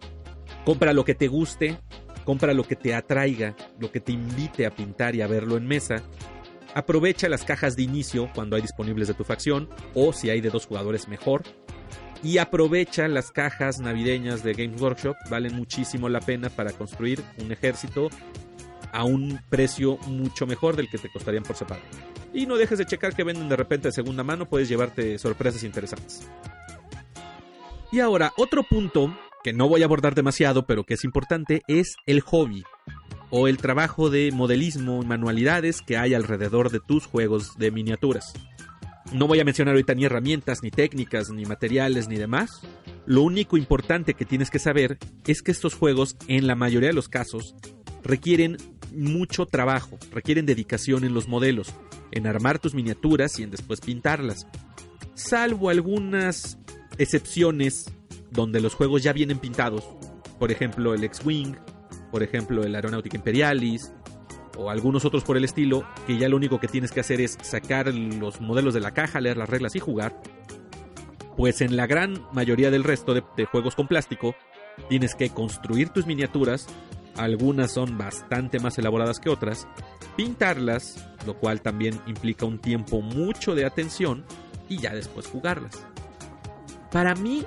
compra 0.66 0.92
lo 0.92 1.06
que 1.06 1.16
te 1.16 1.28
guste, 1.28 1.78
compra 2.26 2.54
lo 2.54 2.64
que 2.64 2.76
te 2.76 2.94
atraiga, 2.94 3.56
lo 3.80 3.92
que 3.92 4.02
te 4.02 4.12
invite 4.12 4.66
a 4.66 4.72
pintar 4.72 5.16
y 5.16 5.22
a 5.22 5.28
verlo 5.28 5.56
en 5.58 5.66
mesa, 5.66 6.04
Aprovecha 6.76 7.30
las 7.30 7.46
cajas 7.46 7.78
de 7.78 7.84
inicio 7.84 8.30
cuando 8.36 8.58
hay 8.58 8.62
disponibles 8.62 9.08
de 9.08 9.14
tu 9.14 9.24
facción 9.24 9.70
o 9.94 10.12
si 10.12 10.30
hay 10.30 10.42
de 10.42 10.50
dos 10.50 10.66
jugadores 10.66 11.08
mejor. 11.08 11.44
Y 12.22 12.38
aprovecha 12.38 13.08
las 13.08 13.32
cajas 13.32 13.80
navideñas 13.80 14.44
de 14.44 14.54
Games 14.54 14.82
Workshop, 14.82 15.16
valen 15.30 15.56
muchísimo 15.56 16.10
la 16.10 16.20
pena 16.20 16.50
para 16.50 16.74
construir 16.74 17.24
un 17.38 17.52
ejército 17.54 18.10
a 18.92 19.06
un 19.06 19.40
precio 19.50 19.98
mucho 20.08 20.46
mejor 20.46 20.76
del 20.76 20.90
que 20.90 20.98
te 20.98 21.10
costarían 21.10 21.44
por 21.44 21.56
separado. 21.56 21.88
Y 22.34 22.46
no 22.46 22.58
dejes 22.58 22.78
de 22.78 22.86
checar 22.86 23.16
que 23.16 23.24
venden 23.24 23.48
de 23.48 23.56
repente 23.56 23.88
de 23.88 23.94
segunda 23.94 24.24
mano, 24.24 24.46
puedes 24.46 24.68
llevarte 24.68 25.18
sorpresas 25.18 25.64
interesantes. 25.64 26.28
Y 27.94 28.02
ahora, 28.02 28.34
otro 28.36 28.64
punto 28.64 29.18
que 29.46 29.54
no 29.54 29.70
voy 29.70 29.84
a 29.84 29.86
abordar 29.86 30.14
demasiado, 30.14 30.66
pero 30.66 30.84
que 30.84 30.96
es 30.96 31.06
importante, 31.06 31.62
es 31.68 31.96
el 32.06 32.20
hobby. 32.20 32.66
O 33.30 33.48
el 33.48 33.58
trabajo 33.58 34.10
de 34.10 34.32
modelismo 34.32 35.02
y 35.04 35.06
manualidades 35.06 35.82
que 35.82 35.98
hay 35.98 36.14
alrededor 36.14 36.72
de 36.72 36.80
tus 36.80 37.06
juegos 37.06 37.58
de 37.58 37.72
miniaturas. 37.72 38.34
No 39.12 39.28
voy 39.28 39.40
a 39.40 39.46
mencionar 39.46 39.74
ahorita 39.74 39.94
ni 39.94 40.06
herramientas, 40.06 40.64
ni 40.64 40.72
técnicas, 40.72 41.30
ni 41.30 41.46
materiales, 41.46 42.08
ni 42.08 42.18
demás. 42.18 42.62
Lo 43.06 43.22
único 43.22 43.56
importante 43.56 44.16
que 44.16 44.26
tienes 44.26 44.50
que 44.50 44.60
saber 44.60 44.98
es 45.28 45.42
que 45.42 45.52
estos 45.52 45.76
juegos, 45.76 46.18
en 46.28 46.48
la 46.48 46.56
mayoría 46.56 46.90
de 46.90 46.96
los 46.96 47.08
casos, 47.08 47.56
requieren 48.04 48.58
mucho 48.96 49.46
trabajo, 49.46 49.98
requieren 50.12 50.46
dedicación 50.46 51.04
en 51.04 51.14
los 51.14 51.28
modelos, 51.28 51.74
en 52.12 52.26
armar 52.28 52.60
tus 52.60 52.74
miniaturas 52.74 53.40
y 53.40 53.44
en 53.44 53.52
después 53.52 53.82
pintarlas. 53.82 54.48
Salvo 55.14 55.70
algunas 55.70 56.58
excepciones 56.98 57.92
donde 58.32 58.60
los 58.60 58.74
juegos 58.74 59.04
ya 59.04 59.14
vienen 59.14 59.40
pintados, 59.40 59.84
por 60.40 60.52
ejemplo 60.52 60.94
el 60.94 61.04
X-Wing, 61.04 61.56
por 62.12 62.24
ejemplo 62.24 62.64
el 62.64 62.76
Aeronáutica 62.76 63.18
Imperialis, 63.18 63.94
o 64.58 64.70
algunos 64.70 65.06
otros 65.06 65.24
por 65.24 65.38
el 65.38 65.44
estilo, 65.44 65.86
que 66.08 66.18
ya 66.18 66.30
lo 66.30 66.38
único 66.38 66.60
que 66.60 66.68
tienes 66.68 66.92
que 66.92 67.02
hacer 67.02 67.20
es 67.20 67.38
sacar 67.42 67.94
los 67.94 68.40
modelos 68.40 68.74
de 68.74 68.80
la 68.80 68.94
caja, 68.94 69.20
leer 69.20 69.38
las 69.38 69.50
reglas 69.50 69.76
y 69.76 69.80
jugar. 69.80 70.22
Pues 71.36 71.60
en 71.62 71.76
la 71.76 71.88
gran 71.88 72.22
mayoría 72.32 72.72
del 72.72 72.86
resto 72.86 73.14
de, 73.14 73.24
de 73.36 73.46
juegos 73.46 73.76
con 73.76 73.88
plástico, 73.88 74.36
tienes 74.88 75.16
que 75.16 75.30
construir 75.30 75.90
tus 75.90 76.06
miniaturas, 76.06 76.68
algunas 77.18 77.74
son 77.74 77.98
bastante 77.98 78.60
más 78.60 78.78
elaboradas 78.78 79.20
que 79.20 79.30
otras, 79.30 79.68
pintarlas, 80.16 81.06
lo 81.26 81.38
cual 81.38 81.62
también 81.62 82.00
implica 82.08 82.46
un 82.46 82.60
tiempo 82.60 83.02
mucho 83.02 83.56
de 83.56 83.66
atención, 83.66 84.24
y 84.70 84.78
ya 84.78 84.94
después 84.94 85.28
jugarlas. 85.28 85.86
Para 86.92 87.16
mí, 87.16 87.46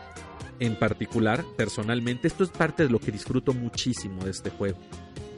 en 0.61 0.77
particular, 0.77 1.45
personalmente, 1.57 2.29
esto 2.29 2.45
es 2.45 2.51
parte 2.51 2.85
de 2.85 2.91
lo 2.91 2.99
que 2.99 3.13
disfruto 3.13 3.53
muchísimo 3.53 4.25
de 4.25 4.31
este 4.31 4.51
juego. 4.51 4.79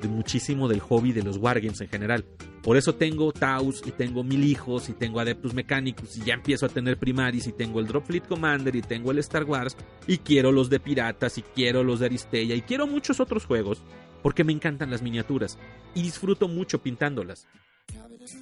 De 0.00 0.08
muchísimo 0.08 0.66
del 0.66 0.80
hobby 0.80 1.12
de 1.12 1.22
los 1.22 1.36
Wargames 1.36 1.80
en 1.82 1.88
general. 1.88 2.24
Por 2.62 2.76
eso 2.76 2.94
tengo 2.94 3.32
Taus 3.32 3.82
y 3.84 3.90
tengo 3.90 4.24
Mil 4.24 4.44
Hijos 4.44 4.88
y 4.88 4.92
tengo 4.92 5.20
Adeptus 5.20 5.54
Mechanicus 5.54 6.16
y 6.16 6.24
ya 6.24 6.34
empiezo 6.34 6.66
a 6.66 6.70
tener 6.70 6.98
Primaris 6.98 7.46
y 7.46 7.52
tengo 7.52 7.80
el 7.80 7.86
Drop 7.86 8.06
Fleet 8.06 8.26
Commander 8.26 8.74
y 8.76 8.82
tengo 8.82 9.10
el 9.10 9.18
Star 9.18 9.44
Wars 9.44 9.76
y 10.06 10.18
quiero 10.18 10.52
los 10.52 10.70
de 10.70 10.80
Piratas 10.80 11.38
y 11.38 11.42
quiero 11.42 11.84
los 11.84 12.00
de 12.00 12.06
Aristella 12.06 12.54
y 12.54 12.62
quiero 12.62 12.86
muchos 12.86 13.20
otros 13.20 13.46
juegos 13.46 13.82
porque 14.22 14.44
me 14.44 14.52
encantan 14.52 14.90
las 14.90 15.02
miniaturas 15.02 15.58
y 15.94 16.02
disfruto 16.02 16.48
mucho 16.48 16.82
pintándolas. 16.82 17.46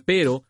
Pero 0.05 0.45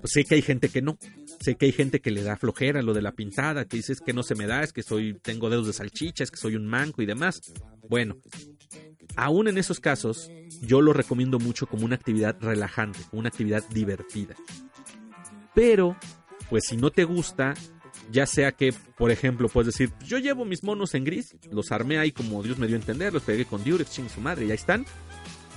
pues, 0.00 0.12
sé 0.12 0.24
que 0.24 0.36
hay 0.36 0.42
gente 0.42 0.68
que 0.68 0.82
no. 0.82 0.98
Sé 1.44 1.56
que 1.56 1.66
hay 1.66 1.72
gente 1.72 2.00
que 2.00 2.10
le 2.10 2.22
da 2.22 2.38
flojera 2.38 2.80
lo 2.80 2.94
de 2.94 3.02
la 3.02 3.12
pintada, 3.12 3.66
que 3.66 3.76
dices 3.76 4.00
que 4.00 4.14
no 4.14 4.22
se 4.22 4.34
me 4.34 4.46
da, 4.46 4.62
es 4.62 4.72
que 4.72 4.82
soy 4.82 5.12
tengo 5.20 5.50
dedos 5.50 5.66
de 5.66 5.74
salchicha, 5.74 6.24
es 6.24 6.30
que 6.30 6.38
soy 6.38 6.56
un 6.56 6.66
manco 6.66 7.02
y 7.02 7.06
demás. 7.06 7.52
Bueno, 7.86 8.16
aún 9.14 9.48
en 9.48 9.58
esos 9.58 9.78
casos, 9.78 10.30
yo 10.62 10.80
lo 10.80 10.94
recomiendo 10.94 11.38
mucho 11.38 11.66
como 11.66 11.84
una 11.84 11.96
actividad 11.96 12.38
relajante, 12.40 12.98
una 13.12 13.28
actividad 13.28 13.62
divertida. 13.68 14.34
Pero, 15.54 15.98
pues 16.48 16.64
si 16.64 16.78
no 16.78 16.90
te 16.90 17.04
gusta, 17.04 17.52
ya 18.10 18.24
sea 18.24 18.52
que, 18.52 18.72
por 18.96 19.10
ejemplo, 19.10 19.50
puedes 19.50 19.74
decir, 19.74 19.92
yo 20.02 20.16
llevo 20.16 20.46
mis 20.46 20.64
monos 20.64 20.94
en 20.94 21.04
gris, 21.04 21.36
los 21.50 21.72
armé 21.72 21.98
ahí 21.98 22.10
como 22.10 22.42
Dios 22.42 22.56
me 22.56 22.68
dio 22.68 22.76
a 22.76 22.80
entender, 22.80 23.12
los 23.12 23.22
pegué 23.22 23.44
con 23.44 23.62
Durex, 23.62 23.90
ching 23.90 24.08
su 24.08 24.22
madre, 24.22 24.46
y 24.46 24.50
ahí 24.50 24.56
están. 24.56 24.86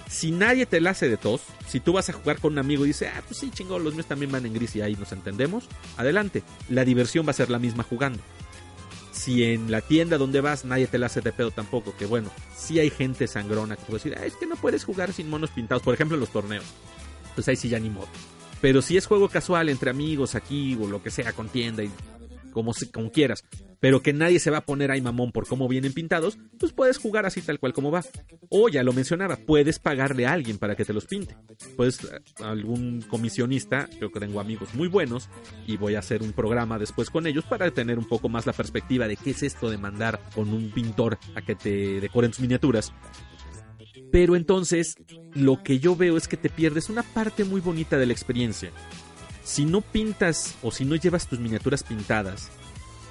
Si 0.10 0.32
nadie 0.32 0.66
te 0.66 0.80
la 0.80 0.91
hace 0.91 1.10
de 1.10 1.18
tos, 1.18 1.41
si 1.68 1.80
tú 1.80 1.93
vas 1.93 2.10
a 2.10 2.14
jugar 2.14 2.39
con 2.39 2.53
un 2.53 2.60
amigo 2.60 2.86
y 2.86 2.89
dice, 2.89 3.10
ah, 3.10 3.22
pues 3.28 3.39
sí, 3.39 3.51
chingón, 3.51 3.84
los 3.84 3.93
míos 3.93 4.05
también 4.05 4.32
van 4.32 4.45
en 4.45 4.53
gris 4.53 4.76
y 4.76 4.82
ahí 4.82 4.95
nos 4.95 5.12
entendemos, 5.12 5.66
adelante. 5.97 6.43
La 6.70 6.86
diversión 6.86 7.26
va 7.26 7.32
a 7.32 7.34
ser 7.34 7.49
la 7.49 7.60
misma 7.60 7.84
jugando. 7.84 8.20
Si 9.12 9.43
en 9.43 9.70
la 9.72 9.82
tienda 9.82 10.18
donde 10.18 10.41
vas 10.41 10.64
nadie 10.64 10.88
te 10.88 10.97
la 10.97 11.08
hace 11.08 11.22
de 11.22 11.34
pedo 11.34 11.51
tampoco, 11.51 11.95
que 11.97 12.05
bueno, 12.05 12.30
si 12.55 12.80
hay 12.80 12.89
gente 12.89 13.28
sangrona 13.28 13.76
que 13.76 13.84
puede 13.84 14.03
decir, 14.03 14.18
ah, 14.18 14.26
es 14.26 14.36
que 14.36 14.45
no 14.45 14.55
puedes 14.55 14.86
jugar 14.86 15.12
sin 15.12 15.30
monos 15.30 15.49
pintados, 15.49 15.84
por 15.84 15.93
ejemplo 15.93 16.16
en 16.16 16.22
los 16.22 16.30
torneos. 16.30 16.66
Pues 17.36 17.47
ahí 17.47 17.55
sí 17.55 17.68
ya 17.68 17.80
ni 17.80 17.89
modo. 17.89 18.08
Pero 18.62 18.82
si 18.82 18.97
es 18.97 19.05
juego 19.05 19.30
casual 19.30 19.70
entre 19.70 19.89
amigos 19.89 20.36
aquí 20.36 20.78
o 20.82 20.88
lo 20.88 21.03
que 21.03 21.12
sea 21.12 21.34
con 21.34 21.49
tienda 21.49 21.84
y 21.84 21.91
como, 22.51 22.73
como 22.93 23.11
quieras, 23.11 23.43
pero 23.79 24.01
que 24.01 24.13
nadie 24.13 24.39
se 24.39 24.49
va 24.49 24.59
a 24.59 24.65
poner 24.65 24.91
ahí 24.91 25.01
mamón 25.01 25.31
por 25.31 25.47
cómo 25.47 25.67
vienen 25.67 25.93
pintados, 25.93 26.37
pues 26.59 26.73
puedes 26.73 26.97
jugar 26.97 27.25
así 27.25 27.41
tal 27.41 27.59
cual 27.59 27.73
como 27.73 27.91
va. 27.91 28.03
O 28.49 28.69
ya 28.69 28.83
lo 28.83 28.93
mencionaba, 28.93 29.37
puedes 29.37 29.79
pagarle 29.79 30.25
a 30.25 30.33
alguien 30.33 30.57
para 30.57 30.75
que 30.75 30.85
te 30.85 30.93
los 30.93 31.05
pinte. 31.05 31.35
Puedes, 31.75 31.99
algún 32.43 33.01
comisionista, 33.01 33.87
creo 33.97 34.11
que 34.11 34.19
tengo 34.19 34.39
amigos 34.39 34.73
muy 34.73 34.87
buenos, 34.87 35.29
y 35.65 35.77
voy 35.77 35.95
a 35.95 35.99
hacer 35.99 36.21
un 36.23 36.33
programa 36.33 36.79
después 36.79 37.09
con 37.09 37.27
ellos 37.27 37.45
para 37.45 37.69
tener 37.71 37.97
un 37.99 38.05
poco 38.05 38.29
más 38.29 38.45
la 38.45 38.53
perspectiva 38.53 39.07
de 39.07 39.17
qué 39.17 39.31
es 39.31 39.43
esto 39.43 39.69
de 39.69 39.77
mandar 39.77 40.19
con 40.33 40.49
un 40.49 40.71
pintor 40.71 41.17
a 41.35 41.41
que 41.41 41.55
te 41.55 42.01
decoren 42.01 42.31
tus 42.31 42.41
miniaturas. 42.41 42.93
Pero 44.11 44.35
entonces, 44.35 44.95
lo 45.33 45.63
que 45.63 45.79
yo 45.79 45.95
veo 45.95 46.17
es 46.17 46.27
que 46.27 46.37
te 46.37 46.49
pierdes 46.49 46.89
una 46.89 47.03
parte 47.03 47.43
muy 47.43 47.61
bonita 47.61 47.97
de 47.97 48.05
la 48.05 48.13
experiencia 48.13 48.71
si 49.47 49.63
no 49.63 49.79
pintas 49.79 50.55
o 50.61 50.71
si 50.71 50.83
no 50.83 50.95
llevas 50.97 51.27
tus 51.27 51.39
miniaturas 51.39 51.81
pintadas, 51.81 52.49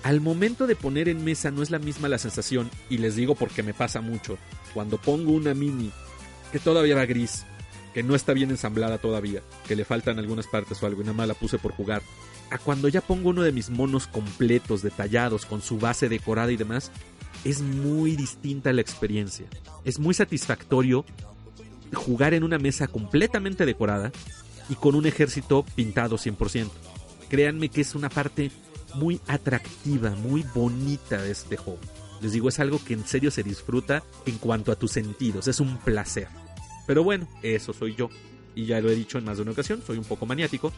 al 0.02 0.20
momento 0.20 0.66
de 0.66 0.76
poner 0.76 1.08
en 1.08 1.24
mesa 1.24 1.50
no 1.50 1.62
es 1.62 1.70
la 1.70 1.78
misma 1.78 2.10
la 2.10 2.18
sensación, 2.18 2.70
y 2.90 2.98
les 2.98 3.16
digo 3.16 3.34
porque 3.34 3.62
me 3.62 3.72
pasa 3.72 4.02
mucho, 4.02 4.36
cuando 4.74 4.98
pongo 4.98 5.32
una 5.32 5.54
mini 5.54 5.90
que 6.52 6.58
todavía 6.58 6.94
va 6.94 7.06
gris, 7.06 7.46
que 7.94 8.02
no 8.02 8.14
está 8.14 8.34
bien 8.34 8.50
ensamblada 8.50 8.98
todavía, 8.98 9.40
que 9.66 9.76
le 9.76 9.86
faltan 9.86 10.18
algunas 10.18 10.46
partes 10.46 10.82
o 10.82 10.86
algo 10.86 11.00
y 11.00 11.04
nada 11.04 11.16
más 11.16 11.26
la 11.26 11.32
puse 11.32 11.56
por 11.56 11.72
jugar, 11.72 12.02
a 12.50 12.58
cuando 12.58 12.88
ya 12.88 13.00
pongo 13.00 13.30
uno 13.30 13.40
de 13.40 13.52
mis 13.52 13.70
monos 13.70 14.06
completos, 14.06 14.82
detallados, 14.82 15.46
con 15.46 15.62
su 15.62 15.78
base 15.78 16.10
decorada 16.10 16.52
y 16.52 16.58
demás, 16.58 16.92
es 17.44 17.62
muy 17.62 18.14
distinta 18.14 18.74
la 18.74 18.82
experiencia. 18.82 19.46
Es 19.86 19.98
muy 19.98 20.12
satisfactorio 20.12 21.06
jugar 21.94 22.34
en 22.34 22.44
una 22.44 22.58
mesa 22.58 22.88
completamente 22.88 23.64
decorada 23.64 24.12
y 24.68 24.74
con 24.74 24.94
un 24.94 25.06
ejército 25.06 25.64
pintado 25.74 26.16
100%. 26.16 26.70
Créanme 27.28 27.68
que 27.68 27.80
es 27.80 27.94
una 27.94 28.08
parte 28.08 28.50
muy 28.94 29.20
atractiva, 29.26 30.10
muy 30.10 30.44
bonita 30.54 31.20
de 31.22 31.32
este 31.32 31.56
juego. 31.56 31.80
Les 32.20 32.32
digo, 32.32 32.48
es 32.48 32.60
algo 32.60 32.82
que 32.82 32.94
en 32.94 33.06
serio 33.06 33.30
se 33.30 33.42
disfruta 33.42 34.02
en 34.24 34.38
cuanto 34.38 34.72
a 34.72 34.76
tus 34.76 34.92
sentidos, 34.92 35.48
es 35.48 35.60
un 35.60 35.76
placer. 35.78 36.28
Pero 36.86 37.02
bueno, 37.02 37.28
eso 37.42 37.72
soy 37.72 37.94
yo. 37.94 38.08
Y 38.54 38.64
ya 38.64 38.80
lo 38.80 38.90
he 38.90 38.94
dicho 38.94 39.18
en 39.18 39.24
más 39.24 39.36
de 39.36 39.42
una 39.42 39.52
ocasión, 39.52 39.82
soy 39.86 39.98
un 39.98 40.04
poco 40.04 40.24
maniático. 40.24 40.72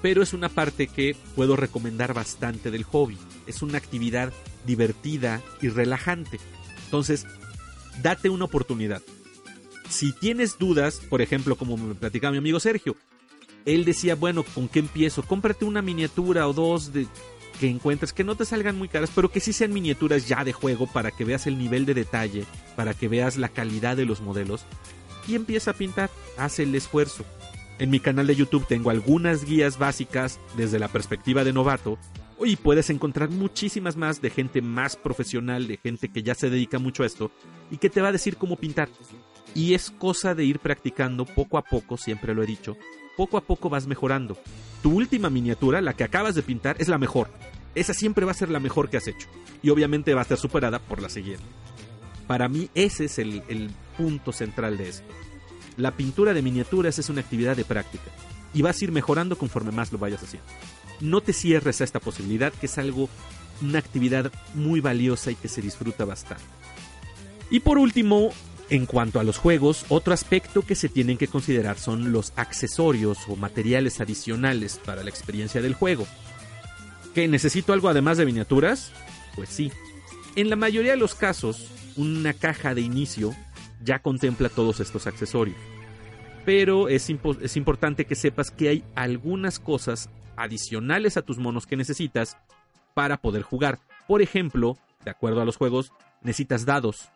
Pero 0.00 0.22
es 0.22 0.32
una 0.32 0.48
parte 0.48 0.88
que 0.88 1.14
puedo 1.36 1.54
recomendar 1.54 2.12
bastante 2.12 2.72
del 2.72 2.82
hobby. 2.82 3.16
Es 3.46 3.62
una 3.62 3.78
actividad 3.78 4.32
divertida 4.66 5.40
y 5.60 5.68
relajante. 5.68 6.40
Entonces, 6.86 7.24
date 8.02 8.28
una 8.28 8.46
oportunidad. 8.46 9.02
Si 9.88 10.12
tienes 10.12 10.58
dudas, 10.58 11.00
por 11.08 11.22
ejemplo, 11.22 11.56
como 11.56 11.76
me 11.76 11.94
platicaba 11.94 12.32
mi 12.32 12.38
amigo 12.38 12.58
Sergio, 12.58 12.96
él 13.64 13.84
decía, 13.84 14.14
bueno, 14.14 14.42
¿con 14.42 14.68
qué 14.68 14.80
empiezo? 14.80 15.22
Cómprate 15.22 15.64
una 15.64 15.82
miniatura 15.82 16.48
o 16.48 16.52
dos 16.52 16.92
de 16.92 17.06
que 17.60 17.68
encuentres 17.68 18.12
que 18.12 18.24
no 18.24 18.34
te 18.34 18.44
salgan 18.44 18.76
muy 18.76 18.88
caras, 18.88 19.10
pero 19.14 19.30
que 19.30 19.40
sí 19.40 19.52
sean 19.52 19.72
miniaturas 19.72 20.26
ya 20.26 20.44
de 20.44 20.52
juego 20.52 20.86
para 20.86 21.10
que 21.10 21.24
veas 21.24 21.46
el 21.46 21.58
nivel 21.58 21.86
de 21.86 21.94
detalle, 21.94 22.44
para 22.76 22.94
que 22.94 23.08
veas 23.08 23.36
la 23.36 23.48
calidad 23.48 23.96
de 23.96 24.06
los 24.06 24.20
modelos 24.20 24.64
y 25.28 25.34
empieza 25.34 25.72
a 25.72 25.74
pintar, 25.74 26.10
haz 26.36 26.58
el 26.58 26.74
esfuerzo. 26.74 27.24
En 27.78 27.90
mi 27.90 28.00
canal 28.00 28.26
de 28.26 28.36
YouTube 28.36 28.66
tengo 28.66 28.90
algunas 28.90 29.44
guías 29.44 29.78
básicas 29.78 30.40
desde 30.56 30.78
la 30.78 30.88
perspectiva 30.88 31.44
de 31.44 31.52
novato 31.52 31.98
y 32.44 32.56
puedes 32.56 32.90
encontrar 32.90 33.30
muchísimas 33.30 33.96
más 33.96 34.20
de 34.20 34.30
gente 34.30 34.62
más 34.62 34.96
profesional, 34.96 35.66
de 35.68 35.76
gente 35.76 36.08
que 36.08 36.22
ya 36.22 36.34
se 36.34 36.50
dedica 36.50 36.78
mucho 36.78 37.02
a 37.02 37.06
esto 37.06 37.30
y 37.70 37.78
que 37.78 37.90
te 37.90 38.00
va 38.00 38.08
a 38.08 38.12
decir 38.12 38.36
cómo 38.36 38.56
pintar. 38.56 38.88
Y 39.54 39.74
es 39.74 39.90
cosa 39.90 40.34
de 40.34 40.44
ir 40.44 40.58
practicando 40.58 41.24
poco 41.24 41.58
a 41.58 41.62
poco, 41.62 41.96
siempre 41.96 42.34
lo 42.34 42.42
he 42.42 42.46
dicho, 42.46 42.76
poco 43.22 43.36
a 43.36 43.42
poco 43.42 43.70
vas 43.70 43.86
mejorando. 43.86 44.36
Tu 44.82 44.90
última 44.90 45.30
miniatura, 45.30 45.80
la 45.80 45.94
que 45.94 46.02
acabas 46.02 46.34
de 46.34 46.42
pintar, 46.42 46.74
es 46.80 46.88
la 46.88 46.98
mejor. 46.98 47.28
Esa 47.76 47.94
siempre 47.94 48.24
va 48.24 48.32
a 48.32 48.34
ser 48.34 48.48
la 48.48 48.58
mejor 48.58 48.90
que 48.90 48.96
has 48.96 49.06
hecho. 49.06 49.28
Y 49.62 49.70
obviamente 49.70 50.12
va 50.12 50.22
a 50.22 50.24
ser 50.24 50.38
superada 50.38 50.80
por 50.80 51.00
la 51.00 51.08
siguiente. 51.08 51.44
Para 52.26 52.48
mí 52.48 52.68
ese 52.74 53.04
es 53.04 53.20
el, 53.20 53.44
el 53.46 53.70
punto 53.96 54.32
central 54.32 54.76
de 54.76 54.88
esto. 54.88 55.06
La 55.76 55.92
pintura 55.92 56.34
de 56.34 56.42
miniaturas 56.42 56.98
es 56.98 57.10
una 57.10 57.20
actividad 57.20 57.56
de 57.56 57.64
práctica. 57.64 58.10
Y 58.54 58.62
vas 58.62 58.82
a 58.82 58.84
ir 58.86 58.90
mejorando 58.90 59.38
conforme 59.38 59.70
más 59.70 59.92
lo 59.92 59.98
vayas 59.98 60.24
haciendo. 60.24 60.48
No 60.98 61.20
te 61.20 61.32
cierres 61.32 61.80
a 61.80 61.84
esta 61.84 62.00
posibilidad, 62.00 62.52
que 62.52 62.66
es 62.66 62.76
algo, 62.76 63.08
una 63.60 63.78
actividad 63.78 64.32
muy 64.54 64.80
valiosa 64.80 65.30
y 65.30 65.36
que 65.36 65.46
se 65.46 65.62
disfruta 65.62 66.04
bastante. 66.04 66.42
Y 67.50 67.60
por 67.60 67.78
último, 67.78 68.32
en 68.72 68.86
cuanto 68.86 69.20
a 69.20 69.22
los 69.22 69.36
juegos, 69.36 69.84
otro 69.90 70.14
aspecto 70.14 70.62
que 70.62 70.74
se 70.74 70.88
tienen 70.88 71.18
que 71.18 71.28
considerar 71.28 71.78
son 71.78 72.10
los 72.10 72.32
accesorios 72.36 73.18
o 73.28 73.36
materiales 73.36 74.00
adicionales 74.00 74.80
para 74.82 75.02
la 75.02 75.10
experiencia 75.10 75.60
del 75.60 75.74
juego. 75.74 76.06
¿Que 77.14 77.28
necesito 77.28 77.74
algo 77.74 77.90
además 77.90 78.16
de 78.16 78.24
miniaturas? 78.24 78.90
Pues 79.36 79.50
sí. 79.50 79.70
En 80.36 80.48
la 80.48 80.56
mayoría 80.56 80.92
de 80.92 80.96
los 80.96 81.14
casos, 81.14 81.70
una 81.98 82.32
caja 82.32 82.74
de 82.74 82.80
inicio 82.80 83.36
ya 83.84 83.98
contempla 83.98 84.48
todos 84.48 84.80
estos 84.80 85.06
accesorios. 85.06 85.58
Pero 86.46 86.88
es, 86.88 87.10
es 87.42 87.56
importante 87.58 88.06
que 88.06 88.14
sepas 88.14 88.50
que 88.50 88.70
hay 88.70 88.84
algunas 88.94 89.60
cosas 89.60 90.08
adicionales 90.34 91.18
a 91.18 91.22
tus 91.22 91.36
monos 91.36 91.66
que 91.66 91.76
necesitas 91.76 92.38
para 92.94 93.18
poder 93.18 93.42
jugar. 93.42 93.80
Por 94.08 94.22
ejemplo, 94.22 94.78
de 95.04 95.10
acuerdo 95.10 95.42
a 95.42 95.44
los 95.44 95.58
juegos, 95.58 95.92
necesitas 96.22 96.64
dados, 96.64 97.10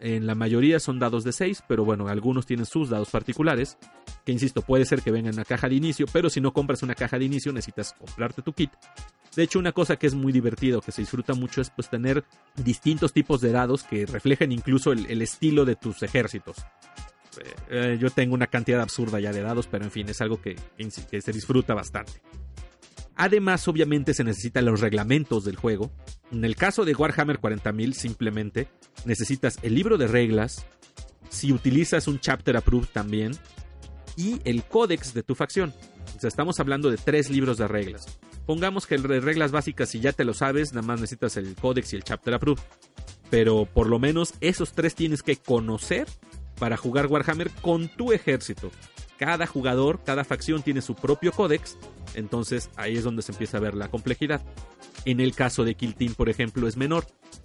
En 0.00 0.26
la 0.26 0.34
mayoría 0.34 0.80
son 0.80 0.98
dados 0.98 1.24
de 1.24 1.32
6, 1.32 1.64
pero 1.68 1.84
bueno, 1.84 2.08
algunos 2.08 2.46
tienen 2.46 2.64
sus 2.64 2.88
dados 2.88 3.10
particulares. 3.10 3.76
Que 4.24 4.32
insisto, 4.32 4.62
puede 4.62 4.86
ser 4.86 5.02
que 5.02 5.10
vengan 5.10 5.34
en 5.34 5.38
una 5.38 5.44
caja 5.44 5.68
de 5.68 5.74
inicio, 5.74 6.06
pero 6.10 6.30
si 6.30 6.40
no 6.40 6.52
compras 6.52 6.82
una 6.82 6.94
caja 6.94 7.18
de 7.18 7.26
inicio 7.26 7.52
necesitas 7.52 7.92
comprarte 7.92 8.40
tu 8.40 8.54
kit. 8.54 8.70
De 9.36 9.42
hecho, 9.42 9.58
una 9.58 9.72
cosa 9.72 9.96
que 9.96 10.06
es 10.06 10.14
muy 10.14 10.32
divertido, 10.32 10.80
que 10.80 10.90
se 10.90 11.02
disfruta 11.02 11.34
mucho, 11.34 11.60
es 11.60 11.70
pues 11.70 11.90
tener 11.90 12.24
distintos 12.56 13.12
tipos 13.12 13.42
de 13.42 13.52
dados 13.52 13.84
que 13.84 14.06
reflejen 14.06 14.52
incluso 14.52 14.92
el, 14.92 15.22
estilo 15.22 15.66
de 15.66 15.76
tus 15.76 16.02
ejércitos. 16.02 16.56
Eh, 17.38 17.54
eh, 17.68 17.98
yo 18.00 18.10
tengo 18.10 18.34
una 18.34 18.46
cantidad 18.46 18.80
absurda 18.80 19.20
ya 19.20 19.32
de 19.32 19.42
dados, 19.42 19.66
pero 19.66 19.84
en 19.84 19.90
fin, 19.90 20.08
es 20.08 20.20
algo 20.20 20.40
que, 20.40 20.56
que 21.10 21.20
se 21.20 21.32
disfruta 21.32 21.74
bastante. 21.74 22.22
Además, 23.16 23.66
obviamente 23.68 24.14
se 24.14 24.24
necesitan 24.24 24.64
los 24.64 24.80
reglamentos 24.80 25.44
del 25.44 25.56
juego. 25.56 25.90
En 26.30 26.44
el 26.44 26.56
caso 26.56 26.84
de 26.84 26.94
Warhammer 26.94 27.40
40.000, 27.40 27.92
simplemente 27.92 28.68
necesitas 29.04 29.58
el 29.62 29.74
libro 29.74 29.98
de 29.98 30.06
reglas, 30.06 30.66
si 31.28 31.52
utilizas 31.52 32.08
un 32.08 32.18
chapter 32.20 32.56
approved 32.56 32.88
también, 32.92 33.32
y 34.16 34.40
el 34.44 34.64
códex 34.64 35.14
de 35.14 35.22
tu 35.22 35.34
facción. 35.34 35.74
O 36.16 36.20
sea, 36.20 36.28
estamos 36.28 36.60
hablando 36.60 36.90
de 36.90 36.96
tres 36.96 37.30
libros 37.30 37.58
de 37.58 37.68
reglas. 37.68 38.18
Pongamos 38.46 38.86
que 38.86 38.98
de 38.98 39.20
reglas 39.20 39.52
básicas, 39.52 39.90
si 39.90 40.00
ya 40.00 40.12
te 40.12 40.24
lo 40.24 40.34
sabes, 40.34 40.72
nada 40.72 40.86
más 40.86 41.00
necesitas 41.00 41.36
el 41.36 41.54
códex 41.54 41.92
y 41.92 41.96
el 41.96 42.04
chapter 42.04 42.34
approved. 42.34 42.62
Pero 43.30 43.64
por 43.64 43.88
lo 43.88 43.98
menos 43.98 44.34
esos 44.40 44.72
tres 44.72 44.94
tienes 44.94 45.22
que 45.22 45.36
conocer 45.36 46.06
para 46.58 46.76
jugar 46.76 47.06
Warhammer 47.06 47.50
con 47.50 47.88
tu 47.88 48.12
ejército. 48.12 48.70
Cada 49.20 49.46
jugador, 49.46 50.00
cada 50.02 50.24
facción 50.24 50.62
tiene 50.62 50.80
su 50.80 50.94
propio 50.94 51.30
códex, 51.30 51.76
entonces 52.14 52.70
ahí 52.76 52.96
es 52.96 53.04
donde 53.04 53.20
se 53.20 53.32
empieza 53.32 53.58
a 53.58 53.60
ver 53.60 53.74
la 53.74 53.88
complejidad. 53.88 54.40
En 55.04 55.20
el 55.20 55.34
caso 55.34 55.62
de 55.62 55.74
Kill 55.74 55.94
Team, 55.94 56.14
por 56.14 56.30
ejemplo, 56.30 56.66
es 56.66 56.78
menor. 56.78 57.04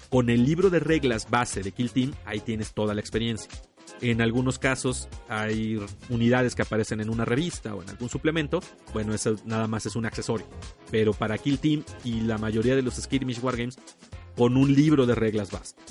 Con 0.09 0.29
el 0.29 0.45
libro 0.45 0.69
de 0.69 0.79
reglas 0.79 1.29
base 1.29 1.63
de 1.63 1.73
Kill 1.73 1.91
Team, 1.91 2.13
ahí 2.23 2.39
tienes 2.39 2.73
toda 2.73 2.93
la 2.93 3.01
experiencia. 3.01 3.51
En 3.99 4.21
algunos 4.21 4.57
casos 4.57 5.09
hay 5.27 5.77
unidades 6.09 6.55
que 6.55 6.61
aparecen 6.61 7.01
en 7.01 7.09
una 7.09 7.25
revista 7.25 7.75
o 7.75 7.83
en 7.83 7.89
algún 7.89 8.07
suplemento. 8.07 8.61
Bueno, 8.93 9.13
eso 9.13 9.35
nada 9.43 9.67
más 9.67 9.85
es 9.85 9.97
un 9.97 10.05
accesorio. 10.05 10.47
Pero 10.91 11.11
para 11.11 11.37
Kill 11.37 11.59
Team 11.59 11.83
y 12.05 12.21
la 12.21 12.37
mayoría 12.37 12.77
de 12.77 12.83
los 12.83 12.95
Skirmish 12.95 13.43
Wargames, 13.43 13.79
con 14.37 14.55
un 14.55 14.73
libro 14.73 15.05
de 15.05 15.15
reglas 15.15 15.51
basta. 15.51 15.81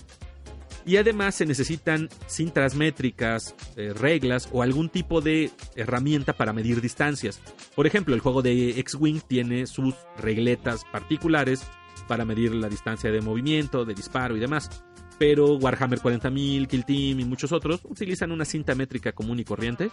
Y 0.86 0.96
además 0.96 1.34
se 1.34 1.46
necesitan 1.46 2.08
cintas 2.26 2.74
métricas, 2.74 3.54
eh, 3.76 3.92
reglas 3.94 4.48
o 4.52 4.62
algún 4.62 4.88
tipo 4.88 5.20
de 5.20 5.50
herramienta 5.76 6.34
para 6.34 6.52
medir 6.52 6.80
distancias. 6.80 7.40
Por 7.74 7.86
ejemplo, 7.86 8.14
el 8.14 8.20
juego 8.20 8.42
de 8.42 8.78
X-Wing 8.80 9.20
tiene 9.26 9.66
sus 9.66 9.94
regletas 10.18 10.84
particulares 10.92 11.62
para 12.06 12.24
medir 12.24 12.54
la 12.54 12.68
distancia 12.68 13.10
de 13.10 13.22
movimiento, 13.22 13.84
de 13.84 13.94
disparo 13.94 14.36
y 14.36 14.40
demás 14.40 14.84
pero 15.18 15.54
Warhammer 15.56 16.00
40.000, 16.00 16.66
Kill 16.66 16.84
Team 16.84 17.20
y 17.20 17.24
muchos 17.24 17.52
otros 17.52 17.80
utilizan 17.84 18.32
una 18.32 18.44
cinta 18.44 18.74
métrica 18.74 19.12
común 19.12 19.38
y 19.38 19.44
corriente. 19.44 19.90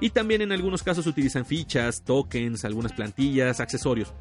Y 0.00 0.10
también 0.10 0.42
en 0.42 0.52
algunos 0.52 0.82
casos 0.82 1.06
utilizan 1.06 1.46
fichas, 1.46 2.02
tokens, 2.02 2.64
algunas 2.64 2.92
plantillas, 2.92 3.60
accesorios, 3.60 4.12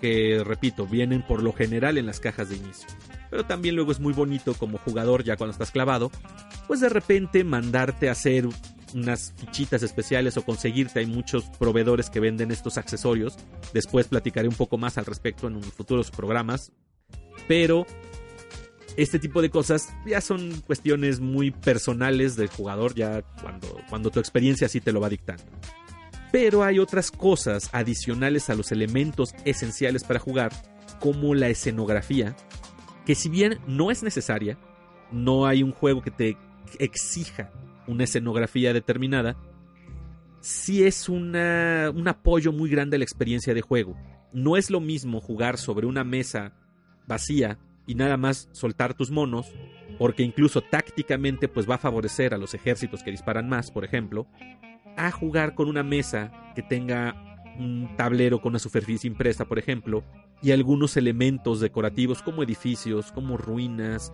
que 0.00 0.42
repito, 0.44 0.86
vienen 0.86 1.22
por 1.22 1.42
lo 1.42 1.52
general 1.52 1.98
en 1.98 2.06
las 2.06 2.20
cajas 2.20 2.48
de 2.48 2.56
inicio. 2.56 2.88
Pero 3.30 3.44
también 3.44 3.74
luego 3.74 3.92
es 3.92 4.00
muy 4.00 4.12
bonito 4.12 4.54
como 4.54 4.78
jugador 4.78 5.24
ya 5.24 5.36
cuando 5.36 5.52
estás 5.52 5.70
clavado, 5.70 6.10
pues 6.66 6.80
de 6.80 6.88
repente 6.88 7.44
mandarte 7.44 8.08
a 8.08 8.12
hacer 8.12 8.46
unas 8.94 9.34
fichitas 9.36 9.82
especiales 9.82 10.36
o 10.36 10.44
conseguirte. 10.44 11.00
Hay 11.00 11.06
muchos 11.06 11.44
proveedores 11.58 12.10
que 12.10 12.20
venden 12.20 12.50
estos 12.50 12.78
accesorios. 12.78 13.36
Después 13.72 14.08
platicaré 14.08 14.48
un 14.48 14.54
poco 14.54 14.78
más 14.78 14.98
al 14.98 15.06
respecto 15.06 15.48
en 15.48 15.62
futuros 15.62 16.10
programas. 16.10 16.72
Pero 17.48 17.86
este 18.96 19.18
tipo 19.18 19.42
de 19.42 19.50
cosas 19.50 19.88
ya 20.06 20.20
son 20.20 20.62
cuestiones 20.62 21.20
muy 21.20 21.50
personales 21.50 22.36
del 22.36 22.48
jugador, 22.48 22.94
ya 22.94 23.22
cuando, 23.42 23.78
cuando 23.90 24.10
tu 24.10 24.20
experiencia 24.20 24.66
así 24.66 24.80
te 24.80 24.92
lo 24.92 25.00
va 25.00 25.08
dictando. 25.08 25.44
Pero 26.32 26.64
hay 26.64 26.78
otras 26.78 27.10
cosas 27.10 27.68
adicionales 27.72 28.50
a 28.50 28.54
los 28.54 28.72
elementos 28.72 29.34
esenciales 29.44 30.02
para 30.02 30.18
jugar, 30.18 30.52
como 30.98 31.34
la 31.34 31.48
escenografía, 31.48 32.34
que 33.06 33.14
si 33.14 33.30
bien 33.30 33.60
no 33.66 33.90
es 33.90 34.02
necesaria, 34.02 34.58
no 35.12 35.46
hay 35.46 35.62
un 35.62 35.72
juego 35.72 36.02
que 36.02 36.10
te 36.10 36.36
exija 36.78 37.52
una 37.86 38.04
escenografía 38.04 38.72
determinada, 38.72 39.36
sí 40.40 40.84
es 40.84 41.08
una, 41.08 41.90
un 41.94 42.08
apoyo 42.08 42.52
muy 42.52 42.68
grande 42.68 42.96
a 42.96 42.98
la 42.98 43.04
experiencia 43.04 43.54
de 43.54 43.62
juego. 43.62 43.96
No 44.32 44.56
es 44.56 44.70
lo 44.70 44.80
mismo 44.80 45.20
jugar 45.20 45.56
sobre 45.56 45.86
una 45.86 46.02
mesa 46.02 46.52
vacía 47.06 47.58
y 47.86 47.94
nada 47.94 48.16
más 48.16 48.48
soltar 48.50 48.94
tus 48.94 49.12
monos, 49.12 49.52
porque 49.98 50.24
incluso 50.24 50.60
tácticamente 50.60 51.46
pues 51.46 51.70
va 51.70 51.76
a 51.76 51.78
favorecer 51.78 52.34
a 52.34 52.38
los 52.38 52.54
ejércitos 52.54 53.04
que 53.04 53.12
disparan 53.12 53.48
más, 53.48 53.70
por 53.70 53.84
ejemplo, 53.84 54.26
a 54.96 55.12
jugar 55.12 55.54
con 55.54 55.68
una 55.68 55.84
mesa 55.84 56.32
que 56.56 56.62
tenga 56.62 57.22
un 57.58 57.94
tablero 57.96 58.40
con 58.40 58.50
una 58.50 58.58
superficie 58.58 59.08
impresa, 59.08 59.44
por 59.44 59.60
ejemplo, 59.60 60.02
y 60.42 60.52
algunos 60.52 60.96
elementos 60.96 61.60
decorativos 61.60 62.22
como 62.22 62.42
edificios, 62.42 63.12
como 63.12 63.36
ruinas, 63.36 64.12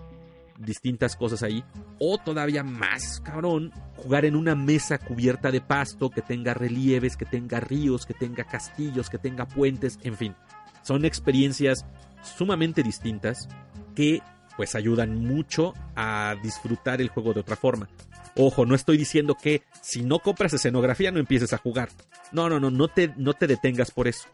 distintas 0.59 1.17
cosas 1.17 1.43
ahí, 1.43 1.65
o 1.99 2.19
todavía 2.19 2.63
más, 2.63 3.21
cabrón, 3.21 3.73
jugar 3.97 4.25
en 4.25 4.37
una 4.37 4.55
mesa 4.55 4.99
cubierta 4.99 5.51
de 5.51 5.61
pasto 5.61 6.11
que 6.11 6.23
tenga 6.23 6.55
relieves, 6.55 7.17
que 7.17 7.25
tenga 7.25 7.61
ríos, 7.61 8.07
que 8.07 8.15
tenga 8.15 8.45
castillos, 8.45 9.11
que 9.11 9.19
tenga 9.19 9.47
puentes, 9.47 9.99
en 10.03 10.17
fin. 10.17 10.35
Son 10.83 11.05
experiencias 11.05 11.85
sumamente 12.23 12.83
distintas 12.83 13.49
que 13.95 14.21
pues 14.57 14.75
ayudan 14.75 15.17
mucho 15.17 15.75
a 15.97 16.37
disfrutar 16.43 17.01
el 17.01 17.09
juego 17.09 17.33
de 17.33 17.41
otra 17.41 17.57
forma. 17.57 17.89
Ojo, 18.37 18.65
no 18.65 18.75
estoy 18.75 18.97
diciendo 18.97 19.37
que 19.41 19.63
si 19.83 20.03
no 20.03 20.19
compras 20.19 20.53
escenografía 20.55 21.11
no 21.11 21.21
empieces 21.21 21.53
a 21.53 21.59
jugar. 21.59 21.91
No, 22.33 22.49
no, 22.49 22.59
no, 22.61 22.71
no 22.71 22.89
te, 22.89 23.13
no 23.17 23.35
te 23.35 23.47
detengas 23.47 23.91
por 23.91 24.09
eso. 24.09 24.27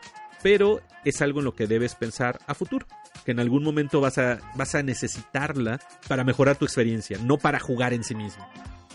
Pero 0.42 0.80
es 1.04 1.20
algo 1.22 1.40
en 1.40 1.46
lo 1.46 1.54
que 1.54 1.66
debes 1.66 1.94
pensar 1.94 2.38
a 2.46 2.54
futuro. 2.54 2.86
Que 3.24 3.32
en 3.32 3.40
algún 3.40 3.62
momento 3.62 4.00
vas 4.00 4.18
a, 4.18 4.38
vas 4.54 4.74
a 4.74 4.82
necesitarla 4.82 5.80
para 6.06 6.24
mejorar 6.24 6.56
tu 6.56 6.64
experiencia, 6.64 7.18
no 7.22 7.38
para 7.38 7.58
jugar 7.58 7.92
en 7.92 8.04
sí 8.04 8.14
mismo. 8.14 8.46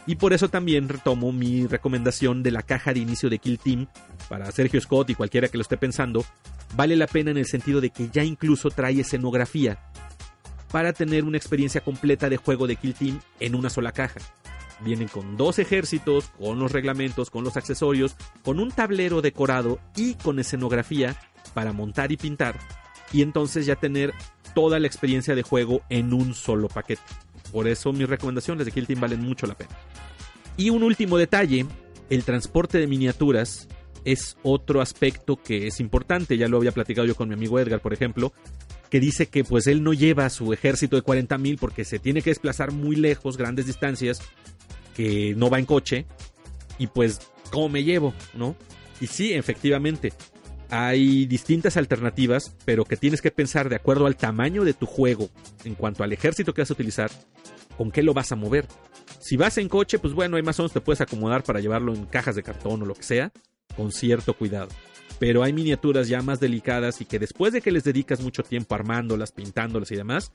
Y 0.06 0.16
por 0.16 0.34
eso 0.34 0.50
también 0.50 0.90
retomo 0.90 1.32
mi 1.32 1.66
recomendación 1.66 2.44
de 2.44 2.52
la 2.52 2.62
caja 2.62 2.94
de 2.94 3.00
inicio 3.00 3.30
de 3.30 3.40
Kill 3.40 3.60
Team 3.60 3.88
para 4.28 4.52
Sergio 4.52 4.82
Scott 4.82 5.10
y 5.10 5.16
cualquiera 5.16 5.48
que 5.48 5.58
lo 5.58 5.62
esté 5.62 5.78
pensando. 5.78 6.26
Vale 6.76 6.96
la 6.96 7.08
pena 7.08 7.32
en 7.32 7.38
el 7.38 7.46
sentido 7.46 7.80
de 7.80 7.90
que 7.90 8.10
ya 8.10 8.24
incluso 8.24 8.70
trae 8.70 9.00
escenografía 9.00 9.78
para 10.72 10.92
tener 10.92 11.24
una 11.24 11.38
experiencia 11.38 11.82
completa 11.82 12.30
de 12.30 12.38
juego 12.38 12.68
de 12.68 12.76
Kill 12.76 12.96
Team 12.96 13.22
en 13.40 13.56
una 13.56 13.70
sola 13.70 13.92
caja. 13.92 14.20
Vienen 14.82 15.08
con 15.08 15.38
dos 15.38 15.60
ejércitos, 15.60 16.26
con 16.38 16.60
los 16.60 16.72
reglamentos, 16.72 17.30
con 17.30 17.44
los 17.44 17.56
accesorios, 17.56 18.18
con 18.44 18.60
un 18.60 18.72
tablero 18.72 19.22
decorado 19.22 19.80
y 19.96 20.16
con 20.16 20.40
escenografía 20.40 21.16
para 21.54 21.74
montar 21.74 22.12
y 22.12 22.18
pintar. 22.18 22.60
Y 23.12 23.22
entonces 23.22 23.66
ya 23.66 23.76
tener 23.76 24.14
toda 24.54 24.80
la 24.80 24.88
experiencia 24.88 25.36
de 25.36 25.44
juego 25.44 25.82
en 25.90 26.14
un 26.14 26.34
solo 26.34 26.68
paquete. 26.68 27.02
Por 27.52 27.68
eso 27.68 27.94
mis 27.94 28.10
recomendaciones 28.10 28.66
de 28.66 28.72
Kill 28.72 28.88
Team 28.88 29.00
valen 29.00 29.22
mucho 29.22 29.46
la 29.46 29.56
pena. 29.56 29.72
Y 30.58 30.70
un 30.70 30.84
último 30.84 31.18
detalle, 31.18 31.66
el 32.10 32.24
transporte 32.24 32.78
de 32.78 32.88
miniaturas 32.88 33.68
es 34.06 34.38
otro 34.44 34.82
aspecto 34.82 35.38
que 35.42 35.68
es 35.68 35.80
importante, 35.80 36.38
ya 36.38 36.48
lo 36.48 36.58
había 36.58 36.72
platicado 36.72 37.08
yo 37.08 37.16
con 37.16 37.30
mi 37.30 37.36
amigo 37.36 37.60
Edgar, 37.60 37.80
por 37.80 37.94
ejemplo, 37.94 38.34
que 38.90 39.00
dice 39.00 39.28
que 39.28 39.44
pues 39.44 39.68
él 39.68 39.82
no 39.82 39.94
lleva 39.94 40.30
su 40.30 40.54
ejército 40.54 40.96
de 40.96 41.04
40.000 41.04 41.58
porque 41.58 41.86
se 41.86 42.00
tiene 42.00 42.22
que 42.22 42.30
desplazar 42.30 42.72
muy 42.72 42.96
lejos, 42.96 43.38
grandes 43.38 43.66
distancias, 43.66 44.22
que 44.96 45.34
no 45.36 45.50
va 45.50 45.60
en 45.60 45.66
coche, 45.66 46.06
y 46.78 46.88
pues, 46.88 47.20
¿cómo 47.52 47.70
me 47.70 47.84
llevo? 47.84 48.14
¿No? 48.34 48.56
Y 49.02 49.08
sí, 49.08 49.34
efectivamente, 49.34 50.14
hay 50.76 51.28
distintas 51.28 51.78
alternativas, 51.78 52.56
pero 52.66 52.84
que 52.84 52.98
tienes 52.98 53.22
que 53.22 53.30
pensar 53.30 53.70
de 53.70 53.76
acuerdo 53.76 54.08
al 54.08 54.16
tamaño 54.16 54.64
de 54.64 54.74
tu 54.74 54.88
juego 54.88 55.30
en 55.66 55.76
cuanto 55.76 56.04
al 56.04 56.12
ejército 56.12 56.52
que 56.52 56.64
vas 56.64 56.72
a 56.72 56.74
utilizar, 56.74 57.12
con 57.78 57.92
qué 57.92 58.02
lo 58.02 58.16
vas 58.16 58.32
a 58.32 58.36
mover. 58.36 58.66
Si 59.20 59.38
vas 59.38 59.60
en 59.60 59.70
coche, 59.70 60.00
pues 60.00 60.16
bueno, 60.16 60.36
hay 60.36 60.42
más 60.42 60.58
o 60.58 60.64
menos 60.64 60.74
te 60.74 60.82
puedes 60.82 61.02
acomodar 61.02 61.44
para 61.44 61.60
llevarlo 61.60 61.94
en 61.94 62.08
cajas 62.08 62.34
de 62.36 62.42
cartón 62.42 62.82
o 62.82 62.86
lo 62.88 62.96
que 62.96 63.04
sea, 63.04 63.32
con 63.78 63.92
cierto 63.92 64.34
cuidado. 64.34 64.70
Pero 65.20 65.44
hay 65.44 65.54
miniaturas 65.54 66.08
ya 66.08 66.24
más 66.24 66.40
delicadas 66.40 67.02
y 67.02 67.06
que 67.06 67.20
después 67.20 67.54
de 67.54 67.62
que 67.62 67.72
les 67.72 67.84
dedicas 67.84 68.22
mucho 68.22 68.42
tiempo 68.42 68.74
armándolas, 68.74 69.32
pintándolas 69.32 69.92
y 69.92 69.96
demás, 69.96 70.32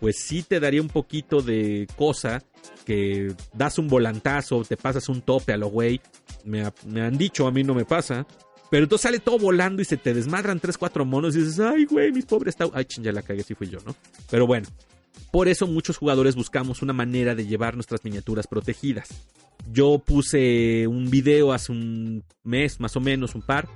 pues 0.00 0.24
sí 0.24 0.42
te 0.42 0.58
daría 0.58 0.80
un 0.80 0.88
poquito 0.88 1.42
de 1.42 1.86
cosa 1.96 2.42
que 2.86 3.34
das 3.52 3.78
un 3.78 3.88
volantazo, 3.88 4.64
te 4.64 4.78
pasas 4.78 5.10
un 5.10 5.20
tope 5.20 5.52
a 5.52 5.58
lo 5.58 5.68
güey. 5.68 6.00
Me, 6.44 6.64
me 6.86 7.02
han 7.02 7.18
dicho, 7.18 7.46
a 7.46 7.52
mí 7.52 7.62
no 7.62 7.74
me 7.74 7.84
pasa, 7.84 8.26
pero 8.72 8.84
entonces 8.84 9.02
sale 9.02 9.18
todo 9.18 9.38
volando 9.38 9.82
y 9.82 9.84
se 9.84 9.98
te 9.98 10.14
desmadran 10.14 10.58
3, 10.58 10.78
4 10.78 11.04
monos 11.04 11.36
y 11.36 11.40
dices, 11.40 11.60
ay, 11.60 11.84
güey, 11.84 12.10
mis 12.10 12.24
pobres 12.24 12.56
Ay, 12.72 12.86
ching, 12.86 13.04
ya 13.04 13.12
la 13.12 13.20
cagué, 13.20 13.42
sí 13.42 13.54
fui 13.54 13.68
yo, 13.68 13.78
¿no? 13.84 13.94
Pero 14.30 14.46
bueno, 14.46 14.66
por 15.30 15.48
eso 15.48 15.66
muchos 15.66 15.98
jugadores 15.98 16.36
buscamos 16.36 16.80
una 16.80 16.94
manera 16.94 17.34
de 17.34 17.44
llevar 17.44 17.74
nuestras 17.74 18.02
miniaturas 18.02 18.46
protegidas. 18.46 19.10
Yo 19.70 19.98
puse 19.98 20.86
un 20.86 21.10
video 21.10 21.52
hace 21.52 21.70
un 21.70 22.24
mes, 22.44 22.80
más 22.80 22.96
o 22.96 23.00
menos, 23.00 23.34
un 23.34 23.42
par, 23.42 23.68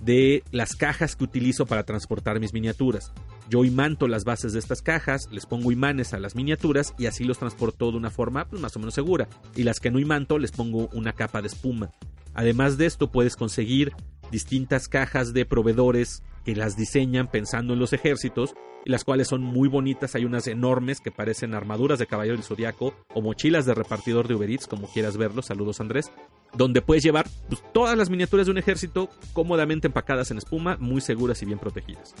de 0.00 0.42
las 0.50 0.74
cajas 0.74 1.14
que 1.14 1.22
utilizo 1.22 1.64
para 1.64 1.84
transportar 1.84 2.40
mis 2.40 2.52
miniaturas. 2.52 3.12
Yo 3.48 3.64
imanto 3.64 4.08
las 4.08 4.24
bases 4.24 4.54
de 4.54 4.58
estas 4.58 4.82
cajas, 4.82 5.28
les 5.30 5.46
pongo 5.46 5.70
imanes 5.70 6.14
a 6.14 6.18
las 6.18 6.34
miniaturas 6.34 6.94
y 6.98 7.06
así 7.06 7.22
los 7.22 7.38
transporto 7.38 7.92
de 7.92 7.96
una 7.96 8.10
forma 8.10 8.48
pues, 8.48 8.60
más 8.60 8.74
o 8.74 8.80
menos 8.80 8.94
segura. 8.94 9.28
Y 9.54 9.62
las 9.62 9.78
que 9.78 9.92
no 9.92 10.00
imanto 10.00 10.36
les 10.36 10.50
pongo 10.50 10.88
una 10.94 11.12
capa 11.12 11.42
de 11.42 11.46
espuma. 11.46 11.92
Además 12.34 12.76
de 12.76 12.86
esto 12.86 13.12
puedes 13.12 13.36
conseguir 13.36 13.92
distintas 14.32 14.88
cajas 14.88 15.32
de 15.32 15.44
proveedores 15.44 16.24
que 16.44 16.56
las 16.56 16.76
diseñan 16.76 17.30
pensando 17.30 17.74
en 17.74 17.78
los 17.78 17.92
ejércitos 17.92 18.54
y 18.84 18.90
las 18.90 19.04
cuales 19.04 19.28
son 19.28 19.42
muy 19.42 19.68
bonitas. 19.68 20.16
Hay 20.16 20.24
unas 20.24 20.48
enormes 20.48 21.00
que 21.00 21.12
parecen 21.12 21.54
armaduras 21.54 22.00
de 22.00 22.08
caballero 22.08 22.34
del 22.34 22.44
zodiaco 22.44 22.94
o 23.14 23.22
mochilas 23.22 23.66
de 23.66 23.74
repartidor 23.74 24.26
de 24.26 24.34
Uber 24.34 24.50
Eats, 24.50 24.66
como 24.66 24.88
quieras 24.88 25.16
verlo. 25.16 25.42
Saludos, 25.42 25.80
Andrés. 25.80 26.10
Donde 26.54 26.82
puedes 26.82 27.04
llevar 27.04 27.28
pues, 27.48 27.62
todas 27.72 27.96
las 27.96 28.10
miniaturas 28.10 28.46
de 28.46 28.52
un 28.52 28.58
ejército 28.58 29.08
cómodamente 29.32 29.86
empacadas 29.86 30.32
en 30.32 30.38
espuma, 30.38 30.76
muy 30.80 31.00
seguras 31.00 31.40
y 31.42 31.46
bien 31.46 31.60
protegidas 31.60 32.14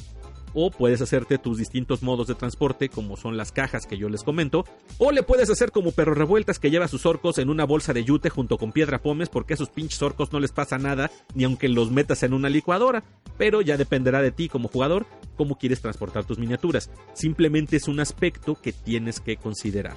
o 0.54 0.70
puedes 0.70 1.00
hacerte 1.00 1.38
tus 1.38 1.58
distintos 1.58 2.02
modos 2.02 2.26
de 2.26 2.34
transporte 2.34 2.88
como 2.88 3.16
son 3.16 3.36
las 3.36 3.52
cajas 3.52 3.86
que 3.86 3.98
yo 3.98 4.08
les 4.08 4.22
comento, 4.22 4.64
o 4.98 5.12
le 5.12 5.22
puedes 5.22 5.50
hacer 5.50 5.70
como 5.70 5.92
perro 5.92 6.14
revueltas 6.14 6.58
que 6.58 6.70
lleva 6.70 6.88
sus 6.88 7.06
orcos 7.06 7.38
en 7.38 7.50
una 7.50 7.64
bolsa 7.64 7.92
de 7.92 8.04
yute 8.04 8.30
junto 8.30 8.58
con 8.58 8.72
piedra 8.72 9.02
pomes 9.02 9.28
porque 9.28 9.54
a 9.54 9.56
esos 9.56 9.70
pinches 9.70 10.02
orcos 10.02 10.32
no 10.32 10.40
les 10.40 10.52
pasa 10.52 10.78
nada 10.78 11.10
ni 11.34 11.44
aunque 11.44 11.68
los 11.68 11.90
metas 11.90 12.22
en 12.22 12.34
una 12.34 12.48
licuadora, 12.48 13.04
pero 13.38 13.60
ya 13.60 13.76
dependerá 13.76 14.22
de 14.22 14.32
ti 14.32 14.48
como 14.48 14.68
jugador 14.68 15.06
cómo 15.36 15.58
quieres 15.58 15.80
transportar 15.80 16.24
tus 16.24 16.38
miniaturas, 16.38 16.90
simplemente 17.14 17.76
es 17.76 17.88
un 17.88 18.00
aspecto 18.00 18.60
que 18.60 18.72
tienes 18.72 19.20
que 19.20 19.36
considerar. 19.36 19.96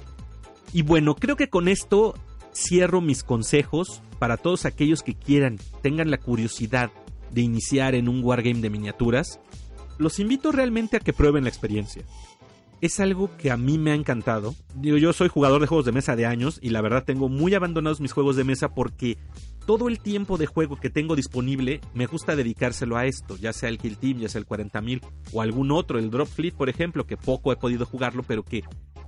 Y 0.72 0.82
bueno, 0.82 1.14
creo 1.14 1.36
que 1.36 1.48
con 1.48 1.68
esto 1.68 2.14
cierro 2.54 3.00
mis 3.00 3.22
consejos 3.22 4.02
para 4.18 4.36
todos 4.36 4.64
aquellos 4.64 5.02
que 5.02 5.14
quieran, 5.14 5.58
tengan 5.82 6.10
la 6.10 6.18
curiosidad 6.18 6.90
de 7.30 7.42
iniciar 7.42 7.94
en 7.94 8.08
un 8.08 8.24
wargame 8.24 8.60
de 8.60 8.70
miniaturas 8.70 9.40
los 9.98 10.18
invito 10.18 10.52
realmente 10.52 10.96
a 10.96 11.00
que 11.00 11.12
prueben 11.12 11.44
la 11.44 11.50
experiencia. 11.50 12.04
Es 12.80 13.00
algo 13.00 13.30
que 13.38 13.50
a 13.50 13.56
mí 13.56 13.78
me 13.78 13.92
ha 13.92 13.94
encantado. 13.94 14.54
Digo, 14.74 14.98
yo 14.98 15.12
soy 15.12 15.28
jugador 15.28 15.60
de 15.60 15.66
juegos 15.66 15.86
de 15.86 15.92
mesa 15.92 16.14
de 16.14 16.26
años 16.26 16.58
y 16.60 16.70
la 16.70 16.82
verdad 16.82 17.04
tengo 17.04 17.28
muy 17.28 17.54
abandonados 17.54 18.00
mis 18.00 18.12
juegos 18.12 18.36
de 18.36 18.44
mesa 18.44 18.74
porque 18.74 19.16
todo 19.66 19.88
el 19.88 19.98
tiempo 19.98 20.38
de 20.38 20.46
juego 20.46 20.76
que 20.76 20.90
tengo 20.90 21.16
disponible 21.16 21.80
me 21.92 22.06
gusta 22.06 22.36
dedicárselo 22.36 22.96
a 22.96 23.06
esto, 23.06 23.36
ya 23.36 23.52
sea 23.52 23.68
el 23.68 23.78
Kill 23.78 23.96
Team, 23.96 24.18
ya 24.18 24.28
sea 24.28 24.40
el 24.40 24.46
40.000 24.46 25.00
o 25.32 25.42
algún 25.42 25.72
otro, 25.72 25.98
el 25.98 26.10
Drop 26.10 26.28
Fleet 26.28 26.54
por 26.54 26.68
ejemplo, 26.68 27.06
que 27.06 27.16
poco 27.16 27.50
he 27.50 27.56
podido 27.56 27.84
jugarlo, 27.84 28.22
pero 28.22 28.44
que, 28.44 28.62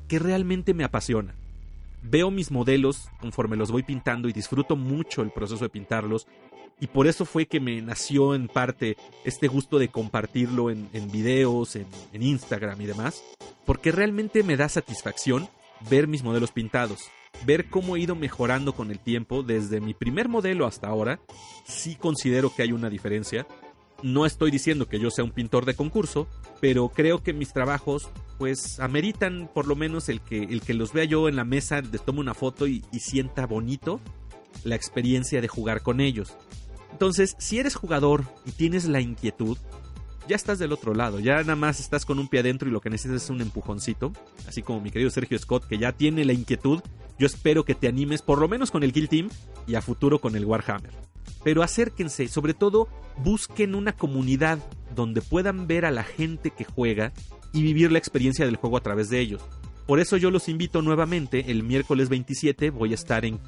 que 0.09 0.19
realmente 0.19 0.75
me 0.75 0.85
apasiona. 0.85 1.35
Veo 2.03 2.31
mis 2.31 2.51
modelos 2.51 3.09
conforme 3.21 3.57
los 3.57 3.71
voy 3.71 3.83
pintando 3.83 4.29
y 4.29 4.33
disfruto 4.33 4.77
mucho 4.77 5.23
el 5.23 5.31
proceso 5.31 5.65
de 5.65 5.69
pintarlos 5.69 6.27
y 6.81 6.87
por 6.87 7.07
eso 7.07 7.25
fue 7.25 7.47
que 7.47 7.61
me 7.61 7.81
nació 7.83 8.35
en 8.35 8.49
parte 8.49 8.97
este 9.25 9.49
gusto 9.49 9.79
de 9.79 9.89
compartirlo 9.89 10.71
en, 10.71 10.89
videos, 11.11 11.77
en, 11.77 11.87
Instagram 12.13 12.81
y 12.81 12.87
demás, 12.87 13.23
porque 13.65 13.93
realmente 13.93 14.43
me 14.43 14.57
da 14.57 14.69
satisfacción 14.69 15.49
ver 15.91 16.07
mis 16.07 16.23
modelos 16.23 16.53
pintados, 16.53 17.01
ver 17.45 17.69
cómo 17.69 17.97
he 17.97 18.01
ido 18.01 18.15
mejorando 18.15 18.75
con 18.75 18.91
el 18.91 18.99
tiempo 18.99 19.43
desde 19.43 19.81
mi 19.81 19.95
primer 19.95 20.29
modelo 20.29 20.67
hasta 20.67 20.89
ahora, 20.89 21.21
sí 21.65 21.97
considero 21.97 22.55
que 22.55 22.63
hay 22.63 22.73
una 22.73 22.91
diferencia. 22.91 23.47
No 24.01 24.27
estoy 24.27 24.53
diciendo 24.53 24.87
que 24.87 25.01
yo 25.01 25.11
sea 25.11 25.25
un 25.25 25.33
pintor 25.33 25.65
de 25.65 25.75
concurso, 25.75 26.29
pero 26.61 26.89
creo 26.91 27.25
que 27.25 27.33
mis 27.33 27.53
trabajos 27.53 28.09
pues 28.39 28.79
ameritan 28.79 29.51
por 29.53 29.67
lo 29.67 29.75
menos 29.75 30.09
el 30.09 30.21
que, 30.21 30.45
el 30.45 30.63
que 30.63 30.75
los 30.75 30.93
vea 30.93 31.05
yo 31.05 31.29
en 31.29 31.35
la 31.35 31.45
mesa, 31.45 31.81
les 31.81 32.05
tome 32.05 32.21
una 32.21 32.35
foto 32.35 32.69
y 32.69 32.83
sienta 33.01 33.47
bonito 33.47 34.01
la 34.65 34.77
experiencia 34.77 35.41
de 35.41 35.49
jugar 35.49 35.83
con 35.83 36.01
ellos. 36.01 36.37
Entonces, 36.93 37.37
si 37.39 37.59
eres 37.59 37.75
jugador 37.75 38.25
y 38.45 38.53
tienes 38.53 38.87
la 38.87 39.01
inquietud, 39.01 39.57
ya 40.29 40.37
estás 40.37 40.59
del 40.59 40.73
otro 40.73 40.95
lado, 40.95 41.21
ya 41.21 41.39
nada 41.41 41.57
más 41.57 41.81
estás 41.81 42.05
con 42.05 42.19
un 42.19 42.29
pie 42.29 42.41
adentro 42.41 42.69
y 42.69 42.73
lo 42.73 42.81
que 42.81 42.91
necesitas 42.91 43.25
es 43.25 43.31
un 43.31 43.41
empujoncito, 43.41 44.13
así 44.47 44.63
como 44.63 44.81
mi 44.81 44.91
querido 44.91 45.11
Sergio 45.11 45.39
Scott 45.39 45.67
que 45.67 45.79
ya 45.79 45.93
tiene 45.93 46.25
la 46.25 46.35
inquietud, 46.35 46.81
yo 47.19 47.27
espero 47.27 47.65
que 47.65 47.75
te 47.75 47.89
animes 47.89 48.23
por 48.23 48.39
lo 48.39 48.49
menos 48.49 48.71
con 48.71 48.83
el 48.83 48.93
Kill 48.93 49.09
Team 49.09 49.29
y 49.67 49.75
a 49.75 49.83
futuro 49.83 50.21
con 50.21 50.37
el 50.37 50.45
Warhammer. 50.45 50.93
Pero 51.43 51.63
acérquense, 51.63 52.29
sobre 52.29 52.55
todo 52.55 52.89
busquen 53.17 53.75
una 53.75 53.93
comunidad 53.93 54.59
donde 54.95 55.23
puedan 55.23 55.67
ver 55.67 55.85
a 55.85 55.91
la 55.91 56.05
gente 56.05 56.51
que 56.51 56.65
juega 56.65 57.13
y 57.53 57.63
vivir 57.63 57.91
la 57.91 57.99
experiencia 57.99 58.45
del 58.45 58.57
juego 58.57 58.77
a 58.77 58.83
través 58.83 59.09
de 59.09 59.21
ellos. 59.21 59.43
Por 59.89 60.01
eso 60.01 60.19
yo 60.19 60.31
los 60.31 60.51
invito 60.51 60.83
nuevamente, 60.83 61.51
el 61.51 61.63
miércoles 61.63 62.11
27 62.11 62.69
voy 62.69 62.93
a 62.93 62.95
estar 62.95 63.25
en, 63.25 63.41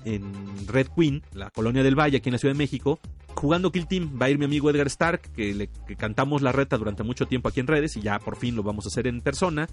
Red 0.66 0.86
Queen, 0.96 1.22
la 1.34 1.50
colonia 1.50 1.82
del 1.82 1.94
Valle, 1.94 2.16
aquí 2.16 2.30
en 2.30 2.32
la 2.32 2.38
Ciudad 2.38 2.54
de 2.54 2.58
México, 2.58 2.98
jugando 3.34 3.70
Kill 3.70 3.86
Team. 3.86 4.18
Va 4.18 4.24
a 4.24 4.30
ir 4.30 4.38
mi 4.38 4.46
amigo 4.46 4.70
Edgar 4.70 4.86
Stark, 4.86 5.20
que, 5.36 5.52
le, 5.52 5.68
cantamos 5.98 6.40
la 6.40 6.50
reta 6.50 6.78
durante 6.78 7.02
mucho 7.02 7.26
tiempo 7.26 7.50
aquí 7.50 7.60
en 7.60 7.66
redes 7.66 7.94
y 7.98 8.00
ya 8.00 8.18
por 8.18 8.36
fin 8.36 8.56
lo 8.56 8.62
vamos 8.62 8.86
a 8.86 8.88
hacer 8.88 9.06
en 9.06 9.20
persona. 9.20 9.68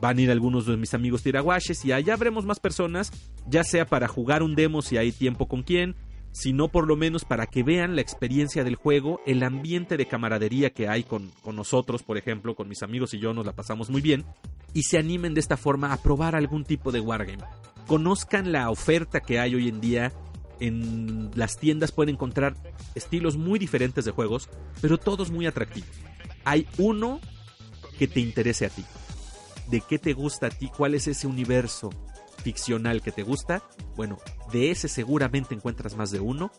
Van 0.00 0.16
a 0.16 0.20
ir 0.22 0.30
algunos 0.30 0.64
de 0.64 0.78
mis 0.78 0.94
amigos 0.94 1.22
tiraguaches 1.22 1.84
y 1.84 1.92
allá 1.92 2.14
habremos 2.14 2.46
más 2.46 2.60
personas, 2.60 3.12
ya 3.46 3.62
sea 3.62 3.84
para 3.84 4.08
jugar 4.08 4.42
un 4.42 4.54
demo 4.54 4.80
si 4.80 4.96
hay 4.96 5.12
tiempo 5.12 5.48
con 5.48 5.64
quién, 5.64 5.96
sino 6.38 6.68
por 6.68 6.86
lo 6.86 6.96
menos 6.96 7.24
para 7.24 7.46
que 7.46 7.62
vean 7.62 7.96
la 7.96 8.02
experiencia 8.02 8.62
del 8.62 8.74
juego, 8.74 9.22
el 9.24 9.42
ambiente 9.42 9.96
de 9.96 10.06
camaradería 10.06 10.68
que 10.68 10.86
hay 10.86 11.02
con, 11.02 11.30
con, 11.40 11.56
nosotros, 11.56 12.02
por 12.02 12.18
ejemplo, 12.18 12.54
con 12.54 12.68
mis 12.68 12.82
amigos 12.82 13.14
y 13.14 13.18
yo 13.18 13.32
nos 13.32 13.46
la 13.46 13.52
pasamos 13.52 13.88
muy 13.88 14.02
bien, 14.02 14.26
y 14.74 14.82
se 14.82 14.98
animen 14.98 15.32
de 15.32 15.40
esta 15.40 15.56
forma 15.56 15.94
a 15.94 15.96
probar 15.96 16.36
algún 16.36 16.64
tipo 16.64 16.92
de 16.92 17.00
wargame. 17.00 17.42
Conozcan 17.86 18.52
la 18.52 18.68
oferta 18.68 19.20
que 19.20 19.38
hay 19.40 19.54
hoy 19.54 19.68
en 19.68 19.80
día. 19.80 20.12
En 20.60 21.30
las 21.34 21.56
tiendas 21.56 21.90
pueden 21.90 22.16
encontrar 22.16 22.54
estilos 22.94 23.38
muy 23.38 23.58
diferentes 23.58 24.04
de 24.04 24.10
juegos, 24.10 24.50
pero 24.82 24.98
todos 24.98 25.30
muy 25.30 25.46
atractivos. 25.46 25.88
Hay 26.44 26.66
uno 26.76 27.18
que 27.98 28.08
te 28.08 28.20
interese 28.20 28.66
a 28.66 28.68
ti. 28.68 28.84
¿De 29.70 29.80
qué 29.80 29.98
te 29.98 30.12
gusta 30.12 30.48
a 30.48 30.50
ti? 30.50 30.68
¿Cuál 30.68 30.94
es 30.94 31.08
ese 31.08 31.26
universo 31.26 31.90
ficcional 32.42 33.02
que 33.02 33.12
te 33.12 33.22
gusta? 33.22 33.62
Bueno, 33.96 34.18
de 34.52 34.70
ese 34.70 34.88
seguramente 34.88 35.54
encuentras 35.54 35.96
más 35.96 36.10
de 36.10 36.20
uno. 36.20 36.50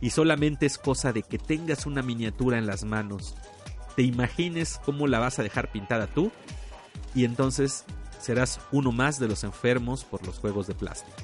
Y 0.00 0.10
solamente 0.10 0.66
es 0.66 0.78
cosa 0.78 1.12
de 1.12 1.22
que 1.22 1.38
tengas 1.38 1.84
una 1.86 2.02
miniatura 2.02 2.56
en 2.56 2.66
las 2.66 2.84
manos, 2.84 3.34
te 3.96 4.02
imagines 4.02 4.80
cómo 4.84 5.08
la 5.08 5.18
vas 5.18 5.40
a 5.40 5.42
dejar 5.42 5.72
pintada 5.72 6.06
tú 6.06 6.30
y 7.16 7.24
entonces 7.24 7.84
serás 8.20 8.60
uno 8.70 8.92
más 8.92 9.18
de 9.18 9.26
los 9.26 9.42
enfermos 9.42 10.04
por 10.04 10.24
los 10.24 10.38
juegos 10.38 10.68
de 10.68 10.74
plástico. 10.74 11.16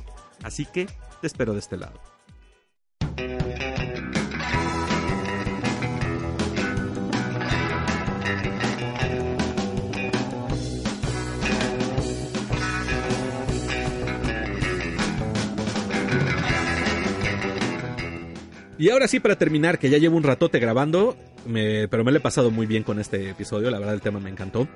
Así 0.43 0.67
que 0.67 0.87
te 1.21 1.27
espero 1.29 1.53
de 1.53 1.61
este 1.61 1.77
lado. 1.77 2.14
Y 18.85 18.91
ahora 18.91 19.09
sí, 19.09 19.19
para 19.19 19.39
terminar, 19.39 19.79
que 19.79 19.89
ya 19.89 19.97
llevo 19.97 20.19
un 20.19 20.25
ratote 20.25 20.59
grabando, 20.59 21.17
pero 21.47 22.05
me 22.05 22.13
lo 22.13 22.19
he 22.19 22.21
pasado 22.21 22.51
muy 22.51 22.67
bien 22.67 22.83
con 22.83 23.01
este 23.01 23.31
episodio, 23.31 23.71
la 23.71 23.79
verdad 23.79 23.95
el 23.95 24.03
tema 24.03 24.21
me 24.21 24.29
encantó 24.29 24.69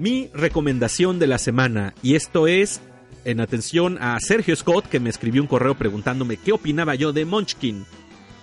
mi 0.00 0.30
recomendación 0.34 1.20
de 1.20 1.28
la 1.28 1.38
semana. 1.38 1.94
Y 2.02 2.16
esto 2.16 2.48
es 2.48 2.80
en 3.24 3.38
atención 3.38 3.98
a 4.00 4.18
Sergio 4.18 4.56
Scott, 4.56 4.86
que 4.86 4.98
me 4.98 5.10
escribió 5.10 5.42
un 5.42 5.46
correo 5.46 5.76
preguntándome 5.76 6.38
qué 6.38 6.50
opinaba 6.50 6.96
yo 6.96 7.12
de 7.12 7.24
Munchkin. 7.24 7.86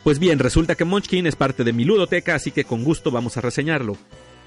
Pues 0.05 0.19
bien, 0.19 0.39
resulta 0.39 0.75
que 0.75 0.85
Munchkin 0.85 1.27
es 1.27 1.35
parte 1.35 1.65
de 1.65 1.73
mi 1.73 1.83
ludoteca, 1.83 2.35
así 2.35 2.51
que 2.51 2.63
con 2.63 2.85
gusto 2.85 3.11
vamos 3.11 3.35
a 3.35 3.41
reseñarlo. 3.41 3.97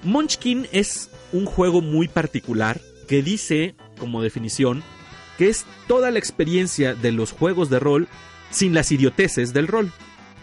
Munchkin 0.04 0.68
es 0.72 1.10
un 1.34 1.44
juego 1.44 1.82
muy 1.82 2.08
particular 2.08 2.80
que 3.06 3.22
dice, 3.22 3.74
como 3.98 4.22
definición, 4.22 4.82
que 5.36 5.50
es 5.50 5.66
toda 5.86 6.10
la 6.10 6.18
experiencia 6.18 6.94
de 6.94 7.12
los 7.12 7.32
juegos 7.32 7.68
de 7.68 7.78
rol 7.78 8.08
sin 8.50 8.72
las 8.72 8.90
idioteces 8.90 9.52
del 9.52 9.68
rol. 9.68 9.92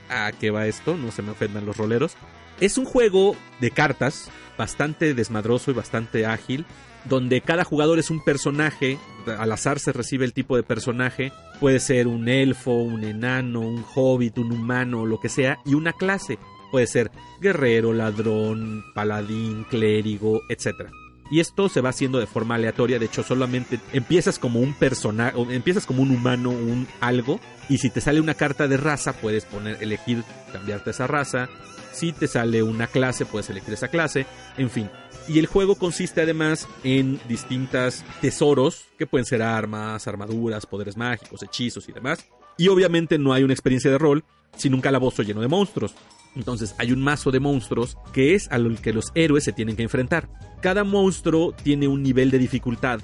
¿A 0.09 0.31
qué 0.31 0.51
va 0.51 0.67
esto? 0.67 0.95
No 0.97 1.11
se 1.11 1.21
me 1.21 1.31
ofendan 1.31 1.65
los 1.65 1.77
roleros. 1.77 2.15
Es 2.59 2.77
un 2.77 2.85
juego 2.85 3.35
de 3.59 3.71
cartas 3.71 4.29
bastante 4.57 5.13
desmadroso 5.13 5.71
y 5.71 5.73
bastante 5.73 6.25
ágil, 6.25 6.65
donde 7.05 7.41
cada 7.41 7.63
jugador 7.63 7.99
es 7.99 8.09
un 8.09 8.23
personaje, 8.23 8.97
al 9.25 9.51
azar 9.51 9.79
se 9.79 9.91
recibe 9.91 10.25
el 10.25 10.33
tipo 10.33 10.55
de 10.55 10.63
personaje, 10.63 11.31
puede 11.59 11.79
ser 11.79 12.07
un 12.07 12.29
elfo, 12.29 12.71
un 12.71 13.03
enano, 13.03 13.61
un 13.61 13.83
hobbit, 13.95 14.37
un 14.37 14.51
humano, 14.51 15.05
lo 15.05 15.19
que 15.19 15.29
sea, 15.29 15.59
y 15.65 15.73
una 15.73 15.93
clase, 15.93 16.37
puede 16.71 16.87
ser 16.87 17.11
guerrero, 17.41 17.93
ladrón, 17.93 18.83
paladín, 18.93 19.65
clérigo, 19.69 20.41
etc. 20.49 20.89
Y 21.31 21.39
esto 21.39 21.69
se 21.69 21.81
va 21.81 21.89
haciendo 21.89 22.19
de 22.19 22.27
forma 22.27 22.55
aleatoria, 22.55 22.99
de 22.99 23.05
hecho 23.05 23.23
solamente 23.23 23.79
empiezas 23.91 24.37
como 24.39 24.59
un 24.59 24.73
personaje, 24.73 25.35
empiezas 25.49 25.85
como 25.85 26.01
un 26.01 26.11
humano, 26.11 26.49
un 26.49 26.87
algo, 26.99 27.39
y 27.69 27.77
si 27.77 27.89
te 27.89 28.01
sale 28.01 28.19
una 28.19 28.33
carta 28.33 28.67
de 28.67 28.77
raza, 28.77 29.13
puedes 29.13 29.45
poner, 29.45 29.81
elegir, 29.81 30.23
cambiarte 30.51 30.91
esa 30.91 31.07
raza, 31.07 31.49
si 31.93 32.11
te 32.11 32.27
sale 32.27 32.61
una 32.63 32.87
clase, 32.87 33.25
puedes 33.25 33.49
elegir 33.49 33.73
esa 33.73 33.87
clase, 33.87 34.25
en 34.57 34.69
fin. 34.69 34.89
Y 35.27 35.39
el 35.39 35.45
juego 35.45 35.75
consiste 35.75 36.21
además 36.21 36.67
en 36.83 37.19
distintas 37.29 38.03
tesoros, 38.19 38.85
que 38.97 39.07
pueden 39.07 39.25
ser 39.25 39.41
armas, 39.41 40.07
armaduras, 40.07 40.65
poderes 40.65 40.97
mágicos, 40.97 41.41
hechizos 41.43 41.87
y 41.87 41.93
demás. 41.93 42.27
Y 42.57 42.67
obviamente 42.67 43.17
no 43.17 43.31
hay 43.31 43.43
una 43.43 43.53
experiencia 43.53 43.89
de 43.89 43.97
rol 43.97 44.23
sin 44.57 44.73
un 44.73 44.81
calabozo 44.81 45.23
lleno 45.23 45.41
de 45.41 45.47
monstruos. 45.47 45.95
Entonces 46.35 46.75
hay 46.77 46.91
un 46.91 47.01
mazo 47.01 47.31
de 47.31 47.39
monstruos 47.39 47.97
que 48.11 48.35
es 48.35 48.51
a 48.51 48.57
lo 48.57 48.75
que 48.75 48.93
los 48.93 49.11
héroes 49.15 49.43
se 49.43 49.53
tienen 49.53 49.75
que 49.75 49.83
enfrentar. 49.83 50.29
Cada 50.61 50.83
monstruo 50.83 51.51
tiene 51.51 51.87
un 51.87 52.01
nivel 52.01 52.31
de 52.31 52.39
dificultad 52.39 53.01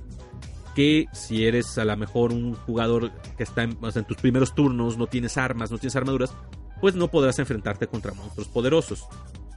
que 0.75 1.05
si 1.13 1.45
eres 1.45 1.77
a 1.77 1.85
lo 1.85 1.97
mejor 1.97 2.31
un 2.31 2.53
jugador 2.53 3.11
que 3.37 3.43
está 3.43 3.63
en, 3.63 3.77
en, 3.81 4.05
tus 4.05 4.17
primeros 4.17 4.55
turnos, 4.55 4.97
no 4.97 5.07
tienes 5.07 5.37
armas, 5.37 5.71
no 5.71 5.77
tienes 5.77 5.95
armaduras, 5.95 6.33
pues 6.79 6.95
no 6.95 7.09
podrás 7.09 7.39
enfrentarte 7.39 7.87
contra 7.87 8.13
monstruos 8.13 8.47
poderosos. 8.47 9.05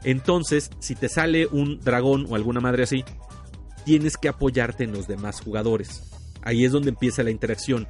Entonces, 0.04 0.70
si 0.80 0.94
te 0.94 1.08
sale 1.08 1.46
un 1.46 1.78
dragón 1.80 2.26
o 2.28 2.34
alguna 2.34 2.60
madre 2.60 2.82
así, 2.82 3.04
tienes 3.84 4.16
que 4.16 4.28
apoyarte 4.28 4.84
en 4.84 4.92
los 4.92 5.06
demás 5.06 5.40
jugadores. 5.40 6.10
Ahí 6.42 6.64
es 6.64 6.72
donde 6.72 6.90
empieza 6.90 7.22
la 7.22 7.30
interacción. 7.30 7.86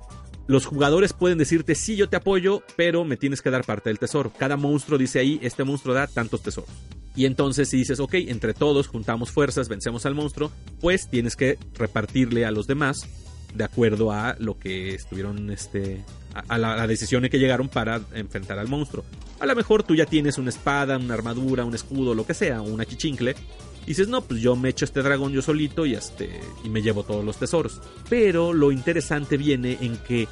Los 0.47 0.67
jugadores 0.67 1.13
pueden 1.13 1.39
decirte, 1.39 1.75
sí, 1.75 1.97
yo 1.97 2.09
te 2.09 2.17
apoyo, 2.17 2.63
pero 2.77 3.05
me 3.05 3.17
tienes 3.17 3.43
que 3.43 3.51
dar 3.51 3.65
parte 3.65 3.91
del 3.91 3.99
tesoro. 3.99 4.33
Cada 4.37 4.57
monstruo 4.57 4.99
dice 4.99 5.19
ahí, 5.19 5.39
este 5.43 5.65
monstruo 5.65 5.95
da 5.95 6.07
tantos 6.07 6.43
tesoros. 6.43 6.71
Y 7.15 7.27
entonces 7.27 7.69
si 7.69 7.77
dices, 7.77 8.01
ok, 8.01 8.15
entre 8.15 8.55
todos 8.55 8.89
juntamos 8.89 9.31
fuerzas, 9.31 9.69
vencemos 9.69 10.07
al 10.07 10.15
monstruo, 10.15 10.51
pues 10.81 11.09
tienes 11.09 11.37
que 11.37 11.59
repartirle 11.75 12.47
a 12.47 12.51
los 12.51 12.67
demás 12.67 13.07
de 13.55 13.65
acuerdo 13.65 14.13
a 14.13 14.35
lo 14.39 14.59
que 14.59 14.95
estuvieron, 14.95 15.51
este, 15.51 16.03
a, 16.49 16.57
la, 16.57 16.75
la, 16.75 16.87
decisión 16.87 17.25
en 17.25 17.31
que 17.31 17.39
llegaron 17.39 17.69
para 17.69 18.01
enfrentar 18.15 18.59
al 18.59 18.69
monstruo. 18.69 19.05
A 19.41 19.47
lo 19.47 19.55
mejor 19.55 19.83
tú 19.83 19.95
ya 19.95 20.07
tienes 20.07 20.39
una 20.39 20.49
espada, 20.49 20.97
una 20.97 21.15
armadura, 21.15 21.65
un 21.65 21.75
escudo, 21.75 22.15
lo 22.15 22.27
que 22.27 22.33
sea, 22.33 22.63
una 22.63 22.87
chichincle. 22.87 23.35
Y 23.85 23.87
dices, 23.87 24.09
no, 24.09 24.23
pues 24.23 24.41
yo 24.41 24.55
me 24.57 24.69
echo 24.69 24.85
este 24.85 25.03
dragón 25.03 25.33
yo 25.33 25.43
solito 25.43 25.87
y, 25.87 25.95
este, 25.95 26.41
y 26.65 26.69
me 26.69 26.83
llevo 26.83 27.03
todos 27.03 27.25
los 27.25 27.37
tesoros. 27.37 27.81
Pero 28.09 28.53
lo 28.53 28.71
interesante 28.71 29.37
viene 29.37 29.79
en 29.81 29.97
que 29.99 30.29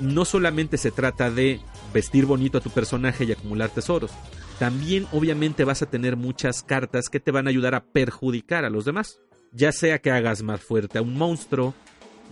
no 0.00 0.24
solamente 0.24 0.78
se 0.78 0.90
trata 0.90 1.30
de 1.30 1.60
vestir 1.92 2.26
bonito 2.26 2.58
a 2.58 2.60
tu 2.60 2.70
personaje 2.70 3.24
y 3.24 3.32
acumular 3.32 3.70
tesoros. 3.70 4.10
También 4.58 5.06
obviamente 5.12 5.64
vas 5.64 5.82
a 5.82 5.86
tener 5.90 6.16
muchas 6.16 6.62
cartas 6.62 7.08
que 7.08 7.20
te 7.20 7.30
van 7.30 7.46
a 7.46 7.50
ayudar 7.50 7.74
a 7.74 7.84
perjudicar 7.84 8.64
a 8.64 8.70
los 8.70 8.84
demás. 8.84 9.18
Ya 9.52 9.72
sea 9.72 9.98
que 10.00 10.10
hagas 10.10 10.42
más 10.42 10.60
fuerte 10.60 10.98
a 10.98 11.02
un 11.02 11.16
monstruo, 11.16 11.74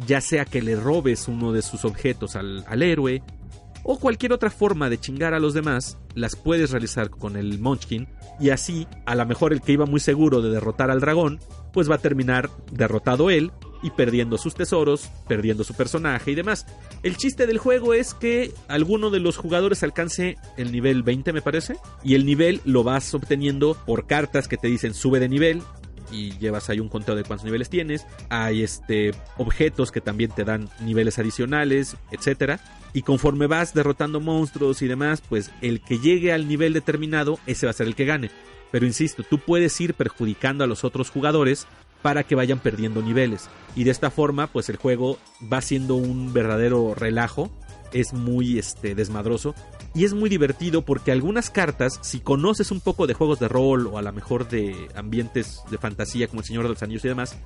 ya 0.07 0.21
sea 0.21 0.45
que 0.45 0.63
le 0.63 0.77
robes 0.77 1.29
uno 1.29 1.53
de 1.53 1.63
sus 1.63 1.85
objetos 1.85 2.37
al, 2.37 2.65
al, 2.67 2.83
héroe, 2.83 3.23
o 3.83 3.99
cualquier 3.99 4.33
otra 4.33 4.51
forma 4.51 4.89
de 4.89 4.99
chingar 4.99 5.35
a 5.35 5.41
los 5.41 5.55
demás, 5.55 5.99
las 6.15 6.37
puedes 6.37 6.71
realizar 6.71 7.11
con 7.11 7.37
el 7.37 7.59
Munchkin, 7.59 8.09
y 8.41 8.51
así, 8.51 8.87
a 9.07 9.15
lo 9.15 9.27
mejor 9.27 9.53
el 9.53 9.61
que 9.61 9.73
iba 9.73 9.87
muy 9.87 10.01
seguro 10.01 10.43
de 10.43 10.51
derrotar 10.51 10.91
al 10.91 11.01
dragón, 11.01 11.41
pues 11.73 11.91
va 11.91 11.97
a 11.97 11.99
terminar 11.99 12.51
derrotado 12.71 13.31
él 13.31 13.53
y 13.83 13.91
perdiendo 13.91 14.39
sus 14.39 14.55
tesoros, 14.55 15.11
perdiendo 15.27 15.65
su 15.65 15.75
personaje 15.75 16.31
y 16.31 16.35
demás. 16.35 16.67
El 17.03 17.17
chiste 17.17 17.47
del 17.47 17.59
juego 17.59 17.95
es 17.95 18.15
que 18.15 18.53
alguno 18.69 19.11
de 19.11 19.21
los 19.21 19.37
jugadores 19.37 19.83
alcance 19.83 20.37
el 20.57 20.71
nivel 20.71 21.03
20 21.03 21.33
me 21.33 21.43
parece, 21.43 21.77
y 22.05 22.15
el 22.15 22.25
nivel 22.25 22.61
lo 22.65 22.85
vas 22.85 23.13
obteniendo 23.15 23.75
por 23.87 24.07
cartas 24.07 24.49
que 24.49 24.57
te 24.57 24.69
dicen 24.69 24.95
sube 24.95 25.19
de 25.19 25.29
nivel, 25.29 25.63
y 26.11 26.37
llevas 26.39 26.69
ahí 26.69 26.79
un 26.79 26.89
conteo 26.89 27.17
de 27.17 27.25
cuántos 27.25 27.45
niveles 27.45 27.71
tienes. 27.71 28.07
Hay 28.29 28.63
este 28.63 29.13
objetos 29.39 29.91
que 29.91 30.01
también 30.01 30.31
te 30.31 30.45
dan 30.45 30.69
niveles 30.81 31.19
adicionales, 31.19 31.97
etcétera. 32.11 32.61
Y 32.93 33.03
conforme 33.03 33.47
vas 33.47 33.75
derrotando 33.75 34.21
monstruos 34.21 34.83
y 34.83 34.89
demás, 34.89 35.23
pues 35.27 35.51
el 35.61 35.81
que 35.81 35.99
llegue 35.99 36.33
al 36.33 36.47
nivel 36.47 36.73
determinado, 36.73 37.39
ese 37.47 37.67
va 37.67 37.71
a 37.71 37.75
ser 37.75 37.87
el 37.87 37.95
que 37.95 38.05
gane. 38.05 38.31
Pero 38.71 38.87
insisto, 38.87 39.23
tú 39.23 39.39
puedes 39.39 39.79
ir 39.81 39.95
perjudicando 39.95 40.65
a 40.65 40.67
los 40.67 40.85
otros 40.85 41.11
jugadores 41.11 41.67
para 42.03 42.25
que 42.25 42.35
vayan 42.35 42.59
perdiendo 42.59 43.01
niveles. 43.01 43.49
Y 43.77 43.85
de 43.85 43.91
esta 43.91 44.11
forma, 44.11 44.49
pues 44.49 44.69
el 44.69 44.77
juego 44.77 45.19
va 45.51 45.61
siendo 45.61 45.95
un 45.95 46.33
verdadero 46.33 46.95
relajo. 46.95 47.51
Es 47.93 48.15
muy 48.15 48.59
este, 48.59 48.95
desmadroso 48.95 49.55
y 49.95 50.05
es 50.07 50.15
muy 50.15 50.31
divertido 50.31 50.83
porque 50.83 51.13
algunas 51.13 51.51
cartas, 51.51 51.99
si 52.01 52.21
conoces 52.21 52.71
un 52.71 52.81
poco 52.81 53.07
de 53.07 53.13
juegos 53.13 53.39
de 53.39 53.49
rol 53.49 53.87
o 53.87 53.99
a 53.99 54.03
lo 54.03 54.13
mejor 54.13 54.49
de 54.49 54.89
ambientes 54.95 55.61
de 55.71 55.77
fantasía 55.77 56.27
como 56.29 56.41
el 56.41 56.47
Señor 56.47 56.63
de 56.63 56.71
los 56.71 56.83
Anillos 56.83 57.05
y 57.05 57.09
demás, 57.09 57.37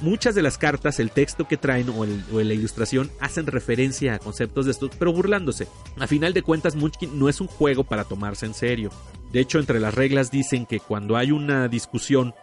muchas 0.00 0.34
de 0.34 0.42
las 0.42 0.58
cartas, 0.58 1.00
el 1.00 1.10
texto 1.10 1.46
que 1.46 1.56
traen 1.56 1.88
o, 1.90 2.04
el, 2.04 2.24
o 2.32 2.40
la 2.40 2.54
ilustración 2.54 3.10
hacen 3.20 3.46
referencia 3.46 4.14
a 4.14 4.18
conceptos 4.18 4.66
de 4.66 4.72
estos, 4.72 4.90
pero 4.98 5.12
burlándose. 5.12 5.66
A 5.98 6.06
final 6.06 6.32
de 6.32 6.42
cuentas, 6.42 6.76
Munchkin 6.76 7.18
no 7.18 7.28
es 7.28 7.40
un 7.40 7.46
juego 7.46 7.84
para 7.84 8.04
tomarse 8.04 8.46
en 8.46 8.54
serio. 8.54 8.90
De 9.32 9.40
hecho, 9.40 9.58
entre 9.58 9.80
las 9.80 9.94
reglas 9.94 10.30
dicen 10.30 10.66
que 10.66 10.80
cuando 10.80 11.16
hay 11.16 11.32
una 11.32 11.68
discusión 11.68 12.34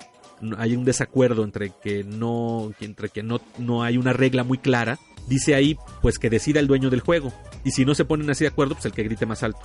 hay 0.58 0.76
un 0.76 0.84
desacuerdo 0.84 1.46
entre 1.46 1.72
que 1.82 2.04
no 2.04 2.74
entre 2.82 3.08
que 3.08 3.24
no, 3.24 3.40
no 3.58 3.84
hay 3.84 3.98
una 3.98 4.12
regla 4.12 4.44
muy 4.44 4.58
clara 4.58 5.00
dice 5.28 5.56
ahí 5.56 5.78
pues 6.02 6.20
que 6.20 6.30
decida 6.30 6.60
el 6.60 6.68
dueño 6.68 6.90
del 6.90 7.00
juego 7.00 7.34
y 7.64 7.72
si 7.72 7.86
no 7.86 7.96
se 7.96 8.04
ponen 8.04 8.30
así 8.30 8.44
de 8.44 8.50
acuerdo 8.50 8.76
pues 8.76 8.86
el 8.86 8.92
que 8.92 9.04
grite 9.04 9.26
más 9.26 9.44
alto 9.44 9.62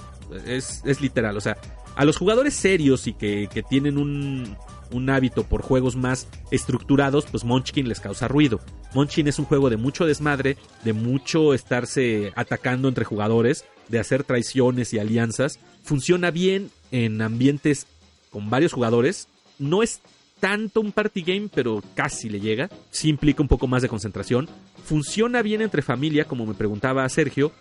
es, 0.46 0.80
es 0.84 1.00
literal 1.00 1.36
o 1.36 1.40
sea 1.40 1.56
a 1.96 2.04
los 2.04 2.16
jugadores 2.16 2.54
serios 2.54 3.08
y 3.08 3.14
que, 3.14 3.48
que 3.52 3.64
tienen 3.64 3.98
un, 3.98 4.56
un 4.92 5.10
hábito 5.10 5.44
por 5.44 5.62
juegos 5.62 5.96
más 5.96 6.28
estructurados, 6.50 7.26
pues 7.26 7.44
Munchkin 7.44 7.88
les 7.88 8.00
causa 8.00 8.28
ruido. 8.28 8.60
Munchkin 8.94 9.28
es 9.28 9.38
un 9.38 9.44
juego 9.44 9.70
de 9.70 9.76
mucho 9.76 10.06
desmadre, 10.06 10.56
de 10.84 10.92
mucho 10.92 11.54
estarse 11.54 12.32
atacando 12.36 12.88
entre 12.88 13.04
jugadores, 13.04 13.64
de 13.88 13.98
hacer 13.98 14.24
traiciones 14.24 14.92
y 14.92 14.98
alianzas. 14.98 15.58
Funciona 15.82 16.30
bien 16.30 16.70
en 16.90 17.22
ambientes 17.22 17.86
con 18.30 18.50
varios 18.50 18.72
jugadores. 18.72 19.28
No 19.58 19.82
es 19.82 20.00
tanto 20.40 20.80
un 20.80 20.92
party 20.92 21.22
game, 21.22 21.48
pero 21.54 21.82
casi 21.94 22.28
le 22.28 22.40
llega. 22.40 22.70
Sí 22.90 23.08
implica 23.08 23.42
un 23.42 23.48
poco 23.48 23.66
más 23.66 23.82
de 23.82 23.88
concentración. 23.88 24.48
Funciona 24.84 25.42
bien 25.42 25.60
entre 25.60 25.82
familia, 25.82 26.24
como 26.24 26.46
me 26.46 26.54
preguntaba 26.54 27.08
Sergio. 27.08 27.52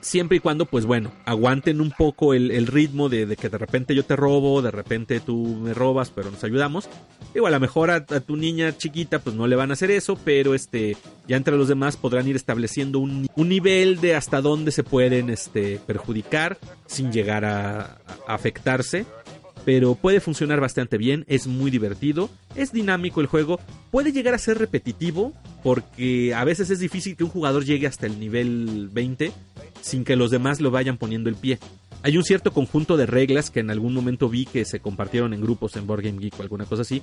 Siempre 0.00 0.36
y 0.36 0.40
cuando, 0.40 0.66
pues 0.66 0.86
bueno, 0.86 1.12
aguanten 1.24 1.80
un 1.80 1.90
poco 1.90 2.34
el, 2.34 2.66
ritmo 2.66 3.08
de, 3.08 3.36
que 3.36 3.48
de 3.48 3.58
repente 3.58 3.94
yo 3.94 4.04
te 4.04 4.16
robo, 4.16 4.62
de 4.62 4.70
repente 4.70 5.20
tú 5.20 5.58
me 5.60 5.74
robas, 5.74 6.10
pero 6.10 6.30
nos 6.30 6.44
ayudamos. 6.44 6.88
Digo, 7.34 7.46
a 7.46 7.50
lo 7.50 7.60
mejor 7.60 7.90
a, 7.90 8.04
tu 8.04 8.36
niña 8.36 8.76
chiquita, 8.76 9.18
pues 9.18 9.34
no 9.34 9.46
le 9.46 9.56
van 9.56 9.70
a 9.70 9.74
hacer 9.74 9.90
eso, 9.90 10.16
pero 10.24 10.54
este, 10.54 10.96
ya 11.26 11.36
entre 11.36 11.56
los 11.56 11.68
demás 11.68 11.96
podrán 11.96 12.28
ir 12.28 12.36
estableciendo 12.36 12.98
un, 12.98 13.26
nivel 13.36 14.00
de 14.00 14.14
hasta 14.14 14.40
dónde 14.40 14.72
se 14.72 14.82
pueden 14.82 15.30
este, 15.30 15.80
perjudicar 15.86 16.58
sin 16.86 17.12
llegar 17.12 17.44
a 17.44 17.98
afectarse 18.26 19.06
pero 19.66 19.96
puede 19.96 20.20
funcionar 20.20 20.60
bastante 20.60 20.96
bien, 20.96 21.24
es 21.26 21.48
muy 21.48 21.72
divertido, 21.72 22.30
es 22.54 22.70
dinámico 22.70 23.20
el 23.20 23.26
juego, 23.26 23.58
puede 23.90 24.12
llegar 24.12 24.32
a 24.32 24.38
ser 24.38 24.58
repetitivo 24.58 25.32
porque 25.64 26.32
a 26.34 26.44
veces 26.44 26.70
es 26.70 26.78
difícil 26.78 27.16
que 27.16 27.24
un 27.24 27.30
jugador 27.30 27.64
llegue 27.64 27.88
hasta 27.88 28.06
el 28.06 28.20
nivel 28.20 28.88
20 28.92 29.32
sin 29.82 30.04
que 30.04 30.14
los 30.14 30.30
demás 30.30 30.60
lo 30.60 30.70
vayan 30.70 30.98
poniendo 30.98 31.28
el 31.28 31.34
pie. 31.34 31.58
Hay 32.04 32.16
un 32.16 32.22
cierto 32.22 32.52
conjunto 32.52 32.96
de 32.96 33.06
reglas 33.06 33.50
que 33.50 33.58
en 33.58 33.70
algún 33.70 33.92
momento 33.92 34.28
vi 34.28 34.46
que 34.46 34.64
se 34.64 34.78
compartieron 34.78 35.34
en 35.34 35.40
grupos 35.40 35.74
en 35.74 35.88
Board 35.88 36.02
Game 36.02 36.20
Geek 36.20 36.38
o 36.38 36.42
alguna 36.42 36.64
cosa 36.64 36.82
así, 36.82 37.02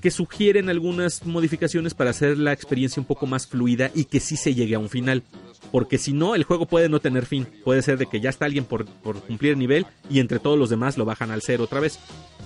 que 0.00 0.10
sugieren 0.10 0.68
algunas 0.68 1.26
modificaciones 1.26 1.94
para 1.94 2.10
hacer 2.10 2.38
la 2.38 2.52
experiencia 2.52 3.00
un 3.00 3.06
poco 3.06 3.26
más 3.26 3.46
fluida 3.46 3.90
y 3.94 4.04
que 4.04 4.20
sí 4.20 4.36
se 4.36 4.54
llegue 4.54 4.74
a 4.74 4.78
un 4.78 4.88
final 4.88 5.22
porque 5.70 5.98
si 5.98 6.12
no, 6.12 6.34
el 6.34 6.44
juego 6.44 6.66
puede 6.66 6.88
no 6.88 7.00
tener 7.00 7.26
fin. 7.26 7.46
Puede 7.64 7.82
ser 7.82 7.98
de 7.98 8.06
que 8.06 8.20
ya 8.20 8.30
está 8.30 8.44
alguien 8.44 8.64
por, 8.64 8.86
por, 8.86 9.20
cumplir 9.20 9.52
el 9.52 9.58
nivel 9.58 9.86
y 10.08 10.20
entre 10.20 10.38
todos 10.38 10.58
los 10.58 10.70
demás 10.70 10.98
lo 10.98 11.04
bajan 11.04 11.30
al 11.30 11.42
cero 11.42 11.64
otra 11.64 11.80
vez. 11.80 11.98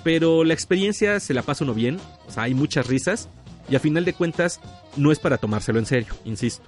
Pero 0.02 0.44
la 0.44 0.54
experiencia 0.54 1.20
se 1.20 1.34
la 1.34 1.42
pasa 1.42 1.64
uno 1.64 1.74
bien, 1.74 1.98
o 2.26 2.30
sea, 2.30 2.44
hay 2.44 2.54
muchas 2.54 2.86
risas 2.86 3.28
y 3.68 3.76
a 3.76 3.80
final 3.80 4.04
de 4.04 4.12
cuentas 4.12 4.60
no 4.96 5.10
es 5.10 5.18
para 5.18 5.38
tomárselo 5.38 5.78
en 5.78 5.86
serio, 5.86 6.14
insisto. 6.24 6.62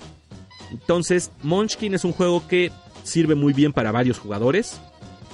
Entonces, 0.71 1.31
Munchkin 1.43 1.95
es 1.95 2.05
un 2.05 2.13
juego 2.13 2.49
que 2.49 2.73
sirve 3.05 3.35
muy 3.35 3.53
bien 3.53 3.73
para 3.73 3.93
varios 3.93 4.19
jugadores. 4.19 4.81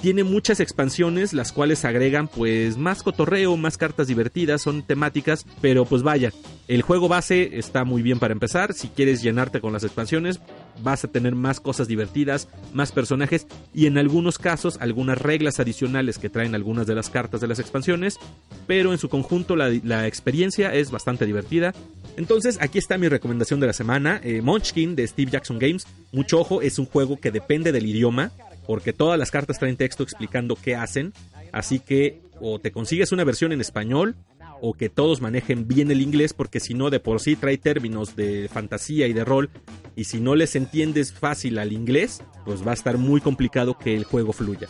Tiene 0.03 0.25
muchas 0.25 0.59
expansiones, 0.59 1.31
las 1.31 1.53
cuales 1.53 1.85
agregan 1.85 2.27
pues 2.27 2.75
más 2.75 3.03
cotorreo, 3.03 3.55
más 3.55 3.77
cartas 3.77 4.05
divertidas, 4.05 4.61
son 4.61 4.83
temáticas, 4.83 5.45
pero 5.61 5.85
pues 5.85 6.03
vaya, 6.03 6.33
el 6.67 6.81
juego 6.81 7.07
base 7.07 7.57
está 7.57 7.85
muy 7.85 8.01
bien 8.01 8.19
para 8.19 8.33
empezar. 8.33 8.73
Si 8.73 8.89
quieres 8.89 9.21
llenarte 9.21 9.61
con 9.61 9.71
las 9.71 9.85
expansiones, 9.85 10.41
vas 10.81 11.05
a 11.05 11.07
tener 11.07 11.35
más 11.35 11.61
cosas 11.61 11.87
divertidas, 11.87 12.49
más 12.73 12.91
personajes 12.91 13.47
y 13.73 13.85
en 13.85 13.97
algunos 13.97 14.39
casos 14.39 14.77
algunas 14.81 15.17
reglas 15.19 15.61
adicionales 15.61 16.17
que 16.17 16.29
traen 16.29 16.53
algunas 16.53 16.85
de 16.85 16.95
las 16.95 17.09
cartas 17.09 17.39
de 17.39 17.47
las 17.47 17.59
expansiones, 17.59 18.19
pero 18.67 18.91
en 18.91 18.97
su 18.97 19.07
conjunto 19.07 19.55
la, 19.55 20.05
experiencia 20.05 20.73
es 20.73 20.91
bastante 20.91 21.25
divertida. 21.25 21.73
Entonces 22.17 22.57
aquí 22.59 22.77
está 22.77 22.97
mi 22.97 23.07
recomendación 23.07 23.61
de 23.61 23.67
la 23.67 23.73
semana, 23.73 24.19
eh, 24.21 24.41
Munchkin 24.41 24.97
de 24.97 25.07
Steve 25.07 25.31
Jackson 25.31 25.59
Games. 25.59 25.87
Mucho 26.11 26.41
ojo, 26.41 26.61
es 26.61 26.77
un 26.77 26.87
juego 26.87 27.21
que 27.21 27.31
depende 27.31 27.71
del 27.71 27.85
idioma, 27.85 28.33
porque 28.65 28.93
todas 28.93 29.19
las 29.19 29.31
cartas 29.31 29.59
traen 29.59 29.77
texto 29.77 30.03
explicando 30.03 30.55
qué 30.55 30.75
hacen, 30.75 31.13
así 31.51 31.79
que 31.79 32.21
o 32.39 32.59
te 32.59 32.71
consigues 32.71 33.11
una 33.11 33.23
versión 33.23 33.51
en 33.51 33.61
español 33.61 34.15
o 34.61 34.73
que 34.73 34.89
todos 34.89 35.21
manejen 35.21 35.67
bien 35.67 35.91
el 35.91 36.01
inglés 36.01 36.33
porque 36.33 36.59
si 36.59 36.73
no 36.73 36.89
de 36.89 36.99
por 36.99 37.19
sí 37.19 37.35
trae 37.35 37.57
términos 37.57 38.15
de 38.15 38.49
fantasía 38.51 39.07
y 39.07 39.13
de 39.13 39.25
rol 39.25 39.49
y 39.95 40.05
si 40.05 40.19
no 40.19 40.35
les 40.35 40.55
entiendes 40.55 41.11
fácil 41.13 41.59
al 41.59 41.73
inglés, 41.73 42.21
pues 42.45 42.65
va 42.65 42.71
a 42.71 42.75
estar 42.75 42.97
muy 42.97 43.21
complicado 43.21 43.77
que 43.77 43.95
el 43.95 44.05
juego 44.05 44.33
fluya. 44.33 44.69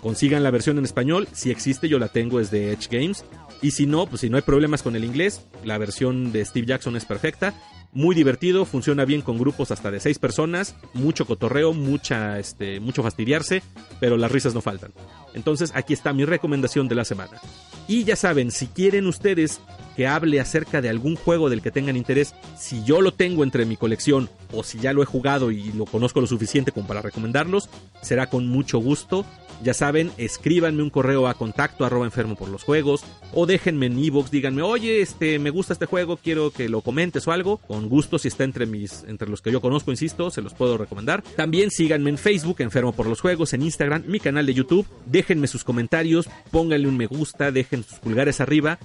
Consigan 0.00 0.42
la 0.42 0.50
versión 0.50 0.78
en 0.78 0.84
español, 0.84 1.28
si 1.32 1.50
existe 1.50 1.88
yo 1.88 1.98
la 1.98 2.08
tengo 2.08 2.40
es 2.40 2.50
de 2.50 2.72
Edge 2.72 2.88
Games 2.90 3.24
y 3.62 3.70
si 3.70 3.86
no, 3.86 4.06
pues 4.06 4.20
si 4.20 4.30
no 4.30 4.36
hay 4.36 4.42
problemas 4.42 4.82
con 4.82 4.96
el 4.96 5.04
inglés, 5.04 5.46
la 5.64 5.78
versión 5.78 6.32
de 6.32 6.44
Steve 6.44 6.66
Jackson 6.66 6.96
es 6.96 7.04
perfecta 7.04 7.54
muy 7.94 8.14
divertido, 8.14 8.64
funciona 8.64 9.04
bien 9.04 9.22
con 9.22 9.38
grupos 9.38 9.70
hasta 9.70 9.90
de 9.90 10.00
seis 10.00 10.18
personas, 10.18 10.74
mucho 10.92 11.26
cotorreo, 11.26 11.72
mucha, 11.72 12.38
este, 12.38 12.80
mucho 12.80 13.02
fastidiarse, 13.02 13.62
pero 14.00 14.16
las 14.16 14.30
risas 14.30 14.52
no 14.52 14.60
faltan. 14.60 14.92
Entonces 15.32 15.72
aquí 15.74 15.94
está 15.94 16.12
mi 16.12 16.24
recomendación 16.24 16.88
de 16.88 16.96
la 16.96 17.04
semana. 17.04 17.40
Y 17.86 18.04
ya 18.04 18.16
saben, 18.16 18.50
si 18.50 18.66
quieren 18.66 19.06
ustedes 19.06 19.60
que 19.96 20.06
hable 20.06 20.40
acerca 20.40 20.80
de 20.80 20.88
algún 20.88 21.16
juego 21.16 21.48
del 21.48 21.62
que 21.62 21.70
tengan 21.70 21.96
interés, 21.96 22.34
si 22.58 22.82
yo 22.84 23.00
lo 23.00 23.12
tengo 23.12 23.44
entre 23.44 23.64
mi 23.64 23.76
colección 23.76 24.28
o 24.52 24.64
si 24.64 24.78
ya 24.78 24.92
lo 24.92 25.02
he 25.02 25.06
jugado 25.06 25.50
y 25.50 25.72
lo 25.72 25.84
conozco 25.84 26.20
lo 26.20 26.26
suficiente 26.26 26.72
como 26.72 26.86
para 26.86 27.02
recomendarlos, 27.02 27.68
será 28.02 28.28
con 28.28 28.48
mucho 28.48 28.78
gusto. 28.78 29.24
Ya 29.62 29.74
saben, 29.74 30.10
escríbanme 30.18 30.82
un 30.82 30.90
correo 30.90 31.26
a 31.26 31.34
contacto 31.34 31.84
arroba 31.84 32.04
enfermo 32.04 32.36
por 32.36 32.48
los 32.48 32.64
juegos 32.64 33.04
o 33.32 33.46
déjenme 33.46 33.86
en 33.86 33.98
ebox, 33.98 34.30
díganme, 34.30 34.62
oye, 34.62 35.00
este, 35.00 35.38
me 35.38 35.50
gusta 35.50 35.72
este 35.72 35.86
juego, 35.86 36.16
quiero 36.16 36.50
que 36.50 36.68
lo 36.68 36.80
comentes 36.80 37.26
o 37.26 37.32
algo. 37.32 37.58
Con 37.58 37.88
gusto, 37.88 38.18
si 38.18 38.28
está 38.28 38.44
entre 38.44 38.66
mis, 38.66 39.04
entre 39.08 39.28
los 39.28 39.42
que 39.42 39.50
yo 39.50 39.60
conozco, 39.60 39.90
insisto, 39.90 40.30
se 40.30 40.42
los 40.42 40.54
puedo 40.54 40.78
recomendar. 40.78 41.22
También 41.36 41.70
síganme 41.70 42.10
en 42.10 42.18
Facebook, 42.18 42.56
enfermo 42.60 42.92
por 42.92 43.06
los 43.06 43.20
juegos, 43.20 43.52
en 43.52 43.62
Instagram, 43.62 44.04
mi 44.06 44.20
canal 44.20 44.46
de 44.46 44.54
YouTube. 44.54 44.86
Déjenme 45.06 45.46
sus 45.46 45.64
comentarios, 45.64 46.28
pónganle 46.50 46.88
un 46.88 46.96
me 46.96 47.06
gusta, 47.06 47.50
dejen 47.50 47.82
sus 47.82 47.98
pulgares 47.98 48.40
arriba 48.40 48.78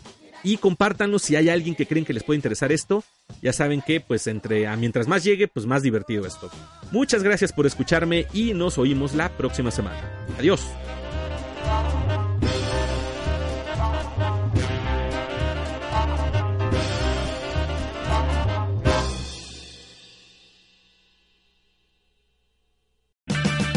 y 0.43 0.57
compártanos 0.57 1.21
si 1.21 1.35
hay 1.35 1.49
alguien 1.49 1.75
que 1.75 1.85
creen 1.85 2.05
que 2.05 2.13
les 2.13 2.23
puede 2.23 2.37
interesar 2.37 2.71
esto. 2.71 3.03
Ya 3.41 3.53
saben 3.53 3.81
que, 3.81 4.01
pues, 4.01 4.27
entre 4.27 4.67
a 4.67 4.75
mientras 4.75 5.07
más 5.07 5.23
llegue, 5.23 5.47
pues 5.47 5.65
más 5.65 5.83
divertido 5.83 6.25
esto. 6.25 6.49
Muchas 6.91 7.23
gracias 7.23 7.53
por 7.53 7.65
escucharme 7.65 8.27
y 8.33 8.53
nos 8.53 8.77
oímos 8.77 9.13
la 9.13 9.29
próxima 9.29 9.71
semana. 9.71 10.01
Adiós. 10.37 10.61